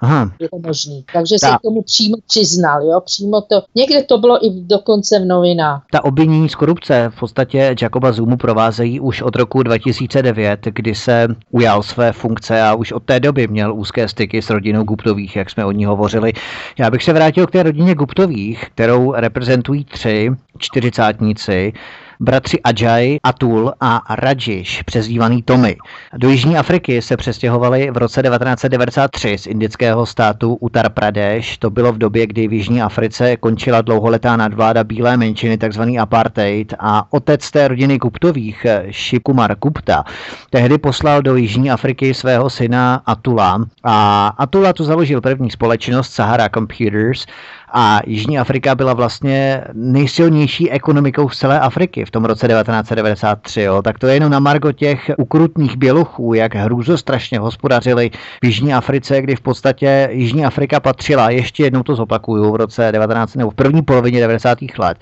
Aha. 0.00 0.32
Je 0.40 0.48
to 0.48 0.58
možný. 0.66 1.04
Takže 1.12 1.36
Ta... 1.40 1.46
se 1.46 1.56
k 1.58 1.62
tomu 1.62 1.82
přímo 1.82 2.16
přiznal, 2.26 2.82
jo, 2.82 3.00
přímo 3.00 3.40
to, 3.40 3.62
někde 3.74 4.02
to 4.02 4.18
bylo 4.18 4.46
i 4.46 4.50
dokonce 4.50 5.20
v 5.20 5.24
novinách. 5.24 5.84
Ta 5.92 6.04
obvinění 6.04 6.48
z 6.48 6.54
korupce 6.54 7.10
v 7.16 7.20
podstatě 7.20 7.76
Jacoba 7.82 8.12
Zumu 8.12 8.36
provázejí 8.36 9.00
už 9.08 9.22
od 9.22 9.36
roku 9.36 9.62
2009, 9.62 10.68
kdy 10.72 10.94
se 10.94 11.28
ujal 11.50 11.82
své 11.82 12.12
funkce 12.12 12.62
a 12.62 12.74
už 12.74 12.92
od 12.92 13.02
té 13.02 13.20
doby 13.20 13.48
měl 13.48 13.74
úzké 13.74 14.08
styky 14.08 14.42
s 14.42 14.50
rodinou 14.50 14.84
Guptových, 14.84 15.36
jak 15.36 15.50
jsme 15.50 15.64
o 15.64 15.72
ní 15.72 15.84
hovořili. 15.84 16.32
Já 16.78 16.90
bych 16.90 17.02
se 17.02 17.12
vrátil 17.12 17.46
k 17.46 17.50
té 17.50 17.62
rodině 17.62 17.94
Guptových, 17.94 18.64
kterou 18.74 19.12
reprezentují 19.16 19.84
tři 19.84 20.30
čtyřicátníci 20.58 21.72
bratři 22.20 22.60
Ajay, 22.60 23.18
Atul 23.22 23.72
a 23.80 24.02
Rajish, 24.10 24.84
přezdívaný 24.84 25.42
Tommy. 25.42 25.76
Do 26.16 26.28
Jižní 26.28 26.56
Afriky 26.56 27.02
se 27.02 27.16
přestěhovali 27.16 27.90
v 27.90 27.96
roce 27.96 28.22
1993 28.22 29.38
z 29.38 29.46
indického 29.46 30.06
státu 30.06 30.54
Uttar 30.54 30.88
Pradesh. 30.90 31.58
To 31.58 31.70
bylo 31.70 31.92
v 31.92 31.98
době, 31.98 32.26
kdy 32.26 32.48
v 32.48 32.52
Jižní 32.52 32.82
Africe 32.82 33.36
končila 33.36 33.82
dlouholetá 33.82 34.36
nadvláda 34.36 34.84
bílé 34.84 35.16
menšiny, 35.16 35.58
takzvaný 35.58 35.98
apartheid, 35.98 36.74
a 36.78 37.12
otec 37.12 37.50
té 37.50 37.68
rodiny 37.68 37.98
Guptových, 37.98 38.66
Shikumar 38.90 39.56
Gupta, 39.58 40.04
tehdy 40.50 40.78
poslal 40.78 41.22
do 41.22 41.36
Jižní 41.36 41.70
Afriky 41.70 42.14
svého 42.14 42.50
syna 42.50 43.02
Atula. 43.06 43.64
A 43.84 44.26
Atula 44.38 44.72
tu 44.72 44.84
založil 44.84 45.20
první 45.20 45.50
společnost 45.50 46.10
Sahara 46.10 46.48
Computers, 46.48 47.26
a 47.72 48.00
Jižní 48.06 48.38
Afrika 48.38 48.74
byla 48.74 48.94
vlastně 48.94 49.64
nejsilnější 49.72 50.70
ekonomikou 50.70 51.28
z 51.28 51.38
celé 51.38 51.60
Afriky 51.60 52.04
v 52.04 52.10
tom 52.10 52.24
roce 52.24 52.48
1993. 52.48 53.62
Jo. 53.62 53.82
Tak 53.82 53.98
to 53.98 54.06
je 54.06 54.14
jenom 54.14 54.32
na 54.32 54.38
margo 54.38 54.72
těch 54.72 55.10
ukrutných 55.18 55.76
bělochů, 55.76 56.34
jak 56.34 56.52
strašně 56.94 57.38
hospodařili 57.38 58.10
v 58.42 58.46
Jižní 58.46 58.74
Africe, 58.74 59.22
kdy 59.22 59.36
v 59.36 59.40
podstatě 59.40 60.08
Jižní 60.12 60.44
Afrika 60.44 60.80
patřila, 60.80 61.30
ještě 61.30 61.62
jednou 61.62 61.82
to 61.82 61.96
zopakuju, 61.96 62.52
v 62.52 62.56
roce 62.56 62.92
19 62.92 63.34
nebo 63.34 63.50
v 63.50 63.54
první 63.54 63.82
polovině 63.82 64.20
90. 64.20 64.58
let 64.78 64.98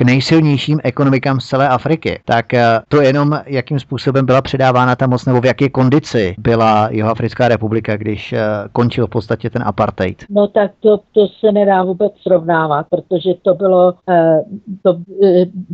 k 0.00 0.02
nejsilnějším 0.02 0.80
ekonomikám 0.84 1.40
z 1.40 1.46
celé 1.46 1.68
Afriky. 1.68 2.20
Tak 2.24 2.54
eh, 2.54 2.80
to 2.88 3.00
jenom, 3.00 3.40
jakým 3.46 3.80
způsobem 3.80 4.26
byla 4.26 4.42
předávána 4.42 4.96
ta 4.96 5.06
moc, 5.06 5.26
nebo 5.26 5.40
v 5.40 5.46
jaké 5.46 5.68
kondici 5.68 6.34
byla 6.38 6.88
Jihoafrická 6.90 7.48
republika, 7.48 7.96
když 7.96 8.32
eh, 8.32 8.40
končil 8.72 9.06
v 9.06 9.10
podstatě 9.10 9.50
ten 9.50 9.62
apartheid. 9.66 10.24
No 10.30 10.48
tak 10.48 10.70
to, 10.80 11.00
to 11.12 11.28
se 11.40 11.52
nedá 11.52 11.82
vůbec 12.00 12.12
srovnávat, 12.22 12.86
protože 12.90 13.30
to 13.42 13.54
bylo 13.54 13.94
eh, 14.08 14.42
to, 14.82 14.94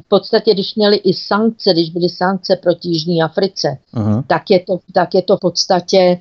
v 0.04 0.08
podstatě, 0.08 0.54
když 0.54 0.74
měli 0.74 0.96
i 0.96 1.14
sankce, 1.14 1.72
když 1.72 1.90
byly 1.90 2.08
sankce 2.08 2.56
proti 2.56 2.88
Jižní 2.88 3.22
Africe, 3.22 3.78
tak, 4.26 4.50
je 4.50 4.60
to, 4.60 4.78
tak 4.94 5.14
je 5.14 5.22
to 5.22 5.36
v 5.36 5.40
podstatě, 5.40 6.18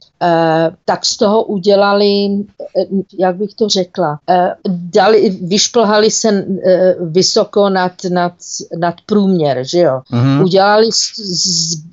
tak 0.85 1.05
z 1.05 1.17
toho 1.17 1.43
udělali, 1.43 2.29
jak 3.19 3.35
bych 3.35 3.53
to 3.53 3.69
řekla, 3.69 4.19
dali, 4.67 5.29
vyšplhali 5.29 6.11
se 6.11 6.45
vysoko 7.01 7.69
nad 7.69 7.91
nad, 8.09 8.33
nad 8.79 8.95
průměr, 9.05 9.63
že 9.63 9.79
jo. 9.79 10.01
Mm-hmm. 10.11 10.43
Udělali 10.43 10.91
z, 10.91 11.15
z, 11.15 11.83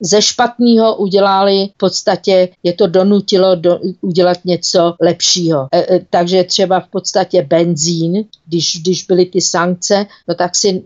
ze 0.00 0.22
špatného, 0.22 0.96
udělali 0.96 1.68
v 1.74 1.78
podstatě, 1.78 2.48
je 2.62 2.72
to 2.72 2.86
donutilo 2.86 3.54
do, 3.54 3.78
udělat 4.00 4.38
něco 4.44 4.94
lepšího. 5.00 5.68
Takže 6.10 6.44
třeba 6.44 6.80
v 6.80 6.88
podstatě 6.88 7.42
benzín, 7.60 8.24
když, 8.46 8.80
když 8.82 9.04
byly 9.04 9.26
ty 9.26 9.40
sankce, 9.40 10.06
no 10.28 10.34
tak 10.34 10.56
si 10.56 10.82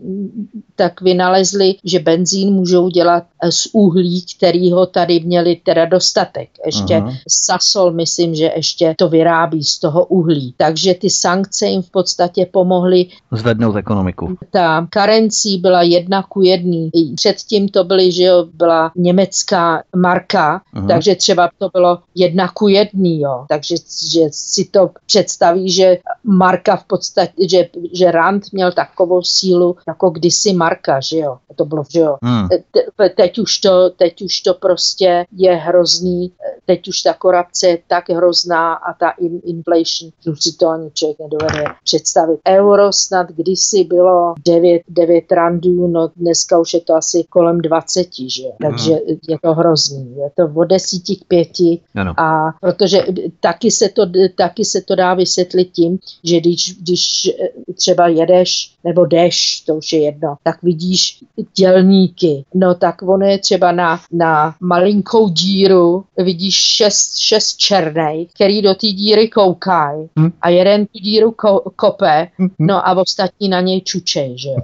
tak 0.75 1.01
vynalezli, 1.01 1.75
že 1.83 1.99
benzín 1.99 2.53
můžou 2.53 2.89
dělat 2.89 3.23
e, 3.41 3.51
z 3.51 3.67
uhlí, 3.73 4.25
kterýho 4.37 4.85
tady 4.85 5.19
měli 5.19 5.55
teda 5.55 5.85
dostatek. 5.85 6.49
Ještě 6.65 6.93
uh-huh. 6.93 7.17
Sasol, 7.27 7.91
myslím, 7.91 8.35
že 8.35 8.51
ještě 8.55 8.95
to 8.97 9.09
vyrábí 9.09 9.63
z 9.63 9.79
toho 9.79 10.05
uhlí. 10.05 10.53
Takže 10.57 10.93
ty 10.93 11.09
sankce 11.09 11.65
jim 11.65 11.81
v 11.81 11.89
podstatě 11.89 12.47
pomohly 12.51 13.07
zvednout 13.31 13.75
ekonomiku. 13.75 14.37
Ta 14.51 14.87
karencí 14.89 15.57
byla 15.57 15.81
jedna 15.81 16.23
ku 16.23 16.41
jedný. 16.41 16.91
Předtím 17.15 17.69
to 17.69 17.83
byly, 17.83 18.11
že 18.11 18.23
jo, 18.23 18.47
byla 18.53 18.91
německá 18.95 19.83
marka, 19.95 20.61
uh-huh. 20.75 20.87
takže 20.87 21.15
třeba 21.15 21.49
to 21.57 21.69
bylo 21.73 21.99
jedna 22.15 22.51
ku 22.53 22.67
jedný, 22.67 23.21
jo. 23.21 23.45
Takže 23.49 23.75
že 24.11 24.21
si 24.31 24.65
to 24.65 24.89
představí, 25.05 25.71
že 25.71 25.97
marka 26.23 26.64
v 26.75 26.83
podstatě, 26.83 27.33
že, 27.49 27.69
že 27.93 28.11
Rand 28.11 28.43
měl 28.53 28.71
takovou 28.71 29.21
sílu, 29.23 29.75
jako 29.87 30.09
kdysi 30.09 30.53
marka, 30.53 30.99
že 30.99 31.17
jo. 31.17 31.37
To 31.55 31.65
bylo, 31.65 31.83
že 31.89 31.99
jo. 31.99 32.17
Hmm. 32.23 32.47
Te, 32.49 33.09
teď, 33.09 33.39
už 33.39 33.59
to, 33.59 33.89
teď 33.89 34.21
už 34.21 34.41
to 34.41 34.53
prostě 34.53 35.25
je 35.31 35.55
hrozný, 35.55 36.31
teď 36.65 36.87
už 36.87 37.01
ta 37.01 37.13
korupce 37.13 37.67
je 37.67 37.77
tak 37.87 38.09
hrozná 38.09 38.73
a 38.73 38.93
ta 38.93 39.09
in, 39.09 39.41
inflation, 39.45 40.11
už 40.31 40.43
si 40.43 40.53
to 40.53 40.69
ani 40.69 40.91
člověk 40.93 41.19
nedovede 41.19 41.63
představit. 41.83 42.39
Euro 42.47 42.93
snad 42.93 43.27
kdysi 43.31 43.83
bylo 43.83 44.33
9, 44.45 44.81
9 44.89 45.31
randů, 45.31 45.87
no 45.87 46.09
dneska 46.15 46.59
už 46.59 46.73
je 46.73 46.81
to 46.81 46.93
asi 46.95 47.23
kolem 47.29 47.61
20, 47.61 48.07
že 48.27 48.43
Takže 48.61 48.91
mm. 48.91 49.17
je 49.27 49.37
to 49.41 49.53
hrozný. 49.53 50.15
Je 50.17 50.29
to 50.35 50.53
od 50.55 50.65
10 50.65 51.01
k 51.01 51.27
5 51.27 51.47
ano. 51.95 52.13
a 52.17 52.51
protože 52.61 53.05
taky 53.39 53.71
se, 53.71 53.89
to, 53.89 54.01
taky 54.35 54.65
se 54.65 54.81
to 54.81 54.95
dá 54.95 55.13
vysvětlit 55.13 55.65
tím, 55.65 55.97
že 56.23 56.39
když, 56.39 56.54
když 56.81 57.31
třeba 57.75 58.07
jedeš 58.07 58.71
nebo 58.83 59.05
jdeš, 59.05 59.63
to 59.65 59.75
už 59.75 59.93
je 59.93 60.01
jedno, 60.01 60.35
tak 60.43 60.63
vidíš 60.63 61.19
dělníky. 61.57 62.45
No 62.53 62.75
tak 62.75 63.01
ono 63.01 63.25
je 63.25 63.39
třeba 63.39 63.71
na, 63.71 63.99
na 64.11 64.55
malinkou 64.59 65.29
díru, 65.29 66.03
vidíš 66.17 66.55
šest, 66.55 67.17
šest 67.17 67.57
černej, 67.57 68.27
který 68.35 68.61
do 68.61 68.73
té 68.73 68.87
díry 68.87 69.27
koukají 69.27 70.09
hmm. 70.17 70.31
a 70.41 70.49
jeden 70.49 70.85
tu 70.85 70.99
díru 70.99 71.31
ko, 71.31 71.61
kope, 71.75 72.27
hmm. 72.37 72.49
no 72.59 72.87
a 72.87 72.97
ostatní 72.97 73.49
na 73.49 73.61
něj 73.61 73.81
čučej, 73.81 74.37
že 74.37 74.49
jo. 74.49 74.57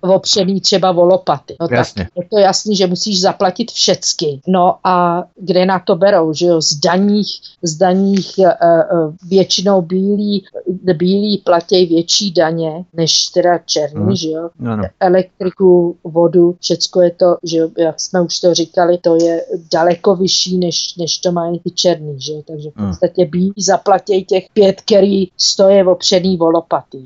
Opřený 0.00 0.60
třeba 0.60 0.90
o 0.90 1.04
lopaty. 1.04 1.56
No 1.60 1.68
Jasně. 1.70 2.04
tak 2.04 2.12
je 2.16 2.28
to 2.30 2.38
jasný, 2.38 2.76
že 2.76 2.86
musíš 2.86 3.20
zaplatit 3.20 3.70
všecky. 3.70 4.40
No 4.46 4.76
a 4.84 5.24
kde 5.40 5.66
na 5.66 5.78
to 5.78 5.96
berou, 5.96 6.32
že 6.32 6.46
jo, 6.46 6.60
z 6.60 6.74
daních, 6.74 7.30
z 7.62 7.76
daních 7.76 8.34
uh, 8.38 9.14
většinou 9.28 9.82
bílí, 9.82 10.44
bílí 10.94 11.27
platí 11.36 11.86
větší 11.86 12.32
daně, 12.32 12.84
než 12.92 13.26
teda 13.26 13.58
černý, 13.58 14.00
hmm. 14.00 14.16
že 14.16 14.30
jo. 14.30 14.50
No, 14.58 14.76
no. 14.76 14.84
Elektriku, 15.00 15.96
vodu, 16.04 16.56
všecko 16.60 17.00
je 17.00 17.10
to, 17.10 17.36
že 17.44 17.58
jo, 17.58 17.68
jak 17.78 18.00
jsme 18.00 18.20
už 18.20 18.40
to 18.40 18.54
říkali, 18.54 18.98
to 18.98 19.16
je 19.22 19.40
daleko 19.72 20.16
vyšší, 20.16 20.58
než, 20.58 20.96
než 20.96 21.18
to 21.18 21.32
mají 21.32 21.58
ty 21.58 21.70
černý, 21.70 22.20
že 22.20 22.32
jo. 22.32 22.42
Takže 22.46 22.70
v 22.70 22.76
hmm. 22.76 22.88
podstatě 22.88 23.26
bílí 23.26 23.52
zaplatí 23.58 24.24
těch 24.24 24.44
pět, 24.52 24.80
který 24.80 25.28
stojí 25.36 25.82
opřený 25.82 26.36
volopaty. 26.36 26.98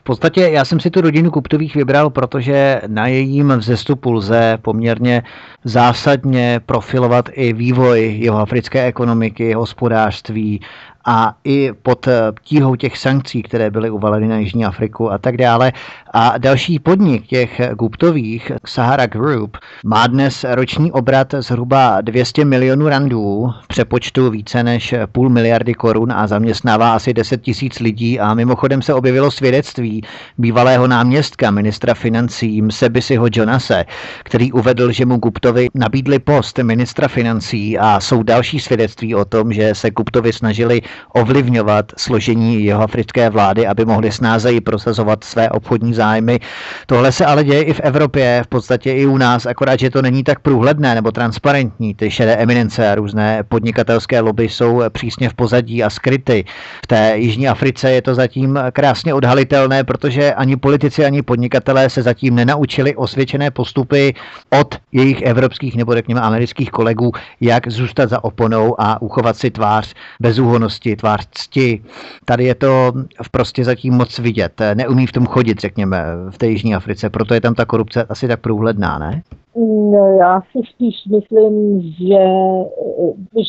V 0.00 0.04
podstatě 0.04 0.40
já 0.40 0.64
jsem 0.64 0.80
si 0.80 0.90
tu 0.90 1.00
rodinu 1.00 1.30
Kuptových 1.30 1.76
vybral, 1.76 2.10
protože 2.10 2.80
na 2.86 3.06
jejím 3.06 3.52
vzestupu 3.56 4.12
lze 4.12 4.58
poměrně 4.62 5.22
zásadně 5.64 6.60
profilovat 6.66 7.28
i 7.32 7.52
vývoj 7.52 8.18
jeho 8.20 8.38
africké 8.38 8.84
ekonomiky, 8.84 9.52
hospodářství, 9.52 10.60
a 11.08 11.34
i 11.44 11.70
pod 11.82 12.08
eh, 12.08 12.32
tíhou 12.42 12.76
těch 12.76 12.98
sankcí, 12.98 13.42
které 13.42 13.70
byly 13.70 13.90
uvaleny 13.90 14.28
na 14.28 14.38
Jižní 14.38 14.64
Afriku 14.64 15.12
a 15.12 15.18
tak 15.18 15.36
dále. 15.36 15.72
A 16.14 16.38
další 16.38 16.78
podnik 16.78 17.26
těch 17.26 17.60
Guptových, 17.74 18.52
Sahara 18.66 19.06
Group, 19.06 19.56
má 19.84 20.06
dnes 20.06 20.44
roční 20.48 20.92
obrat 20.92 21.34
zhruba 21.38 22.00
200 22.00 22.44
milionů 22.44 22.88
randů, 22.88 23.50
přepočtu 23.68 24.30
více 24.30 24.62
než 24.62 24.94
půl 25.12 25.28
miliardy 25.28 25.74
korun 25.74 26.12
a 26.12 26.26
zaměstnává 26.26 26.94
asi 26.94 27.14
10 27.14 27.42
tisíc 27.42 27.78
lidí 27.80 28.20
a 28.20 28.34
mimochodem 28.34 28.82
se 28.82 28.94
objevilo 28.94 29.30
svědectví 29.30 30.02
bývalého 30.38 30.86
náměstka 30.86 31.50
ministra 31.50 31.94
financí 31.94 32.62
Msebisiho 32.62 33.26
Jonase, 33.32 33.84
který 34.24 34.52
uvedl, 34.52 34.92
že 34.92 35.06
mu 35.06 35.16
Guptovi 35.16 35.68
nabídli 35.74 36.18
post 36.18 36.58
ministra 36.58 37.08
financí 37.08 37.78
a 37.78 38.00
jsou 38.00 38.22
další 38.22 38.60
svědectví 38.60 39.14
o 39.14 39.24
tom, 39.24 39.52
že 39.52 39.74
se 39.74 39.90
Guptovi 39.90 40.32
snažili 40.32 40.80
ovlivňovat 41.12 41.92
složení 41.96 42.64
jeho 42.64 42.82
africké 42.82 43.30
vlády, 43.30 43.66
aby 43.66 43.84
mohli 43.84 44.12
snázeji 44.12 44.60
prosazovat 44.60 45.24
své 45.24 45.50
obchodní 45.50 45.94
zájmy. 45.94 46.40
Tohle 46.86 47.12
se 47.12 47.26
ale 47.26 47.44
děje 47.44 47.62
i 47.62 47.72
v 47.72 47.80
Evropě, 47.80 48.42
v 48.44 48.48
podstatě 48.48 48.92
i 48.92 49.06
u 49.06 49.16
nás, 49.16 49.46
akorát, 49.46 49.80
že 49.80 49.90
to 49.90 50.02
není 50.02 50.24
tak 50.24 50.40
průhledné 50.40 50.94
nebo 50.94 51.12
transparentní. 51.12 51.94
Ty 51.94 52.10
šedé 52.10 52.36
eminence 52.36 52.92
a 52.92 52.94
různé 52.94 53.42
podnikatelské 53.48 54.20
lobby 54.20 54.48
jsou 54.48 54.82
přísně 54.92 55.28
v 55.28 55.34
pozadí 55.34 55.84
a 55.84 55.90
skryty. 55.90 56.44
V 56.84 56.86
té 56.86 57.12
Jižní 57.16 57.48
Africe 57.48 57.90
je 57.90 58.02
to 58.02 58.14
zatím 58.14 58.58
krásně 58.72 59.14
odhalitelné, 59.14 59.84
protože 59.84 60.34
ani 60.34 60.56
politici, 60.56 61.04
ani 61.04 61.22
podnikatelé 61.22 61.90
se 61.90 62.02
zatím 62.02 62.34
nenaučili 62.34 62.96
osvědčené 62.96 63.50
postupy 63.50 64.14
od 64.60 64.74
jejich 64.92 65.22
evropských 65.22 65.76
nebo 65.76 65.94
řekněme 65.94 66.20
amerických 66.20 66.70
kolegů, 66.70 67.12
jak 67.40 67.68
zůstat 67.68 68.10
za 68.10 68.24
oponou 68.24 68.80
a 68.80 69.02
uchovat 69.02 69.36
si 69.36 69.50
tvář 69.50 69.94
bezúhonosti, 70.20 70.87
tvář 70.96 71.26
cti. 71.30 71.84
Tady 72.24 72.44
je 72.44 72.54
to 72.54 72.92
prostě 73.30 73.64
zatím 73.64 73.94
moc 73.94 74.18
vidět. 74.18 74.60
Neumí 74.74 75.06
v 75.06 75.12
tom 75.12 75.26
chodit, 75.26 75.60
řekněme, 75.60 76.04
v 76.30 76.38
té 76.38 76.46
Jižní 76.46 76.74
Africe, 76.74 77.10
proto 77.10 77.34
je 77.34 77.40
tam 77.40 77.54
ta 77.54 77.64
korupce 77.64 78.04
asi 78.04 78.28
tak 78.28 78.40
průhledná, 78.40 78.98
ne? 78.98 79.22
No, 79.60 80.16
já 80.18 80.40
si 80.40 80.58
spíš 80.74 80.96
myslím, 81.10 81.82
že, 81.82 82.24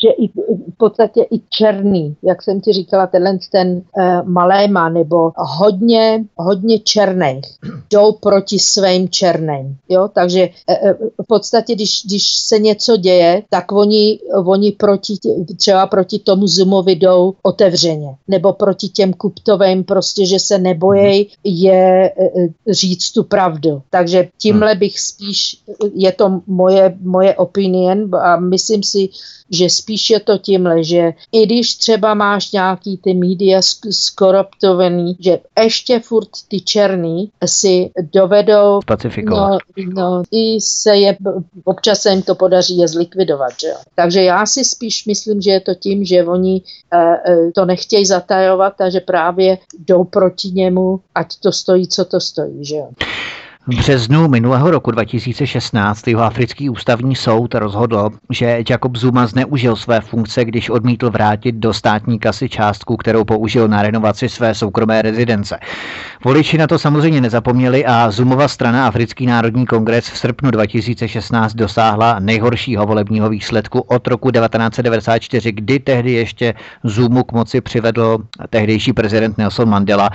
že 0.02 0.08
i 0.10 0.28
v 0.72 0.76
podstatě 0.76 1.26
i 1.30 1.40
černý, 1.48 2.16
jak 2.22 2.42
jsem 2.42 2.60
ti 2.60 2.72
říkala, 2.72 3.06
tenhle 3.06 3.38
ten 3.52 3.68
uh, 3.72 4.28
maléma 4.28 4.88
nebo 4.88 5.32
hodně, 5.36 6.24
hodně 6.36 6.78
černých 6.78 7.44
jdou 7.90 8.12
proti 8.12 8.58
svým 8.58 9.08
černým. 9.08 9.76
Jo? 9.88 10.08
Takže 10.14 10.48
uh, 10.48 10.90
v 11.24 11.26
podstatě, 11.26 11.74
když, 11.74 12.02
když 12.06 12.28
se 12.28 12.58
něco 12.58 12.96
děje, 12.96 13.42
tak 13.50 13.72
oni, 13.72 14.18
oni 14.44 14.72
proti, 14.72 15.14
třeba 15.56 15.86
proti 15.86 16.18
tomu 16.18 16.46
Zumovi 16.46 16.92
jdou 16.92 17.34
otevřeně. 17.42 18.14
Nebo 18.28 18.52
proti 18.52 18.88
těm 18.88 19.12
kuptovým 19.12 19.84
prostě, 19.84 20.26
že 20.26 20.38
se 20.38 20.58
nebojí 20.58 21.28
je 21.44 22.12
uh, 22.16 22.46
říct 22.68 23.10
tu 23.10 23.24
pravdu. 23.24 23.82
Takže 23.90 24.28
tímhle 24.38 24.74
bych 24.74 25.00
spíš 25.00 25.62
je 26.00 26.12
to 26.12 26.40
moje, 26.46 26.96
moje 27.00 27.34
opinion 27.34 28.14
a 28.14 28.40
myslím 28.40 28.82
si, 28.82 29.08
že 29.50 29.70
spíš 29.70 30.10
je 30.10 30.20
to 30.20 30.38
tímhle, 30.38 30.84
že 30.84 31.12
i 31.32 31.46
když 31.46 31.74
třeba 31.74 32.14
máš 32.14 32.52
nějaký 32.52 32.96
ty 32.96 33.14
média 33.14 33.60
skoruptovaný, 33.90 35.16
že 35.20 35.38
ještě 35.62 36.00
furt 36.00 36.28
ty 36.48 36.60
černý 36.60 37.30
si 37.44 37.90
dovedou 38.12 38.80
pacifikovat. 38.86 39.60
No, 39.76 40.02
no, 40.02 40.22
i 40.32 40.60
se 40.60 40.96
je, 40.96 41.16
občas 41.64 42.00
se 42.00 42.10
jim 42.10 42.22
to 42.22 42.34
podaří 42.34 42.78
je 42.78 42.88
zlikvidovat. 42.88 43.52
Že 43.60 43.68
jo? 43.68 43.76
Takže 43.94 44.22
já 44.22 44.46
si 44.46 44.64
spíš 44.64 45.06
myslím, 45.06 45.40
že 45.40 45.50
je 45.50 45.60
to 45.60 45.74
tím, 45.74 46.04
že 46.04 46.24
oni 46.24 46.62
uh, 46.94 47.50
to 47.54 47.64
nechtějí 47.64 48.06
zatajovat 48.06 48.80
a 48.80 48.90
že 48.90 49.00
právě 49.00 49.58
jdou 49.78 50.04
proti 50.04 50.50
němu, 50.50 51.00
ať 51.14 51.36
to 51.42 51.52
stojí, 51.52 51.88
co 51.88 52.04
to 52.04 52.20
stojí. 52.20 52.64
Že 52.64 52.76
jo? 52.76 52.88
V 53.70 53.76
březnu 53.76 54.28
minulého 54.28 54.70
roku 54.70 54.90
2016 54.90 56.08
jeho 56.08 56.22
africký 56.22 56.70
ústavní 56.70 57.16
soud 57.16 57.54
rozhodl, 57.54 58.10
že 58.30 58.62
Jacob 58.70 58.96
Zuma 58.96 59.26
zneužil 59.26 59.76
své 59.76 60.00
funkce, 60.00 60.44
když 60.44 60.70
odmítl 60.70 61.10
vrátit 61.10 61.54
do 61.54 61.72
státní 61.72 62.18
kasy 62.18 62.48
částku, 62.48 62.96
kterou 62.96 63.24
použil 63.24 63.68
na 63.68 63.82
renovaci 63.82 64.28
své 64.28 64.54
soukromé 64.54 65.02
rezidence. 65.02 65.58
Voliči 66.24 66.58
na 66.58 66.66
to 66.66 66.78
samozřejmě 66.78 67.20
nezapomněli 67.20 67.86
a 67.86 68.10
Zumova 68.10 68.48
strana 68.48 68.86
Africký 68.86 69.26
národní 69.26 69.66
kongres 69.66 70.08
v 70.08 70.18
srpnu 70.18 70.50
2016 70.50 71.54
dosáhla 71.54 72.18
nejhoršího 72.18 72.86
volebního 72.86 73.28
výsledku 73.28 73.80
od 73.80 74.06
roku 74.06 74.30
1994, 74.30 75.52
kdy 75.52 75.78
tehdy 75.78 76.12
ještě 76.12 76.54
Zumu 76.84 77.24
k 77.24 77.32
moci 77.32 77.60
přivedl 77.60 78.18
tehdejší 78.50 78.92
prezident 78.92 79.38
Nelson 79.38 79.68
Mandela. 79.68 80.10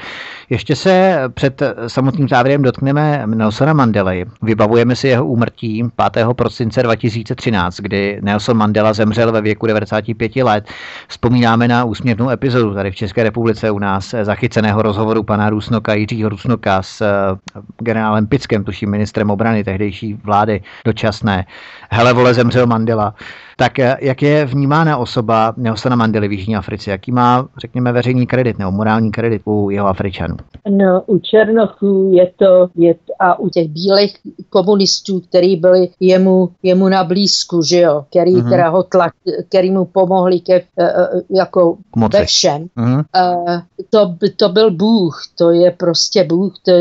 Ještě 0.50 0.76
se 0.76 1.20
před 1.34 1.62
samotným 1.88 2.28
závěrem 2.28 2.62
dotkneme 2.62 3.24
Nelsona 3.46 3.74
Mandely. 3.74 4.26
Vybavujeme 4.42 4.96
si 4.96 5.08
jeho 5.08 5.26
úmrtí 5.26 5.84
5. 6.14 6.28
prosince 6.34 6.84
2013, 6.84 7.80
kdy 7.80 8.20
Nelson 8.22 8.58
Mandela 8.58 8.94
zemřel 8.94 9.32
ve 9.32 9.42
věku 9.42 9.68
95 9.68 10.36
let. 10.36 10.70
Vzpomínáme 11.08 11.68
na 11.68 11.84
úsměvnou 11.84 12.30
epizodu 12.30 12.74
tady 12.74 12.92
v 12.92 12.96
České 12.96 13.24
republice 13.24 13.72
u 13.72 13.80
nás 13.80 14.16
zachyceného 14.22 14.82
rozhovoru 14.82 15.24
pana 15.24 15.50
Rusnoka, 15.50 15.94
Jiřího 15.94 16.30
Rusnoka 16.30 16.82
s 16.82 17.02
eh, 17.02 17.06
generálem 17.78 18.28
Pickem, 18.28 18.64
tuším 18.64 18.90
ministrem 18.90 19.30
obrany 19.30 19.64
tehdejší 19.64 20.14
vlády 20.14 20.62
dočasné. 20.86 21.46
Hele, 21.90 22.14
vole, 22.14 22.34
zemřel 22.34 22.68
Mandela. 22.68 23.14
Tak 23.58 23.80
eh, 23.80 23.98
jak 24.02 24.22
je 24.22 24.46
vnímána 24.46 24.98
osoba 24.98 25.54
Nelsona 25.58 25.96
Mandely 25.96 26.28
v 26.28 26.32
Jižní 26.32 26.56
Africe? 26.56 26.92
Jaký 26.92 27.12
má, 27.12 27.48
řekněme, 27.58 27.92
veřejný 27.92 28.28
kredit 28.28 28.60
nebo 28.60 28.72
morální 28.72 29.12
kredit 29.12 29.42
u 29.46 29.70
jeho 29.70 29.88
Afričanů? 29.88 30.36
No, 30.70 31.04
u 31.06 31.20
Černochů 31.20 32.12
je 32.14 32.32
to, 32.36 32.70
je, 32.76 32.96
a 33.20 33.40
u 33.40 33.50
těch 33.50 33.68
bílých 33.68 34.18
komunistů, 34.50 35.20
který 35.20 35.56
byli 35.56 35.90
jemu, 36.00 36.50
jemu 36.64 36.90
na 36.90 37.04
blízku, 37.04 37.62
že 37.62 37.80
jo, 37.80 38.06
který, 38.10 38.36
mm-hmm. 38.36 38.46
která 38.46 38.70
ho 38.70 38.84
tlak, 38.84 39.14
který 39.50 39.72
mu 39.72 39.86
pomohli 39.86 40.40
ke, 40.40 40.62
uh, 40.62 41.38
jako 41.38 41.78
ve 42.14 42.26
všem. 42.26 42.68
Mm-hmm. 42.78 43.04
Uh, 43.46 43.60
to, 43.90 44.16
to 44.36 44.50
byl 44.50 44.72
Bůh, 44.72 45.22
to 45.38 45.52
je 45.52 45.72
prostě 45.72 46.24
Bůh. 46.24 46.54
To, 46.66 46.72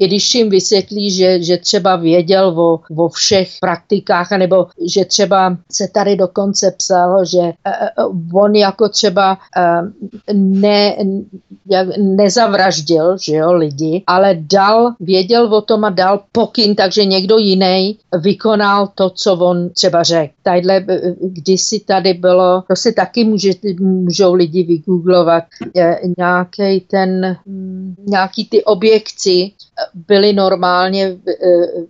I 0.00 0.06
když 0.06 0.34
jim 0.34 0.50
vysvětlí, 0.50 1.10
že, 1.10 1.42
že 1.42 1.56
třeba 1.56 1.96
věděl 1.96 2.60
o, 2.60 2.80
o 2.96 3.08
všech 3.08 3.48
praktikách, 3.60 4.30
nebo 4.30 4.66
že 4.86 5.04
třeba 5.04 5.56
se 5.72 5.88
tady 5.98 6.16
dokonce 6.16 6.74
psalo, 6.76 7.24
že 7.24 7.38
uh, 7.38 8.42
on 8.42 8.54
jako 8.54 8.88
třeba 8.88 9.38
ne, 10.32 10.96
nezavraždil 11.98 13.16
že 13.18 13.34
jo, 13.34 13.52
lidi, 13.52 14.02
ale 14.06 14.36
dal, 14.40 14.94
věděl 15.00 15.54
o 15.54 15.60
tom 15.60 15.84
a 15.84 15.90
dal 15.90 16.20
pokyn, 16.32 16.74
takže 16.74 17.04
někdo 17.04 17.38
jiný 17.38 17.98
vykonal 18.20 18.88
to, 18.94 19.10
co 19.10 19.36
on 19.36 19.70
třeba 19.70 20.02
řekl. 20.02 20.34
Tadyhle 20.42 20.84
kdysi 21.20 21.80
tady 21.80 22.14
bylo, 22.14 22.62
to 22.68 22.76
si 22.76 22.92
taky 22.92 23.24
může, 23.24 23.50
můžou 23.80 24.34
lidi 24.34 24.62
vygooglovat, 24.62 25.44
nějaký 26.18 26.80
ten, 26.80 27.36
mm, 27.46 27.94
nějaký 28.06 28.44
ty 28.44 28.64
objekty, 28.64 29.52
byly 29.94 30.32
normálně 30.32 31.16
eh, 31.28 31.32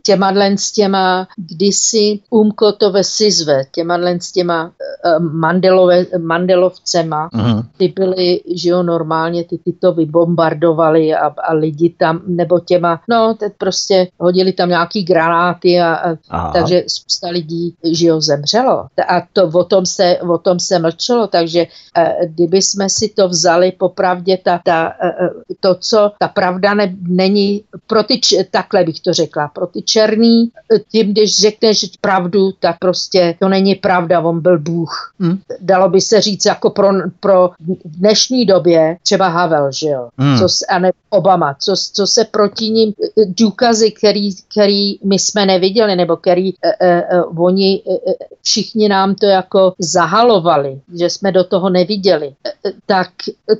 těma 0.02 0.32
s 0.56 0.72
těma 0.72 1.28
kdysi 1.36 2.20
umkotové 2.30 3.04
sizve, 3.04 3.64
těma 3.72 3.98
s 4.20 4.32
těma 4.32 4.72
eh, 5.04 5.18
Mandelové, 5.18 6.06
Mandelovcema, 6.18 7.28
uh-huh. 7.28 7.64
ty 7.76 7.88
byly, 7.88 8.40
že 8.54 8.70
jo, 8.70 8.82
normálně 8.82 9.44
ty, 9.44 9.58
ty 9.58 9.72
to 9.72 9.92
vybombardovali 9.92 11.14
a, 11.14 11.26
a 11.26 11.54
lidi 11.54 11.94
tam, 11.98 12.20
nebo 12.26 12.60
těma, 12.60 13.00
no, 13.08 13.34
teď 13.34 13.52
prostě 13.58 14.08
hodili 14.18 14.52
tam 14.52 14.68
nějaký 14.68 15.02
granáty 15.02 15.80
a, 15.80 16.16
a 16.30 16.52
takže 16.52 16.84
spousta 16.86 17.28
lidí, 17.28 17.74
že 17.84 18.06
jo, 18.06 18.20
zemřelo. 18.20 18.86
A 19.08 19.22
to 19.32 19.48
o 19.48 19.64
tom 19.64 19.86
se, 19.86 20.18
o 20.18 20.38
tom 20.38 20.60
se 20.60 20.78
mlčelo, 20.78 21.26
takže 21.26 21.66
eh, 21.96 22.16
kdyby 22.26 22.62
jsme 22.62 22.90
si 22.90 23.08
to 23.08 23.28
vzali, 23.28 23.72
popravdě 23.72 24.38
ta, 24.44 24.60
ta, 24.64 24.92
to, 25.60 25.74
co 25.74 26.12
ta 26.18 26.28
pravda 26.28 26.74
ne, 26.74 26.94
není 27.00 27.64
pro 27.86 28.02
ty, 28.02 28.20
takhle 28.50 28.84
bych 28.84 29.00
to 29.00 29.12
řekla, 29.12 29.48
pro 29.48 29.66
ty 29.66 29.82
černý, 29.82 30.50
tím, 30.92 31.12
když 31.12 31.40
řekneš 31.40 31.84
pravdu, 32.00 32.52
tak 32.60 32.78
prostě 32.78 33.36
to 33.40 33.48
není 33.48 33.74
pravda, 33.74 34.20
on 34.20 34.40
byl 34.40 34.58
Bůh. 34.58 35.14
Hmm. 35.20 35.38
Dalo 35.60 35.88
by 35.88 36.00
se 36.00 36.20
říct 36.20 36.44
jako 36.44 36.70
pro, 36.70 36.88
pro 37.20 37.50
dnešní 37.84 38.46
době 38.46 38.96
třeba 39.02 39.28
Havel, 39.28 39.72
že 39.72 39.88
jo, 39.88 40.08
hmm. 40.18 40.38
co, 40.38 40.46
a 40.68 40.78
ne 40.78 40.90
Obama, 41.10 41.54
co, 41.54 41.74
co 41.92 42.06
se 42.06 42.24
proti 42.24 42.70
ním, 42.70 42.92
důkazy, 43.26 43.90
který, 43.90 44.30
který 44.52 44.98
my 45.04 45.18
jsme 45.18 45.46
neviděli, 45.46 45.96
nebo 45.96 46.16
který 46.16 46.52
eh, 46.64 46.72
eh, 46.80 47.02
eh 47.10 47.22
oni 47.22 47.82
eh, 47.90 48.12
všichni 48.42 48.88
nám 48.88 49.14
to 49.14 49.26
jako 49.26 49.72
zahalovali, 49.78 50.80
že 50.98 51.10
jsme 51.10 51.32
do 51.32 51.44
toho 51.44 51.70
neviděli, 51.70 52.34
eh, 52.46 52.72
tak 52.86 53.08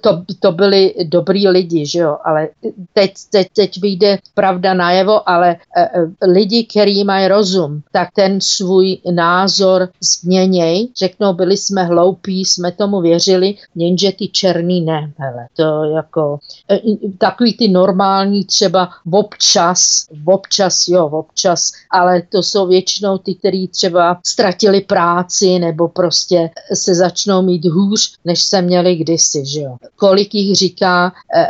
to, 0.01 0.23
to 0.41 0.53
byli 0.53 0.95
dobrý 1.05 1.49
lidi, 1.49 1.87
že 1.87 1.99
jo, 1.99 2.17
ale 2.25 2.49
teď, 2.93 3.15
teď, 3.31 3.49
teď 3.57 3.81
vyjde 3.81 4.08
pravda 4.35 4.75
najevo, 4.75 5.29
ale 5.29 5.57
e, 5.77 5.89
lidi, 6.27 6.65
kteří 6.65 7.05
mají 7.05 7.29
rozum, 7.29 7.83
tak 7.93 8.09
ten 8.15 8.41
svůj 8.41 8.99
názor 9.11 9.89
změněj, 10.01 10.89
řeknou, 10.97 11.33
byli 11.33 11.57
jsme 11.57 11.85
hloupí, 11.85 12.45
jsme 12.45 12.73
tomu 12.73 13.01
věřili, 13.01 13.55
jenže 13.75 14.13
ty 14.13 14.29
černý 14.29 14.81
ne, 14.81 15.13
hele, 15.19 15.47
to 15.57 15.85
jako 15.85 16.39
e, 16.71 16.79
takový 17.19 17.57
ty 17.57 17.69
normální 17.69 18.45
třeba 18.45 18.89
občas, 19.11 20.07
občas, 20.25 20.89
jo, 20.89 21.07
občas, 21.07 21.73
ale 21.91 22.23
to 22.23 22.43
jsou 22.43 22.67
většinou 22.67 23.19
ty, 23.19 23.35
kteří 23.35 23.69
třeba 23.69 24.21
ztratili 24.27 24.81
práci 24.81 25.59
nebo 25.59 25.89
prostě 25.89 26.51
se 26.75 26.95
začnou 26.95 27.43
mít 27.43 27.65
hůř, 27.65 28.15
než 28.25 28.43
se 28.43 28.63
měli 28.63 28.97
kdysi, 28.97 29.47
že 29.47 29.61
jo. 29.61 29.77
Kolik 29.97 30.35
jich 30.35 30.57
říká 30.57 31.13
e, 31.35 31.47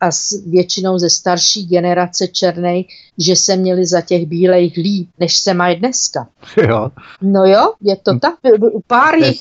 a 0.00 0.10
většinou 0.46 0.98
ze 0.98 1.10
starší 1.10 1.66
generace 1.66 2.01
generace 2.02 2.28
černých, 2.28 2.86
že 3.18 3.36
se 3.36 3.56
měli 3.56 3.86
za 3.86 4.00
těch 4.00 4.26
bílejch 4.26 4.76
líp, 4.76 5.08
než 5.18 5.36
se 5.36 5.54
mají 5.54 5.76
dneska. 5.76 6.26
Jo. 6.68 6.90
No 7.22 7.46
jo, 7.46 7.72
je 7.80 7.96
to 7.96 8.18
tak. 8.18 8.34
Pár 8.86 9.14
jich, 9.14 9.38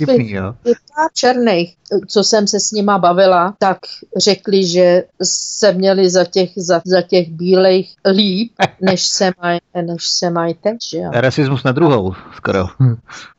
pár 0.95 1.09
černých, 1.13 1.75
co 2.07 2.23
jsem 2.23 2.47
se 2.47 2.59
s 2.59 2.71
nima 2.71 2.97
bavila, 2.97 3.55
tak 3.59 3.77
řekli, 4.17 4.65
že 4.65 5.03
se 5.23 5.73
měli 5.73 6.09
za 6.09 6.25
těch, 6.25 6.49
za, 6.55 6.81
za 6.85 7.01
těch 7.01 7.29
bílejch 7.29 7.87
líp, 8.11 8.51
než 8.81 9.07
se 9.07 9.31
mají 9.41 9.59
než 9.81 10.07
se 10.07 10.29
mají 10.29 10.53
teď. 10.53 10.77
Že 10.89 10.97
jo. 10.97 11.09
Rasismus 11.13 11.63
na 11.63 11.71
druhou, 11.71 12.13
skoro. 12.35 12.65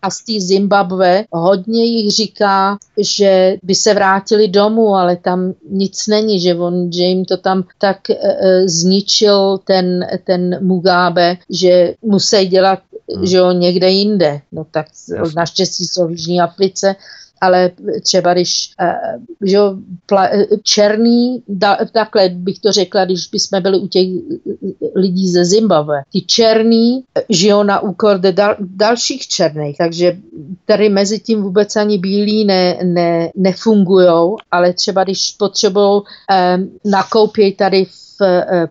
A 0.02 0.10
z 0.10 0.24
té 0.24 0.40
Zimbabwe 0.40 1.24
hodně 1.32 1.84
jich 1.84 2.12
říká, 2.12 2.76
že 2.98 3.56
by 3.62 3.74
se 3.74 3.94
vrátili 3.94 4.48
domů, 4.48 4.94
ale 4.94 5.16
tam 5.16 5.52
nic 5.70 6.06
není, 6.06 6.40
že 6.40 6.54
on, 6.54 6.92
že 6.92 7.02
jim 7.02 7.24
to 7.24 7.36
tam 7.36 7.64
tak 7.78 8.10
e, 8.10 8.14
zničil 9.12 9.58
ten, 9.64 10.06
ten 10.24 10.66
Mugabe, 10.66 11.36
že 11.50 11.94
musí 12.02 12.46
dělat 12.46 12.78
hmm. 13.16 13.26
že 13.26 13.36
jo, 13.36 13.52
někde 13.52 13.90
jinde. 13.90 14.40
No 14.52 14.66
tak 14.70 14.86
Jasně. 15.16 15.32
naštěstí 15.36 15.86
jsou 15.86 16.06
v 16.06 16.10
Jižní 16.10 16.40
Africe, 16.40 16.96
ale 17.40 17.70
třeba 18.02 18.32
když 18.34 18.70
eh, 18.80 18.94
že 19.44 19.56
jo, 19.56 19.76
pla, 20.06 20.28
černý, 20.62 21.42
da, 21.48 21.78
takhle 21.92 22.28
bych 22.28 22.58
to 22.58 22.72
řekla, 22.72 23.04
když 23.04 23.28
bychom 23.28 23.62
byli 23.62 23.78
u 23.78 23.86
těch 23.86 24.08
lidí 24.94 25.28
ze 25.28 25.44
Zimbabwe, 25.44 26.02
ty 26.12 26.20
černý 26.20 27.04
žijou 27.28 27.62
na 27.62 27.80
úkor 27.80 28.18
dal, 28.18 28.56
dalších 28.60 29.26
černých, 29.26 29.78
takže 29.78 30.16
tady 30.64 30.88
mezi 30.88 31.18
tím 31.18 31.42
vůbec 31.42 31.76
ani 31.76 31.98
bílí 31.98 32.44
ne, 32.44 32.78
ne, 32.84 33.30
nefungujou, 33.36 34.36
ale 34.50 34.72
třeba 34.72 35.04
když 35.04 35.34
potřebují 35.38 36.02
eh, 36.30 36.58
nakoupějí 36.84 37.52
tady 37.52 37.84
v 37.84 38.02
Eh, 38.11 38.11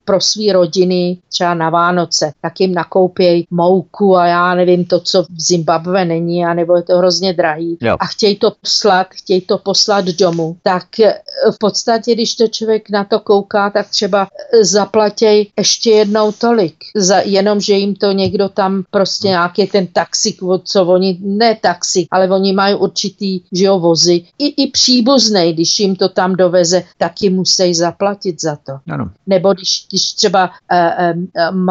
pro 0.06 0.22
své 0.22 0.54
rodiny 0.54 1.18
třeba 1.34 1.54
na 1.54 1.70
Vánoce, 1.70 2.32
tak 2.42 2.60
jim 2.60 2.74
nakoupějí 2.74 3.48
mouku 3.52 4.18
a 4.18 4.28
já 4.28 4.56
nevím 4.56 4.86
to, 4.86 5.00
co 5.00 5.24
v 5.24 5.42
Zimbabwe 5.42 6.06
není, 6.06 6.46
anebo 6.46 6.76
je 6.76 6.84
to 6.84 6.98
hrozně 6.98 7.34
drahý 7.34 7.78
jo. 7.82 7.98
a 8.00 8.06
chtějí 8.06 8.36
to 8.36 8.52
poslat, 8.62 9.08
chtějí 9.12 9.42
to 9.42 9.58
poslat 9.58 10.06
domů, 10.06 10.58
tak 10.64 11.00
eh, 11.00 11.20
v 11.52 11.58
podstatě, 11.60 12.14
když 12.14 12.36
to 12.36 12.48
člověk 12.48 12.90
na 12.90 13.04
to 13.04 13.20
kouká, 13.20 13.70
tak 13.70 13.90
třeba 13.90 14.28
eh, 14.28 14.66
zaplatěj 14.66 15.48
ještě 15.58 15.92
jednou 15.92 16.32
tolik, 16.32 16.76
za, 16.96 17.18
jenom, 17.20 17.60
že 17.60 17.74
jim 17.74 17.96
to 17.96 18.12
někdo 18.12 18.50
tam 18.50 18.84
prostě 18.92 19.28
hmm. 19.28 19.34
nějaký 19.34 19.68
ten 19.68 19.88
taxik, 19.88 20.40
co 20.64 20.86
oni, 20.86 21.18
ne 21.22 21.56
taxik, 21.62 22.08
ale 22.12 22.30
oni 22.30 22.54
mají 22.54 22.76
určitý, 22.76 23.42
že 23.52 23.66
jo, 23.66 23.80
vozy. 23.80 24.24
I, 24.40 24.64
i 24.64 24.72
příbuznej, 24.72 25.54
když 25.54 25.80
jim 25.80 25.96
to 25.96 26.10
tam 26.10 26.36
doveze, 26.36 26.84
taky 26.98 27.30
musí 27.30 27.74
zaplatit 27.74 28.42
za 28.42 28.56
to. 28.56 28.74
Ano 28.90 29.10
nebo 29.32 29.41
když, 29.50 29.86
když 29.90 30.14
třeba 30.14 30.52
uh, 30.72 31.62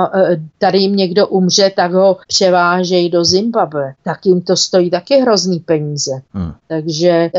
tady 0.58 0.78
jim 0.78 0.96
někdo 0.96 1.26
umře, 1.26 1.72
tak 1.76 1.92
ho 1.92 2.16
převážejí 2.26 3.10
do 3.10 3.24
Zimbabwe, 3.24 3.94
tak 4.04 4.26
jim 4.26 4.40
to 4.40 4.56
stojí 4.56 4.90
taky 4.90 5.20
hrozný 5.20 5.58
peníze. 5.58 6.12
Hmm. 6.32 6.52
Takže 6.68 7.30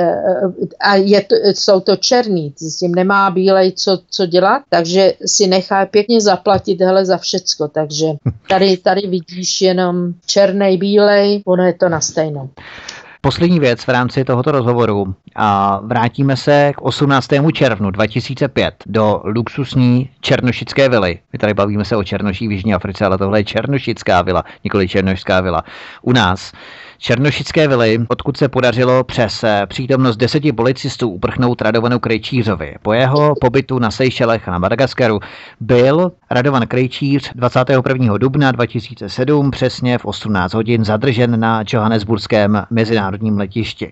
a 0.80 0.95
je 0.95 1.22
to, 1.22 1.36
jsou 1.36 1.80
to 1.80 1.95
černý, 1.95 2.53
s 2.58 2.80
tím 2.80 2.95
nemá 2.95 3.32
bílej 3.32 3.72
co, 3.72 3.99
co 4.10 4.26
dělat, 4.26 4.62
takže 4.70 5.14
si 5.26 5.48
nechá 5.48 5.86
pěkně 5.86 6.22
zaplatit 6.22 6.82
hele 6.82 7.06
za 7.06 7.18
všecko, 7.18 7.68
takže 7.68 8.06
tady, 8.49 8.78
tady 8.78 9.08
vidíš 9.08 9.62
jenom 9.62 10.14
černý, 10.26 10.78
bílej, 10.78 11.41
ono 11.45 11.64
je 11.66 11.74
to 11.74 11.90
na 11.90 12.02
stejnou. 12.02 12.49
Poslední 13.23 13.60
věc 13.60 13.84
v 13.84 13.89
rámci 13.89 14.23
tohoto 14.23 14.52
rozhovoru. 14.52 15.15
A 15.35 15.80
vrátíme 15.84 16.38
se 16.38 16.72
k 16.76 16.81
18. 16.81 17.27
červnu 17.53 17.91
2005 17.91 18.76
do 18.85 19.22
luxusní 19.23 20.10
černošické 20.22 20.89
vily. 20.89 21.19
My 21.34 21.39
tady 21.39 21.53
bavíme 21.53 21.85
se 21.85 21.95
o 21.95 22.03
Černoší 22.03 22.48
v 22.48 22.52
Jižní 22.52 22.73
Africe, 22.73 23.06
ale 23.06 23.18
tohle 23.18 23.39
je 23.39 23.43
černošická 23.43 24.22
vila, 24.22 24.43
nikoli 24.64 24.88
černošská 24.88 25.41
vila. 25.41 25.64
U 26.02 26.14
nás 26.14 26.52
Černošické 27.03 27.68
vily, 27.68 27.99
odkud 28.07 28.38
se 28.38 28.49
podařilo 28.49 29.03
přes 29.03 29.44
eh, 29.44 29.65
přítomnost 29.68 30.18
deseti 30.18 30.52
policistů 30.52 31.10
uprchnout 31.10 31.61
Radovanu 31.61 31.99
Krejčířovi. 31.99 32.76
Po 32.82 32.94
jeho 32.94 33.36
pobytu 33.41 33.80
na 33.80 33.91
Seychelech 33.91 34.48
a 34.48 34.52
na 34.52 34.57
Madagaskaru 34.57 35.19
byl 35.60 36.11
Radovan 36.32 36.68
Krejčíř 36.68 37.32
21. 37.36 38.18
dubna 38.18 38.52
2007 38.52 39.52
přesně 39.52 39.98
v 39.98 40.06
18 40.06 40.53
hodin 40.53 40.86
zadržen 40.86 41.40
na 41.40 41.64
Johannesburském 41.73 42.64
mezinárodním 42.69 43.38
letišti. 43.38 43.91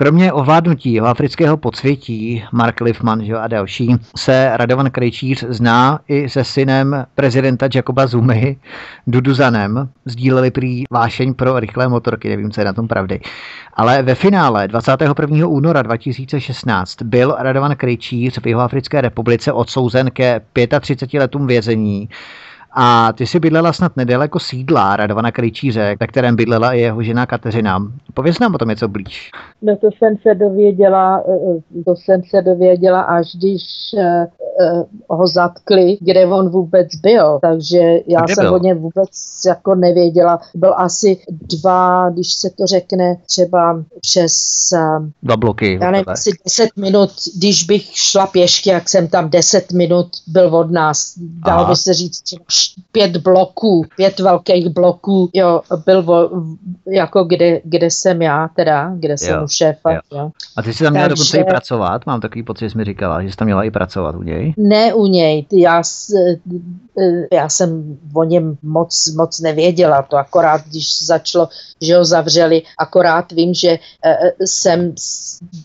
Kromě 0.00 0.32
ovládnutí 0.32 0.92
jeho 0.92 1.06
afrického 1.06 1.56
podsvětí, 1.56 2.44
Mark 2.52 2.80
Liffman 2.80 3.22
a 3.38 3.48
další, 3.48 3.96
se 4.16 4.50
Radovan 4.54 4.90
Krejčíř 4.90 5.44
zná 5.48 6.00
i 6.08 6.28
se 6.28 6.44
synem 6.44 7.06
prezidenta 7.14 7.68
Jacoba 7.74 8.06
Zumy, 8.06 8.56
Duduzanem. 9.06 9.88
Sdíleli 10.04 10.50
prý 10.50 10.84
vášeň 10.90 11.34
pro 11.34 11.60
rychlé 11.60 11.88
motorky, 11.88 12.28
nevím, 12.28 12.50
co 12.50 12.60
je 12.60 12.64
na 12.64 12.72
tom 12.72 12.88
pravdy. 12.88 13.20
Ale 13.74 14.02
ve 14.02 14.14
finále 14.14 14.68
21. 14.68 15.46
února 15.46 15.82
2016 15.82 17.02
byl 17.02 17.36
Radovan 17.38 17.76
Krejčíř 17.76 18.38
v 18.42 18.46
jeho 18.46 18.60
Africké 18.60 19.00
republice 19.00 19.52
odsouzen 19.52 20.10
ke 20.10 20.40
35 20.80 21.20
letům 21.20 21.46
vězení 21.46 22.08
a 22.72 23.12
ty 23.12 23.26
si 23.26 23.40
bydlela 23.40 23.72
snad 23.72 23.96
nedaleko 23.96 24.38
sídla 24.38 24.96
Radovana 24.96 25.32
Krejčíře, 25.32 25.96
ve 26.00 26.06
kterém 26.06 26.36
bydlela 26.36 26.72
i 26.72 26.80
jeho 26.80 27.02
žena 27.02 27.26
Kateřina. 27.26 27.78
Pověz 28.14 28.38
nám 28.38 28.54
o 28.54 28.58
tom 28.58 28.68
něco 28.68 28.88
blíž. 28.88 29.30
No 29.62 29.76
to 29.76 29.86
jsem 29.86 30.16
se 30.22 30.34
dověděla, 30.34 31.24
eh, 31.28 31.32
eh, 31.78 31.84
to 31.84 31.96
jsem 31.96 32.22
se 32.30 32.42
dověděla, 32.42 33.00
až 33.00 33.36
když 33.36 33.62
eh, 33.98 34.26
ho 35.10 35.26
zatkli, 35.26 35.98
kde 36.00 36.26
on 36.26 36.48
vůbec 36.48 36.88
byl. 37.02 37.38
Takže 37.42 37.78
já 38.06 38.20
kde 38.20 38.34
jsem 38.34 38.44
byl? 38.44 38.54
o 38.54 38.58
něm 38.58 38.78
vůbec 38.78 39.10
jako 39.46 39.74
nevěděla. 39.74 40.40
Byl 40.54 40.74
asi 40.76 41.18
dva, 41.30 42.10
když 42.10 42.32
se 42.32 42.50
to 42.50 42.66
řekne, 42.66 43.16
třeba 43.26 43.84
přes... 44.00 44.34
Dva 45.22 45.36
bloky. 45.36 45.78
Já 45.82 45.90
nevím, 45.90 46.04
asi 46.08 46.30
deset 46.44 46.70
minut, 46.76 47.10
když 47.36 47.64
bych 47.64 47.96
šla 47.96 48.26
pěšky, 48.26 48.70
jak 48.70 48.88
jsem 48.88 49.08
tam 49.08 49.30
deset 49.30 49.72
minut 49.72 50.08
byl 50.26 50.56
od 50.56 50.70
nás. 50.70 51.14
Dalo 51.46 51.66
by 51.68 51.76
se 51.76 51.94
říct 51.94 52.22
pět 52.92 53.16
bloků, 53.16 53.84
pět 53.96 54.20
velkých 54.20 54.68
bloků, 54.68 55.30
jo, 55.34 55.60
byl 55.86 56.02
vo, 56.02 56.30
jako 56.86 57.24
kde, 57.24 57.60
kde 57.64 57.90
jsem 57.90 58.22
já 58.22 58.48
teda, 58.56 58.92
kde 58.98 59.18
jsem 59.18 59.47
šéfa. 59.48 59.92
Jo. 59.92 60.00
Jo. 60.12 60.30
A 60.56 60.62
ty 60.62 60.74
jsi 60.74 60.84
tam 60.84 60.92
měla 60.92 61.08
Takže, 61.08 61.20
dokonce 61.20 61.38
i 61.38 61.44
pracovat? 61.44 62.06
Mám 62.06 62.20
takový 62.20 62.42
pocit, 62.42 62.64
že 62.64 62.70
jsi 62.70 62.78
mi 62.78 62.84
říkala, 62.84 63.22
že 63.22 63.30
jsi 63.30 63.36
tam 63.36 63.46
měla 63.46 63.64
i 63.64 63.70
pracovat 63.70 64.14
u 64.14 64.22
něj? 64.22 64.54
Ne 64.56 64.94
u 64.94 65.06
něj, 65.06 65.46
já, 65.52 65.82
já 67.32 67.48
jsem 67.48 67.98
o 68.14 68.24
něm 68.24 68.56
moc, 68.62 69.14
moc 69.16 69.40
nevěděla, 69.40 70.02
to 70.02 70.16
akorát, 70.16 70.60
když 70.66 71.06
začalo, 71.06 71.48
že 71.80 71.96
ho 71.96 72.04
zavřeli, 72.04 72.62
akorát 72.78 73.32
vím, 73.32 73.54
že 73.54 73.68
e, 73.68 73.78
jsem 74.46 74.94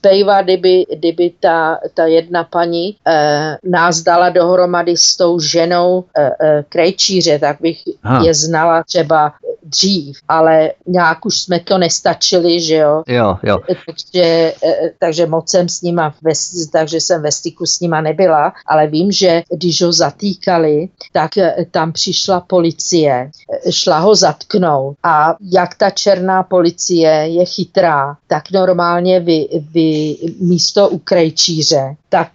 bejva, 0.03 0.41
kdyby, 0.41 0.85
kdyby 0.95 1.31
ta, 1.39 1.80
ta 1.93 2.05
jedna 2.05 2.43
paní 2.43 2.95
e, 3.07 3.57
nás 3.64 4.01
dala 4.01 4.30
dohromady 4.30 4.97
s 4.97 5.18
tou 5.18 5.39
ženou 5.39 6.03
e, 6.18 6.64
krejčíře, 6.69 7.39
tak 7.39 7.57
bych 7.61 7.81
ha. 8.03 8.23
je 8.26 8.34
znala 8.34 8.84
třeba 8.84 9.34
dřív, 9.65 10.18
ale 10.27 10.72
nějak 10.88 11.26
už 11.26 11.41
jsme 11.41 11.60
to 11.60 11.77
nestačili, 11.77 12.61
že 12.61 12.76
jo. 12.76 13.03
Jo, 13.07 13.38
jo. 13.44 13.57
Takže, 13.85 14.53
takže 14.99 15.26
moc 15.26 15.49
jsem 15.49 15.69
s 15.69 15.81
nima, 15.81 16.15
ve, 16.22 16.31
takže 16.72 17.02
jsem 17.02 17.22
ve 17.22 17.31
styku 17.31 17.65
s 17.65 17.80
nima 17.80 18.02
nebyla, 18.02 18.53
ale 18.68 18.88
vím, 18.88 19.11
že 19.11 19.44
když 19.57 19.81
ho 19.81 19.94
zatýkali, 19.94 20.90
tak 21.11 21.31
tam 21.72 21.91
přišla 21.91 22.40
policie, 22.40 23.31
šla 23.69 23.99
ho 23.99 24.15
zatknout 24.15 24.98
a 25.03 25.35
jak 25.41 25.76
ta 25.76 25.90
černá 25.90 26.44
policie 26.44 27.10
je 27.10 27.45
chytrá, 27.45 28.18
tak 28.27 28.52
normálně 28.52 29.19
vy, 29.19 29.48
vy 29.73 30.15
místo 30.40 30.90
u 30.90 30.98
krejčíře, 30.98 31.95
tak, 32.14 32.30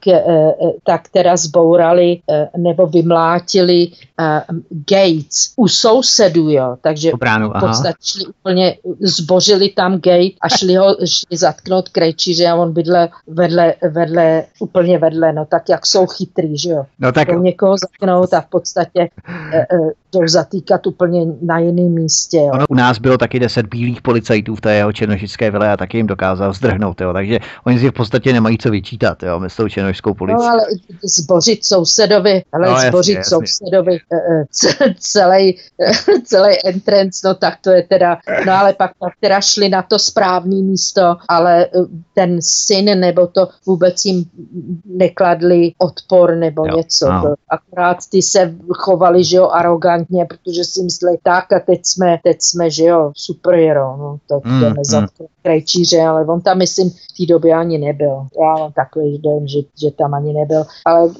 tak 0.83 1.09
teda 1.09 1.37
zbourali 1.37 2.19
nebo 2.57 2.87
vymlátili 2.87 3.89
Gates 4.71 5.53
u 5.57 5.69
sousedů, 5.69 6.51
jo, 6.51 6.77
takže 6.81 7.13
bránu, 7.21 7.51
v 7.51 7.61
podstatě 7.61 7.97
šli 8.03 8.25
úplně, 8.27 8.77
zbořili 9.01 9.69
tam 9.69 9.93
gate 9.93 10.35
a 10.43 10.49
šli 10.49 10.75
ho 10.75 10.97
šli 11.05 11.37
zatknout 11.37 11.89
krejčíře 11.89 12.47
a 12.47 12.55
on 12.55 12.73
bydle 12.73 13.09
vedle, 13.27 13.75
vedle, 13.91 14.45
úplně 14.61 14.99
vedle, 14.99 15.33
no 15.33 15.45
tak 15.45 15.69
jak 15.69 15.87
jsou 15.87 16.07
chytrý, 16.07 16.59
že 16.59 16.71
jo. 16.71 16.85
No 16.99 17.13
tak... 17.13 17.29
Jdou 17.29 17.43
někoho 17.43 17.77
zatknout 17.79 18.35
a 18.35 18.41
v 18.41 18.47
podstatě 18.47 19.09
e, 19.53 19.67
jdou 20.13 20.29
zatýkat 20.29 20.87
úplně 20.87 21.27
na 21.43 21.59
jiném 21.59 21.95
místě. 21.95 22.37
Jo. 22.37 22.51
Ono, 22.53 22.65
u 22.69 22.75
nás 22.75 22.99
bylo 22.99 23.19
taky 23.19 23.41
deset 23.41 23.67
bílých 23.67 24.03
policajtů 24.03 24.55
v 24.55 24.61
té 24.61 24.75
jeho 24.75 24.93
černošické 24.93 25.51
vile 25.51 25.73
a 25.73 25.77
taky 25.77 25.97
jim 25.97 26.07
dokázal 26.07 26.53
zdrhnout, 26.53 27.01
jo, 27.01 27.13
takže 27.13 27.39
oni 27.65 27.79
si 27.79 27.89
v 27.89 27.93
podstatě 27.93 28.33
nemají 28.33 28.59
co 28.59 28.71
vyčítat, 28.71 29.23
jo, 29.23 29.41
my 29.41 29.51
s 29.51 29.59
tou 29.69 29.75
tu 29.75 29.75
čenožskou 29.75 30.15
policii. 30.15 30.39
No 30.39 30.51
ale 30.51 30.63
zbořit 31.05 31.65
sousedovi, 31.65 32.43
ale 32.53 32.71
no, 32.71 32.81
zbořit 32.89 33.17
jasně, 33.17 33.31
sousedovi 33.31 33.99
eh, 34.13 34.45
eh, 34.81 34.95
celý, 34.99 35.59
celý 36.25 36.57
entrance, 36.65 37.29
no 37.29 37.35
tak 37.35 37.59
to 37.61 37.71
je 37.71 37.83
teda, 37.83 38.19
no 38.47 38.53
ale 38.53 38.73
pak, 38.73 38.91
pak 38.99 39.13
teda 39.21 39.41
šli 39.41 39.69
na 39.69 39.83
to 39.83 39.99
správné 39.99 40.57
místo, 40.57 41.17
ale 41.29 41.67
ten 42.15 42.39
syn 42.43 43.01
nebo 43.01 43.27
to 43.27 43.49
vůbec 43.67 44.05
jim 44.05 44.25
nekladli 44.85 45.73
odpor 45.79 46.37
nebo 46.37 46.67
jo, 46.67 46.77
něco. 46.77 47.13
No. 47.13 47.23
To, 47.23 47.35
akorát 47.49 47.97
ty 48.11 48.23
se 48.23 48.55
chovali, 48.75 49.25
že 49.25 49.37
jo, 49.37 49.49
arrogantně, 49.49 50.25
protože 50.25 50.65
si 50.65 50.83
mysleli, 50.83 51.19
tak 51.23 51.53
a 51.53 51.61
teď 51.61 51.81
jsme, 51.83 52.19
teď 52.25 52.37
jsme, 52.41 52.71
že 52.71 52.85
jo, 52.85 53.13
superhero, 53.17 53.97
no, 53.97 54.19
to 54.29 54.41
mm, 54.45 54.61
jdeme 54.61 54.75
mm. 55.01 55.09
Krajčíře, 55.49 56.01
ale 56.01 56.25
on 56.25 56.41
tam, 56.41 56.59
myslím, 56.59 56.91
v 56.91 57.17
té 57.19 57.27
době 57.33 57.55
ani 57.55 57.79
nebyl. 57.79 58.27
Já 58.41 58.63
mám 58.63 58.73
takový 58.73 59.19
dojem, 59.19 59.47
že, 59.47 59.59
že 59.81 59.91
tam 59.91 60.15
ani 60.15 60.33
nebyl. 60.33 60.65
Ale, 60.85 61.11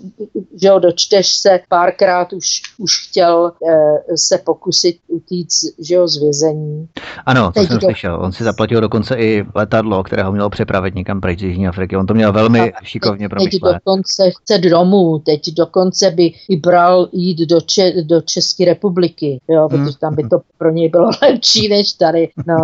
že 0.63 0.69
jo, 0.69 0.79
dočteš 0.79 1.29
se, 1.29 1.61
párkrát 1.69 2.33
už, 2.33 2.47
už 2.79 3.09
chtěl 3.09 3.53
eh, 3.69 4.17
se 4.17 4.39
pokusit 4.39 4.97
utíct, 5.09 5.65
že 5.79 5.95
jo, 5.95 6.09
z 6.09 6.17
vězení. 6.21 6.89
Ano, 7.27 7.53
to 7.53 7.61
Teď 7.61 7.69
jsem 7.69 7.79
do... 7.79 7.87
slyšel. 7.87 8.19
On 8.23 8.33
si 8.33 8.45
zaplatil 8.45 8.81
dokonce 8.81 9.15
i 9.15 9.45
letadlo, 9.55 10.03
které 10.03 10.23
ho 10.23 10.33
mělo 10.33 10.51
přepravit 10.51 10.95
někam 10.95 11.21
pryč 11.21 11.41
z 11.41 11.43
Jižní 11.43 11.69
Afriky. 11.69 11.97
On 11.97 12.07
to 12.07 12.15
měl 12.15 12.33
velmi 12.33 12.73
a 12.73 12.85
šikovně 12.85 13.29
promyšlené. 13.29 13.75
Teď 13.75 13.83
dokonce 13.85 14.31
chce 14.31 14.59
domů, 14.59 15.19
teď 15.19 15.55
dokonce 15.55 16.11
by 16.11 16.33
i 16.49 16.57
bral 16.57 17.09
jít 17.13 17.39
do, 17.39 17.61
Če- 17.61 18.03
do 18.03 18.21
České 18.21 18.65
republiky, 18.65 19.41
jo, 19.49 19.69
protože 19.69 19.99
tam 20.01 20.15
by 20.15 20.29
to 20.29 20.41
pro 20.59 20.71
něj 20.71 20.89
bylo 20.89 21.11
lepší 21.23 21.69
než 21.69 21.93
tady. 21.93 22.29
No, 22.47 22.57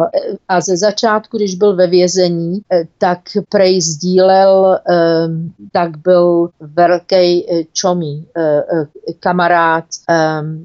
a 0.49 0.61
ze 0.61 0.77
začátku, 0.77 1.37
když 1.37 1.54
byl 1.55 1.77
ve 1.77 1.87
vězení, 1.87 2.61
eh, 2.73 2.85
tak 2.99 3.21
prej 3.49 3.81
sdílel, 3.81 4.79
eh, 4.91 5.29
tak 5.73 5.97
byl 5.97 6.49
velký 6.61 7.51
eh, 7.51 7.65
čomí, 7.73 8.27
kamarád 9.21 9.85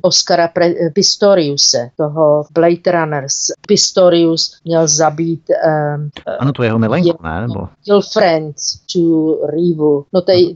Oscara 0.02 0.50
Pistoriuse, 0.94 1.90
toho 1.98 2.44
Blade 2.54 2.92
Runners. 2.92 3.36
Pistorius 3.68 4.60
měl 4.66 4.88
zabít 4.88 5.42
ano, 6.40 6.54
to 6.54 6.64
jeho 6.64 6.80
milenku, 6.80 7.24
ne? 7.24 7.42
Nebo? 7.42 7.68
Girlfriend 7.86 8.56
to 8.94 9.00
Rivu. 9.48 10.06
No 10.14 10.22
tej, 10.22 10.56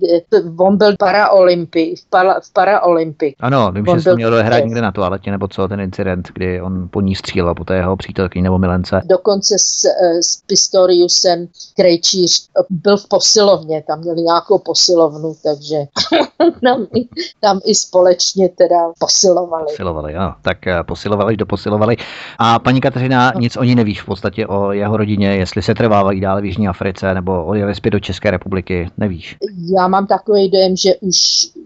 on 0.57 0.77
byl 0.77 0.95
paraolympi, 0.99 1.95
v, 1.95 2.09
para, 2.09 2.39
v 2.39 2.53
Paraolympik. 2.53 3.35
Ano, 3.39 3.71
vím, 3.71 3.87
on 3.87 3.97
že 3.97 4.03
jsem 4.03 4.15
měl 4.15 4.43
hrát 4.43 4.63
někde 4.63 4.81
na 4.81 4.91
toaletě, 4.91 5.31
nebo 5.31 5.47
co, 5.47 5.67
ten 5.67 5.79
incident, 5.79 6.29
kdy 6.33 6.61
on 6.61 6.89
po 6.91 7.01
ní 7.01 7.15
střílel, 7.15 7.55
po 7.55 7.63
té 7.63 7.75
jeho 7.75 7.97
přítelky 7.97 8.41
nebo 8.41 8.57
milence. 8.57 9.01
Dokonce 9.05 9.55
s, 9.59 9.85
s 10.21 10.41
Pistoriusem 10.45 11.47
Krejčíř 11.75 12.47
byl 12.69 12.97
v 12.97 13.07
posilovně, 13.07 13.83
tam 13.87 13.99
měli 13.99 14.21
nějakou 14.21 14.59
posilovnu, 14.59 15.35
takže 15.43 15.75
tam, 16.63 16.87
i, 16.95 17.07
tam 17.39 17.59
i 17.65 17.75
společně 17.75 18.49
teda 18.49 18.91
posilovali. 18.99 19.65
Posilovali, 19.65 20.13
jo. 20.13 20.33
Tak 20.41 20.67
eh, 20.67 20.83
posilovali, 20.83 21.37
doposilovali. 21.37 21.97
A 22.39 22.59
paní 22.59 22.81
Kateřina, 22.81 23.31
no. 23.35 23.39
nic 23.39 23.57
o 23.57 23.63
ní 23.63 23.75
nevíš 23.75 24.01
v 24.01 24.05
podstatě 24.05 24.47
o 24.47 24.71
jeho 24.71 24.97
rodině, 24.97 25.27
jestli 25.27 25.61
se 25.61 25.75
trvávají 25.75 26.21
dále 26.21 26.41
v 26.41 26.45
Jižní 26.45 26.67
Africe 26.67 27.13
nebo 27.13 27.45
odjeli 27.45 27.75
zpět 27.75 27.91
do 27.91 27.99
České 27.99 28.31
republiky, 28.31 28.89
nevíš? 28.97 29.37
Já 29.77 29.87
mám 29.87 30.07
takový 30.07 30.49
dojem, 30.49 30.75
že 30.75 30.95
už, 30.95 31.17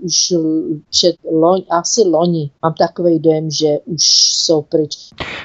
už 0.01 0.33
před 0.89 1.15
loň, 1.31 1.61
asi 1.69 2.01
loni 2.01 2.51
mám 2.63 2.73
takový 2.73 3.19
dojem, 3.19 3.51
že 3.51 3.67
už 3.85 4.03
jsou 4.47 4.61
pryč. 4.61 4.97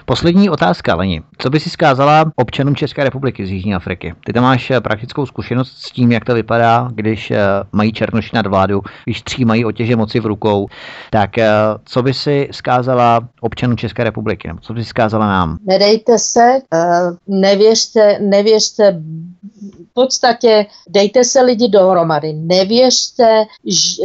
Poslední 0.05 0.51
otázka, 0.51 0.95
Leni. 0.95 1.23
Co 1.39 1.51
by 1.51 1.61
si 1.61 1.70
zkázala 1.70 2.33
občanům 2.37 2.77
České 2.77 2.91
republiky 2.98 3.47
z 3.47 3.51
Jižní 3.51 3.74
Afriky? 3.74 4.14
Ty 4.27 4.32
tam 4.32 4.43
máš 4.43 4.70
eh, 4.70 4.81
praktickou 4.81 5.27
zkušenost 5.27 5.73
s 5.78 5.90
tím, 5.90 6.12
jak 6.12 6.24
to 6.24 6.35
vypadá, 6.35 6.89
když 6.94 7.31
eh, 7.31 7.39
mají 7.73 7.93
černoši 7.93 8.31
nad 8.35 8.47
vládu, 8.47 8.81
když 9.05 9.23
třímají 9.23 9.64
otěže 9.64 9.97
moci 9.97 10.20
v 10.20 10.27
rukou. 10.27 10.66
Tak 11.10 11.39
eh, 11.39 11.51
co 11.85 12.02
by 12.02 12.14
si 12.14 12.48
zkázala 12.51 13.28
občanům 13.40 13.77
České 13.77 14.05
republiky? 14.05 14.48
Nebo 14.48 14.60
co 14.60 14.73
by 14.73 14.85
si 14.85 14.89
zkázala 14.89 15.27
nám? 15.27 15.59
Nedejte 15.66 16.19
se, 16.19 16.59
nevěřte, 17.28 18.19
nevěřte 18.20 19.01
v 19.90 19.94
podstatě 19.94 20.66
dejte 20.89 21.24
se 21.24 21.43
lidi 21.43 21.69
dohromady. 21.69 22.32
Nevěřte, 22.32 23.44
že, 23.66 24.02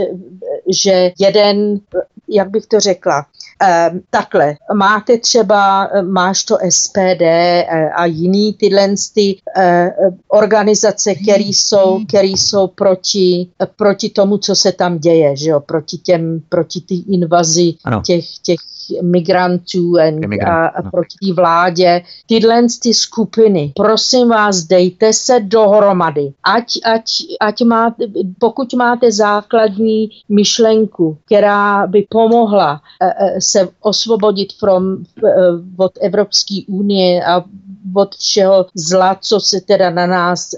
že 0.68 1.11
jeden, 1.19 1.80
jak 2.27 2.49
bych 2.49 2.65
to 2.65 2.80
řekla, 2.80 3.26
eh, 3.64 3.92
takhle, 4.10 4.56
máte 4.76 5.18
třeba, 5.18 5.90
máš 6.02 6.44
to 6.44 6.58
SPD 6.70 7.22
eh, 7.22 7.90
a 7.96 8.06
jiný 8.06 8.54
tyhle 8.54 8.96
ty 9.14 9.40
eh, 9.58 9.92
organizace, 10.28 11.16
které 11.16 11.44
jsou, 11.44 12.06
který 12.08 12.32
jsou 12.32 12.68
proti, 12.68 13.48
proti 13.76 14.10
tomu, 14.10 14.38
co 14.38 14.56
se 14.56 14.72
tam 14.72 15.00
děje, 15.00 15.38
že 15.38 15.50
jo, 15.50 15.60
proti 15.60 15.98
těm, 15.98 16.42
proti 16.50 16.82
té 16.82 16.96
invazi 16.96 17.74
ano. 17.84 18.02
těch, 18.06 18.26
těch 18.44 18.60
migrantů 19.01 19.93
a, 20.45 20.68
a 20.68 20.81
no. 20.81 20.91
proti 20.91 21.15
té 21.27 21.34
vládě. 21.34 22.01
Tyhle 22.26 22.64
ty 22.84 22.93
skupiny, 22.93 23.72
prosím 23.76 24.30
vás, 24.30 24.64
dejte 24.64 25.14
se 25.14 25.39
dohromady. 25.39 26.34
Ať, 26.43 26.65
ať, 26.85 27.03
ať 27.39 27.61
máte, 27.61 28.03
pokud 28.39 28.73
máte 28.73 29.11
základní 29.11 30.09
myšlenku, 30.30 31.18
která 31.26 31.88
by 31.88 32.07
pomohla 32.09 32.72
uh, 33.01 33.09
se 33.39 33.69
osvobodit 33.81 34.53
from, 34.53 34.84
uh, 34.93 35.01
od 35.77 35.91
Evropské 36.01 36.61
unie 36.68 37.26
a 37.26 37.43
od 37.95 38.15
všeho 38.15 38.65
zla, 38.76 39.18
co 39.22 39.39
se 39.39 39.61
teda 39.61 39.89
na 39.89 40.05
nás 40.05 40.49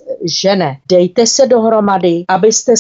žene. 0.42 0.78
Dejte 0.90 1.26
se 1.26 1.48
dohromady, 1.48 2.26
abyste, 2.28 2.74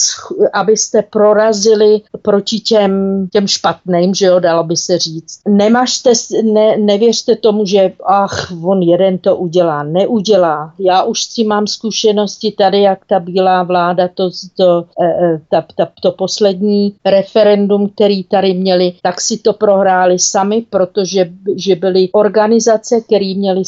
abyste 0.54 1.02
prorazili 1.02 2.02
proti 2.22 2.60
těm, 2.60 3.28
těm 3.32 3.48
špatným, 3.48 4.14
že 4.14 4.26
jo, 4.26 4.40
dalo 4.40 4.64
by 4.64 4.78
se 4.78 5.00
říct. 5.00 5.40
Nemažte, 5.48 6.12
ne, 6.44 6.78
nevěřte 6.78 7.36
tomu, 7.36 7.66
že 7.66 7.92
ach, 8.06 8.52
on 8.64 8.82
jeden 8.82 9.18
to 9.18 9.36
udělá. 9.36 9.84
Neudělá. 9.84 10.74
Já 10.80 11.04
už 11.04 11.24
s 11.24 11.28
tím 11.34 11.48
mám 11.48 11.68
zkušenosti 11.68 12.52
tady, 12.52 12.82
jak 12.82 13.00
ta 13.06 13.20
bílá 13.20 13.64
vláda, 13.64 14.08
to, 14.08 14.30
to, 14.58 14.86
eh, 15.04 15.42
ta, 15.50 15.66
ta, 15.76 15.88
to 16.02 16.12
poslední 16.12 16.96
referendum, 17.06 17.90
který 17.90 18.24
tady 18.24 18.54
měli, 18.54 18.94
tak 19.02 19.22
si 19.22 19.38
to 19.38 19.54
prohráli 19.54 20.20
sami, 20.20 20.66
protože 20.70 21.30
že 21.56 21.76
byly 21.76 22.10
organizace, 22.12 23.02
které 23.02 23.34
měly 23.38 23.66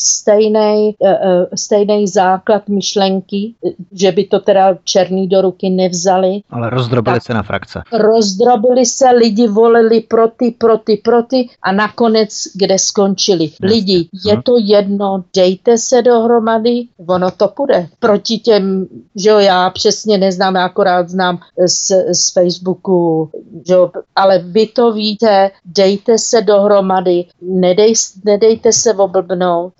stejný, 0.71 0.95
eh, 1.05 1.47
stejný 1.55 2.07
základ 2.07 2.69
myšlenky, 2.69 3.55
že 3.91 4.11
by 4.11 4.23
to 4.23 4.39
teda 4.39 4.77
černý 4.83 5.27
do 5.27 5.41
ruky 5.41 5.69
nevzali. 5.69 6.41
Ale 6.49 6.69
rozdrobili 6.69 7.15
tak 7.15 7.23
se 7.23 7.33
na 7.33 7.43
frakce. 7.43 7.81
Rozdrobili 7.93 8.85
se, 8.85 9.09
lidi 9.09 9.47
volili 9.47 10.01
pro 10.01 10.27
ty, 10.27 10.51
pro 10.51 10.77
ty, 10.77 10.97
pro 10.97 11.23
ty 11.23 11.49
a 11.63 11.71
nakonec 11.71 12.29
kde 12.55 12.79
skončili. 12.79 13.51
Lidi, 13.63 14.09
je 14.25 14.41
to 14.43 14.53
jedno, 14.57 15.23
dejte 15.35 15.77
se 15.77 16.01
dohromady, 16.01 16.87
ono 17.07 17.31
to 17.31 17.47
půjde. 17.47 17.87
Proti 17.99 18.37
těm, 18.37 18.87
že 19.15 19.29
jo, 19.29 19.39
já 19.39 19.69
přesně 19.69 20.17
neznám, 20.17 20.55
já 20.55 20.65
akorát 20.65 21.09
znám 21.09 21.39
z, 21.67 21.91
z 22.13 22.33
Facebooku, 22.33 23.29
že 23.67 23.73
jo, 23.73 23.91
ale 24.15 24.39
vy 24.39 24.67
to 24.67 24.91
víte, 24.91 25.51
dejte 25.65 26.17
se 26.17 26.41
dohromady, 26.41 27.25
nedej, 27.41 27.93
nedejte 28.25 28.73
se 28.73 28.93
oblbnout, 28.93 29.73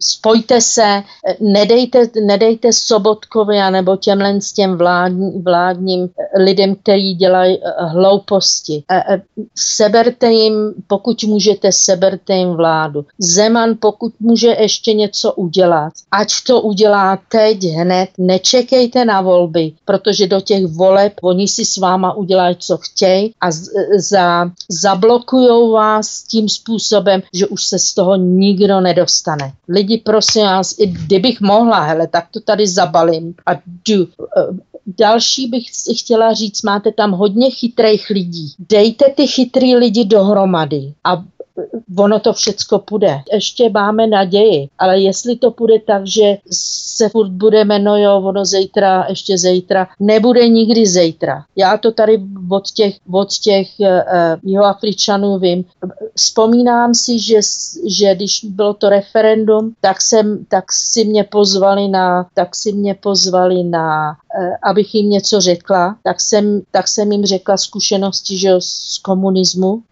spojte 0.00 0.60
se, 0.60 1.02
nedejte, 1.40 2.10
nedejte 2.26 2.72
Sobotkovi 2.72 3.56
nebo 3.70 3.96
těmhle 3.96 4.40
s 4.40 4.52
těm 4.52 4.76
vládní, 4.76 5.42
vládním 5.42 6.08
lidem, 6.38 6.74
kteří 6.74 7.14
dělají 7.14 7.58
eh, 7.58 7.84
hlouposti. 7.84 8.84
Eh, 8.90 9.22
seberte 9.54 10.32
jim, 10.32 10.74
pokud 10.86 11.24
můžete, 11.24 11.72
seberte 11.72 12.34
jim 12.34 12.48
vládu. 12.48 13.04
Zeman, 13.18 13.74
pokud 13.80 14.12
může 14.20 14.48
ještě 14.48 14.92
něco 14.92 15.32
udělat, 15.32 15.92
ať 16.10 16.28
to 16.46 16.60
udělá 16.60 17.18
teď, 17.28 17.64
hned, 17.64 18.08
nečekejte 18.18 19.04
na 19.04 19.20
volby, 19.20 19.72
protože 19.84 20.26
do 20.26 20.40
těch 20.40 20.66
voleb 20.66 21.12
oni 21.22 21.48
si 21.48 21.64
s 21.64 21.76
váma 21.76 22.14
udělají, 22.14 22.56
co 22.58 22.76
chtějí 22.76 23.34
a 23.40 23.46
za, 23.98 24.50
zablokujou 24.70 25.72
vás 25.72 26.22
tím 26.22 26.48
způsobem, 26.48 27.22
že 27.34 27.46
už 27.46 27.64
se 27.64 27.78
z 27.78 27.94
toho 27.94 28.16
nikdo 28.16 28.80
nedostane. 28.80 29.52
Lidi, 29.68 29.98
prosím 29.98 30.42
vás, 30.42 30.74
i 30.78 30.86
kdybych 30.86 31.40
mohla, 31.40 31.80
hele, 31.80 32.06
tak 32.06 32.26
to 32.30 32.40
tady 32.40 32.66
zabalím 32.66 33.34
a 33.46 33.52
jdu. 33.88 34.08
Eh, 34.38 34.42
další 34.98 35.46
bych 35.46 35.64
chtěla 36.00 36.32
říct, 36.32 36.62
máte 36.62 36.92
tam 36.92 37.12
hodně 37.12 37.50
chytrých 37.50 38.10
lidí. 38.10 38.54
Dejte 38.58 39.04
ty 39.16 39.26
chytrý 39.26 39.76
lidi 39.76 40.04
dohromady 40.04 40.92
a 41.04 41.22
ono 41.98 42.20
to 42.20 42.32
všecko 42.32 42.78
půjde. 42.78 43.20
Ještě 43.32 43.70
máme 43.70 44.06
naději, 44.06 44.68
ale 44.78 45.00
jestli 45.00 45.36
to 45.36 45.50
půjde 45.50 45.78
tak, 45.86 46.06
že 46.06 46.36
se 46.50 47.08
furt 47.08 47.28
budeme, 47.30 47.78
no 47.78 47.96
jo, 47.96 48.22
ono 48.24 48.44
zítra, 48.44 49.06
ještě 49.08 49.38
zítra, 49.38 49.88
nebude 50.00 50.48
nikdy 50.48 50.86
zítra. 50.86 51.44
Já 51.56 51.76
to 51.76 51.92
tady 51.92 52.22
od 52.50 52.70
těch, 52.70 52.94
od 53.12 53.38
těch 53.38 53.68
uh, 53.78 53.88
jihoafričanů 54.42 55.38
vím. 55.38 55.64
Vzpomínám 56.16 56.94
si, 56.94 57.18
že, 57.18 57.40
že 57.86 58.14
když 58.14 58.44
bylo 58.44 58.74
to 58.74 58.88
referendum, 58.88 59.74
tak, 59.80 60.00
jsem, 60.00 60.44
tak 60.44 60.72
si 60.72 61.04
mě 61.04 61.24
pozvali 61.24 61.88
na, 61.88 62.26
tak 62.34 62.56
si 62.56 62.72
mě 62.72 62.94
pozvali 62.94 63.64
na 63.64 64.16
abych 64.62 64.94
jim 64.94 65.10
něco 65.10 65.40
řekla, 65.40 65.96
tak 66.02 66.20
jsem, 66.20 66.62
tak 66.70 66.88
jsem 66.88 67.12
jim 67.12 67.24
řekla 67.24 67.56
zkušenosti 67.56 68.38
že 68.38 68.50
z 68.58 68.98
komunismu. 68.98 69.82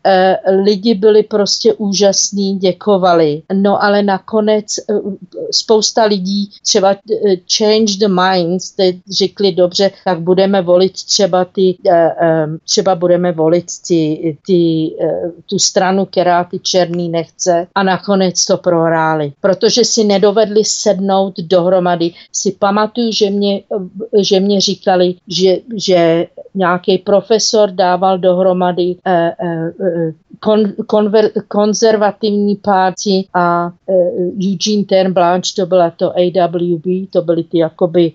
Lidi 0.64 0.94
byli 0.94 1.22
prostě 1.22 1.74
úžasní, 1.74 2.58
děkovali. 2.58 3.42
No 3.52 3.82
ale 3.84 4.02
nakonec 4.02 4.66
spousta 5.50 6.04
lidí 6.04 6.50
třeba 6.62 6.96
change 7.56 7.96
the 7.98 8.08
minds, 8.08 8.70
teď 8.70 8.96
řekli 9.10 9.52
dobře, 9.52 9.90
tak 10.04 10.20
budeme 10.20 10.62
volit 10.62 10.92
třeba 10.92 11.44
ty, 11.44 11.76
třeba 12.64 12.94
budeme 12.94 13.32
volit 13.32 13.66
ty, 13.88 14.36
ty, 14.46 14.90
tu 15.46 15.58
stranu, 15.58 16.06
která 16.06 16.44
ty 16.44 16.58
černý 16.58 17.08
nechce 17.08 17.66
a 17.74 17.82
nakonec 17.82 18.46
to 18.46 18.56
prohráli, 18.56 19.32
protože 19.40 19.84
si 19.84 20.04
nedovedli 20.04 20.64
sednout 20.64 21.34
dohromady. 21.36 22.12
Si 22.32 22.52
pamatuju, 22.52 23.12
že 23.12 23.30
mě, 23.30 23.62
že 24.20 24.31
mě 24.40 24.60
říkali, 24.60 25.14
že, 25.28 25.58
že 25.76 26.26
nějaký 26.54 26.98
profesor 26.98 27.70
dával 27.70 28.18
dohromady 28.18 28.96
eh, 29.06 29.32
eh, 29.40 29.72
kon, 30.40 30.72
konver, 30.86 31.30
konzervativní 31.48 32.56
parti 32.56 33.26
a 33.34 33.72
eh, 33.88 33.92
Eugene 34.48 34.84
Turnblanche, 34.84 35.54
to 35.56 35.66
byla 35.66 35.90
to 35.90 36.12
AWB, 36.16 37.10
to 37.10 37.22
byly 37.22 37.44
ty 37.44 37.58
jakoby 37.58 38.12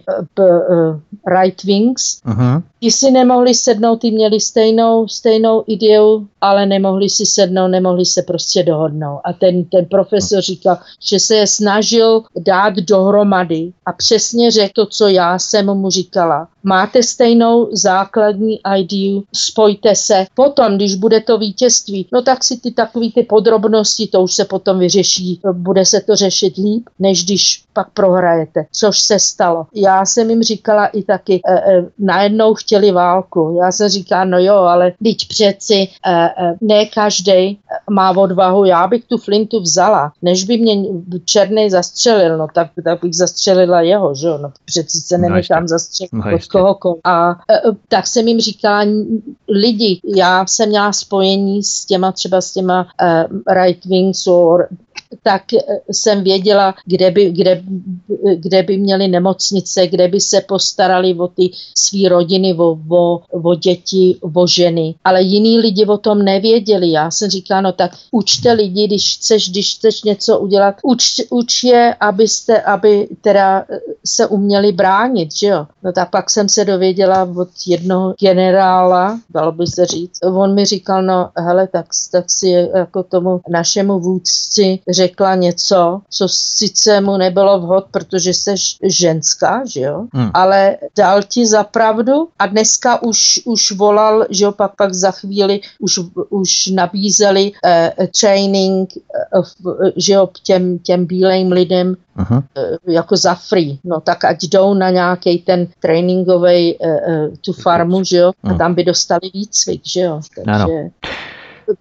right 1.27 1.64
wings. 1.64 2.22
Uh-huh. 2.26 2.61
Ti 2.80 2.91
si 2.91 3.11
nemohli 3.11 3.56
sednout, 3.56 3.95
ty 3.95 4.11
měli 4.11 4.39
stejnou, 4.39 5.07
stejnou 5.07 5.64
ideu, 5.68 6.27
ale 6.41 6.65
nemohli 6.65 7.10
si 7.10 7.26
sednout, 7.26 7.68
nemohli 7.68 8.06
se 8.06 8.22
prostě 8.22 8.64
dohodnout. 8.64 9.19
A 9.23 9.34
ten, 9.34 9.64
ten 9.64 9.85
profesor 9.85 10.41
říkal, 10.41 10.77
že 11.02 11.19
se 11.19 11.35
je 11.35 11.48
snažil 11.48 12.23
dát 12.39 12.73
dohromady 12.73 13.72
a 13.85 13.94
přesně 13.94 14.52
řekl 14.52 14.72
to, 14.76 14.85
co 14.85 15.07
já 15.07 15.39
jsem 15.39 15.65
mu 15.65 15.89
říkala. 16.08 16.48
Máte 16.64 17.04
stejnou 17.04 17.70
základní 17.72 18.60
ideu, 18.78 19.24
spojte 19.34 19.96
se. 19.96 20.26
Potom, 20.36 20.76
když 20.76 20.96
bude 20.96 21.22
to 21.22 21.38
vítězství, 21.38 22.08
no 22.14 22.22
tak 22.22 22.44
si 22.44 22.58
ty 22.58 22.72
takové 22.72 23.08
ty 23.16 23.24
podrobnosti, 23.24 24.08
to 24.08 24.22
už 24.22 24.34
se 24.34 24.46
potom 24.46 24.80
vyřeší, 24.80 25.42
bude 25.52 25.86
se 25.86 26.02
to 26.02 26.16
řešit 26.16 26.58
líp, 26.58 26.84
než 27.00 27.26
když 27.26 27.64
pak 27.74 27.90
prohrajete, 27.94 28.66
což 28.72 29.00
se 29.00 29.20
stalo. 29.20 29.66
Já 29.76 30.06
jsem 30.06 30.30
jim 30.30 30.44
říkala 30.44 30.86
i 30.86 31.04
taky, 31.04 31.42
e, 31.48 31.54
e, 31.54 31.86
najednou 32.00 32.54
chtěli 32.54 32.92
válku. 32.92 33.58
Já 33.64 33.72
jsem 33.72 33.90
říkala, 33.90 34.24
no 34.24 34.40
jo, 34.40 34.56
ale 34.56 34.94
teď 35.04 35.28
přeci 35.28 35.88
e, 36.06 36.12
e, 36.12 36.56
ne 36.62 36.86
každý 36.86 37.60
má 37.90 38.18
odvahu, 38.18 38.66
já 38.66 38.88
bych 38.88 39.06
tu 39.06 39.18
flintu 39.18 39.60
vzala, 39.60 40.12
než 40.22 40.44
by 40.44 40.58
mě 40.58 40.76
černý 41.26 41.70
zastřelil, 41.70 42.38
no 42.38 42.48
tak, 42.54 42.68
tak 42.84 43.02
bych 43.02 43.14
zastřelila 43.16 43.82
jeho, 43.82 44.16
že 44.16 44.28
jo, 44.28 44.38
no 44.42 44.52
přeci 44.66 45.02
se 45.02 45.18
nenechám 45.18 45.62
no, 45.62 45.68
zastřelit 45.68 45.97
no, 46.11 46.36
od 46.36 46.45
kohokoliv. 46.45 47.02
A 47.03 47.32
e, 47.32 47.61
tak 47.88 48.07
jsem 48.07 48.28
jim 48.28 48.40
říkala, 48.40 48.86
lidi, 49.49 49.99
já 50.15 50.45
jsem 50.45 50.69
měla 50.69 50.94
spojení 50.94 51.64
s 51.64 51.86
těma 51.86 52.11
třeba 52.11 52.41
s 52.41 52.53
těma 52.53 52.88
uh, 53.02 53.53
right 53.53 53.86
wings 53.86 54.28
or 54.28 54.68
tak 55.24 55.53
eh, 55.53 55.60
jsem 55.91 56.24
věděla, 56.24 56.76
kde 56.86 57.11
by, 57.11 57.32
kde, 57.32 57.64
kde 58.36 58.64
by 58.64 58.78
měli 58.78 59.07
nemocnice, 59.07 59.88
kde 59.88 60.07
by 60.07 60.19
se 60.19 60.41
postarali 60.41 61.15
o 61.15 61.28
ty 61.28 61.52
své 61.76 62.10
rodiny, 62.10 62.53
o, 62.53 62.78
o, 62.90 63.22
o 63.32 63.56
děti, 63.56 64.18
o 64.34 64.48
ženy. 64.48 64.95
Ale 65.03 65.22
jiní 65.22 65.60
lidi 65.60 65.86
o 65.86 65.98
tom 65.98 66.22
nevěděli. 66.22 66.91
Já 66.91 67.11
jsem 67.11 67.30
říkala, 67.30 67.61
no 67.61 67.72
tak 67.72 67.91
učte 68.11 68.52
lidi, 68.52 68.88
když 68.88 69.18
chceš, 69.18 69.49
když 69.49 69.76
chceš 69.76 70.03
něco 70.03 70.40
udělat, 70.40 70.76
uč, 70.84 71.22
uč 71.30 71.64
je, 71.64 71.95
abyste, 71.99 72.61
aby 72.61 73.07
teda 73.22 73.65
eh, 73.69 73.80
se 74.06 74.28
uměli 74.28 74.72
bránit, 74.72 75.36
že 75.36 75.48
jo. 75.48 75.65
No 75.84 75.91
tak 75.91 76.10
pak 76.10 76.30
jsem 76.30 76.49
se 76.49 76.65
dověděla 76.65 77.24
od 77.38 77.49
jednoho 77.68 78.14
generála, 78.19 79.19
dalo 79.30 79.52
by 79.52 79.68
se 79.68 79.86
říct. 79.86 80.19
On 80.24 80.56
mi 80.56 80.65
říkal, 80.65 81.03
no 81.03 81.30
hele, 81.38 81.68
tak, 81.68 81.86
tak 82.11 82.32
si 82.32 82.49
jako 82.76 83.03
tomu 83.03 83.41
našemu 83.49 83.99
vůdci 83.99 84.80
řekla 84.89 85.35
něco, 85.35 86.01
co 86.09 86.27
sice 86.30 87.01
mu 87.01 87.18
nebylo 87.18 87.59
vhod, 87.59 87.85
protože 87.91 88.34
jsi 88.34 88.55
ženská, 88.84 89.61
že 89.65 89.81
jo, 89.81 90.05
hmm. 90.14 90.31
ale 90.34 90.77
dal 90.97 91.23
ti 91.23 91.47
za 91.47 91.64
pravdu 91.64 92.27
a 92.39 92.47
dneska 92.47 93.03
už, 93.03 93.39
už 93.45 93.72
volal, 93.72 94.26
že 94.30 94.45
jo, 94.45 94.51
pak, 94.51 94.76
pak 94.76 94.93
za 94.93 95.11
chvíli 95.11 95.59
už, 95.80 95.99
už 96.30 96.68
nabízeli 96.68 97.51
uh, 97.51 98.05
training, 98.22 98.89
uh, 99.35 99.89
že 99.95 100.14
jo, 100.14 100.30
těm, 100.43 100.80
těm 100.80 101.05
bílým 101.05 101.51
lidem 101.51 101.95
uh-huh. 102.18 102.38
uh, 102.38 102.93
jako 102.93 103.18
za 103.18 103.35
free. 103.35 103.80
No 103.84 104.01
tak 104.01 104.26
ať 104.26 104.43
jdou 104.43 104.73
na 104.73 104.89
nějaký 104.89 105.38
ten 105.38 105.68
tréninkový 105.80 106.77
uh, 106.80 106.89
uh, 106.89 107.34
tu 107.41 107.53
farmu, 107.53 108.03
že 108.03 108.18
jo, 108.18 108.31
a 108.43 108.49
hmm. 108.49 108.57
tam 108.57 108.73
by 108.73 108.84
dostali 108.84 109.30
výcvik, 109.34 109.81
že 109.85 110.01
jo. 110.01 110.22
Takže... 110.35 110.51
Ano 110.51 110.89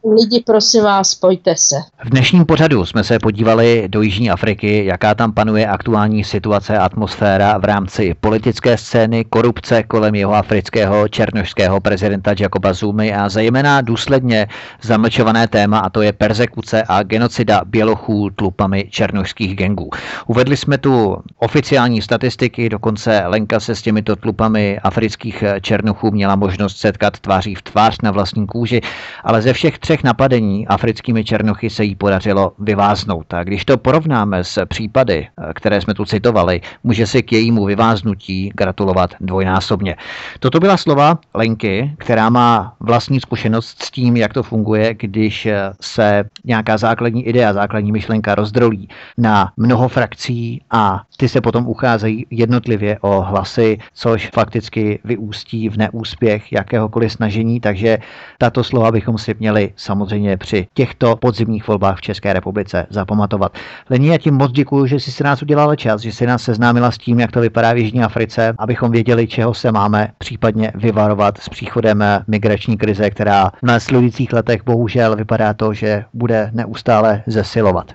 lidi, 0.04 0.42
prosím 0.46 0.84
vás, 0.84 1.10
spojte 1.10 1.54
se. 1.56 1.76
V 2.04 2.10
dnešním 2.10 2.46
pořadu 2.46 2.86
jsme 2.86 3.04
se 3.04 3.18
podívali 3.18 3.84
do 3.88 4.02
Jižní 4.02 4.30
Afriky, 4.30 4.84
jaká 4.84 5.14
tam 5.14 5.32
panuje 5.32 5.66
aktuální 5.66 6.24
situace 6.24 6.78
a 6.78 6.84
atmosféra 6.84 7.58
v 7.58 7.64
rámci 7.64 8.14
politické 8.20 8.78
scény, 8.78 9.24
korupce 9.24 9.82
kolem 9.82 10.14
jeho 10.14 10.34
afrického 10.34 11.08
černožského 11.08 11.80
prezidenta 11.80 12.34
Jacoba 12.38 12.72
Zumy 12.72 13.14
a 13.14 13.28
zejména 13.28 13.80
důsledně 13.80 14.46
zamlčované 14.82 15.48
téma 15.48 15.78
a 15.78 15.90
to 15.90 16.02
je 16.02 16.12
persekuce 16.12 16.82
a 16.88 17.02
genocida 17.02 17.62
bělochů 17.66 18.30
tlupami 18.30 18.88
černožských 18.90 19.56
gengů. 19.56 19.90
Uvedli 20.26 20.56
jsme 20.56 20.78
tu 20.78 21.16
oficiální 21.38 22.02
statistiky, 22.02 22.68
dokonce 22.68 23.22
Lenka 23.26 23.60
se 23.60 23.74
s 23.74 23.82
těmito 23.82 24.16
tlupami 24.16 24.78
afrických 24.78 25.44
černochů 25.60 26.10
měla 26.10 26.36
možnost 26.36 26.76
setkat 26.76 27.18
tváří 27.18 27.54
v 27.54 27.62
tvář 27.62 28.00
na 28.02 28.10
vlastní 28.10 28.46
kůži, 28.46 28.80
ale 29.24 29.42
ze 29.42 29.52
všech 29.52 29.75
třech 29.78 30.04
napadení 30.04 30.66
africkými 30.66 31.24
černochy 31.24 31.70
se 31.70 31.84
jí 31.84 31.94
podařilo 31.94 32.52
vyváznout. 32.58 33.34
A 33.34 33.44
když 33.44 33.64
to 33.64 33.78
porovnáme 33.78 34.44
s 34.44 34.66
případy, 34.66 35.28
které 35.54 35.80
jsme 35.80 35.94
tu 35.94 36.04
citovali, 36.04 36.60
může 36.84 37.06
si 37.06 37.22
k 37.22 37.32
jejímu 37.32 37.64
vyváznutí 37.64 38.50
gratulovat 38.54 39.14
dvojnásobně. 39.20 39.96
Toto 40.40 40.60
byla 40.60 40.76
slova 40.76 41.18
Lenky, 41.34 41.92
která 41.98 42.30
má 42.30 42.74
vlastní 42.80 43.20
zkušenost 43.20 43.82
s 43.82 43.90
tím, 43.90 44.16
jak 44.16 44.34
to 44.34 44.42
funguje, 44.42 44.94
když 44.94 45.48
se 45.80 46.24
nějaká 46.44 46.78
základní 46.78 47.26
idea, 47.26 47.52
základní 47.52 47.92
myšlenka 47.92 48.34
rozdrolí 48.34 48.88
na 49.18 49.52
mnoho 49.56 49.88
frakcí 49.88 50.62
a 50.70 51.02
ty 51.16 51.28
se 51.28 51.40
potom 51.40 51.66
ucházejí 51.66 52.26
jednotlivě 52.30 52.98
o 53.00 53.20
hlasy, 53.20 53.78
což 53.94 54.30
fakticky 54.34 54.98
vyústí 55.04 55.68
v 55.68 55.76
neúspěch 55.76 56.52
jakéhokoliv 56.52 57.12
snažení, 57.12 57.60
takže 57.60 57.98
tato 58.38 58.64
slova 58.64 58.92
bychom 58.92 59.18
si 59.18 59.34
měli 59.38 59.65
samozřejmě 59.76 60.36
při 60.36 60.66
těchto 60.74 61.16
podzimních 61.16 61.68
volbách 61.68 61.98
v 61.98 62.00
České 62.00 62.32
republice 62.32 62.86
zapamatovat. 62.90 63.52
Lení, 63.90 64.06
já 64.06 64.18
ti 64.18 64.30
moc 64.30 64.52
děkuji, 64.52 64.86
že 64.86 65.00
jsi 65.00 65.12
si 65.12 65.24
nás 65.24 65.42
udělala 65.42 65.76
čas, 65.76 66.00
že 66.00 66.12
jsi 66.12 66.26
nás 66.26 66.42
seznámila 66.42 66.90
s 66.90 66.98
tím, 66.98 67.20
jak 67.20 67.32
to 67.32 67.40
vypadá 67.40 67.72
v 67.72 67.78
Jižní 67.78 68.02
Africe, 68.02 68.54
abychom 68.58 68.90
věděli, 68.90 69.26
čeho 69.26 69.54
se 69.54 69.72
máme 69.72 70.08
případně 70.18 70.72
vyvarovat 70.74 71.38
s 71.38 71.48
příchodem 71.48 72.04
migrační 72.28 72.76
krize, 72.76 73.10
která 73.10 73.50
v 73.50 73.62
následujících 73.62 74.32
letech 74.32 74.64
bohužel 74.64 75.16
vypadá 75.16 75.54
to, 75.54 75.72
že 75.72 76.04
bude 76.14 76.50
neustále 76.52 77.22
zesilovat. 77.26 77.86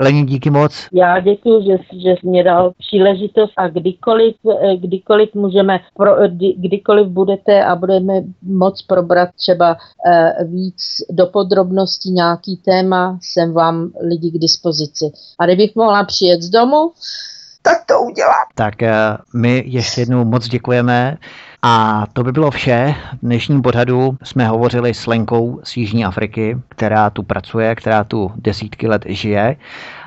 Lení, 0.00 0.26
díky 0.26 0.50
moc. 0.50 0.88
Já 0.92 1.20
děkuji, 1.20 1.62
že, 1.66 1.98
že 1.98 2.10
jsi 2.10 2.26
mě 2.26 2.44
dal 2.44 2.72
příležitost 2.78 3.52
a 3.56 3.68
kdykoliv, 3.68 4.34
kdykoliv 4.76 5.34
můžeme, 5.34 5.80
pro, 5.96 6.16
kdykoliv 6.56 7.06
budete 7.06 7.64
a 7.64 7.76
budeme 7.76 8.14
moc 8.42 8.82
probrat 8.82 9.28
třeba 9.36 9.76
uh, 9.76 10.50
víc 10.50 10.76
do 11.10 11.19
podrobností 11.26 12.10
nějaký 12.10 12.56
téma, 12.56 13.18
jsem 13.22 13.52
vám 13.52 13.90
lidi 14.00 14.30
k 14.30 14.38
dispozici. 14.38 15.04
A 15.38 15.46
kdybych 15.46 15.76
mohla 15.76 16.04
přijet 16.04 16.42
z 16.42 16.48
domu, 16.48 16.92
tak 17.62 17.84
to 17.86 18.00
udělám. 18.00 18.46
Tak 18.54 18.82
eh, 18.82 18.92
my 19.34 19.62
ještě 19.66 20.00
jednou 20.00 20.24
moc 20.24 20.48
děkujeme. 20.48 21.16
A 21.62 22.06
to 22.12 22.24
by 22.24 22.32
bylo 22.32 22.50
vše. 22.50 22.94
V 23.12 23.26
dnešním 23.26 23.62
pořadu 23.62 24.16
jsme 24.22 24.48
hovořili 24.48 24.94
s 24.94 25.06
Lenkou 25.06 25.60
z 25.64 25.76
Jižní 25.76 26.04
Afriky, 26.04 26.56
která 26.68 27.10
tu 27.10 27.22
pracuje, 27.22 27.74
která 27.74 28.04
tu 28.04 28.32
desítky 28.36 28.88
let 28.88 29.02
žije, 29.08 29.56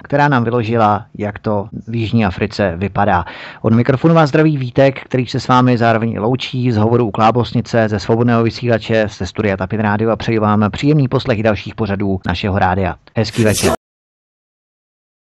která 0.03 0.27
nám 0.27 0.43
vyložila, 0.43 1.05
jak 1.17 1.39
to 1.39 1.67
v 1.87 1.95
Jižní 1.95 2.25
Africe 2.25 2.73
vypadá. 2.77 3.25
Od 3.61 3.73
mikrofonu 3.73 4.15
vás 4.15 4.29
zdraví 4.29 4.57
Vítek, 4.57 5.03
který 5.03 5.27
se 5.27 5.39
s 5.39 5.47
vámi 5.47 5.77
zároveň 5.77 6.19
loučí 6.19 6.71
z 6.71 6.77
hovoru 6.77 7.07
u 7.07 7.11
Klábosnice, 7.11 7.89
ze 7.89 7.99
svobodného 7.99 8.43
vysílače, 8.43 9.07
ze 9.17 9.25
studia 9.25 9.57
Tapin 9.57 9.79
Rádio 9.79 10.11
a 10.11 10.15
přeji 10.15 10.39
vám 10.39 10.71
příjemný 10.71 11.07
poslech 11.07 11.43
dalších 11.43 11.75
pořadů 11.75 12.19
našeho 12.25 12.59
rádia. 12.59 12.95
Hezký 13.15 13.43
večer. 13.43 13.82